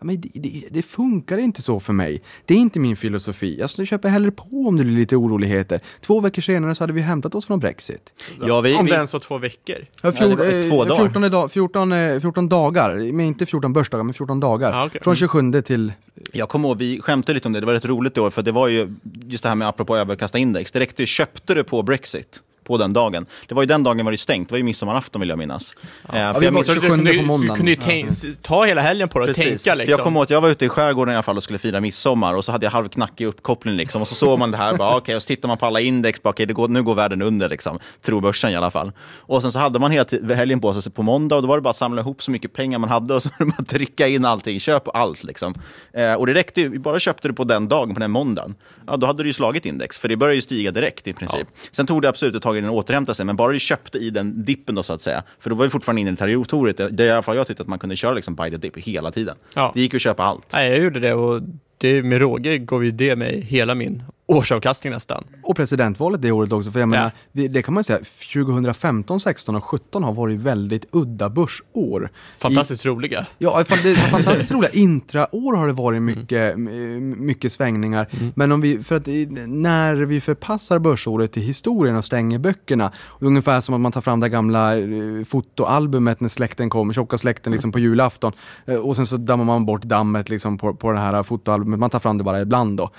men 0.00 0.20
det, 0.20 0.28
det, 0.34 0.62
det, 0.70 0.82
funkar 0.82 1.38
inte 1.38 1.62
så 1.62 1.80
för 1.80 1.92
mig. 1.92 2.22
Det 2.44 2.54
är 2.54 2.58
inte 2.58 2.80
min 2.80 2.96
filosofi. 2.96 3.56
Jag 3.60 3.88
köper 3.88 4.08
hellre 4.08 4.30
på 4.30 4.66
om 4.68 4.76
det 4.76 4.84
blir 4.84 4.96
lite 4.96 5.16
oroligheter. 5.16 5.80
Två 6.00 6.20
veckor 6.20 6.42
senare 6.42 6.74
så 6.74 6.82
hade 6.82 6.92
vi 6.92 7.00
hämtat 7.00 7.34
oss 7.34 7.46
från 7.46 7.60
Brexit. 7.60 8.12
Ja, 8.42 8.60
vi, 8.60 8.74
om 8.74 8.86
det 8.86 8.94
ens 8.94 9.12
var 9.12 9.20
två 9.20 9.38
veckor? 9.38 9.76
Ja, 10.02 10.12
fjol, 10.12 10.30
ja, 10.30 10.70
två 10.70 10.84
dagar. 10.84 10.96
14, 10.96 11.30
dag, 11.30 11.52
14, 11.52 12.20
14, 12.20 12.48
dagar, 12.48 13.12
men 13.12 13.20
inte 13.20 13.46
14 13.46 13.72
börsdagar, 13.72 14.04
men 14.04 14.14
14 14.14 14.40
dagar. 14.40 14.72
Ah, 14.72 14.86
okay. 14.86 15.00
Från 15.04 15.16
27 15.16 15.62
till... 15.62 15.92
Jag 16.32 16.48
kommer 16.48 16.68
ihåg, 16.68 16.78
vi 16.78 17.00
skämtade 17.00 17.34
lite 17.34 17.48
om 17.48 17.52
det, 17.52 17.60
det 17.60 17.66
var 17.66 17.74
rätt 17.74 17.84
roligt 17.84 18.16
i 18.16 18.20
år, 18.20 18.30
för 18.30 18.42
det 18.42 18.52
var 18.52 18.68
ju 18.68 18.94
just 19.26 19.42
det 19.42 19.48
här 19.48 19.56
med 19.56 19.68
apropå 19.68 19.96
överkasta 19.96 20.38
index. 20.38 20.72
Direkt 20.72 21.08
köpte 21.08 21.54
du 21.54 21.64
på 21.64 21.82
Brexit 21.82 22.40
på 22.66 22.78
den 22.78 22.92
dagen. 22.92 23.26
Det 23.48 23.54
var 23.54 23.62
ju 23.62 23.66
den 23.66 23.82
dagen 23.82 24.04
var 24.04 24.12
det 24.12 24.18
stängt, 24.18 24.48
det 24.48 24.52
var 24.52 24.58
ju 24.58 24.64
midsommarafton 24.64 25.20
vill 25.20 25.28
jag 25.28 25.38
minnas. 25.38 25.74
Ja. 26.12 26.18
Eh, 26.18 26.34
för 26.34 26.42
jag 26.42 26.54
minns, 26.54 26.66
du, 26.66 26.80
kunde, 26.80 27.12
du 27.12 27.54
kunde 27.54 27.70
ju 27.70 27.76
tänk, 27.76 28.08
ta 28.42 28.64
hela 28.64 28.80
helgen 28.80 29.08
på 29.08 29.18
det 29.18 29.30
och 29.30 29.36
tänka 29.36 29.50
liksom. 29.50 29.76
För 29.76 29.90
jag 29.90 30.00
kommer 30.00 30.18
ihåg 30.18 30.24
att 30.24 30.30
jag 30.30 30.40
var 30.40 30.48
ute 30.48 30.64
i 30.64 30.68
skärgården 30.68 31.12
i 31.12 31.16
alla 31.16 31.22
fall 31.22 31.36
och 31.36 31.42
skulle 31.42 31.58
fira 31.58 31.80
midsommar 31.80 32.34
och 32.34 32.44
så 32.44 32.52
hade 32.52 32.66
jag 32.66 32.70
halvknackig 32.70 33.26
uppkoppling 33.26 33.76
liksom 33.76 34.02
och 34.02 34.08
så 34.08 34.14
såg 34.14 34.38
man 34.38 34.50
det 34.50 34.56
här, 34.56 34.76
bara, 34.76 34.96
okay, 34.96 35.14
och 35.14 35.22
så 35.22 35.26
tittar 35.26 35.48
man 35.48 35.58
på 35.58 35.66
alla 35.66 35.80
index, 35.80 36.22
bara, 36.22 36.30
okay, 36.30 36.46
det 36.46 36.52
går, 36.52 36.68
nu 36.68 36.82
går 36.82 36.94
världen 36.94 37.22
under 37.22 37.48
liksom, 37.48 37.78
tror 38.02 38.20
börsen 38.20 38.50
i 38.50 38.56
alla 38.56 38.70
fall. 38.70 38.92
Och 39.18 39.42
sen 39.42 39.52
så 39.52 39.58
hade 39.58 39.78
man 39.78 39.90
hela 39.90 40.34
helgen 40.34 40.60
på 40.60 40.74
sig 40.74 40.92
på 40.92 41.02
måndag 41.02 41.36
och 41.36 41.42
då 41.42 41.48
var 41.48 41.56
det 41.56 41.62
bara 41.62 41.70
att 41.70 41.76
samla 41.76 42.00
ihop 42.00 42.22
så 42.22 42.30
mycket 42.30 42.52
pengar 42.52 42.78
man 42.78 42.90
hade 42.90 43.14
och 43.14 43.22
så 43.22 43.30
man 43.38 43.64
trycka 43.64 44.08
in 44.08 44.24
allting, 44.24 44.60
köp 44.60 44.96
allt 44.96 45.24
liksom. 45.24 45.54
Eh, 45.92 46.14
och 46.14 46.26
det 46.26 46.34
räckte 46.34 46.60
ju, 46.60 46.78
bara 46.78 47.00
köpte 47.00 47.28
du 47.28 47.34
på 47.34 47.44
den 47.44 47.68
dagen, 47.68 47.94
på 47.94 48.00
den 48.00 48.10
måndagen, 48.10 48.54
ja 48.86 48.96
då 48.96 49.06
hade 49.06 49.22
du 49.22 49.28
ju 49.28 49.32
slagit 49.32 49.66
index, 49.66 49.98
för 49.98 50.08
det 50.08 50.16
började 50.16 50.34
ju 50.34 50.42
stiga 50.42 50.70
direkt 50.70 51.08
i 51.08 51.12
princip. 51.12 51.48
Ja. 51.54 51.68
Sen 51.72 51.86
tog 51.86 52.02
det 52.02 52.08
absolut 52.08 52.34
ett 52.34 52.42
tag 52.42 52.55
innan 52.58 52.70
det 52.70 52.76
återhämtade 52.76 53.14
sig, 53.14 53.26
men 53.26 53.36
bara 53.36 53.52
du 53.52 53.60
köpte 53.60 53.98
i 53.98 54.10
den 54.10 54.44
dippen 54.44 54.74
då 54.74 54.82
så 54.82 54.92
att 54.92 55.02
säga, 55.02 55.22
för 55.38 55.50
då 55.50 55.56
var 55.56 55.64
vi 55.64 55.70
fortfarande 55.70 56.00
inne 56.00 56.10
i 56.10 56.16
territoriet, 56.16 56.76
det 56.76 57.04
är 57.04 57.08
i 57.08 57.10
alla 57.10 57.22
fall 57.22 57.36
jag 57.36 57.46
tyckte 57.46 57.62
att 57.62 57.68
man 57.68 57.78
kunde 57.78 57.96
köra 57.96 58.12
liksom 58.12 58.34
by 58.34 58.50
the 58.50 58.56
dip 58.56 58.78
hela 58.78 59.10
tiden. 59.10 59.36
Ja. 59.54 59.72
Det 59.74 59.80
gick 59.80 59.94
att 59.94 60.00
köpa 60.00 60.22
allt. 60.22 60.52
Nej, 60.52 60.70
jag 60.70 60.78
gjorde 60.78 61.00
det 61.00 61.14
och 61.14 61.42
det, 61.78 62.02
med 62.02 62.20
råge 62.20 62.58
går 62.58 62.84
ju 62.84 62.90
det 62.90 63.16
med 63.16 63.32
hela 63.32 63.74
min 63.74 64.02
årsavkastning 64.26 64.92
nästan. 64.92 65.24
Och 65.42 65.56
presidentvalet 65.56 66.22
det 66.22 66.32
året 66.32 66.52
också, 66.52 66.70
för 66.70 66.80
jag 66.80 66.88
menar, 66.88 67.10
det 67.32 67.62
kan 67.62 67.74
man 67.74 67.84
säga, 67.84 67.98
2015, 68.32 69.20
16 69.20 69.56
och 69.56 69.64
17 69.64 70.04
har 70.04 70.12
varit 70.12 70.40
väldigt 70.40 70.86
udda 70.90 71.30
börsår. 71.30 72.10
Fantastiskt 72.38 72.84
I, 72.84 72.88
roliga. 72.88 73.26
Ja, 73.38 73.64
det 73.82 73.96
fantastiskt 73.96 74.52
roliga. 74.52 74.70
Intraår 74.70 75.56
har 75.56 75.66
det 75.66 75.72
varit 75.72 76.02
mycket, 76.02 76.54
mm. 76.54 77.26
mycket 77.26 77.52
svängningar. 77.52 78.08
Mm. 78.10 78.32
Men 78.36 78.52
om 78.52 78.60
vi, 78.60 78.82
för 78.82 78.96
att 78.96 79.06
när 79.46 79.94
vi 79.94 80.20
förpassar 80.20 80.78
börsåret 80.78 81.32
till 81.32 81.42
historien 81.42 81.96
och 81.96 82.04
stänger 82.04 82.38
böckerna, 82.38 82.92
ungefär 83.18 83.60
som 83.60 83.74
att 83.74 83.80
man 83.80 83.92
tar 83.92 84.00
fram 84.00 84.20
det 84.20 84.28
gamla 84.28 84.78
eh, 84.78 85.24
fotoalbumet 85.26 86.20
när 86.20 86.28
släkten 86.28 86.70
kommer, 86.70 86.94
tjocka 86.94 87.18
släkten 87.18 87.52
liksom 87.52 87.72
på 87.72 87.78
julafton, 87.78 88.32
eh, 88.66 88.76
och 88.76 88.96
sen 88.96 89.06
så 89.06 89.16
dammar 89.16 89.44
man 89.44 89.66
bort 89.66 89.82
dammet 89.82 90.28
liksom 90.28 90.58
på, 90.58 90.74
på 90.74 90.92
det 90.92 90.98
här 90.98 91.22
fotoalbumet, 91.22 91.80
man 91.80 91.90
tar 91.90 91.98
fram 91.98 92.18
det 92.18 92.24
bara 92.24 92.40
ibland 92.40 92.76
då. 92.76 92.90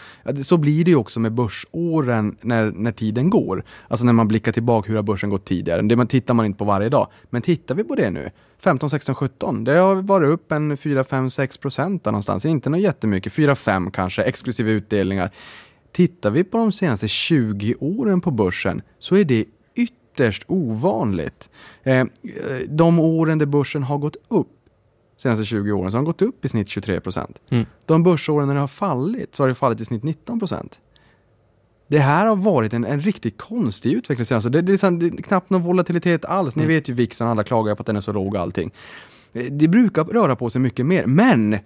Så 0.44 0.58
blir 0.58 0.86
det 0.86 0.92
ju 0.92 0.98
också 0.98 1.17
också 1.18 1.22
med 1.22 1.34
börsåren 1.34 2.38
när, 2.42 2.72
när 2.72 2.92
tiden 2.92 3.30
går. 3.30 3.64
Alltså 3.88 4.06
när 4.06 4.14
man 4.14 4.28
blickar 4.28 4.52
tillbaka, 4.52 4.90
hur 4.90 4.96
har 4.96 5.04
börsen 5.04 5.30
gått 5.30 5.46
tidigare? 5.46 5.82
Det 5.82 5.96
man, 5.96 6.08
tittar 6.08 6.34
man 6.34 6.46
inte 6.46 6.58
på 6.58 6.66
varje 6.66 6.90
dag. 6.90 7.08
Men 7.30 7.42
tittar 7.42 7.76
vi 7.76 7.84
på 7.84 7.96
det 7.96 8.12
nu, 8.12 8.30
15, 8.60 8.90
16, 8.90 9.16
17, 9.16 9.64
det 9.64 9.74
har 9.74 9.96
varit 9.96 10.30
upp 10.30 10.52
en 10.52 10.78
4, 10.78 11.04
5, 11.04 11.30
6 11.30 11.58
procent 11.58 12.06
någonstans. 12.06 12.46
Inte 12.46 12.70
något 12.70 12.80
jättemycket, 12.80 13.34
4, 13.34 13.56
5 13.56 13.92
kanske, 13.92 14.24
exklusive 14.24 14.72
utdelningar. 14.72 15.32
Tittar 15.92 16.32
vi 16.32 16.44
på 16.44 16.58
de 16.58 16.72
senaste 16.72 17.08
20 17.08 17.76
åren 17.80 18.22
på 18.22 18.32
börsen 18.32 18.82
så 19.00 19.16
är 19.16 19.26
det 19.26 19.46
ytterst 19.76 20.44
ovanligt. 20.48 21.50
Eh, 21.84 22.06
de 22.68 23.00
åren 23.00 23.40
där 23.40 23.46
börsen 23.46 23.84
har 23.84 23.98
gått 23.98 24.18
upp 24.30 24.58
senaste 25.18 25.46
20 25.46 25.72
åren 25.72 25.92
så 25.92 25.98
har 25.98 26.00
den 26.00 26.06
gått 26.06 26.22
upp 26.22 26.46
i 26.46 26.50
snitt 26.50 26.68
23 26.68 27.00
procent. 27.00 27.42
Mm. 27.50 27.66
De 27.86 28.04
börsåren 28.04 28.48
när 28.48 28.54
det 28.54 28.60
har 28.60 28.68
fallit 28.68 29.36
så 29.36 29.44
har 29.44 29.48
det 29.48 29.56
fallit 29.56 29.82
i 29.82 29.86
snitt 29.86 30.04
19 30.04 30.40
procent. 30.40 30.80
Det 31.88 32.00
här 32.00 32.26
har 32.26 32.36
varit 32.36 32.74
en, 32.74 32.86
en 32.86 33.02
riktigt 33.02 33.38
konstig 33.38 33.94
utveckling. 33.94 34.36
Alltså 34.36 34.50
det, 34.50 34.62
det, 34.62 34.70
är 34.70 34.74
liksom, 34.74 35.00
det 35.00 35.06
är 35.06 35.24
knappt 35.24 35.50
någon 35.50 35.62
volatilitet 35.62 36.26
alls. 36.26 36.56
Ni 36.56 36.64
mm. 36.64 36.76
vet 36.76 36.90
ju 36.90 36.94
VIXen, 36.94 37.28
alla 37.28 37.44
klagar 37.44 37.76
på 37.76 37.82
att 37.82 37.88
den 37.88 37.96
är 37.96 38.02
så 38.02 38.12
låg 38.14 38.34
och 38.36 38.42
allting. 38.42 38.72
Det 39.52 39.68
brukar 39.68 40.04
röra 40.04 40.36
på 40.36 40.50
sig 40.50 40.62
mycket 40.62 40.86
mer, 40.86 41.06
men 41.06 41.58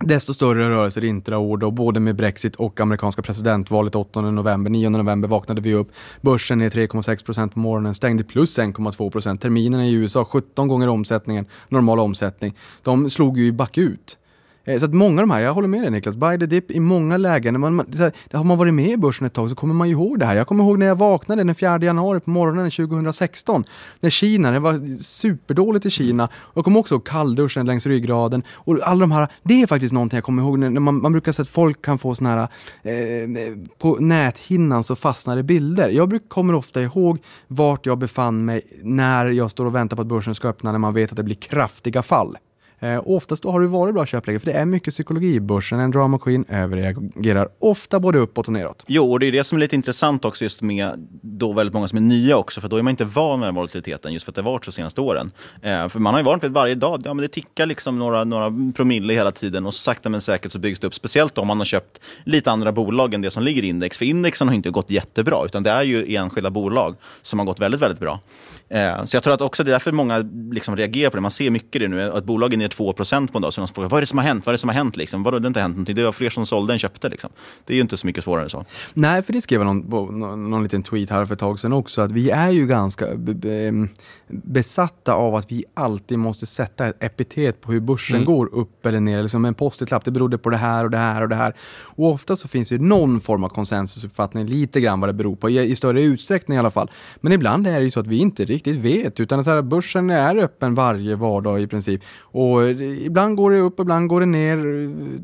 desto 0.00 0.34
större 0.34 0.70
rörelser 0.70 1.04
intraår 1.04 1.56
då, 1.56 1.70
både 1.70 2.00
med 2.00 2.16
Brexit 2.16 2.56
och 2.56 2.80
amerikanska 2.80 3.22
presidentvalet 3.22 3.94
8 3.94 4.20
november. 4.20 4.70
9 4.70 4.88
november 4.88 5.28
vaknade 5.28 5.60
vi 5.60 5.74
upp. 5.74 5.92
Börsen 6.20 6.60
är 6.60 6.70
3,6 6.70 7.24
procent 7.24 7.54
på 7.54 7.58
morgonen, 7.58 7.94
stängde 7.94 8.24
plus 8.24 8.58
1,2 8.58 9.10
procent. 9.10 9.40
Terminerna 9.40 9.86
i 9.86 9.92
USA 9.92 10.24
17 10.24 10.68
gånger 10.68 10.88
omsättningen, 10.88 11.46
normal 11.68 11.98
omsättning. 11.98 12.54
De 12.82 13.10
slog 13.10 13.38
ju 13.38 13.52
back 13.52 13.78
ut. 13.78 14.18
Eh, 14.66 14.78
så 14.78 14.84
att 14.84 14.94
många 14.94 15.22
av 15.22 15.28
de 15.28 15.34
här, 15.34 15.40
jag 15.40 15.54
håller 15.54 15.68
med 15.68 15.82
dig 15.82 15.90
Niklas, 15.90 16.14
buy 16.14 16.38
the 16.38 16.46
dip 16.46 16.70
i 16.70 16.80
många 16.80 17.16
lägen. 17.16 17.54
När 17.54 17.58
man, 17.58 17.74
man, 17.74 17.86
här, 17.98 18.36
har 18.36 18.44
man 18.44 18.58
varit 18.58 18.74
med 18.74 18.90
i 18.90 18.96
börsen 18.96 19.26
ett 19.26 19.32
tag 19.32 19.50
så 19.50 19.56
kommer 19.56 19.74
man 19.74 19.88
ju 19.88 19.92
ihåg 19.92 20.18
det 20.18 20.26
här. 20.26 20.36
Jag 20.36 20.46
kommer 20.46 20.64
ihåg 20.64 20.78
när 20.78 20.86
jag 20.86 20.98
vaknade 20.98 21.44
den 21.44 21.54
4 21.54 21.78
januari 21.78 22.20
på 22.20 22.30
morgonen 22.30 22.70
2016. 22.70 23.64
När 24.00 24.10
Kina, 24.10 24.50
det 24.50 24.58
var 24.58 25.02
superdåligt 25.02 25.86
i 25.86 25.90
Kina. 25.90 26.28
Jag 26.54 26.64
kommer 26.64 26.80
också 26.80 26.94
ihåg 26.94 27.06
kallduschen 27.06 27.66
längs 27.66 27.86
ryggraden. 27.86 28.42
Och 28.50 28.78
alla 28.82 29.00
de 29.00 29.12
här, 29.12 29.28
det 29.42 29.62
är 29.62 29.66
faktiskt 29.66 29.94
någonting 29.94 30.16
jag 30.16 30.24
kommer 30.24 30.42
ihåg. 30.42 30.58
När 30.58 30.80
man, 30.80 31.02
man 31.02 31.12
brukar 31.12 31.32
säga 31.32 31.42
att 31.42 31.48
folk 31.48 31.82
kan 31.82 31.98
få 31.98 32.14
såna 32.14 32.30
här, 32.30 32.48
eh, 32.82 33.56
på 33.78 33.96
näthinnan 34.00 34.84
så 34.84 34.96
fastnar 34.96 35.36
det 35.36 35.42
bilder. 35.42 35.90
Jag 35.90 36.08
bruk, 36.08 36.28
kommer 36.28 36.54
ofta 36.54 36.82
ihåg 36.82 37.18
vart 37.48 37.86
jag 37.86 37.98
befann 37.98 38.44
mig 38.44 38.62
när 38.82 39.26
jag 39.26 39.50
står 39.50 39.66
och 39.66 39.74
väntar 39.74 39.96
på 39.96 40.02
att 40.02 40.08
börsen 40.08 40.34
ska 40.34 40.48
öppna 40.48 40.72
när 40.72 40.78
man 40.78 40.94
vet 40.94 41.10
att 41.10 41.16
det 41.16 41.22
blir 41.22 41.36
kraftiga 41.36 42.02
fall. 42.02 42.36
Eh, 42.80 43.02
oftast 43.06 43.42
då 43.42 43.50
har 43.50 43.60
det 43.60 43.66
varit 43.66 43.94
bra 43.94 44.06
köpläge, 44.06 44.38
för 44.38 44.46
det 44.46 44.52
är 44.52 44.64
mycket 44.64 44.94
psykologi 44.94 45.34
i 45.34 45.40
börsen. 45.40 45.80
En 45.80 45.90
drama 45.90 46.18
queen 46.18 46.44
överreagerar 46.48 47.48
ofta 47.58 48.00
både 48.00 48.18
uppåt 48.18 48.46
och 48.46 48.52
neråt. 48.52 48.84
Jo, 48.86 49.12
och 49.12 49.20
det 49.20 49.26
är 49.26 49.32
det 49.32 49.44
som 49.44 49.58
är 49.58 49.60
lite 49.60 49.76
intressant 49.76 50.24
också 50.24 50.44
just 50.44 50.62
med 50.62 51.08
då 51.22 51.52
väldigt 51.52 51.74
många 51.74 51.88
som 51.88 51.96
är 51.96 52.02
nya 52.02 52.36
också, 52.36 52.60
för 52.60 52.68
då 52.68 52.76
är 52.76 52.82
man 52.82 52.90
inte 52.90 53.04
van 53.04 53.40
med 53.40 53.46
den 53.46 53.54
volatiliteten 53.54 54.12
just 54.12 54.24
för 54.24 54.32
att 54.32 54.34
det 54.34 54.42
har 54.42 54.52
varit 54.52 54.64
så 54.64 54.72
senaste 54.72 55.00
åren. 55.00 55.30
Eh, 55.62 55.88
för 55.88 55.98
man 55.98 56.14
har 56.14 56.20
ju 56.20 56.24
varit 56.24 56.42
med 56.42 56.52
varje 56.52 56.74
dag, 56.74 57.02
ja 57.04 57.14
men 57.14 57.22
det 57.22 57.28
tickar 57.28 57.66
liksom 57.66 57.98
några, 57.98 58.24
några 58.24 58.72
promille 58.74 59.12
hela 59.12 59.32
tiden 59.32 59.66
och 59.66 59.74
så 59.74 59.80
sakta 59.80 60.08
men 60.08 60.20
säkert 60.20 60.52
så 60.52 60.58
byggs 60.58 60.80
det 60.80 60.86
upp, 60.86 60.94
speciellt 60.94 61.38
om 61.38 61.46
man 61.46 61.58
har 61.58 61.64
köpt 61.64 62.00
lite 62.24 62.50
andra 62.50 62.72
bolag 62.72 63.14
än 63.14 63.20
det 63.20 63.30
som 63.30 63.42
ligger 63.42 63.64
i 63.64 63.68
index, 63.68 63.98
för 63.98 64.04
indexen 64.04 64.48
har 64.48 64.54
inte 64.54 64.70
gått 64.70 64.90
jättebra, 64.90 65.44
utan 65.44 65.62
det 65.62 65.70
är 65.70 65.82
ju 65.82 66.16
enskilda 66.16 66.50
bolag 66.50 66.96
som 67.22 67.38
har 67.38 67.46
gått 67.46 67.60
väldigt, 67.60 67.80
väldigt 67.80 68.00
bra. 68.00 68.20
Eh, 68.68 69.04
så 69.04 69.16
jag 69.16 69.22
tror 69.22 69.34
att 69.34 69.40
också 69.40 69.64
det 69.64 69.70
är 69.70 69.72
därför 69.72 69.92
många 69.92 70.18
liksom 70.52 70.76
reagerar 70.76 71.10
på 71.10 71.16
det. 71.16 71.20
Man 71.20 71.30
ser 71.30 71.50
mycket 71.50 71.80
det 71.80 71.88
nu, 71.88 72.02
att 72.02 72.24
bolagen 72.24 72.60
är 72.66 72.70
2% 72.70 73.32
på 73.32 73.38
en 73.38 73.42
dag. 73.42 73.52
Så 73.52 73.60
de 73.60 73.68
frågar, 73.68 73.88
vad 73.88 73.98
är 73.98 74.00
det 74.00 74.06
som 74.06 74.18
har 74.18 74.24
hänt? 74.24 74.46
Vad 74.46 74.52
är 74.52 74.54
det 74.54 74.58
som 74.58 74.68
har 74.68 74.74
hänt? 74.74 74.96
Liksom? 74.96 75.22
Vadå, 75.22 75.38
det 75.38 75.44
har 75.44 75.48
inte 75.48 75.60
hänt 75.60 75.74
någonting. 75.74 75.96
Det 75.96 76.04
var 76.04 76.12
fler 76.12 76.30
som 76.30 76.46
sålde 76.46 76.72
än 76.72 76.78
köpte. 76.78 77.08
Liksom. 77.08 77.30
Det 77.64 77.72
är 77.72 77.74
ju 77.74 77.82
inte 77.82 77.96
så 77.96 78.06
mycket 78.06 78.24
svårare 78.24 78.44
än 78.44 78.50
så. 78.50 78.64
Nej, 78.94 79.22
för 79.22 79.32
det 79.32 79.42
skrev 79.42 79.64
någon, 79.64 79.78
någon, 80.18 80.50
någon 80.50 80.62
liten 80.62 80.82
tweet 80.82 81.10
här 81.10 81.24
för 81.24 81.34
ett 81.34 81.40
tag 81.40 81.58
sedan 81.58 81.72
också, 81.72 82.00
att 82.00 82.12
vi 82.12 82.30
är 82.30 82.50
ju 82.50 82.66
ganska 82.66 83.06
be, 83.16 83.34
be, 83.34 83.88
besatta 84.28 85.14
av 85.14 85.34
att 85.34 85.52
vi 85.52 85.64
alltid 85.74 86.18
måste 86.18 86.46
sätta 86.46 86.86
ett 86.86 86.96
epitet 87.02 87.60
på 87.60 87.72
hur 87.72 87.80
börsen 87.80 88.16
mm. 88.16 88.26
går 88.26 88.54
upp 88.54 88.86
eller 88.86 89.00
ner, 89.00 89.18
eller 89.18 89.28
som 89.28 89.44
en 89.44 89.54
post-it-lapp. 89.54 90.04
Det 90.04 90.10
berodde 90.10 90.38
på 90.38 90.50
det 90.50 90.56
här 90.56 90.84
och 90.84 90.90
det 90.90 90.96
här 90.96 91.22
och 91.22 91.28
det 91.28 91.36
här. 91.36 91.54
Och 91.82 92.10
ofta 92.10 92.36
så 92.36 92.48
finns 92.48 92.68
det 92.68 92.78
någon 92.78 93.20
form 93.20 93.44
av 93.44 93.48
konsensusuppfattning, 93.48 94.46
lite 94.46 94.80
grann 94.80 95.00
vad 95.00 95.08
det 95.08 95.14
beror 95.14 95.36
på, 95.36 95.50
i, 95.50 95.70
i 95.70 95.76
större 95.76 96.02
utsträckning 96.02 96.56
i 96.56 96.58
alla 96.58 96.70
fall. 96.70 96.90
Men 97.20 97.32
ibland 97.32 97.66
är 97.66 97.78
det 97.78 97.84
ju 97.84 97.90
så 97.90 98.00
att 98.00 98.06
vi 98.06 98.16
inte 98.16 98.44
riktigt 98.44 98.76
vet, 98.76 99.20
utan 99.20 99.44
så 99.44 99.50
här, 99.50 99.62
börsen 99.62 100.10
är 100.10 100.36
öppen 100.36 100.74
varje 100.74 101.16
vardag 101.16 101.60
i 101.60 101.66
princip. 101.66 102.02
Och 102.20 102.55
ibland 102.62 103.36
går 103.36 103.50
det 103.50 103.58
upp, 103.58 103.80
ibland 103.80 104.08
går 104.08 104.20
det 104.20 104.26
ner, 104.26 104.58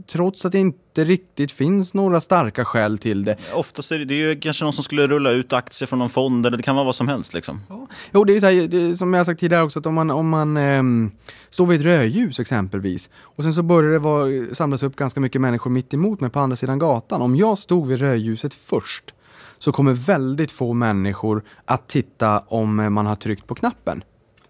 trots 0.06 0.44
att 0.44 0.52
det 0.52 0.58
inte 0.58 1.04
riktigt 1.04 1.52
finns 1.52 1.94
några 1.94 2.20
starka 2.20 2.64
skäl 2.64 2.98
till 2.98 3.24
det. 3.24 3.36
Oftast 3.54 3.92
är 3.92 3.98
det, 3.98 4.04
det 4.04 4.14
är 4.14 4.28
ju 4.28 4.40
kanske 4.40 4.64
någon 4.64 4.72
som 4.72 4.84
skulle 4.84 5.06
rulla 5.06 5.30
ut 5.30 5.52
aktier 5.52 5.86
från 5.86 5.98
någon 5.98 6.10
fond, 6.10 6.46
eller 6.46 6.56
det 6.56 6.62
kan 6.62 6.74
vara 6.76 6.84
vad 6.84 6.94
som 6.94 7.08
helst. 7.08 7.34
Liksom. 7.34 7.60
Ja. 7.68 7.86
Jo, 8.12 8.24
det 8.24 8.36
är, 8.36 8.40
så 8.40 8.46
här, 8.46 8.68
det 8.68 8.96
som 8.96 9.14
jag 9.14 9.26
sagt 9.26 9.40
tidigare 9.40 9.64
också, 9.64 9.78
att 9.78 9.86
om 9.86 9.94
man, 9.94 10.10
om 10.10 10.28
man 10.28 10.56
eh, 10.56 10.82
står 11.50 11.66
vid 11.66 11.80
ett 11.80 11.86
rödljus 11.86 12.40
exempelvis, 12.40 13.10
och 13.16 13.44
sen 13.44 13.54
så 13.54 13.62
börjar 13.62 13.92
det 13.92 13.98
vara, 13.98 14.54
samlas 14.54 14.82
upp 14.82 14.96
ganska 14.96 15.20
mycket 15.20 15.40
människor 15.40 15.70
mitt 15.70 15.94
emot 15.94 16.20
mig 16.20 16.30
på 16.30 16.40
andra 16.40 16.56
sidan 16.56 16.78
gatan. 16.78 17.22
Om 17.22 17.36
jag 17.36 17.58
stod 17.58 17.86
vid 17.86 17.98
rödljuset 18.00 18.54
först, 18.54 19.14
så 19.58 19.72
kommer 19.72 19.92
väldigt 19.92 20.52
få 20.52 20.72
människor 20.72 21.44
att 21.64 21.88
titta 21.88 22.38
om 22.38 22.94
man 22.94 23.06
har 23.06 23.16
tryckt 23.16 23.46
på 23.46 23.54
knappen. 23.54 24.04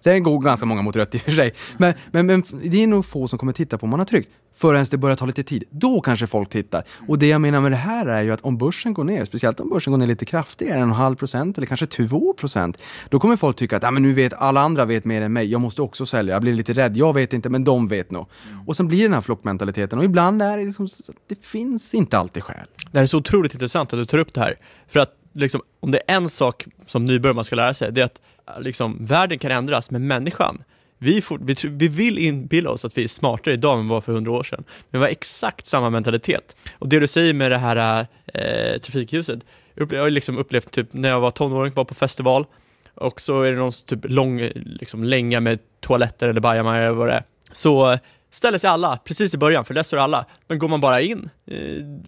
Sen 0.05 0.23
går 0.23 0.39
ganska 0.39 0.67
många 0.67 0.83
mot 0.83 0.97
rött 0.97 1.15
i 1.15 1.19
och 1.19 1.23
för 1.23 1.33
sig. 1.33 1.55
Men, 1.77 1.95
men, 2.11 2.27
men 2.27 2.43
det 2.63 2.83
är 2.83 2.87
nog 2.87 3.05
få 3.05 3.29
som 3.29 3.39
kommer 3.39 3.53
titta 3.53 3.79
på 3.79 3.85
om 3.85 3.91
man 3.91 4.01
har 4.01 4.07
tryckt 4.07 4.31
förrän 4.55 4.87
det 4.91 4.97
börjar 4.97 5.17
ta 5.17 5.27
lite 5.27 5.43
tid. 5.43 5.65
Då 5.71 6.01
kanske 6.01 6.27
folk 6.27 6.51
tittar. 6.51 6.85
Och 7.09 7.19
det 7.19 7.27
jag 7.27 7.41
menar 7.41 7.61
med 7.61 7.73
det 7.73 7.77
här 7.77 8.07
är 8.07 8.23
ju 8.23 8.33
att 8.33 8.41
om 8.41 8.59
börsen 8.59 8.95
går 8.95 9.05
ner, 9.05 9.25
speciellt 9.25 9.61
om 9.61 9.69
börsen 9.69 9.91
går 9.91 9.99
ner 9.99 10.07
lite 10.07 10.25
kraftigare, 10.25 10.81
en 10.81 10.91
halv 10.91 11.17
procent 11.17 11.57
eller 11.57 11.67
kanske 11.67 11.87
två 11.87 12.33
procent, 12.33 12.79
då 13.09 13.21
kommer 13.21 13.37
folk 13.37 13.57
tycka 13.57 13.77
att 13.77 13.85
ah, 13.85 13.91
men 13.91 14.03
nu 14.03 14.13
vet 14.13 14.33
alla 14.33 14.61
andra 14.61 14.85
vet 14.85 15.05
mer 15.05 15.23
än 15.23 15.33
mig, 15.33 15.51
jag 15.51 15.61
måste 15.61 15.83
också 15.83 16.07
sälja, 16.07 16.35
jag 16.35 16.43
blir 16.43 16.53
lite 16.53 16.73
rädd, 16.73 16.97
jag 16.97 17.15
vet 17.15 17.33
inte, 17.33 17.49
men 17.49 17.65
de 17.65 17.89
vet 17.89 18.11
nog. 18.11 18.27
Mm. 18.49 18.69
Och 18.69 18.77
sen 18.77 18.89
blir 18.89 18.99
det 18.99 19.05
den 19.05 19.15
här 19.15 19.21
flockmentaliteten 19.21 19.99
och 19.99 20.05
ibland 20.05 20.43
är 20.43 20.59
det 20.59 20.65
liksom, 20.65 20.87
det 21.29 21.45
finns 21.45 21.95
inte 21.95 22.19
alltid 22.19 22.43
skäl. 22.43 22.67
Det 22.91 22.99
här 22.99 23.03
är 23.03 23.07
så 23.07 23.19
otroligt 23.19 23.55
intressant 23.55 23.93
att 23.93 23.99
du 23.99 24.05
tar 24.05 24.19
upp 24.19 24.35
det 24.35 24.41
här, 24.41 24.59
för 24.89 25.01
att 25.01 25.11
liksom, 25.33 25.61
om 25.81 25.91
det 25.91 25.99
är 26.07 26.17
en 26.17 26.29
sak 26.29 26.67
som 26.87 27.05
nybörjare 27.05 27.35
man 27.35 27.45
ska 27.45 27.57
lära 27.57 27.75
sig, 27.75 27.93
det 27.93 28.01
är 28.01 28.05
att 28.05 28.21
liksom, 28.61 29.05
världen 29.05 29.39
kan 29.39 29.51
ändras, 29.51 29.91
men 29.91 30.07
människan, 30.07 30.63
vi, 30.99 31.23
får, 31.23 31.39
vi, 31.43 31.57
vi, 31.69 31.89
vill 31.89 32.19
inbilla 32.19 32.71
oss 32.71 32.85
att 32.85 32.99
vi 32.99 33.05
är 33.05 33.09
smartare 33.09 33.55
idag 33.55 33.79
än 33.79 33.85
vi 33.85 33.91
var 33.91 34.01
för 34.01 34.13
hundra 34.13 34.33
år 34.33 34.43
sedan, 34.43 34.65
men 34.91 35.01
vi 35.01 35.05
har 35.05 35.11
exakt 35.11 35.67
samma 35.67 35.91
mentalitet. 35.91 36.57
Och 36.79 36.89
det 36.89 37.01
du 37.01 37.07
säger 37.07 37.35
med 37.35 37.51
det 37.51 37.59
här 37.59 38.07
eh, 38.27 38.79
trafikljuset, 38.81 39.41
jag 39.75 40.03
har 40.03 40.11
liksom 40.11 40.39
upplevt 40.39 40.71
typ 40.71 40.93
när 40.93 41.09
jag 41.09 41.21
var 41.21 41.31
tonåring, 41.31 41.73
var 41.75 41.85
på 41.85 41.95
festival, 41.95 42.47
och 42.95 43.21
så 43.21 43.43
är 43.43 43.53
det 43.53 43.59
någon 43.59 43.73
typ 43.87 44.01
lång 44.03 44.41
liksom, 44.55 45.05
länga 45.05 45.41
med 45.41 45.59
toaletter 45.81 46.29
eller 46.29 46.41
bajamajor 46.41 46.83
eller 46.83 46.95
vad 46.95 47.09
det 47.09 47.15
är. 47.15 47.25
Så 47.53 47.99
ställer 48.31 48.59
sig 48.59 48.71
alla 48.71 48.97
precis 48.97 49.35
i 49.35 49.39
början, 49.39 49.65
för 49.65 49.75
där 49.75 49.83
står 49.83 49.99
alla. 49.99 50.27
Men 50.47 50.59
går 50.59 50.69
man 50.69 50.81
bara 50.81 51.01
in, 51.01 51.31
eh, 51.47 51.59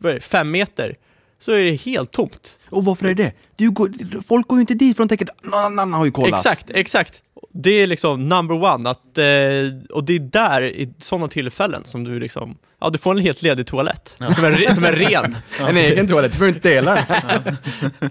vad 0.01 0.11
är 0.11 0.14
det, 0.14 0.20
fem 0.20 0.51
meter, 0.51 0.97
så 1.39 1.53
är 1.53 1.64
det 1.64 1.74
helt 1.74 2.11
tomt. 2.11 2.59
Och 2.70 2.85
varför 2.85 3.07
är 3.07 3.14
det 3.14 3.32
det? 3.57 3.66
Går, 3.66 4.22
folk 4.22 4.49
går 4.49 4.59
ju 4.59 4.61
inte 4.61 4.74
dit 4.74 4.97
för 4.97 5.05
de 5.05 5.09
tänker 5.09 5.26
att 5.26 5.45
någon 5.45 5.64
annan 5.64 5.93
har 5.93 6.05
ju 6.05 6.11
kollat. 6.11 6.35
Exakt, 6.35 6.70
exakt. 6.70 7.22
Det 7.53 7.70
är 7.70 7.87
liksom 7.87 8.28
number 8.28 8.62
one, 8.74 8.91
att, 8.91 9.18
eh, 9.18 9.24
och 9.91 10.05
det 10.05 10.14
är 10.14 10.18
där, 10.18 10.62
i 10.62 10.95
sådana 10.99 11.28
tillfällen, 11.28 11.85
som 11.85 12.05
du 12.05 12.20
liksom, 12.20 12.57
ja 12.85 12.91
du 12.91 12.99
får 12.99 13.11
en 13.11 13.18
helt 13.18 13.43
ledig 13.43 13.66
toalett, 13.66 14.16
ja. 14.18 14.35
som, 14.35 14.45
är, 14.45 14.72
som 14.72 14.85
är 14.85 14.93
ren. 14.93 15.37
en 15.68 15.76
egen 15.76 16.07
toalett, 16.07 16.32
du 16.32 16.39
får 16.39 16.49
inte 16.49 16.68
dela 16.68 16.95
den. 16.95 17.57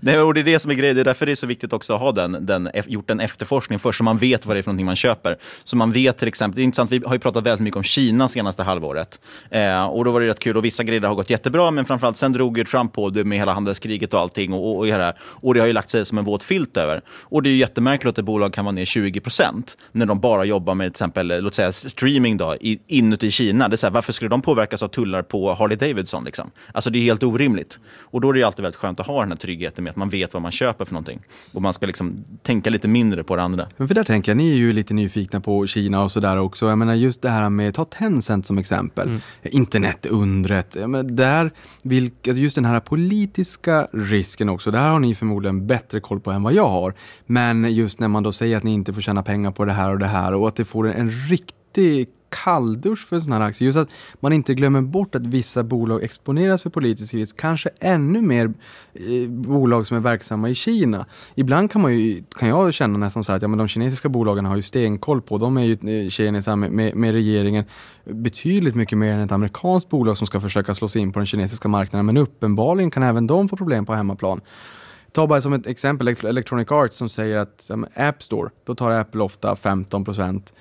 Nej, 0.00 0.20
och 0.20 0.34
det 0.34 0.40
är 0.40 0.44
det 0.44 0.58
som 0.58 0.70
är 0.70 0.74
grejen, 0.74 0.96
det 0.96 1.02
är 1.02 1.04
därför 1.04 1.26
det 1.26 1.32
är 1.32 1.36
så 1.36 1.46
viktigt 1.46 1.72
också 1.72 1.94
att 1.94 2.00
ha 2.00 2.12
den, 2.12 2.46
den, 2.46 2.70
gjort 2.86 3.10
en 3.10 3.20
efterforskning 3.20 3.78
först, 3.78 3.98
så 3.98 4.04
man 4.04 4.18
vet 4.18 4.46
vad 4.46 4.56
det 4.56 4.60
är 4.60 4.62
för 4.62 4.70
någonting 4.70 4.86
man 4.86 4.96
köper. 4.96 5.36
Så 5.64 5.76
man 5.76 5.92
vet 5.92 6.18
till 6.18 6.28
exempel, 6.28 6.56
det 6.56 6.62
är 6.62 6.64
intressant, 6.64 6.92
vi 6.92 7.02
har 7.06 7.12
ju 7.12 7.18
pratat 7.18 7.46
väldigt 7.46 7.64
mycket 7.64 7.76
om 7.76 7.82
Kina 7.82 8.28
senaste 8.28 8.62
halvåret. 8.62 9.20
Eh, 9.50 9.86
och 9.86 10.04
då 10.04 10.12
var 10.12 10.20
det 10.20 10.26
rätt 10.26 10.38
kul, 10.38 10.56
och 10.56 10.64
vissa 10.64 10.82
grejer 10.82 11.00
har 11.00 11.14
gått 11.14 11.30
jättebra, 11.30 11.70
men 11.70 11.84
framförallt 11.84 12.16
sen 12.16 12.32
drog 12.32 12.58
ju 12.58 12.64
Trump 12.64 12.92
på 12.92 13.10
det 13.10 13.24
med 13.24 13.38
hela 13.38 13.52
handelskriget 13.52 14.14
och 14.14 14.20
allting, 14.20 14.52
och, 14.52 14.70
och, 14.70 14.78
och, 14.78 14.86
det, 14.86 15.14
och 15.20 15.54
det 15.54 15.60
har 15.60 15.66
ju 15.66 15.72
lagt 15.72 15.90
sig 15.90 16.06
som 16.06 16.18
en 16.18 16.24
våt 16.24 16.42
filt 16.42 16.76
över. 16.76 17.00
Och 17.08 17.42
det 17.42 17.48
är 17.48 17.52
ju 17.52 17.58
jättemärkligt 17.58 18.10
att 18.10 18.18
ett 18.18 18.24
bolag 18.24 18.52
kan 18.52 18.64
vara 18.64 18.72
ner 18.72 18.84
20% 18.84 19.76
när 19.92 20.06
de 20.06 20.20
bara 20.20 20.44
jobbar 20.44 20.74
med 20.74 20.84
till 20.84 20.90
exempel 20.90 21.42
låt 21.42 21.54
säga, 21.54 21.72
streaming 21.72 22.36
då, 22.36 22.56
inuti 22.86 23.30
Kina. 23.30 23.68
Det 23.68 23.74
är 23.74 23.76
så 23.76 23.86
här, 23.86 23.92
varför 23.98 24.12
skulle 24.12 24.28
de 24.28 24.42
påverkas 24.42 24.82
av 24.82 24.88
tullar 24.88 25.22
på 25.22 25.54
Harley 25.54 25.76
Davidson? 25.76 26.24
Liksom? 26.24 26.50
Alltså 26.72 26.90
det 26.90 26.98
är 26.98 27.02
helt 27.02 27.22
orimligt. 27.22 27.78
Och 28.00 28.20
då 28.20 28.30
är 28.30 28.34
det 28.34 28.42
alltid 28.42 28.62
väldigt 28.62 28.80
skönt 28.80 29.00
att 29.00 29.06
ha 29.06 29.20
den 29.20 29.28
här 29.28 29.36
tryggheten 29.36 29.84
med 29.84 29.90
att 29.90 29.96
man 29.96 30.08
vet 30.08 30.34
vad 30.34 30.42
man 30.42 30.52
köper 30.52 30.84
för 30.84 30.92
någonting. 30.92 31.20
Och 31.52 31.62
man 31.62 31.74
ska 31.74 31.86
liksom 31.86 32.24
tänka 32.42 32.70
lite 32.70 32.88
mindre 32.88 33.24
på 33.24 33.36
det 33.36 33.42
andra. 33.42 33.68
Men 33.76 33.88
för 33.88 33.94
där 33.94 34.04
tänker 34.04 34.32
jag, 34.32 34.36
ni 34.36 34.52
är 34.52 34.56
ju 34.56 34.72
lite 34.72 34.94
nyfikna 34.94 35.40
på 35.40 35.66
Kina 35.66 36.02
och 36.02 36.12
sådär 36.12 36.36
också. 36.36 36.68
Jag 36.68 36.78
menar 36.78 36.94
just 36.94 37.22
det 37.22 37.28
här 37.28 37.50
med, 37.50 37.74
ta 37.74 37.84
Tencent 37.84 38.46
som 38.46 38.58
exempel, 38.58 39.08
mm. 39.08 39.20
internetundret. 39.42 40.76
Där, 41.04 41.50
vilk, 41.82 42.28
alltså 42.28 42.40
just 42.40 42.54
den 42.54 42.64
här 42.64 42.80
politiska 42.80 43.88
risken 43.92 44.48
också, 44.48 44.70
där 44.70 44.88
har 44.88 45.00
ni 45.00 45.14
förmodligen 45.14 45.66
bättre 45.66 46.00
koll 46.00 46.20
på 46.20 46.30
än 46.30 46.42
vad 46.42 46.52
jag 46.52 46.68
har. 46.68 46.94
Men 47.26 47.74
just 47.74 48.00
när 48.00 48.08
man 48.08 48.22
då 48.22 48.32
säger 48.32 48.56
att 48.56 48.62
ni 48.62 48.72
inte 48.72 48.92
får 48.92 49.00
tjäna 49.00 49.22
pengar 49.22 49.50
på 49.50 49.64
det 49.64 49.72
här 49.72 49.90
och 49.90 49.98
det 49.98 50.06
här 50.06 50.34
och 50.34 50.48
att 50.48 50.56
det 50.56 50.64
får 50.64 50.88
en 50.88 51.10
riktig 51.10 51.54
kalldusch 52.30 53.08
för 53.08 53.20
sådana 53.20 53.44
här 53.44 53.48
aktier. 53.48 53.66
Just 53.66 53.78
att 53.78 53.88
man 54.20 54.32
inte 54.32 54.54
glömmer 54.54 54.80
bort 54.80 55.14
att 55.14 55.26
vissa 55.26 55.62
bolag 55.62 56.02
exponeras 56.02 56.62
för 56.62 56.70
politisk 56.70 57.14
risk. 57.14 57.36
Kanske 57.36 57.70
ännu 57.80 58.22
mer 58.22 58.44
eh, 58.94 59.28
bolag 59.28 59.86
som 59.86 59.96
är 59.96 60.00
verksamma 60.00 60.48
i 60.48 60.54
Kina. 60.54 61.06
Ibland 61.34 61.70
kan, 61.70 61.82
man 61.82 61.98
ju, 61.98 62.22
kan 62.38 62.48
jag 62.48 62.74
känna 62.74 62.98
nästan 62.98 63.24
så 63.24 63.32
att 63.32 63.42
ja, 63.42 63.48
men 63.48 63.58
de 63.58 63.68
kinesiska 63.68 64.08
bolagen 64.08 64.44
har 64.44 64.56
ju 64.56 64.62
stenkoll 64.62 65.22
på, 65.22 65.38
de 65.38 65.56
är 65.56 65.62
ju 65.62 65.72
eh, 65.72 66.10
kinesiska 66.10 66.56
med, 66.56 66.72
med, 66.72 66.96
med, 66.96 67.12
regeringen 67.12 67.64
betydligt 68.04 68.74
mycket 68.74 68.98
mer 68.98 69.12
än 69.12 69.20
ett 69.20 69.32
amerikanskt 69.32 69.88
bolag 69.88 70.16
som 70.16 70.26
ska 70.26 70.40
försöka 70.40 70.74
slå 70.74 70.88
sig 70.88 71.02
in 71.02 71.12
på 71.12 71.18
den 71.18 71.26
kinesiska 71.26 71.68
marknaden. 71.68 72.06
Men 72.06 72.16
uppenbarligen 72.16 72.90
kan 72.90 73.02
även 73.02 73.26
de 73.26 73.48
få 73.48 73.56
problem 73.56 73.86
på 73.86 73.94
hemmaplan. 73.94 74.40
Ta 75.18 75.26
bara 75.26 75.40
som 75.40 75.52
ett 75.52 75.66
exempel 75.66 76.08
Electronic 76.08 76.70
Arts 76.70 76.96
som 76.96 77.08
säger 77.08 77.36
att 77.36 77.66
um, 77.70 77.86
App 77.94 78.22
Store, 78.22 78.50
då 78.64 78.74
tar 78.74 78.92
Apple 78.92 79.22
ofta 79.22 79.56
15 79.56 80.04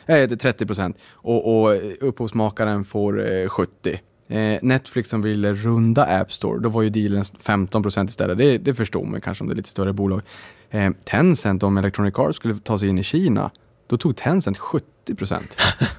äh, 0.08 0.28
30 0.30 0.93
och, 1.12 1.64
och 1.64 1.76
upphovsmakaren 2.01 2.84
får 2.84 3.32
eh, 3.32 3.49
70 3.49 3.99
eh, 4.28 4.60
Netflix 4.62 5.10
som 5.10 5.22
ville 5.22 5.53
runda 5.53 6.20
App 6.22 6.34
Store, 6.34 6.60
då 6.60 6.70
var 6.70 6.82
ju 6.82 6.89
dealen 6.89 7.24
15% 7.24 8.05
istället. 8.05 8.38
Det, 8.38 8.58
det 8.58 8.74
förstår 8.74 9.05
man 9.05 9.22
kanske 9.22 9.43
om 9.43 9.47
det 9.47 9.53
är 9.53 9.55
lite 9.55 9.70
större 9.70 9.93
bolag. 9.93 10.22
Eh, 10.70 10.91
Tencent, 11.03 11.64
om 11.64 11.78
Electronic 11.78 12.20
Arts 12.20 12.36
skulle 12.36 12.55
ta 12.55 12.80
sig 12.80 12.89
in 12.89 12.99
i 12.99 13.03
Kina, 13.03 13.51
då 13.88 13.97
tog 13.97 14.15
Tencent 14.15 14.57
70 14.57 15.15
procent. 15.17 15.57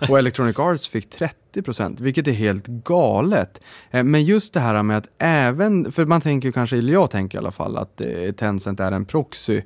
Och 0.09 0.19
Electronic 0.19 0.59
Arts 0.59 0.89
fick 0.89 1.11
30 1.11 1.63
procent, 1.63 2.01
vilket 2.01 2.29
är 2.29 2.33
helt 2.33 2.67
galet. 2.67 3.61
Eh, 3.91 4.05
men 4.05 4.25
just 4.25 4.55
det 4.55 4.61
här 4.61 4.83
med 4.83 4.99
att 4.99 5.09
även, 5.19 5.93
för 5.93 6.05
man 6.05 6.21
tänker 6.21 6.53
kanske, 6.53 6.79
eller 6.79 6.93
jag 6.93 7.11
tänker 7.11 7.39
i 7.39 7.41
alla 7.41 7.51
fall, 7.51 7.77
att 7.77 8.01
eh, 8.01 8.33
Tencent 8.37 8.81
är 8.81 8.93
en 8.93 9.05
proxy 9.05 9.63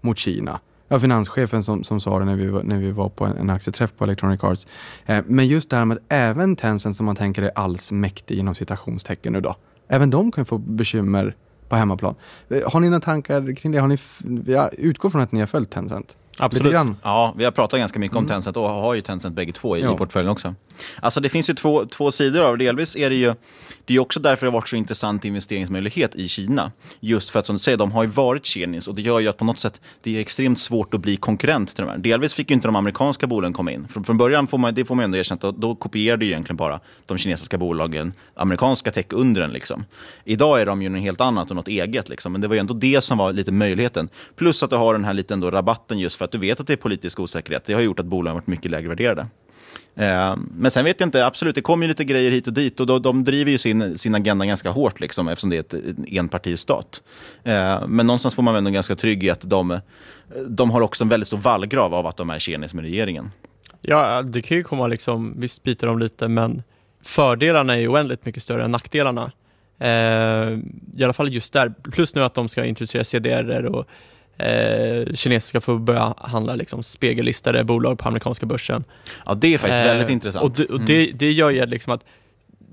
mot 0.00 0.18
Kina. 0.18 0.60
Ja, 0.88 1.00
finanschefen 1.00 1.62
som, 1.62 1.84
som 1.84 2.00
sa 2.00 2.18
det 2.18 2.24
när 2.24 2.36
vi, 2.36 2.46
var, 2.46 2.62
när 2.62 2.78
vi 2.78 2.90
var 2.90 3.08
på 3.08 3.24
en, 3.24 3.36
en 3.36 3.50
aktieträff 3.50 3.92
på 3.96 4.04
Electronic 4.04 4.44
Arts. 4.44 4.66
Eh, 5.06 5.24
men 5.26 5.46
just 5.46 5.70
det 5.70 5.76
här 5.76 5.84
med 5.84 5.96
att 5.96 6.02
även 6.08 6.56
Tencent 6.56 6.96
som 6.96 7.06
man 7.06 7.16
tänker 7.16 7.42
är 7.42 7.50
allsmäktig 7.54 8.38
inom 8.38 8.54
citationstecken 8.54 9.32
nu 9.32 9.40
då. 9.40 9.56
Även 9.88 10.10
de 10.10 10.32
kan 10.32 10.44
få 10.44 10.58
bekymmer 10.58 11.36
på 11.68 11.76
hemmaplan. 11.76 12.14
Eh, 12.48 12.70
har 12.72 12.80
ni 12.80 12.86
några 12.88 13.00
tankar 13.00 13.56
kring 13.56 13.72
det? 13.72 13.78
Har 13.78 13.88
ni, 13.88 13.98
jag 14.52 14.74
utgår 14.74 15.10
från 15.10 15.22
att 15.22 15.32
ni 15.32 15.40
har 15.40 15.46
följt 15.46 15.70
Tencent. 15.70 16.16
Absolut. 16.38 16.96
Ja, 17.02 17.34
vi 17.36 17.44
har 17.44 17.52
pratat 17.52 17.80
ganska 17.80 17.98
mycket 17.98 18.16
om 18.16 18.24
mm. 18.24 18.28
Tencent 18.28 18.56
och 18.56 18.68
har 18.68 18.94
ju 18.94 19.00
Tencent 19.00 19.34
bägge 19.34 19.52
två 19.52 19.76
i, 19.76 19.80
i 19.80 19.84
portföljen 19.84 20.30
också. 20.30 20.54
Alltså 21.00 21.20
det 21.20 21.28
finns 21.28 21.50
ju 21.50 21.54
två, 21.54 21.84
två 21.84 22.12
sidor 22.12 22.42
av 22.42 22.58
det. 22.58 22.64
Delvis 22.64 22.96
är 22.96 23.10
det 23.10 23.16
ju, 23.16 23.34
det 23.84 23.94
är 23.94 23.98
också 23.98 24.20
därför 24.20 24.46
det 24.46 24.50
har 24.50 24.58
varit 24.58 24.68
så 24.68 24.76
intressant 24.76 25.24
investeringsmöjlighet 25.24 26.14
i 26.14 26.28
Kina. 26.28 26.72
Just 27.00 27.30
för 27.30 27.38
att 27.38 27.46
som 27.46 27.56
du 27.56 27.60
säger, 27.60 27.78
de 27.78 27.92
har 27.92 28.02
ju 28.02 28.08
varit 28.08 28.46
Kinis 28.46 28.88
och 28.88 28.94
det 28.94 29.02
gör 29.02 29.20
ju 29.20 29.28
att 29.28 29.36
på 29.36 29.44
något 29.44 29.58
sätt 29.58 29.80
det 30.02 30.16
är 30.16 30.20
extremt 30.20 30.58
svårt 30.58 30.94
att 30.94 31.00
bli 31.00 31.16
konkurrent 31.16 31.74
till 31.74 31.84
de 31.84 31.90
här. 31.90 31.98
Delvis 31.98 32.34
fick 32.34 32.50
ju 32.50 32.54
inte 32.54 32.68
de 32.68 32.76
amerikanska 32.76 33.26
bolagen 33.26 33.52
komma 33.52 33.72
in. 33.72 33.88
Från, 33.88 34.04
från 34.04 34.18
början 34.18 34.46
får 34.46 34.58
man, 34.58 34.74
det 34.74 34.84
får 34.84 34.94
man 34.94 35.04
ändå 35.04 35.18
erkänna, 35.18 35.38
då, 35.42 35.50
då 35.50 35.74
kopierade 35.74 36.24
ju 36.24 36.30
egentligen 36.30 36.56
bara 36.56 36.80
de 37.06 37.18
kinesiska 37.18 37.58
bolagen 37.58 38.12
amerikanska 38.34 38.90
tech-undren 38.90 39.52
liksom. 39.52 39.84
Idag 40.24 40.60
är 40.60 40.66
de 40.66 40.82
ju 40.82 40.88
något 40.88 41.02
helt 41.02 41.20
annat 41.20 41.50
och 41.50 41.56
något 41.56 41.68
eget 41.68 42.08
liksom. 42.08 42.32
Men 42.32 42.40
det 42.40 42.48
var 42.48 42.54
ju 42.54 42.60
ändå 42.60 42.74
det 42.74 43.04
som 43.04 43.18
var 43.18 43.32
lite 43.32 43.52
möjligheten. 43.52 44.08
Plus 44.36 44.62
att 44.62 44.70
du 44.70 44.76
har 44.76 44.92
den 44.92 45.04
här 45.04 45.14
liten 45.14 45.40
då 45.40 45.50
rabatten 45.50 45.98
just 45.98 46.16
för 46.16 46.25
att 46.26 46.32
du 46.32 46.38
vet 46.38 46.60
att 46.60 46.66
det 46.66 46.72
är 46.72 46.76
politisk 46.76 47.20
osäkerhet. 47.20 47.64
Det 47.64 47.72
har 47.72 47.80
gjort 47.80 48.00
att 48.00 48.06
bolagen 48.06 48.34
varit 48.34 48.46
mycket 48.46 48.70
lägre 48.70 48.88
värderade. 48.88 49.26
Eh, 49.96 50.36
men 50.56 50.70
sen 50.70 50.84
vet 50.84 51.00
jag 51.00 51.06
inte, 51.06 51.26
absolut, 51.26 51.54
det 51.54 51.60
kommer 51.60 51.84
ju 51.84 51.88
lite 51.88 52.04
grejer 52.04 52.30
hit 52.30 52.46
och 52.46 52.52
dit 52.52 52.80
och 52.80 53.02
de, 53.02 53.24
driver 53.24 53.50
ju 53.50 53.58
sin, 53.58 53.98
sin 53.98 54.14
agenda 54.14 54.46
ganska 54.46 54.70
hårt 54.70 55.00
liksom, 55.00 55.28
eftersom 55.28 55.50
det 55.50 55.56
är 55.56 55.60
ett, 55.60 55.74
en 55.74 56.06
enpartistat. 56.08 57.02
Eh, 57.44 57.86
men 57.86 58.06
någonstans 58.06 58.34
får 58.34 58.42
man 58.42 58.54
väl 58.54 58.58
ändå 58.58 58.70
ganska 58.70 58.96
trygg 58.96 59.24
i 59.24 59.30
att 59.30 59.40
de, 59.40 59.80
de 60.48 60.70
har 60.70 60.80
också 60.80 61.04
en 61.04 61.08
väldigt 61.08 61.26
stor 61.26 61.38
vallgrav 61.38 61.94
av 61.94 62.06
att 62.06 62.16
de 62.16 62.30
är 62.30 62.38
tjenis 62.38 62.74
med 62.74 62.84
regeringen. 62.84 63.30
Ja, 63.80 64.22
det 64.22 64.42
kan 64.42 64.56
ju 64.56 64.62
komma 64.62 64.86
liksom, 64.86 65.34
visst 65.36 65.62
biter 65.62 65.86
de 65.86 65.98
lite, 65.98 66.28
men 66.28 66.62
fördelarna 67.02 67.76
är 67.76 67.80
ju 67.80 67.88
oändligt 67.88 68.26
mycket 68.26 68.42
större 68.42 68.64
än 68.64 68.70
nackdelarna. 68.70 69.32
Eh, 69.78 70.58
I 70.96 71.04
alla 71.04 71.12
fall 71.12 71.32
just 71.32 71.52
där, 71.52 71.74
plus 71.92 72.14
nu 72.14 72.24
att 72.24 72.34
de 72.34 72.48
ska 72.48 72.64
introducera 72.64 73.04
CDR 73.04 73.64
och 73.64 73.88
eh, 74.38 75.14
kinesiska 75.14 75.60
få 75.60 75.78
börja 75.78 76.14
handla 76.18 76.54
liksom 76.54 76.82
spegellistade 76.82 77.64
bolag 77.64 77.98
på 77.98 78.08
amerikanska 78.08 78.46
börsen. 78.46 78.84
Ja, 79.26 79.34
det 79.34 79.54
är 79.54 79.58
faktiskt 79.58 79.80
eh, 79.80 79.86
väldigt 79.86 80.10
intressant. 80.10 80.44
Och, 80.44 80.50
det, 80.50 80.64
och 80.64 80.90
mm. 80.90 81.10
det 81.14 81.32
gör 81.32 81.50
ju 81.50 81.66
liksom 81.66 81.92
att 81.92 82.04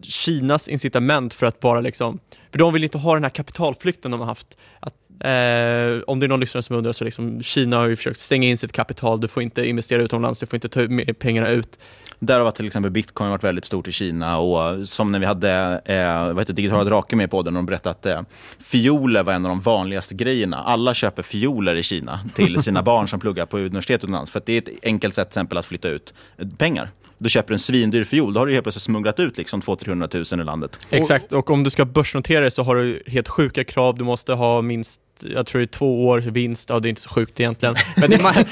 Kinas 0.02 0.68
incitament 0.68 1.34
för 1.34 1.46
att 1.46 1.60
bara 1.60 1.82
liksom, 1.82 2.20
för 2.52 2.60
de 2.60 2.74
vill 2.74 2.84
inte 2.84 2.98
ha 2.98 3.14
den 3.14 3.24
här 3.24 3.30
kapitalflykten 3.30 4.12
de 4.12 4.20
har 4.20 4.28
haft. 4.28 4.58
Att, 4.80 4.94
eh, 5.10 6.04
om 6.08 6.20
det 6.20 6.26
är 6.26 6.28
någon 6.28 6.40
lyssnare 6.40 6.64
som 6.64 6.76
undrar 6.76 6.92
så 6.92 7.04
liksom, 7.04 7.44
Kina 7.44 7.78
har 7.78 7.88
ju 7.88 7.96
försökt 7.96 8.20
stänga 8.20 8.48
in 8.48 8.58
sitt 8.58 8.72
kapital, 8.72 9.22
du 9.22 9.28
får 9.28 9.44
inte 9.44 9.68
investera 9.68 10.02
utomlands, 10.02 10.40
du 10.40 10.46
får 10.46 10.58
inte 10.58 10.70
ta 10.70 11.14
pengarna 11.20 11.50
ut. 11.50 11.80
Där 12.26 12.40
har 12.40 12.52
till 12.52 12.68
exempel 12.68 12.92
bitcoin 12.92 13.30
varit 13.30 13.44
väldigt 13.44 13.66
stort 13.66 13.88
i 13.88 13.92
Kina 13.92 14.40
och 14.40 14.90
som 14.90 15.12
när 15.12 15.20
vi 15.20 15.26
hade 15.26 15.82
eh, 15.86 16.26
vad 16.28 16.40
heter, 16.40 16.54
Digitala 16.54 16.84
Drake 16.84 17.16
med 17.16 17.32
på 17.32 17.38
podden 17.38 17.58
och 17.58 17.64
berättade 17.64 17.92
att 17.92 18.06
eh, 18.06 18.22
fioler 18.60 19.24
var 19.24 19.34
en 19.34 19.46
av 19.46 19.50
de 19.50 19.62
vanligaste 19.62 20.16
grejerna. 20.16 20.58
Alla 20.58 20.94
köper 20.94 21.24
fioler 21.24 21.76
i 21.76 21.84
Kina 21.84 22.20
till 22.36 22.64
sina 22.64 22.84
barn 22.84 23.08
som 23.08 23.20
pluggar 23.20 23.46
på 23.46 23.58
universitet 23.58 24.00
utomlands. 24.00 24.32
För 24.32 24.42
det 24.46 24.54
är 24.54 24.58
ett 24.58 24.70
enkelt 24.84 25.16
sätt 25.16 25.30
till 25.30 25.32
exempel 25.32 25.58
att 25.58 25.66
flytta 25.66 25.90
ut 25.90 26.14
pengar 26.58 26.92
du 27.18 27.30
köper 27.30 27.54
en 27.54 27.60
svindyr 27.60 28.04
fiol, 28.04 28.34
då 28.34 28.40
har 28.40 28.48
du 28.48 28.54
helt 28.54 28.64
plötsligt 28.64 28.84
smugglat 28.84 29.20
ut 29.20 29.38
liksom 29.38 29.62
200-300 29.62 30.34
000 30.36 30.42
i 30.42 30.46
landet. 30.46 30.80
Exakt, 30.90 31.34
och 31.34 31.52
om 31.52 31.64
du 31.64 31.70
ska 31.70 31.86
börsnotera 31.86 32.44
det 32.44 32.52
så 32.52 32.64
har 32.64 32.76
du 32.76 33.04
helt 33.08 33.28
sjuka 33.28 33.64
krav. 33.64 33.98
Du 33.98 34.04
måste 34.04 34.34
ha 34.34 34.62
minst 34.62 35.00
jag 35.20 35.48
tror 35.48 35.60
det 35.60 35.66
är 35.66 35.68
två 35.68 36.08
års 36.08 36.24
vinst, 36.24 36.70
ja 36.70 36.80
det 36.80 36.88
är 36.88 36.90
inte 36.90 37.02
så 37.02 37.10
sjukt 37.10 37.40
egentligen. 37.40 37.76
Men 37.98 38.10
det 38.10 38.16
är, 38.16 38.24
man, 38.24 38.34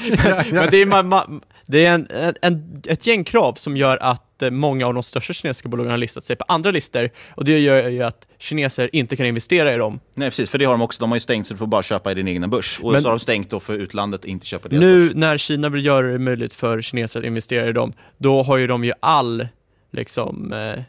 men 0.52 0.70
det 0.70 0.76
är, 0.76 0.86
man, 0.86 1.40
det 1.66 1.86
är 1.86 1.92
en, 1.92 2.34
en, 2.42 2.82
ett 2.86 3.06
gäng 3.06 3.24
krav 3.24 3.54
som 3.54 3.76
gör 3.76 3.98
att 4.02 4.42
eh, 4.42 4.50
många 4.50 4.86
av 4.86 4.94
de 4.94 5.02
största 5.02 5.32
kinesiska 5.32 5.68
bolagen 5.68 5.90
har 5.90 5.98
listat 5.98 6.24
sig 6.24 6.36
på 6.36 6.44
andra 6.48 6.70
listor 6.70 7.10
och 7.30 7.44
det 7.44 7.58
gör 7.58 7.88
ju 7.88 8.02
att 8.02 8.26
kineser 8.38 8.90
inte 8.92 9.16
kan 9.16 9.26
investera 9.26 9.74
i 9.74 9.78
dem. 9.78 10.00
Nej 10.14 10.30
precis, 10.30 10.50
för 10.50 10.58
det 10.58 10.64
har 10.64 10.72
de 10.72 10.82
också. 10.82 11.00
De 11.00 11.10
har 11.10 11.16
ju 11.16 11.20
stängt 11.20 11.46
så 11.46 11.54
du 11.54 11.58
får 11.58 11.66
bara 11.66 11.82
köpa 11.82 12.12
i 12.12 12.14
din 12.14 12.28
egna 12.28 12.48
börs. 12.48 12.80
Och 12.82 12.92
Men, 12.92 13.02
så 13.02 13.08
har 13.08 13.12
de 13.12 13.20
stängt 13.20 13.50
då 13.50 13.60
för 13.60 13.74
utlandet 13.74 14.20
att 14.20 14.24
inte 14.24 14.46
köpa 14.46 14.68
deras 14.68 14.80
Nu 14.80 15.06
börs. 15.06 15.16
när 15.16 15.38
Kina 15.38 15.68
vill 15.68 15.86
göra 15.86 16.06
det 16.06 16.18
möjligt 16.18 16.54
för 16.54 16.82
kineser 16.82 17.20
att 17.20 17.26
investera 17.26 17.68
i 17.68 17.72
dem, 17.72 17.92
då 18.18 18.42
har 18.42 18.56
ju 18.56 18.66
de 18.66 18.84
ju 18.84 18.92
all 19.00 19.48
liksom 19.90 20.52
eh, 20.52 20.82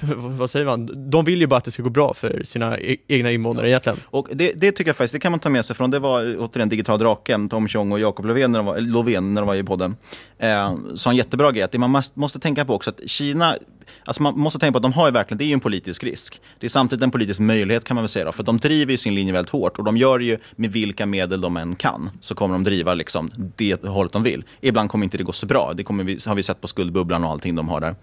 vad 0.16 0.50
säger 0.50 0.66
man, 0.66 1.10
de 1.10 1.24
vill 1.24 1.40
ju 1.40 1.46
bara 1.46 1.56
att 1.56 1.64
det 1.64 1.70
ska 1.70 1.82
gå 1.82 1.90
bra 1.90 2.14
för 2.14 2.42
sina 2.44 2.78
e-, 2.78 2.96
egna 3.08 3.30
invånare 3.30 3.70
egentligen. 3.70 3.98
Och 4.06 4.28
det, 4.32 4.52
det, 4.52 4.72
tycker 4.72 4.88
jag 4.88 4.96
faktiskt, 4.96 5.12
det 5.12 5.20
kan 5.20 5.32
man 5.32 5.40
ta 5.40 5.48
med 5.48 5.64
sig 5.64 5.76
från, 5.76 5.90
det 5.90 5.98
var 5.98 6.26
eh, 6.26 6.42
återigen 6.42 6.68
Digital 6.68 6.98
Draken, 6.98 7.48
Tom 7.48 7.68
Tjong 7.68 7.92
och 7.92 8.00
Jakob 8.00 8.26
Löfven 8.26 8.52
när 8.52 8.58
de 8.58 8.66
var, 8.66 8.80
Lovén 8.80 9.34
när 9.34 9.42
de 9.42 9.46
var 9.46 9.54
i 9.54 9.62
podden. 9.62 9.96
Eh, 10.38 10.76
sa 10.94 11.10
en 11.10 11.16
jättebra 11.16 11.52
grej, 11.52 11.62
att 11.62 11.72
det 11.72 11.78
man 11.78 11.90
måste, 11.90 12.18
måste 12.20 12.38
tänka 12.38 12.64
på 12.64 12.74
också 12.74 12.90
att 12.90 13.00
Kina, 13.06 13.56
alltså 14.04 14.22
man 14.22 14.38
måste 14.38 14.58
tänka 14.58 14.72
på 14.72 14.76
att 14.76 14.82
de 14.82 14.92
har 14.92 15.06
ju 15.06 15.12
verkligen, 15.12 15.38
det 15.38 15.44
är 15.44 15.46
ju 15.46 15.52
en 15.52 15.60
politisk 15.60 16.04
risk. 16.04 16.40
Det 16.60 16.66
är 16.66 16.70
samtidigt 16.70 17.02
en 17.02 17.10
politisk 17.10 17.40
möjlighet 17.40 17.84
kan 17.84 17.94
man 17.94 18.02
väl 18.02 18.08
säga 18.08 18.24
då, 18.24 18.32
för 18.32 18.42
de 18.42 18.58
driver 18.58 18.92
ju 18.92 18.98
sin 18.98 19.14
linje 19.14 19.32
väldigt 19.32 19.50
hårt 19.50 19.78
och 19.78 19.84
de 19.84 19.96
gör 19.96 20.20
ju 20.20 20.38
med 20.56 20.72
vilka 20.72 21.06
medel 21.06 21.40
de 21.40 21.56
än 21.56 21.76
kan, 21.76 22.10
så 22.20 22.34
kommer 22.34 22.54
de 22.54 22.64
driva 22.64 22.94
liksom 22.94 23.30
det 23.56 23.84
hållet 23.84 24.12
de 24.12 24.22
vill. 24.22 24.44
Ibland 24.60 24.90
kommer 24.90 25.04
inte 25.04 25.16
det 25.16 25.24
gå 25.24 25.32
så 25.32 25.46
bra, 25.46 25.72
det 25.76 25.84
kommer 25.84 26.04
vi, 26.04 26.18
har 26.26 26.34
vi 26.34 26.42
sett 26.42 26.60
på 26.60 26.68
skuldbubblan 26.68 27.24
och 27.24 27.30
allting 27.30 27.54
de 27.54 27.68
har 27.68 27.80
där. 27.80 27.94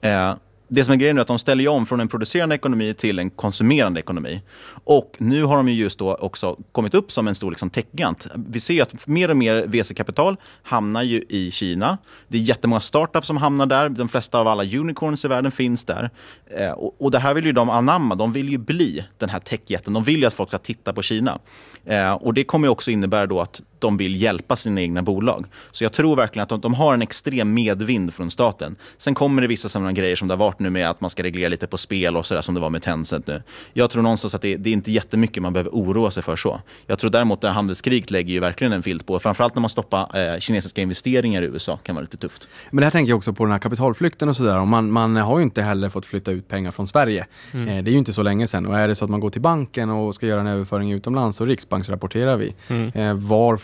Eh, 0.00 0.34
det 0.68 0.84
som 0.84 0.92
är 0.92 0.96
grejen 0.96 1.18
är 1.18 1.22
att 1.22 1.28
de 1.28 1.38
ställer 1.38 1.68
om 1.68 1.86
från 1.86 2.00
en 2.00 2.08
producerande 2.08 2.54
ekonomi 2.54 2.94
till 2.94 3.18
en 3.18 3.30
konsumerande 3.30 4.00
ekonomi. 4.00 4.42
Och 4.84 5.16
nu 5.18 5.42
har 5.42 5.56
de 5.56 5.68
ju 5.68 5.74
just 5.74 5.98
då 5.98 6.14
också 6.14 6.56
kommit 6.72 6.94
upp 6.94 7.12
som 7.12 7.28
en 7.28 7.34
stor 7.34 7.50
liksom, 7.50 7.70
techgigant. 7.70 8.26
Vi 8.34 8.60
ser 8.60 8.82
att 8.82 9.06
mer 9.06 9.28
och 9.28 9.36
mer 9.36 9.66
VC-kapital 9.66 10.36
hamnar 10.62 11.02
ju 11.02 11.22
i 11.28 11.50
Kina. 11.50 11.98
Det 12.28 12.38
är 12.38 12.42
jättemånga 12.42 12.80
startups 12.80 13.26
som 13.26 13.36
hamnar 13.36 13.66
där. 13.66 13.88
De 13.88 14.08
flesta 14.08 14.38
av 14.38 14.48
alla 14.48 14.64
unicorns 14.64 15.24
i 15.24 15.28
världen 15.28 15.52
finns 15.52 15.84
där. 15.84 16.10
Eh, 16.46 16.70
och, 16.70 16.96
och, 16.98 17.10
det 17.10 17.18
här 17.18 17.34
vill 17.34 17.44
ju 17.44 17.52
de 17.52 17.70
anamma. 17.70 18.14
De 18.14 18.32
vill 18.32 18.48
ju 18.48 18.58
bli 18.58 19.04
den 19.18 19.28
här 19.28 19.40
techjätten. 19.40 19.92
De 19.92 20.04
vill 20.04 20.20
ju 20.20 20.26
att 20.26 20.34
folk 20.34 20.48
ska 20.48 20.58
titta 20.58 20.92
på 20.92 21.02
Kina. 21.02 21.38
Eh, 21.84 22.12
och 22.12 22.34
det 22.34 22.44
kommer 22.44 22.68
också 22.68 22.90
innebära 22.90 23.26
då 23.26 23.40
att 23.40 23.62
de 23.78 23.96
vill 23.96 24.22
hjälpa 24.22 24.56
sina 24.56 24.80
egna 24.80 25.02
bolag. 25.02 25.46
Så 25.70 25.84
jag 25.84 25.92
tror 25.92 26.16
verkligen 26.16 26.42
att 26.42 26.48
de, 26.48 26.60
de 26.60 26.74
har 26.74 26.94
en 26.94 27.02
extrem 27.02 27.54
medvind 27.54 28.14
från 28.14 28.30
staten. 28.30 28.76
Sen 28.96 29.14
kommer 29.14 29.42
det 29.42 29.48
vissa 29.48 29.68
sådana 29.68 29.92
grejer 29.92 30.16
som 30.16 30.28
det 30.28 30.34
har 30.34 30.38
varit 30.38 30.58
nu 30.58 30.70
med 30.70 30.90
att 30.90 31.00
man 31.00 31.10
ska 31.10 31.22
reglera 31.22 31.48
lite 31.48 31.66
på 31.66 31.78
spel 31.78 32.16
och 32.16 32.26
sådär 32.26 32.42
som 32.42 32.54
det 32.54 32.60
var 32.60 32.70
med 32.70 32.82
Tencent 32.82 33.26
nu. 33.26 33.42
Jag 33.72 33.90
tror 33.90 34.02
någonstans 34.02 34.34
att 34.34 34.42
det, 34.42 34.56
det 34.56 34.70
är 34.70 34.72
inte 34.72 34.92
jättemycket 34.92 35.42
man 35.42 35.52
behöver 35.52 35.70
oroa 35.70 36.10
sig 36.10 36.22
för 36.22 36.36
så. 36.36 36.60
Jag 36.86 36.98
tror 36.98 37.10
däremot 37.10 37.44
att 37.44 37.54
handelskriget 37.54 38.10
lägger 38.10 38.32
ju 38.32 38.40
verkligen 38.40 38.72
en 38.72 38.82
filt 38.82 39.06
på. 39.06 39.18
Framförallt 39.18 39.54
när 39.54 39.60
man 39.60 39.70
stoppar 39.70 40.34
eh, 40.34 40.38
kinesiska 40.38 40.82
investeringar 40.82 41.42
i 41.42 41.44
USA 41.44 41.76
kan 41.76 41.94
vara 41.94 42.02
lite 42.02 42.16
tufft. 42.16 42.48
Men 42.70 42.76
det 42.76 42.84
här 42.84 42.90
tänker 42.90 43.10
jag 43.10 43.16
också 43.16 43.32
på 43.32 43.44
den 43.44 43.52
här 43.52 43.58
kapitalflykten 43.58 44.28
och 44.28 44.36
sådär. 44.36 44.64
Man, 44.64 44.90
man 44.90 45.16
har 45.16 45.38
ju 45.38 45.42
inte 45.42 45.62
heller 45.62 45.88
fått 45.88 46.06
flytta 46.06 46.30
ut 46.30 46.48
pengar 46.48 46.70
från 46.70 46.86
Sverige. 46.86 47.26
Mm. 47.52 47.68
Eh, 47.68 47.84
det 47.84 47.90
är 47.90 47.92
ju 47.92 47.98
inte 47.98 48.12
så 48.12 48.22
länge 48.22 48.46
sedan. 48.46 48.66
Och 48.66 48.78
är 48.78 48.88
det 48.88 48.94
så 48.94 49.04
att 49.04 49.10
man 49.10 49.20
går 49.20 49.30
till 49.30 49.40
banken 49.40 49.90
och 49.90 50.14
ska 50.14 50.26
göra 50.26 50.40
en 50.40 50.46
överföring 50.46 50.92
utomlands 50.92 51.36
så 51.36 51.44
riksbanksrapporterar 51.44 52.36
vi. 52.36 52.54
Mm. 52.68 52.92
Eh, 52.94 53.14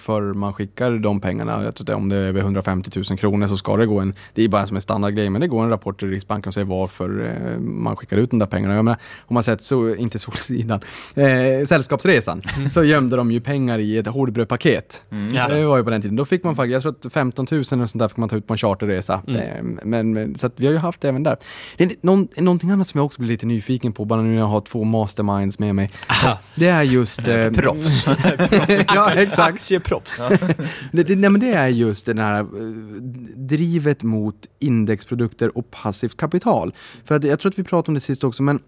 varför 0.08 0.34
man 0.34 0.52
skickar 0.52 0.92
de 0.92 1.20
pengarna. 1.20 1.64
Jag 1.64 1.74
tror 1.74 1.90
att 1.90 1.96
om 1.96 2.08
det 2.08 2.16
är 2.16 2.20
över 2.20 2.40
150 2.40 2.90
000 3.10 3.18
kronor 3.18 3.46
så 3.46 3.56
ska 3.56 3.76
det 3.76 3.86
gå 3.86 4.00
en, 4.00 4.14
det 4.34 4.44
är 4.44 4.48
bara 4.48 4.66
som 4.66 4.76
en 4.76 4.82
standardgrej, 4.82 5.30
men 5.30 5.40
det 5.40 5.46
går 5.46 5.62
en 5.62 5.70
rapport 5.70 5.98
till 5.98 6.10
Riksbanken 6.10 6.50
och 6.50 6.54
säger 6.54 6.66
varför 6.66 7.24
eh, 7.26 7.58
man 7.60 7.96
skickar 7.96 8.16
ut 8.16 8.30
de 8.30 8.38
där 8.38 8.46
pengarna. 8.46 8.74
Jag 8.74 8.84
menar, 8.84 9.00
om 9.20 9.34
man 9.34 9.42
sett, 9.42 9.62
så, 9.62 9.94
inte 9.94 10.18
Solsidan, 10.18 10.80
eh, 11.14 11.66
Sällskapsresan, 11.66 12.42
mm. 12.56 12.70
så 12.70 12.84
gömde 12.84 13.16
de 13.16 13.32
ju 13.32 13.40
pengar 13.40 13.78
i 13.78 13.98
ett 13.98 14.06
hårdbrödpaket. 14.06 15.02
Mm. 15.10 15.34
Ja. 15.34 15.48
Det 15.48 15.64
var 15.64 15.76
ju 15.76 15.84
på 15.84 15.90
den 15.90 16.02
tiden. 16.02 16.16
Då 16.16 16.24
fick 16.24 16.44
man 16.44 16.56
faktiskt, 16.56 16.72
jag 16.72 16.82
tror 16.82 17.06
att 17.06 17.12
15 17.12 17.46
000 17.50 17.60
och 17.60 17.66
sånt 17.66 17.98
där 17.98 18.08
fick 18.08 18.16
man 18.16 18.28
ta 18.28 18.36
ut 18.36 18.46
på 18.46 18.54
en 18.54 18.58
charterresa. 18.58 19.22
Mm. 19.26 19.40
Eh, 19.40 19.84
men, 19.84 20.12
men, 20.12 20.34
så 20.34 20.50
vi 20.56 20.66
har 20.66 20.72
ju 20.72 20.78
haft 20.78 21.00
det 21.00 21.08
även 21.08 21.22
där. 21.22 21.36
Någon, 22.00 22.28
någonting 22.36 22.70
annat 22.70 22.86
som 22.86 22.98
jag 22.98 23.06
också 23.06 23.20
blir 23.20 23.30
lite 23.30 23.46
nyfiken 23.46 23.92
på, 23.92 24.04
bara 24.04 24.22
nu 24.22 24.28
när 24.28 24.38
jag 24.38 24.46
har 24.46 24.60
två 24.60 24.84
masterminds 24.84 25.58
med 25.58 25.74
mig. 25.74 25.88
Aha. 26.08 26.38
Det 26.54 26.68
är 26.68 26.82
just... 26.82 27.22
Eh, 27.32 27.50
Proffs. 27.62 28.06
ja, 28.86 29.12
exakt. 29.14 29.60
Aktieproffs. 29.96 30.28
det, 30.92 31.02
det, 31.02 31.16
nej, 31.16 31.30
men 31.30 31.40
det 31.40 31.52
är 31.52 31.68
just 31.68 32.06
det 32.06 32.22
här 32.22 32.40
eh, 32.40 32.46
drivet 33.36 34.02
mot 34.02 34.46
indexprodukter 34.58 35.58
och 35.58 35.70
passivt 35.70 36.16
kapital. 36.16 36.74
För 37.04 37.14
att, 37.14 37.24
jag 37.24 37.38
tror 37.38 37.52
att 37.52 37.58
vi 37.58 37.64
pratade 37.64 37.90
om 37.90 37.94
det 37.94 38.00
sist 38.00 38.24
också, 38.24 38.42
men 38.42 38.60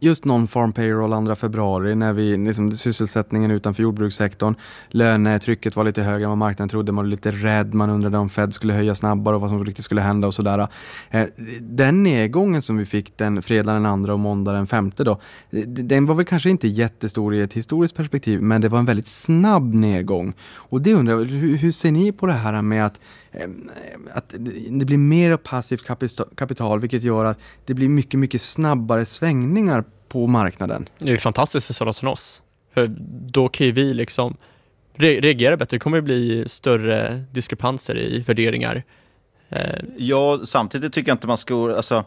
just 0.00 0.24
non-farm 0.24 0.72
payroll 0.72 1.26
2 1.26 1.34
februari 1.34 1.94
när 1.94 2.12
vi, 2.12 2.36
liksom, 2.36 2.72
sysselsättningen 2.72 3.50
utanför 3.50 3.82
jordbrukssektorn, 3.82 4.54
lönetrycket 4.88 5.76
var 5.76 5.84
lite 5.84 6.02
högre 6.02 6.24
än 6.24 6.28
vad 6.28 6.38
marknaden 6.38 6.68
trodde, 6.68 6.92
man 6.92 7.04
var 7.04 7.10
lite 7.10 7.32
rädd, 7.32 7.74
man 7.74 7.90
undrade 7.90 8.18
om 8.18 8.28
Fed 8.28 8.54
skulle 8.54 8.72
höja 8.72 8.94
snabbare 8.94 9.34
och 9.34 9.40
vad 9.40 9.50
som 9.50 9.64
riktigt 9.64 9.84
skulle 9.84 10.00
hända 10.00 10.26
och 10.26 10.34
sådär. 10.34 10.68
Eh, 11.10 11.26
den 11.60 12.02
nedgången 12.02 12.62
som 12.62 12.76
vi 12.76 12.84
fick 12.84 13.16
den 13.16 13.42
fredagen 13.42 13.82
den 13.82 13.92
andra 13.92 14.12
och 14.12 14.20
måndag 14.20 14.52
den 14.52 14.66
femte 14.66 15.04
då, 15.04 15.20
den 15.66 16.06
var 16.06 16.14
väl 16.14 16.24
kanske 16.24 16.50
inte 16.50 16.68
jättestor 16.68 17.34
i 17.34 17.40
ett 17.40 17.52
historiskt 17.52 17.96
perspektiv, 17.96 18.42
men 18.42 18.60
det 18.60 18.68
var 18.68 18.78
en 18.78 18.84
väldigt 18.84 19.08
snabb 19.08 19.74
nedgång. 19.74 20.34
Och 20.54 20.82
det 20.82 20.94
undrar 20.94 21.14
jag, 21.14 21.24
hur, 21.24 21.56
hur 21.56 21.72
ser 21.72 21.92
ni 21.92 22.12
på 22.12 22.26
det 22.26 22.32
här 22.32 22.62
med 22.62 22.86
att 22.86 23.00
att 24.12 24.34
det 24.70 24.84
blir 24.84 24.98
mer 24.98 25.36
passivt 25.36 25.84
kapital, 26.36 26.80
vilket 26.80 27.02
gör 27.02 27.24
att 27.24 27.38
det 27.64 27.74
blir 27.74 27.88
mycket, 27.88 28.20
mycket 28.20 28.42
snabbare 28.42 29.04
svängningar 29.04 29.84
på 30.08 30.26
marknaden. 30.26 30.88
Det 30.98 31.12
är 31.12 31.16
fantastiskt 31.16 31.66
för 31.66 31.74
sådana 31.74 31.92
som 31.92 32.08
oss. 32.08 32.42
För 32.74 32.86
då 33.30 33.48
kan 33.48 33.66
ju 33.66 33.72
vi 33.72 33.94
liksom 33.94 34.36
reagera 34.94 35.56
bättre. 35.56 35.76
Det 35.76 35.80
kommer 35.80 35.98
att 35.98 36.04
bli 36.04 36.44
större 36.46 37.24
diskrepanser 37.32 37.98
i 37.98 38.20
värderingar. 38.20 38.84
Eh, 39.48 39.60
ja, 39.96 40.40
samtidigt 40.44 40.92
tycker 40.92 41.10
jag 41.10 41.14
inte 41.14 41.26
man 41.26 41.38
ska... 41.38 41.76
Alltså, 41.76 42.04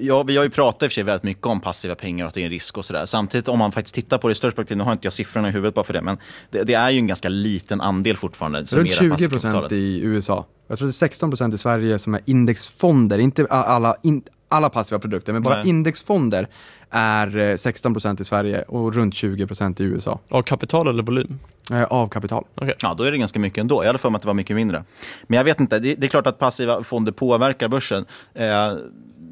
Ja, 0.00 0.22
vi 0.22 0.36
har 0.36 0.44
ju 0.44 0.50
pratat 0.50 0.82
i 0.82 0.86
och 0.86 0.90
för 0.90 0.94
sig 0.94 1.04
väldigt 1.04 1.22
mycket 1.22 1.46
om 1.46 1.60
passiva 1.60 1.94
pengar 1.94 2.24
och 2.24 2.28
att 2.28 2.34
det 2.34 2.40
är 2.40 2.44
en 2.44 2.50
risk 2.50 2.78
och 2.78 2.84
sådär. 2.84 3.06
Samtidigt 3.06 3.48
om 3.48 3.58
man 3.58 3.72
faktiskt 3.72 3.94
tittar 3.94 4.18
på 4.18 4.28
det 4.28 4.34
största 4.34 4.56
perspektivet, 4.56 4.78
nu 4.78 4.84
har 4.84 4.92
inte 4.92 5.06
jag 5.06 5.12
siffrorna 5.12 5.48
i 5.48 5.52
huvudet 5.52 5.74
bara 5.74 5.84
för 5.84 5.92
det, 5.92 6.02
men 6.02 6.18
det, 6.50 6.62
det 6.62 6.74
är 6.74 6.90
ju 6.90 6.98
en 6.98 7.06
ganska 7.06 7.28
liten 7.28 7.80
andel 7.80 8.16
fortfarande. 8.16 8.62
Runt 8.62 8.92
20 8.92 9.28
procent 9.28 9.72
i 9.72 10.00
USA. 10.00 10.46
Jag 10.68 10.78
tror 10.78 10.88
det 10.88 10.90
är 10.90 10.92
16 10.92 11.30
procent 11.30 11.54
i 11.54 11.58
Sverige 11.58 11.98
som 11.98 12.14
är 12.14 12.20
indexfonder, 12.26 13.18
inte 13.18 13.46
alla, 13.50 13.96
in, 14.02 14.22
alla 14.48 14.70
passiva 14.70 14.98
produkter, 14.98 15.32
men 15.32 15.42
bara 15.42 15.56
Nej. 15.56 15.68
indexfonder 15.68 16.48
är 16.90 17.56
16 17.56 17.90
eh, 17.90 17.94
procent 17.94 18.20
i 18.20 18.24
Sverige 18.24 18.62
och 18.62 18.94
runt 18.94 19.14
20 19.14 19.46
procent 19.46 19.80
i 19.80 19.84
USA. 19.84 20.20
Av 20.30 20.42
kapital 20.42 20.88
eller 20.88 21.02
volym? 21.02 21.38
Eh, 21.72 21.84
av 21.84 22.08
kapital. 22.08 22.44
Okay. 22.56 22.74
Ja, 22.82 22.94
då 22.94 23.04
är 23.04 23.12
det 23.12 23.18
ganska 23.18 23.38
mycket 23.38 23.58
ändå. 23.58 23.82
Jag 23.82 23.86
hade 23.86 23.98
för 23.98 24.10
mig 24.10 24.16
att 24.16 24.22
det 24.22 24.28
var 24.28 24.34
mycket 24.34 24.56
mindre. 24.56 24.84
Men 25.26 25.36
jag 25.36 25.44
vet 25.44 25.60
inte, 25.60 25.78
det, 25.78 25.94
det 25.94 26.06
är 26.06 26.08
klart 26.08 26.26
att 26.26 26.38
passiva 26.38 26.82
fonder 26.82 27.12
påverkar 27.12 27.68
börsen. 27.68 28.04
Eh, 28.34 28.72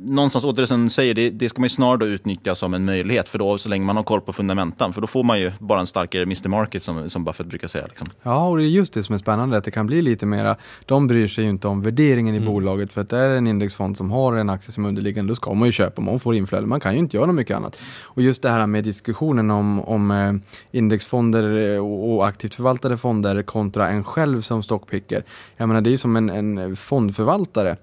någonstans 0.06 0.44
åter 0.44 0.88
säger, 0.88 1.14
det, 1.14 1.30
det 1.30 1.48
ska 1.48 1.60
man 1.60 1.64
ju 1.64 1.68
snarare 1.68 2.08
utnyttja 2.08 2.54
som 2.54 2.74
en 2.74 2.84
möjlighet. 2.84 3.28
För 3.28 3.38
då, 3.38 3.58
så 3.58 3.68
länge 3.68 3.84
man 3.84 3.96
har 3.96 4.02
koll 4.02 4.20
på 4.20 4.32
fundamentan. 4.32 4.92
För 4.92 5.00
då 5.00 5.06
får 5.06 5.24
man 5.24 5.40
ju 5.40 5.52
bara 5.58 5.80
en 5.80 5.86
starkare 5.86 6.22
Mr 6.22 6.48
Market 6.48 6.82
som, 6.82 7.10
som 7.10 7.24
Buffett 7.24 7.46
brukar 7.46 7.68
säga. 7.68 7.86
Liksom. 7.86 8.08
Ja, 8.22 8.48
och 8.48 8.58
det 8.58 8.64
är 8.64 8.66
just 8.66 8.92
det 8.92 9.02
som 9.02 9.14
är 9.14 9.18
spännande. 9.18 9.56
Att 9.56 9.64
det 9.64 9.70
kan 9.70 9.86
bli 9.86 10.02
lite 10.02 10.26
mera, 10.26 10.56
de 10.86 11.06
bryr 11.06 11.28
sig 11.28 11.44
ju 11.44 11.50
inte 11.50 11.68
om 11.68 11.82
värderingen 11.82 12.34
i 12.34 12.38
mm. 12.38 12.52
bolaget. 12.52 12.92
För 12.92 13.00
att 13.00 13.08
det 13.08 13.18
är 13.18 13.36
en 13.36 13.46
indexfond 13.46 13.96
som 13.96 14.10
har 14.10 14.36
en 14.36 14.50
aktie 14.50 14.72
som 14.72 14.86
underliggande, 14.86 15.30
då 15.30 15.34
ska 15.34 15.54
man 15.54 15.68
ju 15.68 15.72
köpa. 15.72 16.02
Man 16.02 16.20
får 16.20 16.34
inflöde. 16.34 16.66
Man 16.66 16.80
kan 16.80 16.92
ju 16.92 16.98
inte 16.98 17.16
göra 17.16 17.26
något 17.26 17.34
mycket 17.34 17.56
annat. 17.56 17.78
Och 18.02 18.22
just 18.22 18.42
det 18.42 18.50
här 18.50 18.66
med 18.66 18.84
diskussionen 18.84 19.50
om, 19.50 19.80
om 19.80 20.10
eh, 20.10 20.32
indexfonder 20.70 21.74
eh, 21.74 21.78
och, 21.78 22.14
och 22.14 22.26
aktivt 22.26 22.54
förvaltade 22.54 22.96
fonder 22.96 23.42
kontra 23.42 23.88
en 23.88 24.04
själv 24.04 24.40
som 24.40 24.62
stockpicker. 24.62 25.24
Jag 25.56 25.68
menar, 25.68 25.80
det 25.80 25.90
är 25.90 25.92
ju 25.92 25.98
som 25.98 26.16
en, 26.16 26.30
en 26.30 26.76
fondförvaltare 26.76 27.76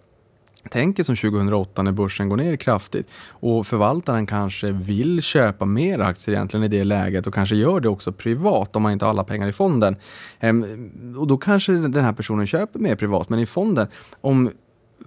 tänker 0.69 1.03
som 1.03 1.15
2008 1.15 1.81
när 1.83 1.91
börsen 1.91 2.29
går 2.29 2.37
ner 2.37 2.55
kraftigt 2.55 3.09
och 3.29 3.67
förvaltaren 3.67 4.25
kanske 4.25 4.71
vill 4.71 5.21
köpa 5.21 5.65
mer 5.65 5.99
aktier 5.99 6.35
egentligen 6.35 6.63
i 6.63 6.67
det 6.67 6.83
läget 6.83 7.27
och 7.27 7.33
kanske 7.33 7.55
gör 7.55 7.79
det 7.79 7.89
också 7.89 8.11
privat 8.11 8.75
om 8.75 8.81
man 8.81 8.91
inte 8.91 9.05
har 9.05 9.09
alla 9.09 9.23
pengar 9.23 9.47
i 9.47 9.53
fonden. 9.53 9.95
Ehm, 10.39 11.15
och 11.17 11.27
då 11.27 11.37
kanske 11.37 11.73
den 11.73 12.03
här 12.03 12.13
personen 12.13 12.47
köper 12.47 12.79
mer 12.79 12.95
privat 12.95 13.29
men 13.29 13.39
i 13.39 13.45
fonden, 13.45 13.87
om 14.21 14.51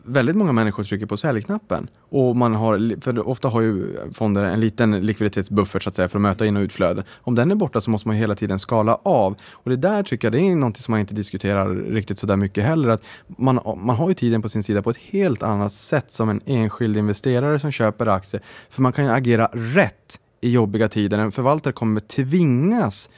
väldigt 0.04 0.36
många 0.36 0.52
människor 0.52 0.84
trycker 0.84 1.06
på 1.06 1.16
säljknappen. 1.16 1.88
Och 2.10 2.36
man 2.36 2.54
har, 2.54 3.00
för 3.00 3.28
ofta 3.28 3.48
har 3.48 3.60
ju 3.60 3.96
fonder 4.12 4.44
en 4.44 4.60
liten 4.60 5.00
likviditetsbuffert 5.00 5.82
så 5.82 5.88
att 5.88 5.94
säga 5.94 6.08
för 6.08 6.18
att 6.18 6.22
möta 6.22 6.46
in 6.46 6.56
och 6.56 6.60
utflöden. 6.60 7.04
Om 7.16 7.34
den 7.34 7.50
är 7.50 7.54
borta 7.54 7.80
så 7.80 7.90
måste 7.90 8.08
man 8.08 8.16
hela 8.16 8.34
tiden 8.34 8.58
skala 8.58 8.94
av. 9.02 9.36
Och 9.52 9.70
det 9.70 9.76
där 9.76 10.02
tycker 10.02 10.26
jag 10.26 10.32
det 10.32 10.40
är 10.40 10.56
något 10.56 10.76
som 10.76 10.92
man 10.92 11.00
inte 11.00 11.14
diskuterar 11.14 11.74
riktigt 11.74 12.18
så 12.18 12.26
där 12.26 12.36
mycket 12.36 12.64
heller. 12.64 12.88
Att 12.88 13.02
man, 13.26 13.60
man 13.76 13.96
har 13.96 14.08
ju 14.08 14.14
tiden 14.14 14.42
på 14.42 14.48
sin 14.48 14.62
sida 14.62 14.82
på 14.82 14.90
ett 14.90 14.96
helt 14.96 15.42
annat 15.42 15.72
sätt 15.72 16.12
som 16.12 16.28
en 16.28 16.40
enskild 16.46 16.96
investerare 16.96 17.60
som 17.60 17.70
köper 17.72 18.06
aktier. 18.06 18.42
För 18.70 18.82
man 18.82 18.92
kan 18.92 19.04
ju 19.04 19.10
agera 19.10 19.50
rätt 19.52 20.20
i 20.40 20.50
jobbiga 20.50 20.88
tider. 20.88 21.18
En 21.18 21.32
förvaltare 21.32 21.72
kommer 21.72 22.00
tvingas 22.00 23.10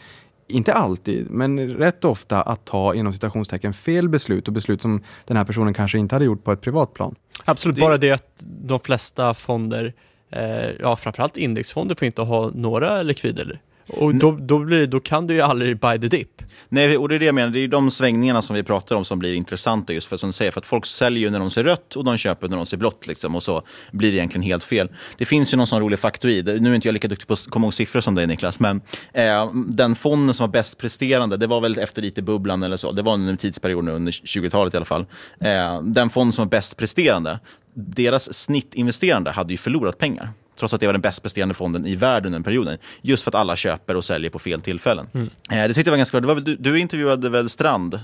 inte 0.51 0.75
alltid, 0.75 1.31
men 1.31 1.71
rätt 1.71 2.05
ofta 2.05 2.43
att 2.43 2.65
ta 2.65 2.95
inom 2.95 3.13
citationstecken 3.13 3.73
fel 3.73 4.09
beslut 4.09 4.49
och 4.49 4.55
beslut 4.55 4.83
som 4.83 5.03
den 5.25 5.37
här 5.37 5.45
personen 5.45 5.75
kanske 5.75 5.99
inte 5.99 6.15
hade 6.15 6.25
gjort 6.25 6.45
på 6.45 6.53
ett 6.53 6.61
privat 6.61 6.95
plan. 6.95 7.15
Absolut, 7.45 7.77
det... 7.77 7.81
bara 7.81 7.99
det 7.99 8.11
att 8.11 8.45
de 8.45 8.81
flesta 8.81 9.35
fonder, 9.35 9.95
eh, 10.31 10.71
ja 10.81 10.97
framförallt 10.97 11.37
indexfonder 11.37 11.95
får 11.95 12.07
inte 12.07 12.23
ha 12.23 12.51
några 12.55 13.03
likvider 13.03 13.61
och 13.93 14.15
då, 14.15 14.39
då, 14.41 14.59
blir, 14.59 14.87
då 14.87 15.01
kan 15.01 15.27
du 15.27 15.35
ju 15.35 15.41
aldrig 15.41 15.79
buy 15.79 15.99
the 15.99 16.09
dip. 16.09 16.43
Nej, 16.69 16.97
och 16.97 17.09
det 17.09 17.15
är 17.15 17.19
det 17.19 17.27
jag 17.27 17.35
menar. 17.35 17.51
Det 17.51 17.61
är 17.61 17.69
de 17.69 17.91
svängningarna 17.91 18.43
som 18.43 18.57
vi 18.57 18.63
pratar 18.63 18.97
om 18.97 19.05
som 19.05 19.19
blir 19.19 19.35
intressanta 19.35 19.93
just 19.93 20.07
för 20.07 20.17
som 20.17 20.29
du 20.29 20.33
säger, 20.33 20.51
för 20.51 20.61
att 20.61 20.67
folk 20.67 20.87
säljer 20.87 21.23
ju 21.23 21.31
när 21.31 21.39
de 21.39 21.51
ser 21.51 21.65
rött 21.65 21.97
och 21.97 22.05
de 22.05 22.19
köper 22.19 22.49
när 22.49 22.57
de 22.57 22.67
ser 22.67 22.77
blått 22.77 23.07
liksom, 23.07 23.37
och 23.37 23.43
så 23.43 23.63
blir 23.93 24.11
det 24.11 24.17
egentligen 24.17 24.43
helt 24.43 24.65
fel. 24.65 24.89
Det 25.19 25.25
finns 25.25 25.53
ju 25.53 25.57
någon 25.57 25.67
sån 25.67 25.81
rolig 25.81 25.99
faktoid. 25.99 26.63
Nu 26.63 26.71
är 26.71 26.75
inte 26.75 26.89
jag 26.89 26.93
lika 26.93 27.09
duktig 27.09 27.29
på 27.29 27.33
att 27.33 27.47
komma 27.47 27.67
ihåg 27.67 27.75
siffror 27.75 28.01
som 28.01 28.15
dig 28.15 28.27
Niklas, 28.27 28.61
men 28.61 28.81
eh, 29.13 29.53
den 29.55 29.95
fonden 29.95 30.35
som 30.35 30.47
var 30.47 30.53
bäst 30.53 30.79
presterande, 30.79 31.37
det 31.37 31.47
var 31.47 31.61
väl 31.61 31.79
efter 31.79 32.05
IT-bubblan 32.05 32.63
eller 32.63 32.77
så. 32.77 32.93
Det 32.93 33.03
var 33.03 33.15
en 33.15 33.37
tidsperiod 33.37 33.85
nu 33.85 33.91
under 33.91 34.13
20-talet 34.13 34.75
i 34.75 34.77
alla 34.77 34.87
fall. 34.87 35.07
Eh, 35.41 35.83
den 35.83 36.11
fond 36.11 36.35
som 36.35 36.45
var 36.45 36.51
bäst 36.51 36.77
presterande, 36.77 37.39
deras 37.75 38.35
snittinvesterande 38.35 39.31
hade 39.31 39.53
ju 39.53 39.57
förlorat 39.57 39.99
pengar 39.99 40.31
trots 40.61 40.75
att 40.75 40.81
det 40.81 40.87
var 40.87 40.93
den 40.93 41.03
bäst 41.03 41.23
presterande 41.23 41.55
fonden 41.55 41.87
i 41.87 41.97
världen 41.97 42.33
den 42.33 42.43
perioden. 42.43 42.79
Just 43.03 43.23
för 43.23 43.31
att 43.31 43.35
alla 43.35 43.57
köper 43.57 43.97
och 43.97 44.05
säljer 44.05 44.31
på 44.31 44.39
fel 44.39 44.61
tillfällen. 44.61 45.07
Mm. 45.15 45.27
Eh, 45.51 45.57
det 45.57 45.69
tyckte 45.69 45.81
jag 45.81 45.93
var 45.93 45.97
ganska 45.97 46.21
bra. 46.21 46.35
Du, 46.35 46.57
du 46.57 46.79
intervjuade 46.79 47.31
väl 47.31 47.49
Strand, 47.49 47.95
eh, 47.95 48.01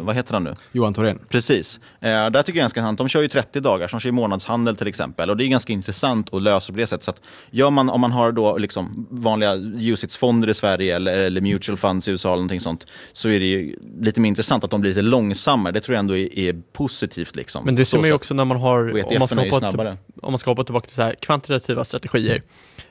vad 0.00 0.14
heter 0.14 0.34
han 0.34 0.44
nu? 0.44 0.54
Johan 0.72 0.94
Thorén. 0.94 1.18
Precis. 1.28 1.80
Eh, 2.00 2.08
där 2.08 2.42
tycker 2.42 2.58
jag 2.58 2.62
ganska 2.62 2.80
intressant. 2.80 2.98
De 2.98 3.08
kör 3.08 3.22
ju 3.22 3.28
30 3.28 3.60
dagar, 3.60 3.88
de 3.88 4.00
kör 4.00 4.08
ju 4.08 4.12
månadshandel 4.12 4.76
till 4.76 4.86
exempel. 4.86 5.30
Och 5.30 5.36
det 5.36 5.44
är 5.44 5.48
ganska 5.48 5.72
intressant 5.72 6.34
att 6.34 6.42
lösa 6.42 6.72
på 6.72 6.78
det 6.78 6.86
sättet. 6.86 7.04
Så 7.04 7.10
att 7.10 7.20
gör 7.50 7.70
man, 7.70 7.90
om 7.90 8.00
man 8.00 8.12
har 8.12 8.32
då 8.32 8.58
liksom 8.58 9.06
vanliga 9.10 9.54
UCITS-fonder 9.54 10.48
i 10.48 10.54
Sverige 10.54 10.96
eller, 10.96 11.18
eller 11.18 11.40
mutual 11.40 11.76
funds 11.76 12.08
i 12.08 12.10
USA 12.10 12.28
eller 12.28 12.36
någonting 12.36 12.60
sånt, 12.60 12.86
så 13.12 13.28
är 13.28 13.40
det 13.40 13.46
ju 13.46 13.76
lite 14.00 14.20
mer 14.20 14.28
intressant 14.28 14.64
att 14.64 14.70
de 14.70 14.80
blir 14.80 14.90
lite 14.90 15.02
långsammare. 15.02 15.72
Det 15.72 15.80
tror 15.80 15.94
jag 15.94 15.98
ändå 15.98 16.16
är, 16.16 16.38
är 16.38 16.62
positivt. 16.72 17.36
Liksom. 17.36 17.64
Men 17.64 17.74
det 17.74 17.84
ser 17.84 17.98
man 17.98 18.06
ju 18.06 18.12
också 18.12 18.34
när 18.34 18.44
man 18.44 18.56
har, 18.56 19.04
om 19.04 19.18
man, 19.18 19.28
ska 19.28 19.40
hoppa, 19.40 19.96
om 20.22 20.32
man 20.32 20.38
ska 20.38 20.50
hoppa 20.50 20.64
tillbaka 20.64 20.86
till 20.86 20.96
så 20.96 21.02
här, 21.02 21.14
kvantitativ 21.20 21.73
offensiva 21.74 21.84
strategier. 21.84 22.42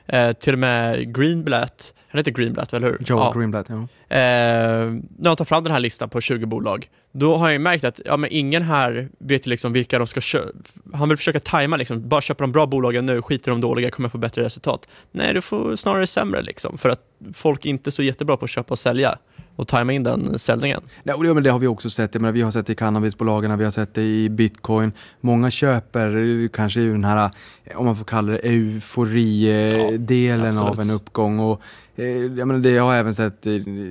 Eh, 0.06 0.32
till 0.32 0.52
och 0.52 0.58
med 0.58 1.14
Greenblatt, 1.14 1.94
han 2.08 2.18
heter 2.18 2.30
Greenblatt, 2.30 2.72
eller 2.72 2.88
hur? 2.88 2.98
Joe 3.06 3.18
ja. 3.18 3.32
Greenblatt, 3.32 3.66
ja. 3.68 3.74
Eh, 4.08 4.90
när 5.18 5.28
han 5.28 5.36
tar 5.36 5.44
fram 5.44 5.64
den 5.64 5.72
här 5.72 5.80
listan 5.80 6.08
på 6.08 6.20
20 6.20 6.46
bolag, 6.46 6.88
då 7.12 7.36
har 7.36 7.50
jag 7.50 7.60
märkt 7.60 7.84
att 7.84 8.00
ja, 8.04 8.16
men 8.16 8.30
ingen 8.32 8.62
här 8.62 9.08
vet 9.18 9.46
liksom 9.46 9.72
vilka 9.72 9.98
de 9.98 10.06
ska 10.06 10.20
köpa. 10.20 10.52
Han 10.92 11.08
vill 11.08 11.18
försöka 11.18 11.40
tajma, 11.40 11.76
liksom, 11.76 12.08
bara 12.08 12.20
köpa 12.20 12.44
de 12.44 12.52
bra 12.52 12.66
bolagen 12.66 13.04
nu, 13.04 13.22
skiter 13.22 13.50
de 13.50 13.60
dåliga, 13.60 13.90
kommer 13.90 14.08
få 14.08 14.18
bättre 14.18 14.42
resultat. 14.42 14.88
Nej, 15.12 15.34
du 15.34 15.40
får 15.40 15.76
snarare 15.76 16.06
sämre, 16.06 16.42
liksom, 16.42 16.78
för 16.78 16.88
att 16.88 17.00
folk 17.34 17.64
inte 17.64 17.90
är 17.90 17.92
så 17.92 18.02
jättebra 18.02 18.36
på 18.36 18.44
att 18.44 18.50
köpa 18.50 18.74
och 18.74 18.78
sälja 18.78 19.18
och 19.56 19.68
tajma 19.68 19.92
in 19.92 20.02
den 20.02 20.38
säljningen. 20.38 20.80
Ja, 21.02 21.18
men 21.18 21.42
det 21.42 21.50
har 21.50 21.58
vi 21.58 21.66
också 21.66 21.90
sett. 21.90 22.20
Men 22.20 22.34
vi 22.34 22.42
har 22.42 22.50
sett 22.50 22.66
det 22.66 22.72
i 22.72 22.76
cannabisbolagen, 22.76 23.58
vi 23.58 23.64
har 23.64 23.70
sett 23.70 23.94
det 23.94 24.02
i 24.02 24.30
bitcoin. 24.30 24.92
Många 25.20 25.50
köper 25.50 26.48
kanske 26.48 26.80
den 26.80 27.04
här, 27.04 27.30
om 27.74 27.84
man 27.84 27.96
får 27.96 28.04
kalla 28.04 28.32
det 28.32 28.38
euforidelen 28.38 30.54
ja, 30.54 30.62
av 30.62 30.80
en 30.80 30.90
uppgång. 30.90 31.38
Och 31.38 31.60
Eh, 31.60 31.66
jag, 31.96 32.48
menar, 32.48 32.58
det, 32.58 32.70
jag 32.70 32.82
har 32.82 32.94
även 32.94 33.14
sett 33.14 33.46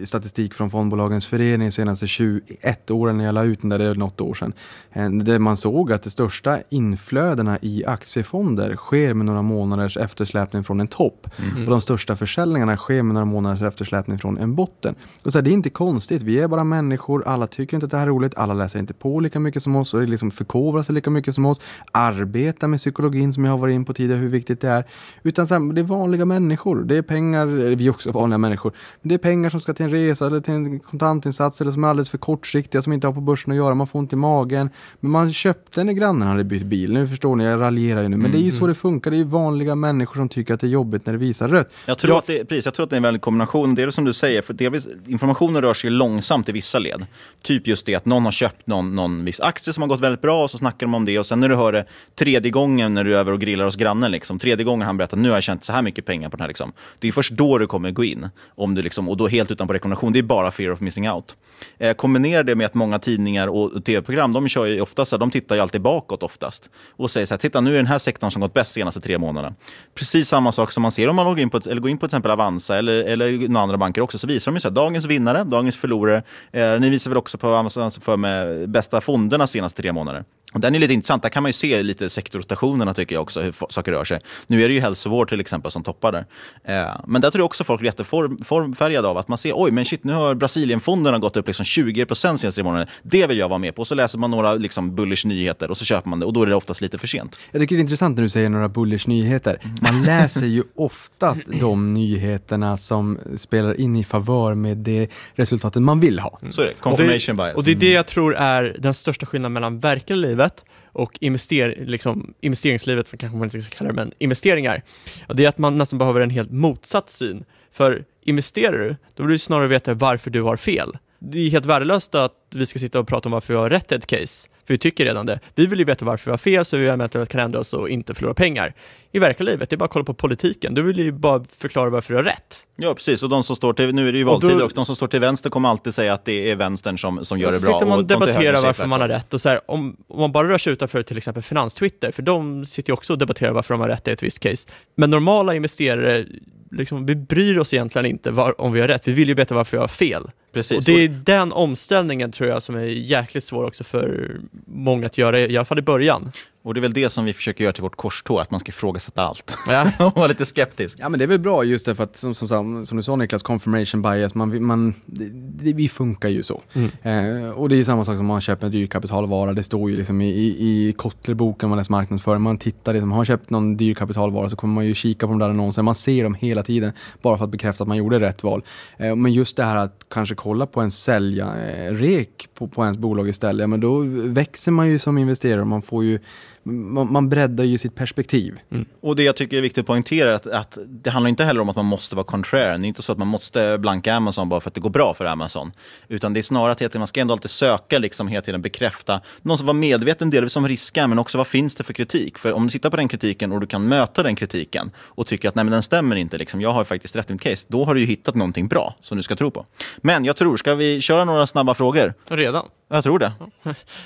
statistik 0.05 0.53
från 0.53 0.69
fondbolagens 0.69 1.25
förening 1.25 1.67
de 1.67 1.71
senaste 1.71 2.07
21 2.07 2.91
åren 2.91 3.17
när 3.17 3.25
jag 3.25 3.35
la 3.35 3.43
ut 3.43 3.61
den 3.61 3.69
där, 3.69 3.79
det 3.79 3.85
är 3.85 3.95
något 3.95 4.21
år 4.21 4.33
sedan. 4.33 4.53
Eh, 4.91 5.09
där 5.09 5.39
man 5.39 5.57
såg 5.57 5.91
att 5.91 6.03
de 6.03 6.09
största 6.09 6.59
inflödena 6.69 7.57
i 7.61 7.85
aktiefonder 7.85 8.75
sker 8.75 9.13
med 9.13 9.25
några 9.25 9.41
månaders 9.41 9.97
eftersläpning 9.97 10.63
från 10.63 10.79
en 10.79 10.87
topp. 10.87 11.29
Mm. 11.37 11.63
Och 11.63 11.71
de 11.71 11.81
största 11.81 12.15
försäljningarna 12.15 12.77
sker 12.77 13.03
med 13.03 13.13
några 13.13 13.25
månaders 13.25 13.61
eftersläpning 13.61 14.19
från 14.19 14.37
en 14.37 14.55
botten. 14.55 14.95
Och 15.23 15.31
så 15.31 15.37
här, 15.37 15.43
det 15.43 15.49
är 15.49 15.53
inte 15.53 15.69
konstigt, 15.69 16.21
vi 16.21 16.39
är 16.39 16.47
bara 16.47 16.63
människor, 16.63 17.27
alla 17.27 17.47
tycker 17.47 17.77
inte 17.77 17.85
att 17.85 17.91
det 17.91 17.97
här 17.97 18.07
är 18.07 18.09
roligt, 18.09 18.37
alla 18.37 18.53
läser 18.53 18.79
inte 18.79 18.93
på 18.93 19.19
lika 19.19 19.39
mycket 19.39 19.63
som 19.63 19.75
oss 19.75 19.93
och 19.93 20.03
liksom 20.03 20.31
förkovrar 20.31 20.83
sig 20.83 20.95
lika 20.95 21.09
mycket 21.09 21.35
som 21.35 21.45
oss, 21.45 21.61
arbetar 21.91 22.67
med 22.67 22.79
psykologin 22.79 23.33
som 23.33 23.45
jag 23.45 23.51
har 23.51 23.57
varit 23.57 23.73
in 23.73 23.85
på 23.85 23.93
tidigare, 23.93 24.19
hur 24.19 24.29
viktigt 24.29 24.61
det 24.61 24.69
är. 24.69 24.85
Utan 25.23 25.47
så 25.47 25.53
här, 25.53 25.73
det 25.73 25.81
är 25.81 25.85
vanliga 25.85 26.25
människor, 26.25 26.83
det 26.83 26.97
är 26.97 27.01
pengar, 27.01 27.45
vi 27.75 27.92
också 27.93 28.11
vanliga 28.11 28.37
människor. 28.37 28.73
Men 29.01 29.09
det 29.09 29.15
är 29.15 29.19
pengar 29.19 29.49
som 29.49 29.59
ska 29.59 29.73
till 29.73 29.85
en 29.85 29.91
resa 29.91 30.27
eller 30.27 30.39
till 30.39 30.53
en 30.53 30.79
kontantinsats 30.79 31.61
eller 31.61 31.71
som 31.71 31.83
är 31.83 31.87
alldeles 31.87 32.09
för 32.09 32.17
kortsiktiga 32.17 32.81
som 32.81 32.93
inte 32.93 33.07
har 33.07 33.13
på 33.13 33.21
börsen 33.21 33.51
att 33.51 33.57
göra. 33.57 33.75
Man 33.75 33.87
får 33.87 33.99
ont 33.99 34.13
i 34.13 34.15
magen. 34.15 34.69
Men 34.99 35.11
man 35.11 35.33
köpte 35.33 35.83
när 35.83 35.93
grannen 35.93 36.27
hade 36.27 36.43
bytt 36.43 36.63
bil. 36.63 36.93
Nu 36.93 37.07
förstår 37.07 37.35
ni, 37.35 37.45
jag 37.45 37.61
raljerar 37.61 38.01
ju 38.01 38.09
nu. 38.09 38.17
Men 38.17 38.25
mm. 38.25 38.31
det 38.31 38.37
är 38.37 38.45
ju 38.45 38.51
så 38.51 38.57
mm. 38.57 38.69
det 38.69 38.75
funkar. 38.75 39.11
Det 39.11 39.17
är 39.17 39.23
vanliga 39.23 39.75
människor 39.75 40.15
som 40.15 40.29
tycker 40.29 40.53
att 40.53 40.59
det 40.59 40.67
är 40.67 40.69
jobbigt 40.69 41.05
när 41.05 41.13
det 41.13 41.19
visar 41.19 41.49
rött. 41.49 41.73
Jag 41.85 41.97
tror, 41.97 42.11
jag... 42.11 42.17
Att, 42.17 42.27
det, 42.27 42.45
precis, 42.45 42.65
jag 42.65 42.73
tror 42.73 42.83
att 42.83 42.89
det 42.89 42.95
är 42.95 42.97
en 42.97 43.03
väldig 43.03 43.21
kombination. 43.21 43.75
Det 43.75 43.83
är 43.83 43.89
som 43.89 44.03
du 44.03 44.13
säger, 44.13 44.41
för 44.41 44.53
delvis, 44.53 44.87
informationen 45.07 45.61
rör 45.61 45.73
sig 45.73 45.89
långsamt 45.89 46.49
i 46.49 46.51
vissa 46.51 46.79
led. 46.79 47.05
Typ 47.41 47.67
just 47.67 47.85
det 47.85 47.95
att 47.95 48.05
någon 48.05 48.25
har 48.25 48.31
köpt 48.31 48.67
någon, 48.67 48.95
någon 48.95 49.25
viss 49.25 49.39
aktie 49.39 49.73
som 49.73 49.81
har 49.81 49.87
gått 49.87 49.99
väldigt 49.99 50.21
bra 50.21 50.43
och 50.43 50.51
så 50.51 50.57
snackar 50.57 50.87
de 50.87 50.95
om 50.95 51.05
det. 51.05 51.19
Och 51.19 51.25
sen 51.25 51.39
när 51.39 51.49
du 51.49 51.55
hör 51.55 51.71
det 51.71 51.85
tredje 52.15 52.51
gången 52.51 52.93
när 52.93 53.03
du 53.03 53.15
är 53.15 53.19
över 53.19 53.31
och 53.31 53.39
grillar 53.39 53.65
hos 53.65 53.75
grannen, 53.75 54.11
liksom, 54.11 54.39
tredje 54.39 54.65
gången 54.65 54.85
han 54.85 54.97
berättar 54.97 55.17
nu 55.17 55.29
har 55.29 55.35
jag 55.35 55.43
tjänat 55.43 55.63
så 55.63 55.73
här 55.73 55.81
mycket 55.81 56.05
pengar 56.05 56.29
på 56.29 56.37
den 56.37 56.41
här. 56.41 56.47
Liksom. 56.47 56.73
Det 56.99 57.07
är 57.07 57.11
först 57.11 57.31
då 57.31 57.57
du 57.57 57.67
kommer 57.67 57.82
kommer 57.83 57.91
gå 57.91 58.03
in. 58.03 58.29
Om 58.55 58.75
du 58.75 58.81
liksom, 58.81 59.09
och 59.09 59.17
då 59.17 59.27
helt 59.27 59.51
utan 59.51 59.67
på 59.67 59.73
rekommendation. 59.73 60.13
Det 60.13 60.19
är 60.19 60.23
bara 60.23 60.51
fear 60.51 60.71
of 60.71 60.79
missing 60.79 61.09
out. 61.09 61.35
Eh, 61.79 61.93
kombinera 61.93 62.43
det 62.43 62.55
med 62.55 62.65
att 62.65 62.73
många 62.73 62.99
tidningar 62.99 63.47
och 63.47 63.85
tv-program, 63.85 64.31
de 64.31 64.47
kör 64.47 64.65
ju 64.65 64.81
oftast, 64.81 65.19
de 65.19 65.31
tittar 65.31 65.55
ju 65.55 65.61
alltid 65.61 65.81
bakåt 65.81 66.23
oftast. 66.23 66.69
Och 66.97 67.11
säger 67.11 67.27
så 67.27 67.33
här, 67.33 67.39
titta 67.39 67.61
nu 67.61 67.71
är 67.71 67.77
den 67.77 67.87
här 67.87 67.99
sektorn 67.99 68.31
som 68.31 68.41
gått 68.41 68.53
bäst 68.53 68.73
senaste 68.73 69.01
tre 69.01 69.17
månaderna. 69.17 69.55
Precis 69.95 70.27
samma 70.27 70.51
sak 70.51 70.71
som 70.71 70.81
man 70.81 70.91
ser 70.91 71.07
om 71.07 71.15
man 71.15 71.25
loggar 71.25 71.41
in 71.41 71.49
på, 71.49 71.57
eller 71.57 71.81
går 71.81 71.91
in 71.91 71.97
på 71.97 72.07
till 72.07 72.15
exempel 72.15 72.31
Avanza 72.31 72.77
eller, 72.77 73.03
eller 73.03 73.47
några 73.47 73.63
andra 73.63 73.77
banker 73.77 74.01
också, 74.01 74.17
så 74.17 74.27
visar 74.27 74.51
de 74.51 74.55
ju 74.55 74.59
så 74.59 74.67
här, 74.67 74.75
dagens 74.75 75.05
vinnare, 75.05 75.43
dagens 75.43 75.77
förlorare. 75.77 76.23
Eh, 76.51 76.79
ni 76.79 76.89
visar 76.89 77.11
väl 77.11 77.17
också 77.17 77.37
på 77.37 77.47
Avanza 77.47 77.91
för 77.91 78.17
med 78.17 78.69
bästa 78.69 79.01
fonderna 79.01 79.47
senaste 79.47 79.81
tre 79.81 79.91
månader. 79.91 80.23
Och 80.53 80.59
den 80.59 80.75
är 80.75 80.79
lite 80.79 80.93
intressant. 80.93 81.21
Där 81.23 81.29
kan 81.29 81.43
man 81.43 81.49
ju 81.49 81.53
se 81.53 81.83
lite 81.83 82.09
sektorrotationerna 82.09 82.93
tycker 82.93 83.15
jag 83.15 83.21
också, 83.21 83.41
hur 83.41 83.55
saker 83.69 83.91
rör 83.91 84.05
sig. 84.05 84.19
Nu 84.47 84.63
är 84.63 84.67
det 84.67 84.73
ju 84.73 84.79
hälsovård 84.79 85.29
till 85.29 85.39
exempel 85.39 85.71
som 85.71 85.83
toppar 85.83 86.11
där. 86.11 86.25
Eh, 86.63 86.95
men 87.07 87.21
där 87.21 87.31
tror 87.31 87.39
jag 87.39 87.45
också 87.45 87.63
folk 87.73 87.81
är 87.81 87.85
jätteformfärgade 87.85 89.07
av 89.07 89.17
att 89.17 89.27
man 89.27 89.37
ser, 89.37 89.53
oj 89.55 89.71
men 89.71 89.85
shit, 89.85 90.03
nu 90.03 90.13
har 90.13 90.35
Brasilienfonderna 90.35 91.19
gått 91.19 91.37
upp 91.37 91.47
liksom 91.47 91.65
20 91.65 92.05
procent 92.05 92.39
senaste 92.39 92.55
tre 92.55 92.63
månaderna. 92.63 92.91
Det 93.03 93.27
vill 93.27 93.37
jag 93.37 93.49
vara 93.49 93.59
med 93.59 93.75
på. 93.75 93.81
Och 93.81 93.87
så 93.87 93.95
läser 93.95 94.19
man 94.19 94.31
några 94.31 94.55
liksom, 94.55 94.95
bullish 94.95 95.27
nyheter 95.27 95.71
och 95.71 95.77
så 95.77 95.85
köper 95.85 96.09
man 96.09 96.19
det 96.19 96.25
och 96.25 96.33
då 96.33 96.41
är 96.41 96.45
det 96.45 96.55
oftast 96.55 96.81
lite 96.81 96.97
för 96.97 97.07
sent. 97.07 97.39
Jag 97.51 97.61
tycker 97.61 97.75
det 97.75 97.79
är 97.79 97.81
intressant 97.81 98.17
när 98.17 98.23
du 98.23 98.29
säger 98.29 98.49
några 98.49 98.69
bullish 98.69 99.07
nyheter. 99.07 99.59
Man 99.81 100.03
läser 100.03 100.45
ju 100.45 100.63
oftast 100.75 101.47
de 101.59 101.93
nyheterna 101.93 102.77
som 102.77 103.19
spelar 103.35 103.79
in 103.79 103.95
i 103.95 104.03
favör 104.03 104.53
med 104.53 104.77
det 104.77 105.07
resultatet 105.35 105.81
man 105.81 105.99
vill 105.99 106.19
ha. 106.19 106.39
Så 106.51 106.61
är 106.61 106.65
det, 106.65 106.73
confirmation 106.73 107.35
bias. 107.35 107.55
Och 107.55 107.63
det 107.63 107.71
är 107.71 107.75
det 107.75 107.91
jag 107.91 108.07
tror 108.07 108.35
är 108.35 108.75
den 108.79 108.93
största 108.93 109.25
skillnaden 109.25 109.53
mellan 109.53 109.79
verkliga 109.79 110.17
livet 110.17 110.65
och 110.93 111.17
invester, 111.21 111.83
liksom, 111.85 112.33
investeringslivet, 112.41 113.07
kanske 113.17 113.37
man 113.37 113.43
inte 113.43 113.61
ska 113.61 113.77
kalla 113.77 113.89
det, 113.89 113.95
men 113.95 114.11
investeringar. 114.19 114.81
Och 115.27 115.35
det 115.35 115.45
är 115.45 115.49
att 115.49 115.57
man 115.57 115.75
nästan 115.75 115.99
behöver 115.99 116.21
en 116.21 116.29
helt 116.29 116.51
motsatt 116.51 117.09
syn. 117.09 117.43
För 117.73 118.05
investerar 118.21 118.77
du, 118.77 118.95
då 119.15 119.23
vill 119.23 119.31
du 119.31 119.37
snarare 119.37 119.67
veta 119.67 119.93
varför 119.93 120.29
du 120.29 120.41
har 120.41 120.57
fel. 120.57 120.97
Det 121.19 121.39
är 121.39 121.49
helt 121.49 121.65
värdelöst 121.65 122.15
att 122.15 122.33
vi 122.51 122.65
ska 122.65 122.79
sitta 122.79 122.99
och 122.99 123.07
prata 123.07 123.29
om 123.29 123.33
varför 123.33 123.53
vi 123.53 123.59
har 123.59 123.69
rätt 123.69 123.91
i 123.91 123.95
ett 123.95 124.05
case, 124.05 124.49
för 124.65 124.73
vi 124.73 124.77
tycker 124.77 125.05
redan 125.05 125.25
det. 125.25 125.39
Vi 125.55 125.65
vill 125.65 125.79
ju 125.79 125.85
veta 125.85 126.05
varför 126.05 126.25
vi 126.25 126.31
har 126.31 126.37
fel 126.37 126.65
så 126.65 126.77
vi 126.77 126.87
eventuellt 126.87 127.29
kan 127.29 127.41
ändra 127.41 127.59
oss 127.59 127.73
och 127.73 127.89
inte 127.89 128.13
förlora 128.13 128.33
pengar. 128.33 128.73
I 129.11 129.19
verkliga 129.19 129.49
livet, 129.51 129.69
det 129.69 129.75
är 129.75 129.77
bara 129.77 129.85
att 129.85 129.91
kolla 129.91 130.05
på 130.05 130.13
politiken. 130.13 130.73
Du 130.73 130.81
vill 130.81 130.97
ju 130.97 131.11
bara 131.11 131.43
förklara 131.57 131.89
varför 131.89 132.13
du 132.13 132.17
har 132.17 132.23
rätt. 132.23 132.67
Ja, 132.75 132.95
precis. 132.95 133.23
Och 133.23 133.29
de 133.29 133.43
som 133.43 133.55
står 133.55 133.73
till, 133.73 133.95
nu 133.95 134.07
är 134.07 134.11
det 134.11 134.17
ju 134.17 134.23
valtid 134.23 134.51
och, 134.51 134.61
och 134.61 134.71
de 134.75 134.85
som 134.85 134.95
står 134.95 135.07
till 135.07 135.19
vänster 135.19 135.49
kommer 135.49 135.69
alltid 135.69 135.93
säga 135.93 136.13
att 136.13 136.25
det 136.25 136.51
är 136.51 136.55
vänstern 136.55 136.97
som, 136.97 137.25
som 137.25 137.39
gör 137.39 137.51
det 137.51 137.65
bra. 137.65 137.73
sitter 137.73 137.85
man 137.85 137.99
och 137.99 138.05
de 138.05 138.13
debatterar 138.13 138.61
varför 138.61 138.85
man 138.85 139.01
har 139.01 139.07
rätt. 139.07 139.33
Och 139.33 139.41
så 139.41 139.49
här, 139.49 139.71
om, 139.71 139.97
om 140.07 140.19
man 140.19 140.31
bara 140.31 140.49
rör 140.49 140.57
sig 140.57 140.73
utanför 140.73 141.01
till 141.01 141.17
exempel 141.17 141.43
finanstwitter, 141.43 142.11
för 142.11 142.21
de 142.21 142.65
sitter 142.65 142.89
ju 142.89 142.93
också 142.93 143.13
och 143.13 143.19
debatterar 143.19 143.51
varför 143.51 143.73
de 143.73 143.81
har 143.81 143.87
rätt 143.87 144.07
i 144.07 144.11
ett 144.11 144.23
visst 144.23 144.39
case. 144.39 144.69
Men 144.95 145.09
normala 145.09 145.55
investerare, 145.55 146.25
liksom, 146.73 147.05
vi 147.05 147.15
bryr 147.15 147.59
oss 147.59 147.73
egentligen 147.73 148.05
inte 148.05 148.31
var, 148.31 148.61
om 148.61 148.73
vi 148.73 148.81
har 148.81 148.87
rätt. 148.87 149.07
Vi 149.07 149.11
vill 149.11 149.27
ju 149.27 149.33
veta 149.33 149.55
varför 149.55 149.77
vi 149.77 149.81
har 149.81 149.87
fel. 149.87 150.31
Precis. 150.53 150.77
Och 150.77 150.83
det 150.83 151.03
är 151.03 151.07
den 151.07 151.51
omställningen 151.51 152.31
tror 152.31 152.49
jag 152.49 152.63
som 152.63 152.75
är 152.75 152.85
jäkligt 152.85 153.43
svår 153.43 153.63
också 153.63 153.83
för 153.83 154.37
många 154.65 155.05
att 155.05 155.17
göra, 155.17 155.39
i 155.39 155.57
alla 155.57 155.65
fall 155.65 155.79
i 155.79 155.81
början. 155.81 156.31
Och 156.63 156.73
det 156.73 156.79
är 156.79 156.81
väl 156.81 156.93
det 156.93 157.09
som 157.09 157.25
vi 157.25 157.33
försöker 157.33 157.63
göra 157.63 157.73
till 157.73 157.83
vårt 157.83 157.95
korståg, 157.95 158.39
att 158.39 158.51
man 158.51 158.59
ska 158.59 158.69
ifrågasätta 158.69 159.21
allt. 159.21 159.57
Ja. 159.67 159.91
och 160.05 160.15
vara 160.15 160.27
lite 160.27 160.45
skeptisk. 160.45 160.97
Ja 161.01 161.09
men 161.09 161.17
det 161.17 161.25
är 161.25 161.27
väl 161.27 161.39
bra 161.39 161.63
just 161.63 161.85
därför 161.85 162.03
att 162.03 162.15
som, 162.15 162.35
som, 162.35 162.85
som 162.85 162.97
du 162.97 163.03
sa 163.03 163.15
Niklas, 163.15 163.43
confirmation 163.43 164.01
bias, 164.01 164.35
man, 164.35 164.65
man, 164.65 164.93
det, 165.05 165.29
det, 165.33 165.73
vi 165.73 165.89
funkar 165.89 166.29
ju 166.29 166.43
så. 166.43 166.61
Mm. 166.73 167.43
Eh, 167.43 167.49
och 167.49 167.69
det 167.69 167.79
är 167.79 167.83
samma 167.83 168.05
sak 168.05 168.17
som 168.17 168.25
man 168.25 168.41
köper 168.41 168.65
en 168.65 168.71
dyr 168.71 168.87
kapitalvara, 168.87 169.53
det 169.53 169.63
står 169.63 169.89
ju 169.91 169.97
liksom 169.97 170.21
i, 170.21 170.29
i, 170.29 170.87
i 170.87 170.93
Kotlerboken 170.97 171.69
man 171.69 171.77
läser 171.77 171.91
marknadsföring, 171.91 172.41
man 172.41 172.57
tittar, 172.57 172.93
liksom, 172.93 173.11
har 173.11 173.17
man 173.17 173.25
köpt 173.25 173.49
någon 173.49 173.77
dyr 173.77 173.93
kapitalvara 173.93 174.49
så 174.49 174.55
kommer 174.55 174.73
man 174.73 174.85
ju 174.85 174.93
kika 174.93 175.27
på 175.27 175.31
de 175.31 175.39
där 175.39 175.49
annonserna, 175.49 175.83
man 175.83 175.95
ser 175.95 176.23
dem 176.23 176.33
hela 176.33 176.63
tiden 176.63 176.91
bara 177.21 177.37
för 177.37 177.45
att 177.45 177.51
bekräfta 177.51 177.83
att 177.83 177.87
man 177.87 177.97
gjorde 177.97 178.19
rätt 178.19 178.43
val. 178.43 178.63
Eh, 178.97 179.15
men 179.15 179.33
just 179.33 179.57
det 179.57 179.63
här 179.63 179.75
att 179.75 180.05
kanske 180.09 180.35
kolla 180.43 180.65
på 180.65 180.81
en 180.81 180.91
sälja-rek 180.91 182.49
på, 182.53 182.67
på 182.67 182.83
ens 182.83 182.97
bolag 182.97 183.29
istället, 183.29 183.69
men 183.69 183.79
då 183.79 183.99
växer 184.09 184.71
man 184.71 184.89
ju 184.89 184.99
som 184.99 185.17
investerare. 185.17 185.61
Och 185.61 185.67
man 185.67 185.81
får 185.81 186.03
ju 186.03 186.19
man, 186.63 187.11
man 187.11 187.29
breddar 187.29 187.63
ju 187.63 187.77
sitt 187.77 187.95
perspektiv. 187.95 188.59
Mm. 188.71 188.85
Och 189.01 189.15
det 189.15 189.23
jag 189.23 189.35
tycker 189.35 189.57
är 189.57 189.61
viktigt 189.61 189.81
att 189.81 189.87
poängtera 189.87 190.29
är 190.29 190.33
att, 190.33 190.47
att, 190.47 190.77
det 190.87 191.09
handlar 191.09 191.29
inte 191.29 191.43
heller 191.43 191.61
om 191.61 191.69
att 191.69 191.75
man 191.75 191.85
måste 191.85 192.15
vara 192.15 192.25
contrarian. 192.25 192.81
Det 192.81 192.85
är 192.85 192.87
inte 192.87 193.01
så 193.01 193.11
att 193.11 193.17
man 193.17 193.27
måste 193.27 193.77
blanka 193.77 194.13
Amazon 194.13 194.49
bara 194.49 194.61
för 194.61 194.69
att 194.69 194.73
det 194.73 194.81
går 194.81 194.89
bra 194.89 195.13
för 195.13 195.25
Amazon. 195.25 195.71
Utan 196.07 196.33
det 196.33 196.39
är 196.39 196.41
snarare 196.41 196.71
att 196.71 196.77
tiden, 196.77 196.99
man 196.99 197.07
ska 197.07 197.21
ändå 197.21 197.33
alltid 197.33 197.51
söka, 197.51 197.99
liksom 197.99 198.27
hela 198.27 198.41
tiden 198.41 198.61
bekräfta, 198.61 199.21
någon 199.41 199.57
som 199.57 199.67
var 199.67 199.73
medveten 199.73 200.29
delvis 200.29 200.55
om 200.55 200.67
risken, 200.67 201.09
men 201.09 201.19
också 201.19 201.37
vad 201.37 201.47
finns 201.47 201.75
det 201.75 201.83
för 201.83 201.93
kritik? 201.93 202.37
För 202.37 202.53
om 202.53 202.63
du 202.63 202.71
tittar 202.71 202.89
på 202.89 202.97
den 202.97 203.07
kritiken 203.07 203.51
och 203.51 203.59
du 203.59 203.67
kan 203.67 203.87
möta 203.87 204.23
den 204.23 204.35
kritiken 204.35 204.91
och 204.97 205.27
tycker 205.27 205.49
att 205.49 205.55
nej, 205.55 205.65
men 205.65 205.71
den 205.71 205.83
stämmer 205.83 206.15
inte, 206.15 206.37
liksom, 206.37 206.61
jag 206.61 206.71
har 206.71 206.83
faktiskt 206.83 207.15
rätt 207.15 207.29
i 207.29 207.33
mitt 207.33 207.41
case, 207.41 207.65
då 207.69 207.83
har 207.83 207.93
du 207.93 207.99
ju 207.99 208.07
hittat 208.07 208.35
någonting 208.35 208.67
bra 208.67 208.95
som 209.01 209.17
du 209.17 209.23
ska 209.23 209.35
tro 209.35 209.51
på. 209.51 209.65
Men 209.97 210.25
jag 210.25 210.35
tror, 210.35 210.57
ska 210.57 210.75
vi 210.75 211.01
köra 211.01 211.25
några 211.25 211.47
snabba 211.47 211.73
frågor? 211.73 212.13
Redan? 212.27 212.65
Jag 212.93 213.03
tror 213.03 213.19
det. 213.19 213.33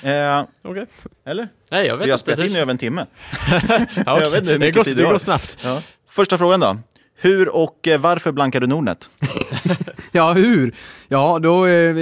eh, 0.02 0.44
okay. 0.70 0.86
Eller? 1.24 1.48
Nej, 1.70 1.86
jag 1.86 1.96
vet 1.96 2.06
Vi 2.06 2.10
har 2.10 2.18
spelat 2.18 2.46
in 2.46 2.56
i 2.56 2.58
över 2.58 2.70
en 2.72 2.78
timme. 2.78 3.06
ja, 3.50 4.12
okay. 4.12 4.22
jag 4.22 4.30
vet 4.30 4.40
inte 4.40 4.52
hur 4.52 4.58
mycket 4.58 4.74
det 4.74 4.78
går, 4.78 4.84
tid 4.84 4.96
det 4.96 5.02
går 5.02 5.18
snabbt. 5.18 5.58
Ja. 5.64 5.82
Första 6.08 6.38
frågan 6.38 6.60
då. 6.60 6.76
Hur 7.20 7.56
och 7.56 7.88
eh, 7.88 8.00
varför 8.00 8.32
blankar 8.32 8.60
du 8.60 8.66
Nordnet? 8.66 9.10
ja, 10.12 10.32
hur? 10.32 10.74
Ja, 11.08 11.38
då 11.38 11.66
eh, 11.66 11.96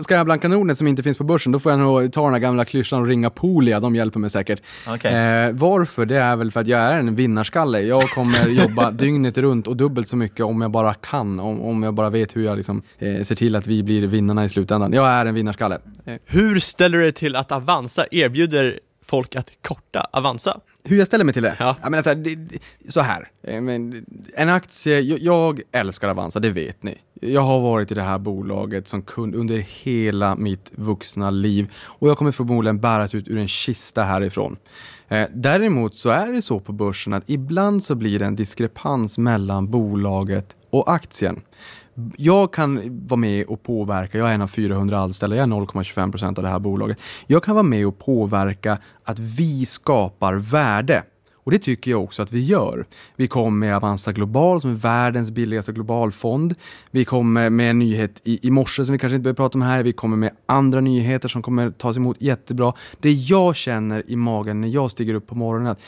ska 0.00 0.14
jag 0.14 0.26
blanka 0.26 0.48
Nordnet 0.48 0.78
som 0.78 0.86
inte 0.86 1.02
finns 1.02 1.18
på 1.18 1.24
börsen, 1.24 1.52
då 1.52 1.60
får 1.60 1.72
jag 1.72 1.78
nog 1.78 2.12
ta 2.12 2.24
den 2.24 2.32
här 2.32 2.40
gamla 2.40 2.64
klyschan 2.64 3.00
och 3.00 3.06
ringa 3.06 3.30
Polia, 3.30 3.80
de 3.80 3.96
hjälper 3.96 4.20
mig 4.20 4.30
säkert. 4.30 4.62
Okay. 4.94 5.14
Eh, 5.14 5.52
varför? 5.52 6.06
Det 6.06 6.16
är 6.16 6.36
väl 6.36 6.50
för 6.50 6.60
att 6.60 6.66
jag 6.66 6.80
är 6.80 6.98
en 6.98 7.14
vinnarskalle. 7.14 7.80
Jag 7.80 8.08
kommer 8.10 8.48
jobba 8.62 8.90
dygnet 8.90 9.38
runt 9.38 9.66
och 9.66 9.76
dubbelt 9.76 10.08
så 10.08 10.16
mycket 10.16 10.46
om 10.46 10.60
jag 10.60 10.70
bara 10.70 10.94
kan, 10.94 11.40
om, 11.40 11.60
om 11.60 11.82
jag 11.82 11.94
bara 11.94 12.10
vet 12.10 12.36
hur 12.36 12.44
jag 12.44 12.56
liksom, 12.56 12.82
eh, 12.98 13.22
ser 13.22 13.34
till 13.34 13.56
att 13.56 13.66
vi 13.66 13.82
blir 13.82 14.06
vinnarna 14.06 14.44
i 14.44 14.48
slutändan. 14.48 14.92
Jag 14.92 15.08
är 15.08 15.26
en 15.26 15.34
vinnarskalle. 15.34 15.78
Eh. 16.04 16.14
Hur 16.24 16.60
ställer 16.60 16.98
du 16.98 17.04
dig 17.04 17.12
till 17.12 17.36
att 17.36 17.52
Avanza 17.52 18.06
erbjuder 18.10 18.80
folk 19.04 19.36
att 19.36 19.50
korta 19.62 20.08
Avanza? 20.12 20.60
Hur 20.84 20.98
jag 20.98 21.06
ställer 21.06 21.24
mig 21.24 21.34
till 21.34 21.42
det? 21.42 21.56
Ja. 21.58 21.76
Jag 21.82 21.90
menar 21.90 22.02
så 22.02 22.08
här, 22.08 22.16
det, 22.16 22.38
så 22.88 23.00
här. 23.00 23.30
Men, 23.42 24.04
en 24.34 24.48
aktie, 24.48 25.00
jag, 25.00 25.18
jag, 25.18 25.60
älskar 25.72 26.08
Avanza, 26.08 26.40
det 26.40 26.50
vet 26.50 26.82
ni. 26.82 26.98
Jag 27.20 27.40
har 27.40 27.60
varit 27.60 27.92
i 27.92 27.94
det 27.94 28.02
här 28.02 28.18
bolaget 28.18 28.88
som 28.88 29.02
kund 29.02 29.34
under 29.34 29.58
hela 29.58 30.36
mitt 30.36 30.72
vuxna 30.74 31.30
liv 31.30 31.72
och 31.74 32.08
jag 32.08 32.18
kommer 32.18 32.32
förmodligen 32.32 32.80
bäras 32.80 33.14
ut 33.14 33.28
ur 33.28 33.38
en 33.38 33.48
kista 33.48 34.02
härifrån. 34.02 34.56
Eh, 35.08 35.26
däremot 35.34 35.94
så 35.94 36.10
är 36.10 36.32
det 36.32 36.42
så 36.42 36.60
på 36.60 36.72
börsen 36.72 37.12
att 37.12 37.30
ibland 37.30 37.84
så 37.84 37.94
blir 37.94 38.18
det 38.18 38.26
en 38.26 38.36
diskrepans 38.36 39.18
mellan 39.18 39.70
bolaget 39.70 40.56
och 40.70 40.92
aktien. 40.92 41.40
Jag 42.16 42.52
kan 42.52 42.80
vara 43.06 43.20
med 43.20 43.46
och 43.46 43.62
påverka, 43.62 44.18
jag 44.18 44.30
är 44.30 44.34
en 44.34 44.42
av 44.42 44.46
400 44.46 44.98
anställda, 44.98 45.36
jag 45.36 45.42
är 45.42 45.52
0,25 45.52 46.10
procent 46.10 46.38
av 46.38 46.44
det 46.44 46.50
här 46.50 46.58
bolaget. 46.58 47.00
Jag 47.26 47.42
kan 47.42 47.54
vara 47.54 47.62
med 47.62 47.86
och 47.86 47.98
påverka 47.98 48.78
att 49.04 49.18
vi 49.18 49.66
skapar 49.66 50.34
värde. 50.34 51.02
Och 51.48 51.52
det 51.52 51.58
tycker 51.58 51.90
jag 51.90 52.04
också 52.04 52.22
att 52.22 52.32
vi 52.32 52.44
gör. 52.44 52.86
Vi 53.16 53.28
kom 53.28 53.58
med 53.58 53.76
Avanza 53.76 54.12
Global 54.12 54.60
som 54.60 54.70
är 54.70 54.74
världens 54.74 55.30
billigaste 55.30 55.72
globalfond. 55.72 56.54
Vi 56.90 57.04
kommer 57.04 57.50
med 57.50 57.70
en 57.70 57.78
nyhet 57.78 58.20
i, 58.24 58.46
i 58.46 58.50
morse 58.50 58.84
som 58.84 58.92
vi 58.92 58.98
kanske 58.98 59.16
inte 59.16 59.22
behöver 59.22 59.36
prata 59.36 59.58
om 59.58 59.62
här. 59.62 59.82
Vi 59.82 59.92
kommer 59.92 60.16
med 60.16 60.30
andra 60.46 60.80
nyheter 60.80 61.28
som 61.28 61.42
kommer 61.42 61.70
tas 61.70 61.96
emot 61.96 62.16
jättebra. 62.20 62.72
Det 63.00 63.12
jag 63.12 63.56
känner 63.56 64.10
i 64.10 64.16
magen 64.16 64.60
när 64.60 64.68
jag 64.68 64.90
stiger 64.90 65.14
upp 65.14 65.26
på 65.26 65.34
morgonen 65.34 65.66
är 65.66 65.70
att 65.70 65.80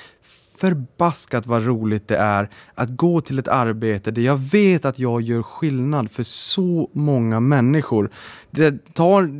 förbaskat 0.60 1.46
vad 1.46 1.66
roligt 1.66 2.08
det 2.08 2.16
är 2.16 2.50
att 2.74 2.90
gå 2.90 3.20
till 3.20 3.38
ett 3.38 3.48
arbete 3.48 4.10
där 4.10 4.22
jag 4.22 4.36
vet 4.36 4.84
att 4.84 4.98
jag 4.98 5.22
gör 5.22 5.42
skillnad 5.42 6.10
för 6.10 6.22
så 6.22 6.90
många 6.92 7.40
människor. 7.40 8.10
Det 8.50 8.94
tar 8.94 9.30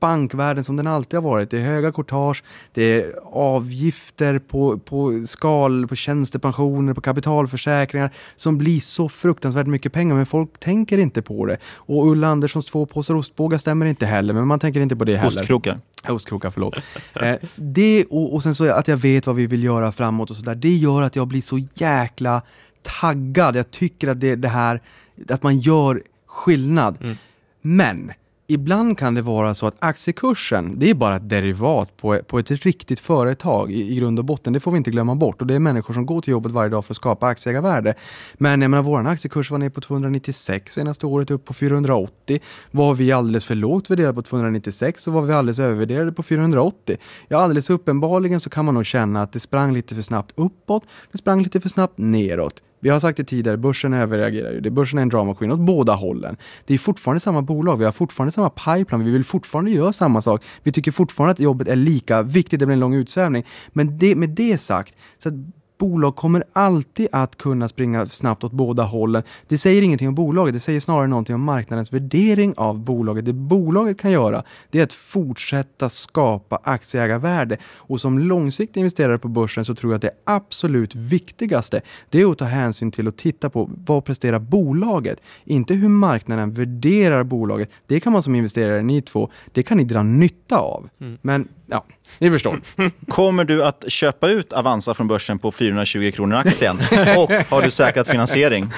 bankvärlden 0.00 0.64
som 0.64 0.76
den 0.76 0.86
alltid 0.86 1.20
har 1.20 1.30
varit. 1.30 1.50
Det 1.50 1.56
är 1.58 1.64
höga 1.64 1.92
courtage, 1.92 2.44
det 2.72 2.82
är 2.82 3.12
avgifter 3.32 4.38
på, 4.38 4.78
på 4.78 5.22
skal, 5.26 5.86
på 5.86 5.96
tjänstepensioner, 5.96 6.94
på 6.94 7.00
kapitalförsäkringar 7.00 8.10
som 8.36 8.58
blir 8.58 8.80
så 8.80 9.08
fruktansvärt 9.08 9.66
mycket 9.66 9.92
pengar 9.92 10.14
men 10.14 10.26
folk 10.26 10.60
tänker 10.60 10.98
inte 10.98 11.22
på 11.22 11.46
det. 11.46 11.56
Och 11.76 12.06
Ulla 12.06 12.28
Anderssons 12.28 12.66
två 12.66 12.86
påsar 12.86 13.14
ostbågar 13.14 13.58
stämmer 13.58 13.86
inte 13.86 14.06
heller 14.06 14.34
men 14.34 14.46
man 14.46 14.58
tänker 14.58 14.80
inte 14.80 14.96
på 14.96 15.04
det 15.04 15.16
heller. 15.16 15.40
Ostkrokar. 15.40 15.78
Ostkrokar, 16.08 16.50
förlåt. 16.50 16.76
eh, 17.22 17.36
det 17.56 18.04
och, 18.10 18.34
och 18.34 18.42
sen 18.42 18.54
så 18.54 18.72
att 18.72 18.88
jag 18.88 18.96
vet 18.96 19.26
vad 19.26 19.36
vi 19.36 19.46
vill 19.46 19.64
göra 19.64 19.92
framåt 19.92 20.30
och 20.30 20.36
sådär, 20.36 20.53
det 20.54 20.74
gör 20.74 21.02
att 21.02 21.16
jag 21.16 21.28
blir 21.28 21.42
så 21.42 21.58
jäkla 21.74 22.42
taggad. 22.82 23.56
Jag 23.56 23.70
tycker 23.70 24.08
att 24.08 24.20
det, 24.20 24.36
det 24.36 24.48
här, 24.48 24.82
att 25.28 25.42
man 25.42 25.58
gör 25.58 26.02
skillnad. 26.26 26.98
Mm. 27.02 27.16
Men 27.62 28.12
ibland 28.46 28.98
kan 28.98 29.14
det 29.14 29.22
vara 29.22 29.54
så 29.54 29.66
att 29.66 29.76
aktiekursen, 29.78 30.78
det 30.78 30.90
är 30.90 30.94
bara 30.94 31.16
ett 31.16 31.28
derivat 31.28 31.96
på, 31.96 32.18
på 32.26 32.38
ett 32.38 32.50
riktigt 32.50 33.00
företag 33.00 33.72
i, 33.72 33.92
i 33.92 33.96
grund 33.96 34.18
och 34.18 34.24
botten. 34.24 34.52
Det 34.52 34.60
får 34.60 34.70
vi 34.70 34.76
inte 34.76 34.90
glömma 34.90 35.14
bort. 35.14 35.40
Och 35.40 35.46
det 35.46 35.54
är 35.54 35.58
människor 35.58 35.94
som 35.94 36.06
går 36.06 36.20
till 36.20 36.30
jobbet 36.30 36.52
varje 36.52 36.68
dag 36.68 36.84
för 36.84 36.92
att 36.92 36.96
skapa 36.96 37.26
aktieägarvärde. 37.26 37.94
Men 38.34 38.62
jag 38.62 38.70
menar, 38.70 38.82
vår 38.82 39.06
aktiekurs 39.06 39.50
var 39.50 39.58
ner 39.58 39.70
på 39.70 39.80
296 39.80 40.72
senaste 40.72 41.06
året, 41.06 41.30
upp 41.30 41.44
på 41.44 41.54
480. 41.54 42.40
Var 42.70 42.94
vi 42.94 43.12
alldeles 43.12 43.44
för 43.44 43.54
lågt 43.54 43.90
värderade 43.90 44.14
på 44.14 44.22
296 44.22 45.02
så 45.02 45.10
var 45.10 45.22
vi 45.22 45.32
alldeles 45.32 45.58
övervärderade 45.58 46.12
på 46.12 46.22
480. 46.22 46.96
Ja, 47.28 47.38
alldeles 47.38 47.70
uppenbarligen 47.70 48.40
så 48.40 48.50
kan 48.50 48.64
man 48.64 48.74
nog 48.74 48.86
känna 48.86 49.22
att 49.22 49.32
det 49.32 49.40
sprang 49.40 49.72
lite 49.72 49.94
för 49.94 50.02
snabbt 50.02 50.32
uppåt, 50.34 50.82
det 51.12 51.18
sprang 51.18 51.42
lite 51.42 51.60
för 51.60 51.68
snabbt 51.68 51.98
neråt. 51.98 52.62
Vi 52.84 52.90
har 52.90 53.00
sagt 53.00 53.16
det 53.16 53.24
tidigare, 53.24 53.56
börsen 53.56 53.94
överreagerar 53.94 54.52
ju. 54.52 54.70
Börsen 54.70 54.98
är 54.98 55.02
en 55.02 55.08
drama 55.08 55.34
queen 55.34 55.52
åt 55.52 55.60
båda 55.60 55.94
hållen. 55.94 56.36
Det 56.66 56.74
är 56.74 56.78
fortfarande 56.78 57.20
samma 57.20 57.42
bolag, 57.42 57.76
vi 57.76 57.84
har 57.84 57.92
fortfarande 57.92 58.32
samma 58.32 58.50
pipeline, 58.50 59.04
vi 59.04 59.10
vill 59.10 59.24
fortfarande 59.24 59.70
göra 59.70 59.92
samma 59.92 60.22
sak. 60.22 60.44
Vi 60.62 60.72
tycker 60.72 60.90
fortfarande 60.90 61.32
att 61.32 61.40
jobbet 61.40 61.68
är 61.68 61.76
lika 61.76 62.22
viktigt, 62.22 62.60
det 62.60 62.66
blir 62.66 62.74
en 62.74 62.80
lång 62.80 62.94
utsvävning. 62.94 63.44
Men 63.68 63.98
det, 63.98 64.16
med 64.16 64.30
det 64.30 64.58
sagt, 64.58 64.96
så 65.18 65.28
att 65.28 65.34
bolag 65.78 66.16
kommer 66.16 66.44
alltid 66.52 67.08
att 67.12 67.36
kunna 67.36 67.68
springa 67.68 68.06
snabbt 68.06 68.44
åt 68.44 68.52
båda 68.52 68.82
hållen. 68.82 69.22
Det 69.48 69.58
säger 69.58 69.82
ingenting 69.82 70.08
om 70.08 70.14
bolaget, 70.14 70.54
det 70.54 70.60
säger 70.60 70.80
snarare 70.80 71.06
någonting 71.06 71.34
om 71.34 71.42
marknadens 71.42 71.92
värdering 71.92 72.54
av 72.56 72.78
bolaget. 72.78 73.24
Det 73.24 73.32
bolaget 73.32 74.00
kan 74.00 74.10
göra, 74.10 74.42
det 74.70 74.78
är 74.78 74.82
att 74.82 74.92
fortsätta 74.92 75.88
skapa 75.88 76.60
aktieägarvärde. 76.62 77.56
Och 77.76 78.00
som 78.00 78.18
långsiktig 78.18 78.80
investerare 78.80 79.18
på 79.18 79.28
börsen 79.28 79.64
så 79.64 79.74
tror 79.74 79.92
jag 79.92 79.96
att 79.96 80.02
det 80.02 80.10
absolut 80.24 80.94
viktigaste, 80.94 81.80
det 82.10 82.20
är 82.20 82.30
att 82.30 82.38
ta 82.38 82.44
hänsyn 82.44 82.90
till 82.90 83.08
och 83.08 83.16
titta 83.16 83.50
på 83.50 83.70
vad 83.86 84.04
presterar 84.04 84.38
bolaget? 84.38 85.22
Inte 85.44 85.74
hur 85.74 85.88
marknaden 85.88 86.52
värderar 86.52 87.24
bolaget. 87.24 87.70
Det 87.86 88.00
kan 88.00 88.12
man 88.12 88.22
som 88.22 88.34
investerare, 88.34 88.82
ni 88.82 89.02
två, 89.02 89.30
det 89.52 89.62
kan 89.62 89.78
ni 89.78 89.84
dra 89.84 90.02
nytta 90.02 90.58
av. 90.58 90.88
Men 91.22 91.48
ja, 91.66 91.84
ni 92.18 92.30
förstår. 92.30 92.60
Kommer 93.08 93.44
du 93.44 93.64
att 93.64 93.84
köpa 93.88 94.28
ut 94.28 94.52
Avanza 94.52 94.94
från 94.94 95.08
börsen 95.08 95.38
på 95.38 95.52
420 95.52 96.10
kronor 96.14 96.36
aktien? 96.36 96.76
Och 97.16 97.30
har 97.30 97.62
du 97.62 97.70
säkrat 97.70 98.08
finansiering? 98.08 98.70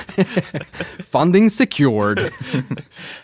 Funding 1.12 1.50
secured. 1.50 2.18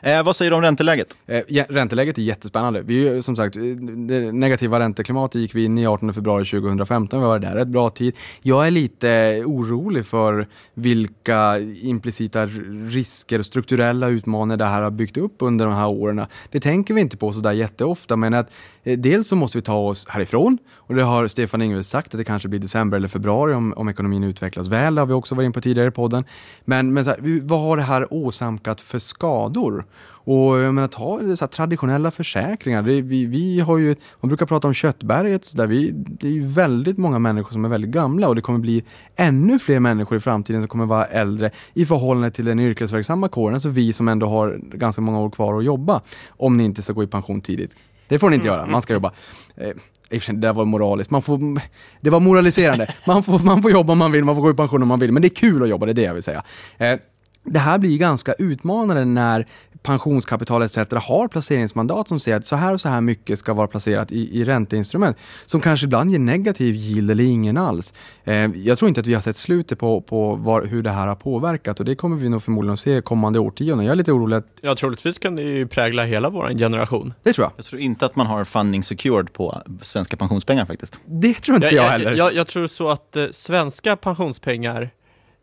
eh, 0.00 0.22
vad 0.22 0.36
säger 0.36 0.50
du 0.50 0.56
om 0.56 0.62
ränteläget? 0.62 1.16
Eh, 1.26 1.40
ja, 1.48 1.64
ränteläget 1.68 2.18
är 2.18 2.22
jättespännande. 2.22 2.82
Vi, 2.82 3.22
som 3.22 3.36
sagt, 3.36 3.56
eh, 3.56 3.62
det 3.62 4.32
negativa 4.32 4.78
ränteklimatet 4.80 5.40
gick 5.40 5.54
vi 5.54 5.64
in 5.64 5.78
i 5.78 5.86
18 5.86 6.14
februari 6.14 6.44
2015. 6.44 7.20
Vi 7.20 7.26
var 7.26 7.38
där 7.38 7.56
ett 7.56 7.68
bra 7.68 7.90
tid. 7.90 8.16
Jag 8.42 8.66
är 8.66 8.70
lite 8.70 9.42
orolig 9.46 10.06
för 10.06 10.46
vilka 10.74 11.58
implicita 11.82 12.46
risker 12.86 13.38
och 13.38 13.46
strukturella 13.46 14.08
utmaningar 14.08 14.56
det 14.56 14.64
här 14.64 14.82
har 14.82 14.90
byggt 14.90 15.16
upp 15.16 15.36
under 15.38 15.66
de 15.66 15.74
här 15.74 15.88
åren. 15.88 16.26
Det 16.50 16.60
tänker 16.60 16.94
vi 16.94 17.00
inte 17.00 17.16
på 17.16 17.32
sådär 17.32 17.52
jätteofta, 17.52 18.16
men 18.16 18.34
att 18.34 18.50
eh, 18.84 18.98
dels 18.98 19.28
så 19.28 19.36
måste 19.36 19.58
vi 19.58 19.62
ta 19.62 19.91
oss 19.92 20.08
härifrån 20.08 20.58
och 20.76 20.94
det 20.94 21.02
har 21.02 21.28
Stefan 21.28 21.62
Ingves 21.62 21.88
sagt 21.88 22.14
att 22.14 22.18
det 22.18 22.24
kanske 22.24 22.48
blir 22.48 22.60
december 22.60 22.96
eller 22.96 23.08
februari 23.08 23.54
om, 23.54 23.72
om 23.76 23.88
ekonomin 23.88 24.24
utvecklas 24.24 24.68
väl. 24.68 24.94
Det 24.94 25.00
har 25.00 25.06
vi 25.06 25.12
också 25.12 25.34
varit 25.34 25.46
in 25.46 25.52
på 25.52 25.60
tidigare 25.60 25.88
i 25.88 25.92
podden. 25.92 26.24
Men, 26.64 26.92
men 26.92 27.04
så 27.04 27.10
här, 27.10 27.40
vad 27.42 27.60
har 27.60 27.76
det 27.76 27.82
här 27.82 28.12
åsamkat 28.12 28.80
för 28.80 28.98
skador? 28.98 29.84
Och 30.24 30.58
jag 30.58 30.74
menar, 30.74 30.88
ta 30.88 31.18
så 31.18 31.44
här, 31.44 31.46
traditionella 31.46 32.10
försäkringar. 32.10 32.82
Det, 32.82 33.00
vi, 33.00 33.26
vi 33.26 33.60
har 33.60 33.78
ju, 33.78 33.96
man 34.20 34.28
brukar 34.28 34.46
prata 34.46 34.68
om 34.68 34.74
köttberget. 34.74 35.44
Så 35.44 35.56
där 35.56 35.66
vi, 35.66 35.90
det 35.94 36.26
är 36.26 36.32
ju 36.32 36.46
väldigt 36.46 36.98
många 36.98 37.18
människor 37.18 37.50
som 37.50 37.64
är 37.64 37.68
väldigt 37.68 37.90
gamla 37.90 38.28
och 38.28 38.34
det 38.34 38.40
kommer 38.40 38.58
bli 38.58 38.84
ännu 39.16 39.58
fler 39.58 39.80
människor 39.80 40.18
i 40.18 40.20
framtiden 40.20 40.62
som 40.62 40.68
kommer 40.68 40.86
vara 40.86 41.04
äldre 41.04 41.50
i 41.74 41.86
förhållande 41.86 42.30
till 42.30 42.44
den 42.44 42.60
yrkesverksamma 42.60 43.28
kåren. 43.28 43.54
Alltså 43.54 43.68
vi 43.68 43.92
som 43.92 44.08
ändå 44.08 44.26
har 44.26 44.60
ganska 44.62 45.02
många 45.02 45.20
år 45.20 45.30
kvar 45.30 45.58
att 45.58 45.64
jobba. 45.64 46.00
Om 46.28 46.56
ni 46.56 46.64
inte 46.64 46.82
ska 46.82 46.92
gå 46.92 47.02
i 47.02 47.06
pension 47.06 47.40
tidigt. 47.40 47.76
Det 48.12 48.18
får 48.18 48.30
ni 48.30 48.36
inte 48.36 48.46
göra, 48.46 48.66
man 48.66 48.82
ska 48.82 48.92
jobba. 48.92 49.12
Eh, 49.56 49.68
i 49.68 49.72
och 49.72 49.74
för 50.10 50.20
sig, 50.20 50.34
det 50.34 50.40
där 50.40 50.52
var 50.52 50.64
moraliskt. 50.64 51.10
Man 51.10 51.22
får, 51.22 51.60
det 52.00 52.10
var 52.10 52.20
moraliserande. 52.20 52.94
Man 53.06 53.22
får, 53.22 53.38
man 53.38 53.62
får 53.62 53.70
jobba 53.70 53.92
om 53.92 53.98
man 53.98 54.12
vill, 54.12 54.24
man 54.24 54.34
får 54.34 54.42
gå 54.42 54.50
i 54.50 54.54
pension 54.54 54.82
om 54.82 54.88
man 54.88 55.00
vill. 55.00 55.12
Men 55.12 55.22
det 55.22 55.28
är 55.28 55.34
kul 55.34 55.62
att 55.62 55.68
jobba, 55.68 55.86
det 55.86 55.92
är 55.92 55.94
det 55.94 56.02
jag 56.02 56.14
vill 56.14 56.22
säga. 56.22 56.42
Eh, 56.78 56.98
det 57.44 57.58
här 57.58 57.78
blir 57.78 57.98
ganska 57.98 58.32
utmanande 58.32 59.04
när 59.04 59.46
pensionskapital 59.82 60.62
etc. 60.62 60.76
har 60.76 61.28
placeringsmandat 61.28 62.08
som 62.08 62.20
säger 62.20 62.36
att 62.36 62.46
så 62.46 62.56
här 62.56 62.72
och 62.74 62.80
så 62.80 62.88
här 62.88 63.00
mycket 63.00 63.38
ska 63.38 63.54
vara 63.54 63.66
placerat 63.66 64.12
i, 64.12 64.40
i 64.40 64.44
ränteinstrument 64.44 65.16
som 65.46 65.60
kanske 65.60 65.86
ibland 65.86 66.10
ger 66.10 66.18
negativ 66.18 66.74
yield 66.74 67.10
eller 67.10 67.24
ingen 67.24 67.56
alls. 67.56 67.94
Eh, 68.24 68.34
jag 68.54 68.78
tror 68.78 68.88
inte 68.88 69.00
att 69.00 69.06
vi 69.06 69.14
har 69.14 69.20
sett 69.20 69.36
slutet 69.36 69.78
på, 69.78 70.00
på 70.00 70.34
var, 70.34 70.62
hur 70.64 70.82
det 70.82 70.90
här 70.90 71.06
har 71.06 71.14
påverkat 71.14 71.80
och 71.80 71.86
det 71.86 71.94
kommer 71.94 72.16
vi 72.16 72.28
nog 72.28 72.42
förmodligen 72.42 72.72
att 72.72 72.80
se 72.80 73.00
kommande 73.00 73.38
årtionden. 73.38 73.86
Jag 73.86 73.92
är 73.92 73.96
lite 73.96 74.12
orolig 74.12 74.36
att 74.36 74.46
Ja, 74.60 74.74
troligtvis 74.74 75.18
kan 75.18 75.36
det 75.36 75.42
ju 75.42 75.66
prägla 75.66 76.04
hela 76.04 76.30
vår 76.30 76.48
generation. 76.58 77.14
det 77.22 77.32
tror 77.32 77.44
jag. 77.44 77.52
Jag 77.56 77.64
tror 77.64 77.80
inte 77.80 78.06
att 78.06 78.16
man 78.16 78.26
har 78.26 78.44
funding 78.44 78.84
secured 78.84 79.32
på 79.32 79.62
svenska 79.82 80.16
pensionspengar 80.16 80.66
faktiskt. 80.66 80.98
Det 81.06 81.34
tror 81.34 81.54
inte 81.56 81.68
jag, 81.68 81.82
heller. 81.90 82.14
Jag, 82.14 82.34
jag 82.34 82.46
tror 82.46 82.66
så 82.66 82.88
att 82.88 83.16
eh, 83.16 83.24
svenska 83.30 83.96
pensionspengar, 83.96 84.90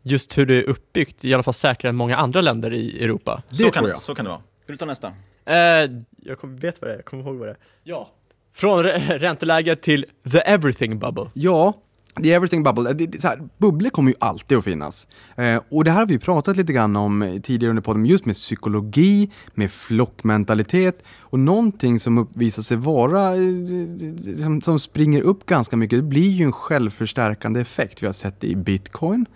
just 0.02 0.38
hur 0.38 0.46
det 0.46 0.54
är 0.54 0.62
uppbyggt, 0.68 1.24
i 1.24 1.34
alla 1.34 1.42
fall 1.42 1.54
säkrare 1.54 1.88
än 1.90 1.96
många 1.96 2.16
andra 2.16 2.40
länder 2.40 2.72
i 2.72 3.04
Europa. 3.04 3.42
så, 3.50 3.70
kan, 3.70 4.00
så 4.00 4.14
kan 4.14 4.24
det 4.24 4.28
vara. 4.30 4.40
Vill 4.66 4.74
du 4.74 4.78
ta 4.78 4.84
nästa? 4.86 5.12
Eh, 5.44 5.54
jag 6.22 6.38
kom, 6.40 6.56
vet 6.56 6.80
vad 6.80 6.90
det 6.90 6.94
är, 6.94 6.98
jag 6.98 7.04
kommer 7.04 7.22
ihåg 7.22 7.36
vad 7.36 7.48
det 7.48 7.52
är. 7.52 7.58
Ja. 7.82 8.10
Från 8.54 8.84
rä- 8.84 9.18
ränteläge 9.18 9.76
till 9.76 10.06
the 10.32 10.38
everything 10.38 10.98
bubble. 10.98 11.26
Ja, 11.34 11.72
the 12.22 12.32
everything 12.32 12.62
bubble. 12.62 12.92
Det, 12.92 13.06
det, 13.06 13.20
så 13.20 13.28
här, 13.28 13.48
bubblor 13.58 13.90
kommer 13.90 14.10
ju 14.10 14.16
alltid 14.20 14.58
att 14.58 14.64
finnas. 14.64 15.06
Eh, 15.36 15.62
och 15.68 15.84
det 15.84 15.90
här 15.90 15.98
har 15.98 16.06
vi 16.06 16.18
pratat 16.18 16.56
lite 16.56 16.72
grann 16.72 16.96
om 16.96 17.22
eh, 17.22 17.40
tidigare 17.40 17.70
under 17.70 17.82
podden, 17.82 18.06
just 18.06 18.24
med 18.26 18.34
psykologi, 18.34 19.30
med 19.54 19.70
flockmentalitet 19.72 21.02
och 21.20 21.38
någonting 21.38 21.98
som 22.00 22.18
uppvisar 22.18 22.62
sig 22.62 22.76
vara, 22.76 23.34
eh, 23.34 23.40
som, 24.44 24.60
som 24.60 24.78
springer 24.78 25.22
upp 25.22 25.46
ganska 25.46 25.76
mycket, 25.76 25.98
det 25.98 26.02
blir 26.02 26.30
ju 26.30 26.44
en 26.44 26.52
självförstärkande 26.52 27.60
effekt. 27.60 28.02
Vi 28.02 28.06
har 28.06 28.12
sett 28.12 28.40
det 28.40 28.46
i 28.46 28.56
bitcoin, 28.56 29.26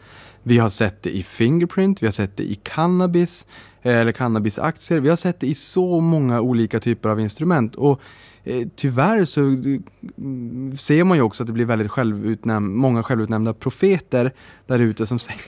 vi 0.46 0.58
har 0.58 0.68
sett 0.68 1.02
det 1.02 1.16
i 1.16 1.22
Fingerprint, 1.22 2.02
vi 2.02 2.06
har 2.06 2.12
sett 2.12 2.36
det 2.36 2.42
i 2.42 2.54
cannabis, 2.54 3.46
eh, 3.82 3.96
eller 3.96 4.12
cannabisaktier. 4.12 5.00
Vi 5.00 5.08
har 5.08 5.16
sett 5.16 5.40
det 5.40 5.46
i 5.46 5.54
så 5.54 6.00
många 6.00 6.40
olika 6.40 6.80
typer 6.80 7.08
av 7.08 7.20
instrument. 7.20 7.74
Och 7.74 8.00
eh, 8.44 8.68
tyvärr 8.76 9.24
så 9.24 9.40
mm, 9.40 10.76
ser 10.76 11.04
man 11.04 11.16
ju 11.16 11.22
också 11.22 11.42
att 11.42 11.46
det 11.46 11.52
blir 11.52 11.66
väldigt 11.66 11.90
självutnäm- 11.90 12.74
många 12.74 13.02
självutnämnda 13.02 13.54
profeter 13.54 14.32
där 14.66 14.78
ute 14.78 15.06
som 15.06 15.18
säger 15.18 15.40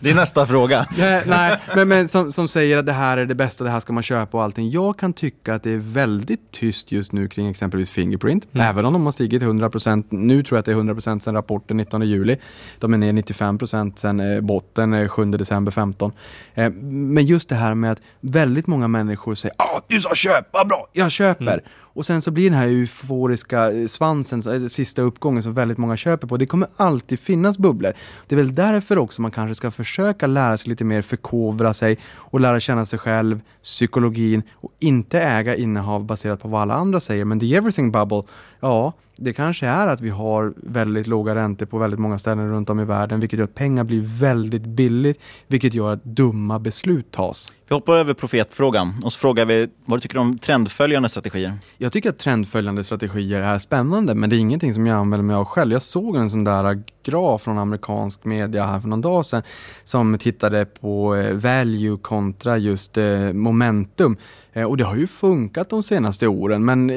det 0.00 0.10
är 0.10 0.14
nästa 0.14 0.46
fråga. 0.46 0.86
Nej, 0.98 1.22
nej 1.26 1.58
men, 1.74 1.88
men 1.88 2.08
som, 2.08 2.32
som 2.32 2.48
säger 2.48 2.78
att 2.78 2.86
det 2.86 2.92
här 2.92 3.18
är 3.18 3.26
det 3.26 3.34
bästa, 3.34 3.64
det 3.64 3.70
här 3.70 3.80
ska 3.80 3.92
man 3.92 4.02
köpa 4.02 4.36
och 4.36 4.42
allting. 4.42 4.70
Jag 4.70 4.98
kan 4.98 5.12
tycka 5.12 5.54
att 5.54 5.62
det 5.62 5.70
är 5.70 5.78
väldigt 5.78 6.50
tyst 6.50 6.92
just 6.92 7.12
nu 7.12 7.28
kring 7.28 7.48
exempelvis 7.48 7.90
Fingerprint. 7.90 8.46
Även 8.52 8.84
om 8.84 8.92
de 8.92 9.04
har 9.04 9.12
stigit 9.12 9.42
100%. 9.42 10.04
Nu 10.10 10.42
tror 10.42 10.56
jag 10.56 10.60
att 10.60 10.66
det 10.66 10.72
är 10.72 10.76
100% 10.76 11.18
sedan 11.18 11.34
rapporten 11.34 11.76
19 11.76 12.02
juli. 12.02 12.36
De 12.78 12.94
är 12.94 12.98
ner 12.98 13.12
95% 13.12 13.96
sedan 13.96 14.20
eh, 14.20 14.40
botten 14.40 14.94
eh, 14.94 15.08
7 15.08 15.24
december 15.24 15.72
15. 15.72 16.12
Eh, 16.54 16.70
men 16.90 17.26
just 17.26 17.48
det 17.48 17.54
här 17.54 17.74
med 17.74 17.92
att 17.92 18.00
väldigt 18.20 18.66
många 18.66 18.88
människor 18.88 19.34
säger 19.34 19.54
ah, 19.58 19.80
du 19.86 20.00
sa 20.00 20.14
köpa, 20.14 20.64
bra, 20.64 20.88
jag 20.92 21.10
köper. 21.10 21.62
Och 21.98 22.06
sen 22.06 22.22
så 22.22 22.30
blir 22.30 22.50
den 22.50 22.58
här 22.58 22.66
euforiska 22.66 23.72
eh, 23.72 23.86
svansen, 23.86 24.62
eh, 24.62 24.68
sista 24.68 25.02
uppgången 25.02 25.42
som 25.42 25.54
väldigt 25.54 25.78
många 25.78 25.96
köper 25.96 26.26
på. 26.26 26.36
Det 26.36 26.46
kommer 26.46 26.68
alltid 26.76 27.20
finnas 27.20 27.58
bubblor. 27.58 27.92
Det 28.26 28.34
är 28.34 28.36
väl 28.36 28.54
därför 28.54 28.98
också 28.98 29.22
man 29.22 29.30
kanske 29.30 29.54
ska 29.54 29.70
försöka 29.70 30.26
lära 30.26 30.58
sig 30.58 30.68
lite 30.68 30.84
mer, 30.84 31.02
förkovra 31.02 31.74
sig 31.74 31.98
och 32.14 32.40
lära 32.40 32.60
känna 32.60 32.84
sig 32.84 32.98
själv, 32.98 33.40
psykologin 33.62 34.42
och 34.54 34.72
inte 34.80 35.20
äga 35.20 35.56
innehav 35.56 36.04
baserat 36.04 36.42
på 36.42 36.48
vad 36.48 36.62
alla 36.62 36.74
andra 36.74 37.00
säger. 37.00 37.24
Men 37.24 37.40
the 37.40 37.54
everything 37.54 37.92
bubble, 37.92 38.22
ja, 38.60 38.92
det 39.20 39.32
kanske 39.32 39.66
är 39.66 39.86
att 39.86 40.00
vi 40.00 40.10
har 40.10 40.54
väldigt 40.56 41.06
låga 41.06 41.34
räntor 41.34 41.66
på 41.66 41.78
väldigt 41.78 42.00
många 42.00 42.18
ställen 42.18 42.50
runt 42.50 42.70
om 42.70 42.80
i 42.80 42.84
världen, 42.84 43.20
vilket 43.20 43.38
gör 43.38 43.44
att 43.44 43.54
pengar 43.54 43.84
blir 43.84 44.20
väldigt 44.20 44.62
billigt, 44.66 45.20
vilket 45.46 45.74
gör 45.74 45.92
att 45.92 46.04
dumma 46.04 46.58
beslut 46.58 47.10
tas. 47.10 47.52
Vi 47.68 47.74
hoppar 47.74 47.96
över 47.96 48.14
profetfrågan 48.14 48.94
och 49.04 49.12
så 49.12 49.18
frågar 49.18 49.46
vi 49.46 49.68
vad 49.84 49.98
du 49.98 50.00
tycker 50.00 50.18
om 50.18 50.38
trendföljande 50.38 51.08
strategier. 51.08 51.52
Jag 51.78 51.92
tycker 51.92 52.10
att 52.10 52.18
trendföljande 52.18 52.84
strategier 52.84 53.40
är 53.40 53.58
spännande, 53.58 54.14
men 54.14 54.30
det 54.30 54.36
är 54.36 54.38
ingenting 54.38 54.74
som 54.74 54.86
jag 54.86 54.96
använder 54.96 55.24
mig 55.24 55.36
av 55.36 55.44
själv. 55.44 55.72
Jag 55.72 55.82
såg 55.82 56.16
en 56.16 56.30
sån 56.30 56.44
där 56.44 56.82
graf 57.04 57.42
från 57.42 57.58
amerikansk 57.58 58.24
media 58.24 58.66
här 58.66 58.80
för 58.80 58.88
någon 58.88 59.00
dag 59.00 59.26
sedan 59.26 59.42
som 59.84 60.18
tittade 60.18 60.64
på 60.64 61.16
eh, 61.16 61.34
value 61.34 61.98
kontra 62.02 62.58
just 62.58 62.98
eh, 62.98 63.32
momentum. 63.32 64.16
Eh, 64.52 64.64
och 64.64 64.76
det 64.76 64.84
har 64.84 64.96
ju 64.96 65.06
funkat 65.06 65.70
de 65.70 65.82
senaste 65.82 66.26
åren, 66.26 66.64
men 66.64 66.90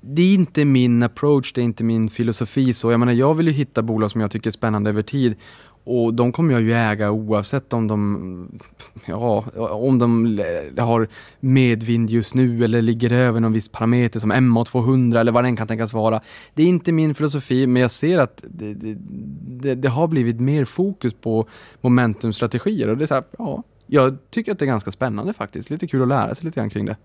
det, 0.00 0.22
är 0.22 0.34
inte 0.34 0.64
min 0.64 1.02
approach, 1.02 1.52
det 1.52 1.60
är 1.60 1.64
inte 1.64 1.84
min 1.84 2.08
filosofi. 2.08 2.74
Så 2.74 2.90
jag 2.90 3.00
menar, 3.00 3.12
jag 3.12 3.34
vill 3.34 3.46
ju 3.46 3.52
hitta 3.52 3.82
bolag 3.82 4.10
som 4.10 4.20
jag 4.20 4.30
tycker 4.30 4.50
är 4.50 4.52
spännande 4.52 4.90
över 4.90 5.02
tid. 5.02 5.36
Och 5.84 6.14
de 6.14 6.32
kommer 6.32 6.52
jag 6.52 6.62
ju 6.62 6.72
äga 6.72 7.10
oavsett 7.10 7.72
om 7.72 7.88
de, 7.88 8.60
ja, 9.06 9.44
om 9.70 9.98
de 9.98 10.38
har 10.78 11.08
medvind 11.40 12.10
just 12.10 12.34
nu 12.34 12.64
eller 12.64 12.82
ligger 12.82 13.12
över 13.12 13.40
någon 13.40 13.52
viss 13.52 13.68
parameter 13.68 14.20
som 14.20 14.32
MA200 14.32 15.20
eller 15.20 15.32
vad 15.32 15.44
den 15.44 15.56
kan 15.56 15.66
tänkas 15.68 15.92
vara. 15.92 16.20
Det 16.54 16.62
är 16.62 16.66
inte 16.66 16.92
min 16.92 17.14
filosofi, 17.14 17.66
men 17.66 17.82
jag 17.82 17.90
ser 17.90 18.18
att 18.18 18.44
det, 18.48 18.74
det, 18.74 18.96
det, 19.46 19.74
det 19.74 19.88
har 19.88 20.08
blivit 20.08 20.40
mer 20.40 20.64
fokus 20.64 21.14
på 21.14 21.48
momentumstrategier 21.80 22.88
och 22.88 22.96
det 22.96 23.04
är 23.04 23.06
så 23.06 23.14
här, 23.14 23.24
ja, 23.38 23.62
jag 23.86 24.18
tycker 24.30 24.52
att 24.52 24.58
det 24.58 24.64
är 24.64 24.66
ganska 24.66 24.90
spännande 24.90 25.32
faktiskt. 25.32 25.70
Lite 25.70 25.86
kul 25.86 26.02
att 26.02 26.08
lära 26.08 26.34
sig 26.34 26.44
lite 26.44 26.60
grann 26.60 26.70
kring 26.70 26.86
det. 26.86 26.96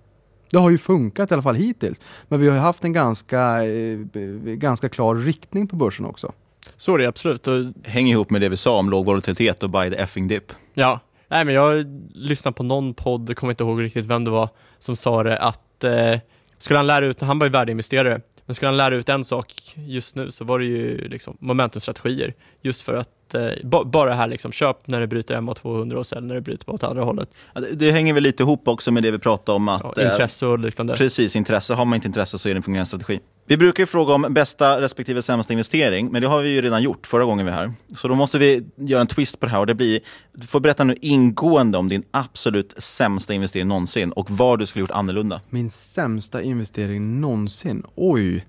Det 0.55 0.59
har 0.59 0.69
ju 0.69 0.77
funkat 0.77 1.31
i 1.31 1.33
alla 1.33 1.43
fall 1.43 1.55
hittills, 1.55 2.01
men 2.27 2.39
vi 2.39 2.47
har 2.47 2.55
ju 2.55 2.61
haft 2.61 2.83
en 2.83 2.93
ganska, 2.93 3.65
eh, 3.65 3.99
ganska 4.43 4.89
klar 4.89 5.15
riktning 5.15 5.67
på 5.67 5.75
börsen 5.75 6.05
också. 6.05 6.33
Så 6.77 6.93
är 6.93 6.97
det 6.97 7.07
absolut. 7.07 7.47
Och, 7.47 7.65
Hänger 7.83 8.11
ihop 8.13 8.29
med 8.29 8.41
det 8.41 8.49
vi 8.49 8.57
sa 8.57 8.79
om 8.79 8.89
låg 8.89 9.05
volatilitet 9.05 9.63
och 9.63 9.69
buy 9.69 9.89
the 9.89 9.95
effing 9.95 10.27
dip. 10.27 10.43
ja, 10.73 10.99
nej 11.27 11.45
men 11.45 11.55
jag 11.55 11.85
lyssnade 12.13 12.55
på 12.55 12.63
någon 12.63 12.93
podd, 12.93 13.29
jag 13.29 13.37
kommer 13.37 13.53
inte 13.53 13.63
ihåg 13.63 13.83
riktigt 13.83 14.05
vem 14.05 14.23
det 14.23 14.31
var, 14.31 14.49
som 14.79 14.95
sa 14.95 15.23
det 15.23 15.37
att 15.37 15.83
eh, 15.83 16.19
skulle 16.57 16.79
han 16.79 16.87
lära 16.87 17.05
ut, 17.05 17.21
han 17.21 17.39
var 17.39 17.45
ju 17.45 17.51
värdeinvesterare, 17.51 18.21
men 18.45 18.55
skulle 18.55 18.67
han 18.69 18.77
lära 18.77 18.95
ut 18.95 19.09
en 19.09 19.25
sak 19.25 19.53
just 19.75 20.15
nu 20.15 20.31
så 20.31 20.45
var 20.45 20.59
det 20.59 20.65
ju 20.65 21.07
liksom 21.07 21.37
momentumstrategier. 21.39 22.33
Just 22.61 22.81
för 22.81 22.93
att 22.93 23.09
att 23.27 23.33
eh, 23.35 23.83
bara 23.85 24.09
det 24.09 24.15
här 24.15 24.27
liksom, 24.27 24.51
köp 24.51 24.87
när 24.87 24.99
det 24.99 25.07
bryter 25.07 25.35
MA200 25.35 25.93
och 25.93 26.07
sälj 26.07 26.27
när 26.27 26.35
det 26.35 26.41
bryter 26.41 26.69
åt 26.69 26.83
andra 26.83 27.03
hållet. 27.03 27.29
Ja, 27.53 27.61
det, 27.61 27.75
det, 27.75 27.91
hänger 27.91 28.13
väl 28.13 28.23
lite 28.23 28.43
ihop 28.43 28.67
också 28.67 28.91
med 28.91 29.03
det 29.03 29.11
vi 29.11 29.19
pratade 29.19 29.55
om. 29.55 29.67
Att, 29.67 29.93
ja, 29.95 30.11
intresse 30.11 30.45
och 30.45 30.59
liknande. 30.59 30.95
Precis, 30.95 31.35
intresse. 31.35 31.73
Har 31.73 31.85
man 31.85 31.95
inte 31.95 32.07
intresse 32.07 32.39
så 32.39 32.49
är 32.49 32.53
det 32.53 32.57
en 32.57 32.63
fungerande 32.63 32.87
strategi. 32.87 33.19
Vi 33.47 33.57
brukar 33.57 33.83
ju 33.83 33.87
fråga 33.87 34.13
om 34.13 34.25
bästa 34.29 34.81
respektive 34.81 35.21
sämsta 35.21 35.53
investering, 35.53 36.11
men 36.11 36.21
det 36.21 36.27
har 36.27 36.41
vi 36.41 36.49
ju 36.49 36.61
redan 36.61 36.83
gjort 36.83 37.07
förra 37.07 37.25
gången 37.25 37.45
vi 37.45 37.51
är 37.51 37.55
här. 37.55 37.73
Så 37.95 38.07
då 38.07 38.15
måste 38.15 38.37
vi 38.37 38.63
göra 38.75 39.01
en 39.01 39.07
twist 39.07 39.39
på 39.39 39.45
det 39.45 39.51
här 39.51 39.59
och 39.59 39.67
det 39.67 39.75
blir, 39.75 39.99
du 40.33 40.47
får 40.47 40.59
berätta 40.59 40.83
nu 40.83 40.95
ingående 41.01 41.77
om 41.77 41.87
din 41.87 42.03
absolut 42.11 42.73
sämsta 42.77 43.33
investering 43.33 43.67
någonsin 43.67 44.11
och 44.11 44.31
vad 44.31 44.59
du 44.59 44.65
skulle 44.65 44.81
gjort 44.81 44.91
annorlunda. 44.91 45.41
Min 45.49 45.69
sämsta 45.69 46.41
investering 46.41 47.21
någonsin? 47.21 47.83
Oj. 47.95 48.45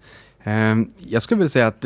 Ehm, 0.49 0.91
jag 0.99 1.23
skulle 1.23 1.39
vilja 1.39 1.49
säga 1.49 1.67
att 1.67 1.85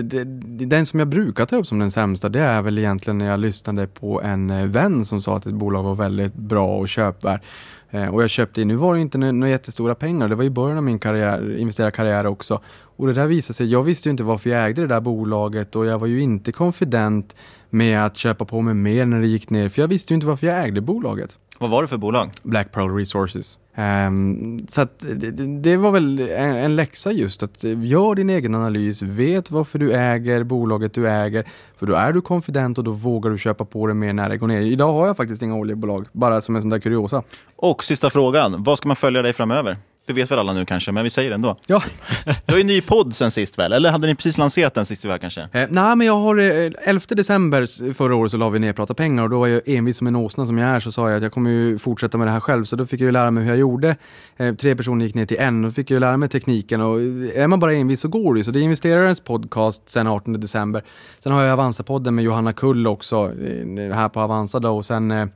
den 0.69 0.87
som 0.87 0.99
jag 0.99 1.09
brukar 1.09 1.47
ta 1.47 1.57
upp 1.57 1.67
som 1.67 1.79
den 1.79 1.91
sämsta, 1.91 2.29
det 2.29 2.41
är 2.41 2.63
väl 2.63 2.79
egentligen 2.79 3.19
när 3.19 3.27
jag 3.27 3.41
lyssnade 3.41 3.87
på 3.87 4.23
en 4.23 4.51
eh, 4.51 4.67
vän 4.67 5.05
som 5.05 5.21
sa 5.21 5.37
att 5.37 5.47
ett 5.47 5.55
bolag 5.55 5.83
var 5.83 5.95
väldigt 5.95 6.35
bra 6.35 6.77
och 6.77 6.89
köpvärt. 6.89 7.43
Ehm, 7.91 8.15
och 8.15 8.23
jag 8.23 8.31
köpte 8.31 8.63
in, 8.63 8.69
nu 8.69 8.75
var 8.75 8.95
det 8.95 9.01
inte 9.01 9.19
några 9.19 9.49
jättestora 9.49 9.95
pengar, 9.95 10.29
det 10.29 10.35
var 10.35 10.45
i 10.45 10.51
början 10.51 10.77
av 10.77 10.85
min 10.85 10.99
karriär, 10.99 11.57
investerarkarriär 11.59 12.27
också. 12.27 12.61
Och 12.97 13.07
det 13.07 13.13
där 13.13 13.27
visade 13.27 13.55
sig, 13.55 13.73
jag 13.73 13.83
visste 13.83 14.09
ju 14.09 14.11
inte 14.11 14.23
varför 14.23 14.51
jag 14.51 14.67
ägde 14.67 14.81
det 14.81 14.87
där 14.87 15.01
bolaget 15.01 15.77
och 15.77 15.87
jag 15.87 15.99
var 15.99 16.07
ju 16.07 16.21
inte 16.21 16.53
konfident 16.53 17.37
med 17.71 18.07
att 18.07 18.17
köpa 18.17 18.45
på 18.45 18.61
mig 18.61 18.75
mer 18.75 19.07
när 19.07 19.21
det 19.21 19.27
gick 19.27 19.51
ner, 19.51 19.69
för 19.69 19.81
jag 19.81 19.89
visste 19.89 20.13
ju 20.13 20.15
inte 20.15 20.27
varför 20.27 20.47
jag 20.47 20.65
ägde 20.65 20.81
bolaget. 20.81 21.39
Vad 21.59 21.71
var 21.71 21.83
det 21.83 21.89
för 21.89 21.97
bolag? 21.97 22.31
Black 22.43 22.73
Pearl 22.73 22.97
Resources. 22.97 23.59
Um, 23.81 24.67
så 24.69 24.81
att 24.81 24.99
det, 24.99 25.31
det, 25.63 25.77
var 25.77 25.91
väl 25.91 26.21
en, 26.21 26.57
en 26.57 26.77
läxa 26.77 27.13
just 27.13 27.43
att 27.43 27.65
gör 27.65 28.15
din 28.15 28.31
egen 28.31 28.55
analys, 28.55 29.03
vet 29.03 29.51
varför 29.51 29.79
du 29.79 29.93
äger 29.93 30.45
bolaget 30.45 30.95
du 30.95 31.09
äger, 31.09 31.45
för 31.77 31.87
då 31.87 31.95
är 31.95 32.13
du 32.13 32.21
konfident 32.21 32.79
och 32.79 32.85
då 32.85 32.91
vågar 32.91 33.31
du 33.31 33.39
köpa 33.39 33.65
på 33.65 33.87
det 33.87 33.95
mer 33.95 34.13
när 34.13 34.29
det 34.29 34.37
går 34.37 34.47
ner. 34.47 34.61
Idag 34.61 34.93
har 34.93 35.07
jag 35.07 35.17
faktiskt 35.17 35.43
inga 35.43 35.55
oljebolag, 35.55 36.07
bara 36.13 36.41
som 36.41 36.57
en 36.57 36.63
sån 36.63 36.71
där 36.71 36.79
kuriosa. 36.79 37.23
Och 37.57 37.85
sista 37.85 38.11
frågan, 38.11 38.63
vad 38.63 38.79
ska 38.79 38.89
man 38.89 38.97
följa 38.97 39.23
dig 39.23 39.33
framöver? 39.33 39.77
Det 40.11 40.15
vet 40.15 40.31
väl 40.31 40.39
alla 40.39 40.53
nu 40.53 40.65
kanske, 40.65 40.93
men 40.93 41.05
vi 41.05 41.11
säger 41.11 41.31
det 41.31 41.35
ändå. 41.35 41.57
Ja. 41.67 41.83
du 42.47 42.53
har 42.53 42.57
ju 42.57 42.61
en 42.61 42.67
ny 42.67 42.81
podd 42.81 43.17
sen 43.17 43.31
sist 43.31 43.59
väl? 43.59 43.73
Eller 43.73 43.91
hade 43.91 44.07
ni 44.07 44.15
precis 44.15 44.39
lanserat 44.39 44.75
den 44.75 44.87
sist 44.87 45.05
väl 45.05 45.19
kanske? 45.19 45.41
Eh, 45.41 45.67
nej, 45.71 45.97
men 45.97 46.07
jag 46.07 46.17
har 46.17 46.39
eh, 46.39 46.71
11 46.85 47.01
december 47.09 47.93
förra 47.95 48.15
året 48.15 48.31
så 48.31 48.37
la 48.37 48.49
vi 48.49 48.59
ner 48.59 48.73
Prata 48.73 48.95
pengar 48.95 49.23
och 49.23 49.31
då 49.31 49.39
var 49.39 49.47
jag 49.47 49.63
envis 49.69 49.97
som 49.97 50.07
en 50.07 50.17
åsna 50.17 50.47
som 50.47 50.59
jag 50.59 50.71
är 50.71 50.81
så 50.81 50.93
sa 50.93 51.09
jag 51.09 51.17
att 51.17 51.23
jag 51.23 51.33
kommer 51.33 51.51
ju 51.51 51.79
fortsätta 51.79 52.19
med 52.19 52.27
det 52.27 52.31
här 52.31 52.41
själv. 52.41 52.65
Så 52.65 52.77
då 52.77 52.87
fick 52.87 53.01
jag 53.01 53.07
ju 53.07 53.13
lära 53.13 53.31
mig 53.31 53.45
hur 53.45 53.51
jag 53.51 53.59
gjorde. 53.59 53.97
Eh, 54.37 54.55
tre 54.55 54.77
personer 54.77 55.05
gick 55.05 55.15
ner 55.15 55.27
till 55.27 55.41
en 55.41 55.65
och 55.65 55.71
då 55.71 55.75
fick 55.75 55.91
jag 55.91 55.97
ju 55.97 56.01
lära 56.01 56.17
mig 56.17 56.29
tekniken 56.29 56.81
och 56.81 57.01
är 57.35 57.47
man 57.47 57.61
bara 57.61 57.75
envis 57.75 58.01
så 58.01 58.09
går 58.09 58.35
det 58.35 58.41
ju. 58.41 58.45
Så 58.45 58.51
det 58.51 58.59
är 58.59 58.63
investerarens 58.63 59.21
podcast 59.21 59.89
sen 59.89 60.07
18 60.07 60.41
december. 60.41 60.85
Sen 61.19 61.33
har 61.33 61.43
jag 61.43 61.53
Avanza-podden 61.53 62.11
med 62.11 62.25
Johanna 62.25 62.53
Kull 62.53 62.87
också 62.87 63.17
eh, 63.17 63.95
här 63.95 64.09
på 64.09 64.21
Avanza 64.21 64.61
då 64.61 64.77
och 64.77 64.85
sen 64.85 65.31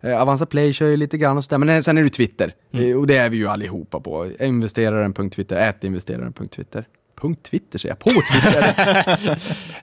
eh, 0.00 0.22
Avanza 0.22 0.46
Play 0.46 0.72
kör 0.72 0.86
ju 0.86 0.96
lite 0.96 1.18
grann 1.18 1.36
och 1.36 1.44
sådär, 1.44 1.58
men 1.58 1.68
eh, 1.68 1.80
sen 1.80 1.98
är 1.98 2.02
det 2.02 2.10
Twitter. 2.10 2.52
Mm. 2.72 2.90
Eh, 2.90 2.96
och 2.96 3.06
det 3.06 3.16
är 3.16 3.28
vi 3.28 3.36
ju 3.36 3.48
allihopa 3.48 4.00
på. 4.00 4.30
Investeraren.twitter, 4.40 5.56
ätinvesteraren.twitter. 5.56 6.84
Punkt 7.20 7.42
Twitter 7.50 7.78
säger 7.78 7.90
jag, 7.90 7.98
på 7.98 8.10
Twitter. 8.10 8.74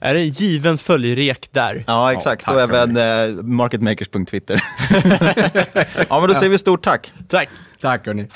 är 0.00 0.14
det 0.14 0.20
en 0.20 0.28
given 0.28 0.78
följrek 0.78 1.48
där? 1.52 1.84
Ja, 1.86 2.12
exakt. 2.12 2.44
Ja, 2.46 2.54
och 2.54 2.60
även 2.60 2.96
eh, 2.96 3.42
marketmakers.twitter. 3.42 4.62
ja, 6.08 6.20
men 6.20 6.28
då 6.28 6.34
säger 6.34 6.48
vi 6.48 6.58
stort 6.58 6.84
tack. 6.84 7.12
Tack. 7.28 7.48
Tack 7.80 8.06
hörni. 8.06 8.26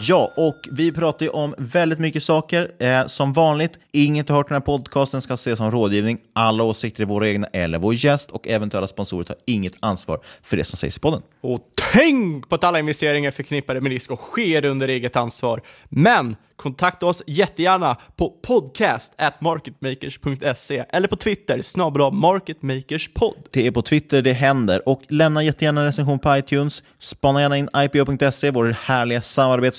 Ja, 0.00 0.32
och 0.36 0.68
vi 0.70 0.92
pratar 0.92 1.26
ju 1.26 1.30
om 1.30 1.54
väldigt 1.58 1.98
mycket 1.98 2.22
saker. 2.22 2.70
Eh, 2.78 3.06
som 3.06 3.32
vanligt, 3.32 3.78
inget 3.92 4.26
du 4.26 4.32
hört 4.32 4.46
i 4.46 4.48
den 4.48 4.54
här 4.54 4.60
podcasten 4.60 5.22
ska 5.22 5.34
ses 5.34 5.58
som 5.58 5.70
rådgivning. 5.70 6.18
Alla 6.32 6.64
åsikter 6.64 7.02
är 7.02 7.06
våra 7.06 7.28
egna 7.28 7.46
eller 7.46 7.78
vår 7.78 7.94
gäst 7.94 8.30
och 8.30 8.48
eventuella 8.48 8.86
sponsorer 8.86 9.24
tar 9.24 9.36
inget 9.46 9.74
ansvar 9.80 10.20
för 10.42 10.56
det 10.56 10.64
som 10.64 10.76
sägs 10.76 10.96
i 10.96 11.00
podden. 11.00 11.22
Och 11.40 11.60
tänk 11.92 12.48
på 12.48 12.54
att 12.54 12.64
alla 12.64 12.78
investeringar 12.78 13.30
förknippade 13.30 13.80
med 13.80 13.92
risk 13.92 14.10
och 14.10 14.18
sker 14.18 14.64
under 14.64 14.88
eget 14.88 15.16
ansvar. 15.16 15.62
Men 15.88 16.36
kontakta 16.58 17.06
oss 17.06 17.22
jättegärna 17.26 17.96
på 18.16 18.30
podcast 18.42 19.12
marketmakers.se 19.40 20.84
eller 20.90 21.08
på 21.08 21.16
Twitter, 21.16 21.62
snabel 21.62 22.12
marketmakerspod. 22.12 23.36
Det 23.50 23.66
är 23.66 23.70
på 23.70 23.82
Twitter 23.82 24.22
det 24.22 24.32
händer 24.32 24.88
och 24.88 25.02
lämna 25.08 25.42
jättegärna 25.42 25.80
en 25.80 25.86
recension 25.86 26.18
på 26.18 26.36
iTunes. 26.36 26.82
Spana 26.98 27.40
gärna 27.40 27.56
in 27.56 27.68
ipo.se, 27.76 28.50
vår 28.50 28.76
härliga 28.82 29.20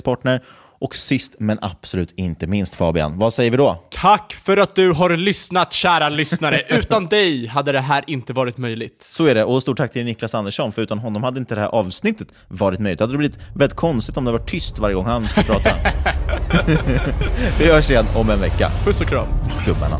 samarbetspartner. 0.10 0.42
Och 0.82 0.96
sist 0.96 1.36
men 1.40 1.60
absolut 1.62 2.14
inte 2.16 2.48
minst 2.48 2.76
Fabian, 2.76 3.20
vad 3.20 3.34
säger 3.34 3.52
vi 3.52 3.58
då? 3.58 3.84
Tack 3.92 4.34
för 4.34 4.58
att 4.58 4.76
du 4.76 4.92
har 4.92 5.18
lyssnat 5.18 5.74
kära 5.74 6.10
lyssnare. 6.10 6.62
Utan 6.70 7.08
dig 7.08 7.48
hade 7.48 7.72
det 7.72 7.82
här 7.82 8.04
inte 8.08 8.34
varit 8.34 8.58
möjligt. 8.58 9.04
Så 9.04 9.26
är 9.26 9.36
det, 9.36 9.44
och 9.44 9.62
stort 9.62 9.78
tack 9.78 9.92
till 9.92 10.06
Niklas 10.06 10.36
Andersson, 10.36 10.72
för 10.72 10.82
utan 10.82 11.00
honom 11.00 11.24
hade 11.24 11.40
inte 11.40 11.56
det 11.56 11.62
här 11.62 11.68
avsnittet 11.68 12.28
varit 12.48 12.80
möjligt. 12.80 12.98
Det 12.98 13.04
hade 13.04 13.18
blivit 13.18 13.40
väldigt 13.56 13.78
konstigt 13.78 14.18
om 14.18 14.26
det 14.26 14.32
var 14.32 14.40
tyst 14.40 14.80
varje 14.80 14.96
gång 14.96 15.06
han 15.06 15.28
skulle 15.28 15.46
prata. 15.46 15.70
vi 17.60 17.72
hörs 17.72 17.90
igen 17.90 18.06
om 18.16 18.30
en 18.30 18.40
vecka. 18.40 18.72
Puss 18.86 19.02
och 19.02 19.08
kram. 19.08 19.28
Skubbarna. 19.62 20.00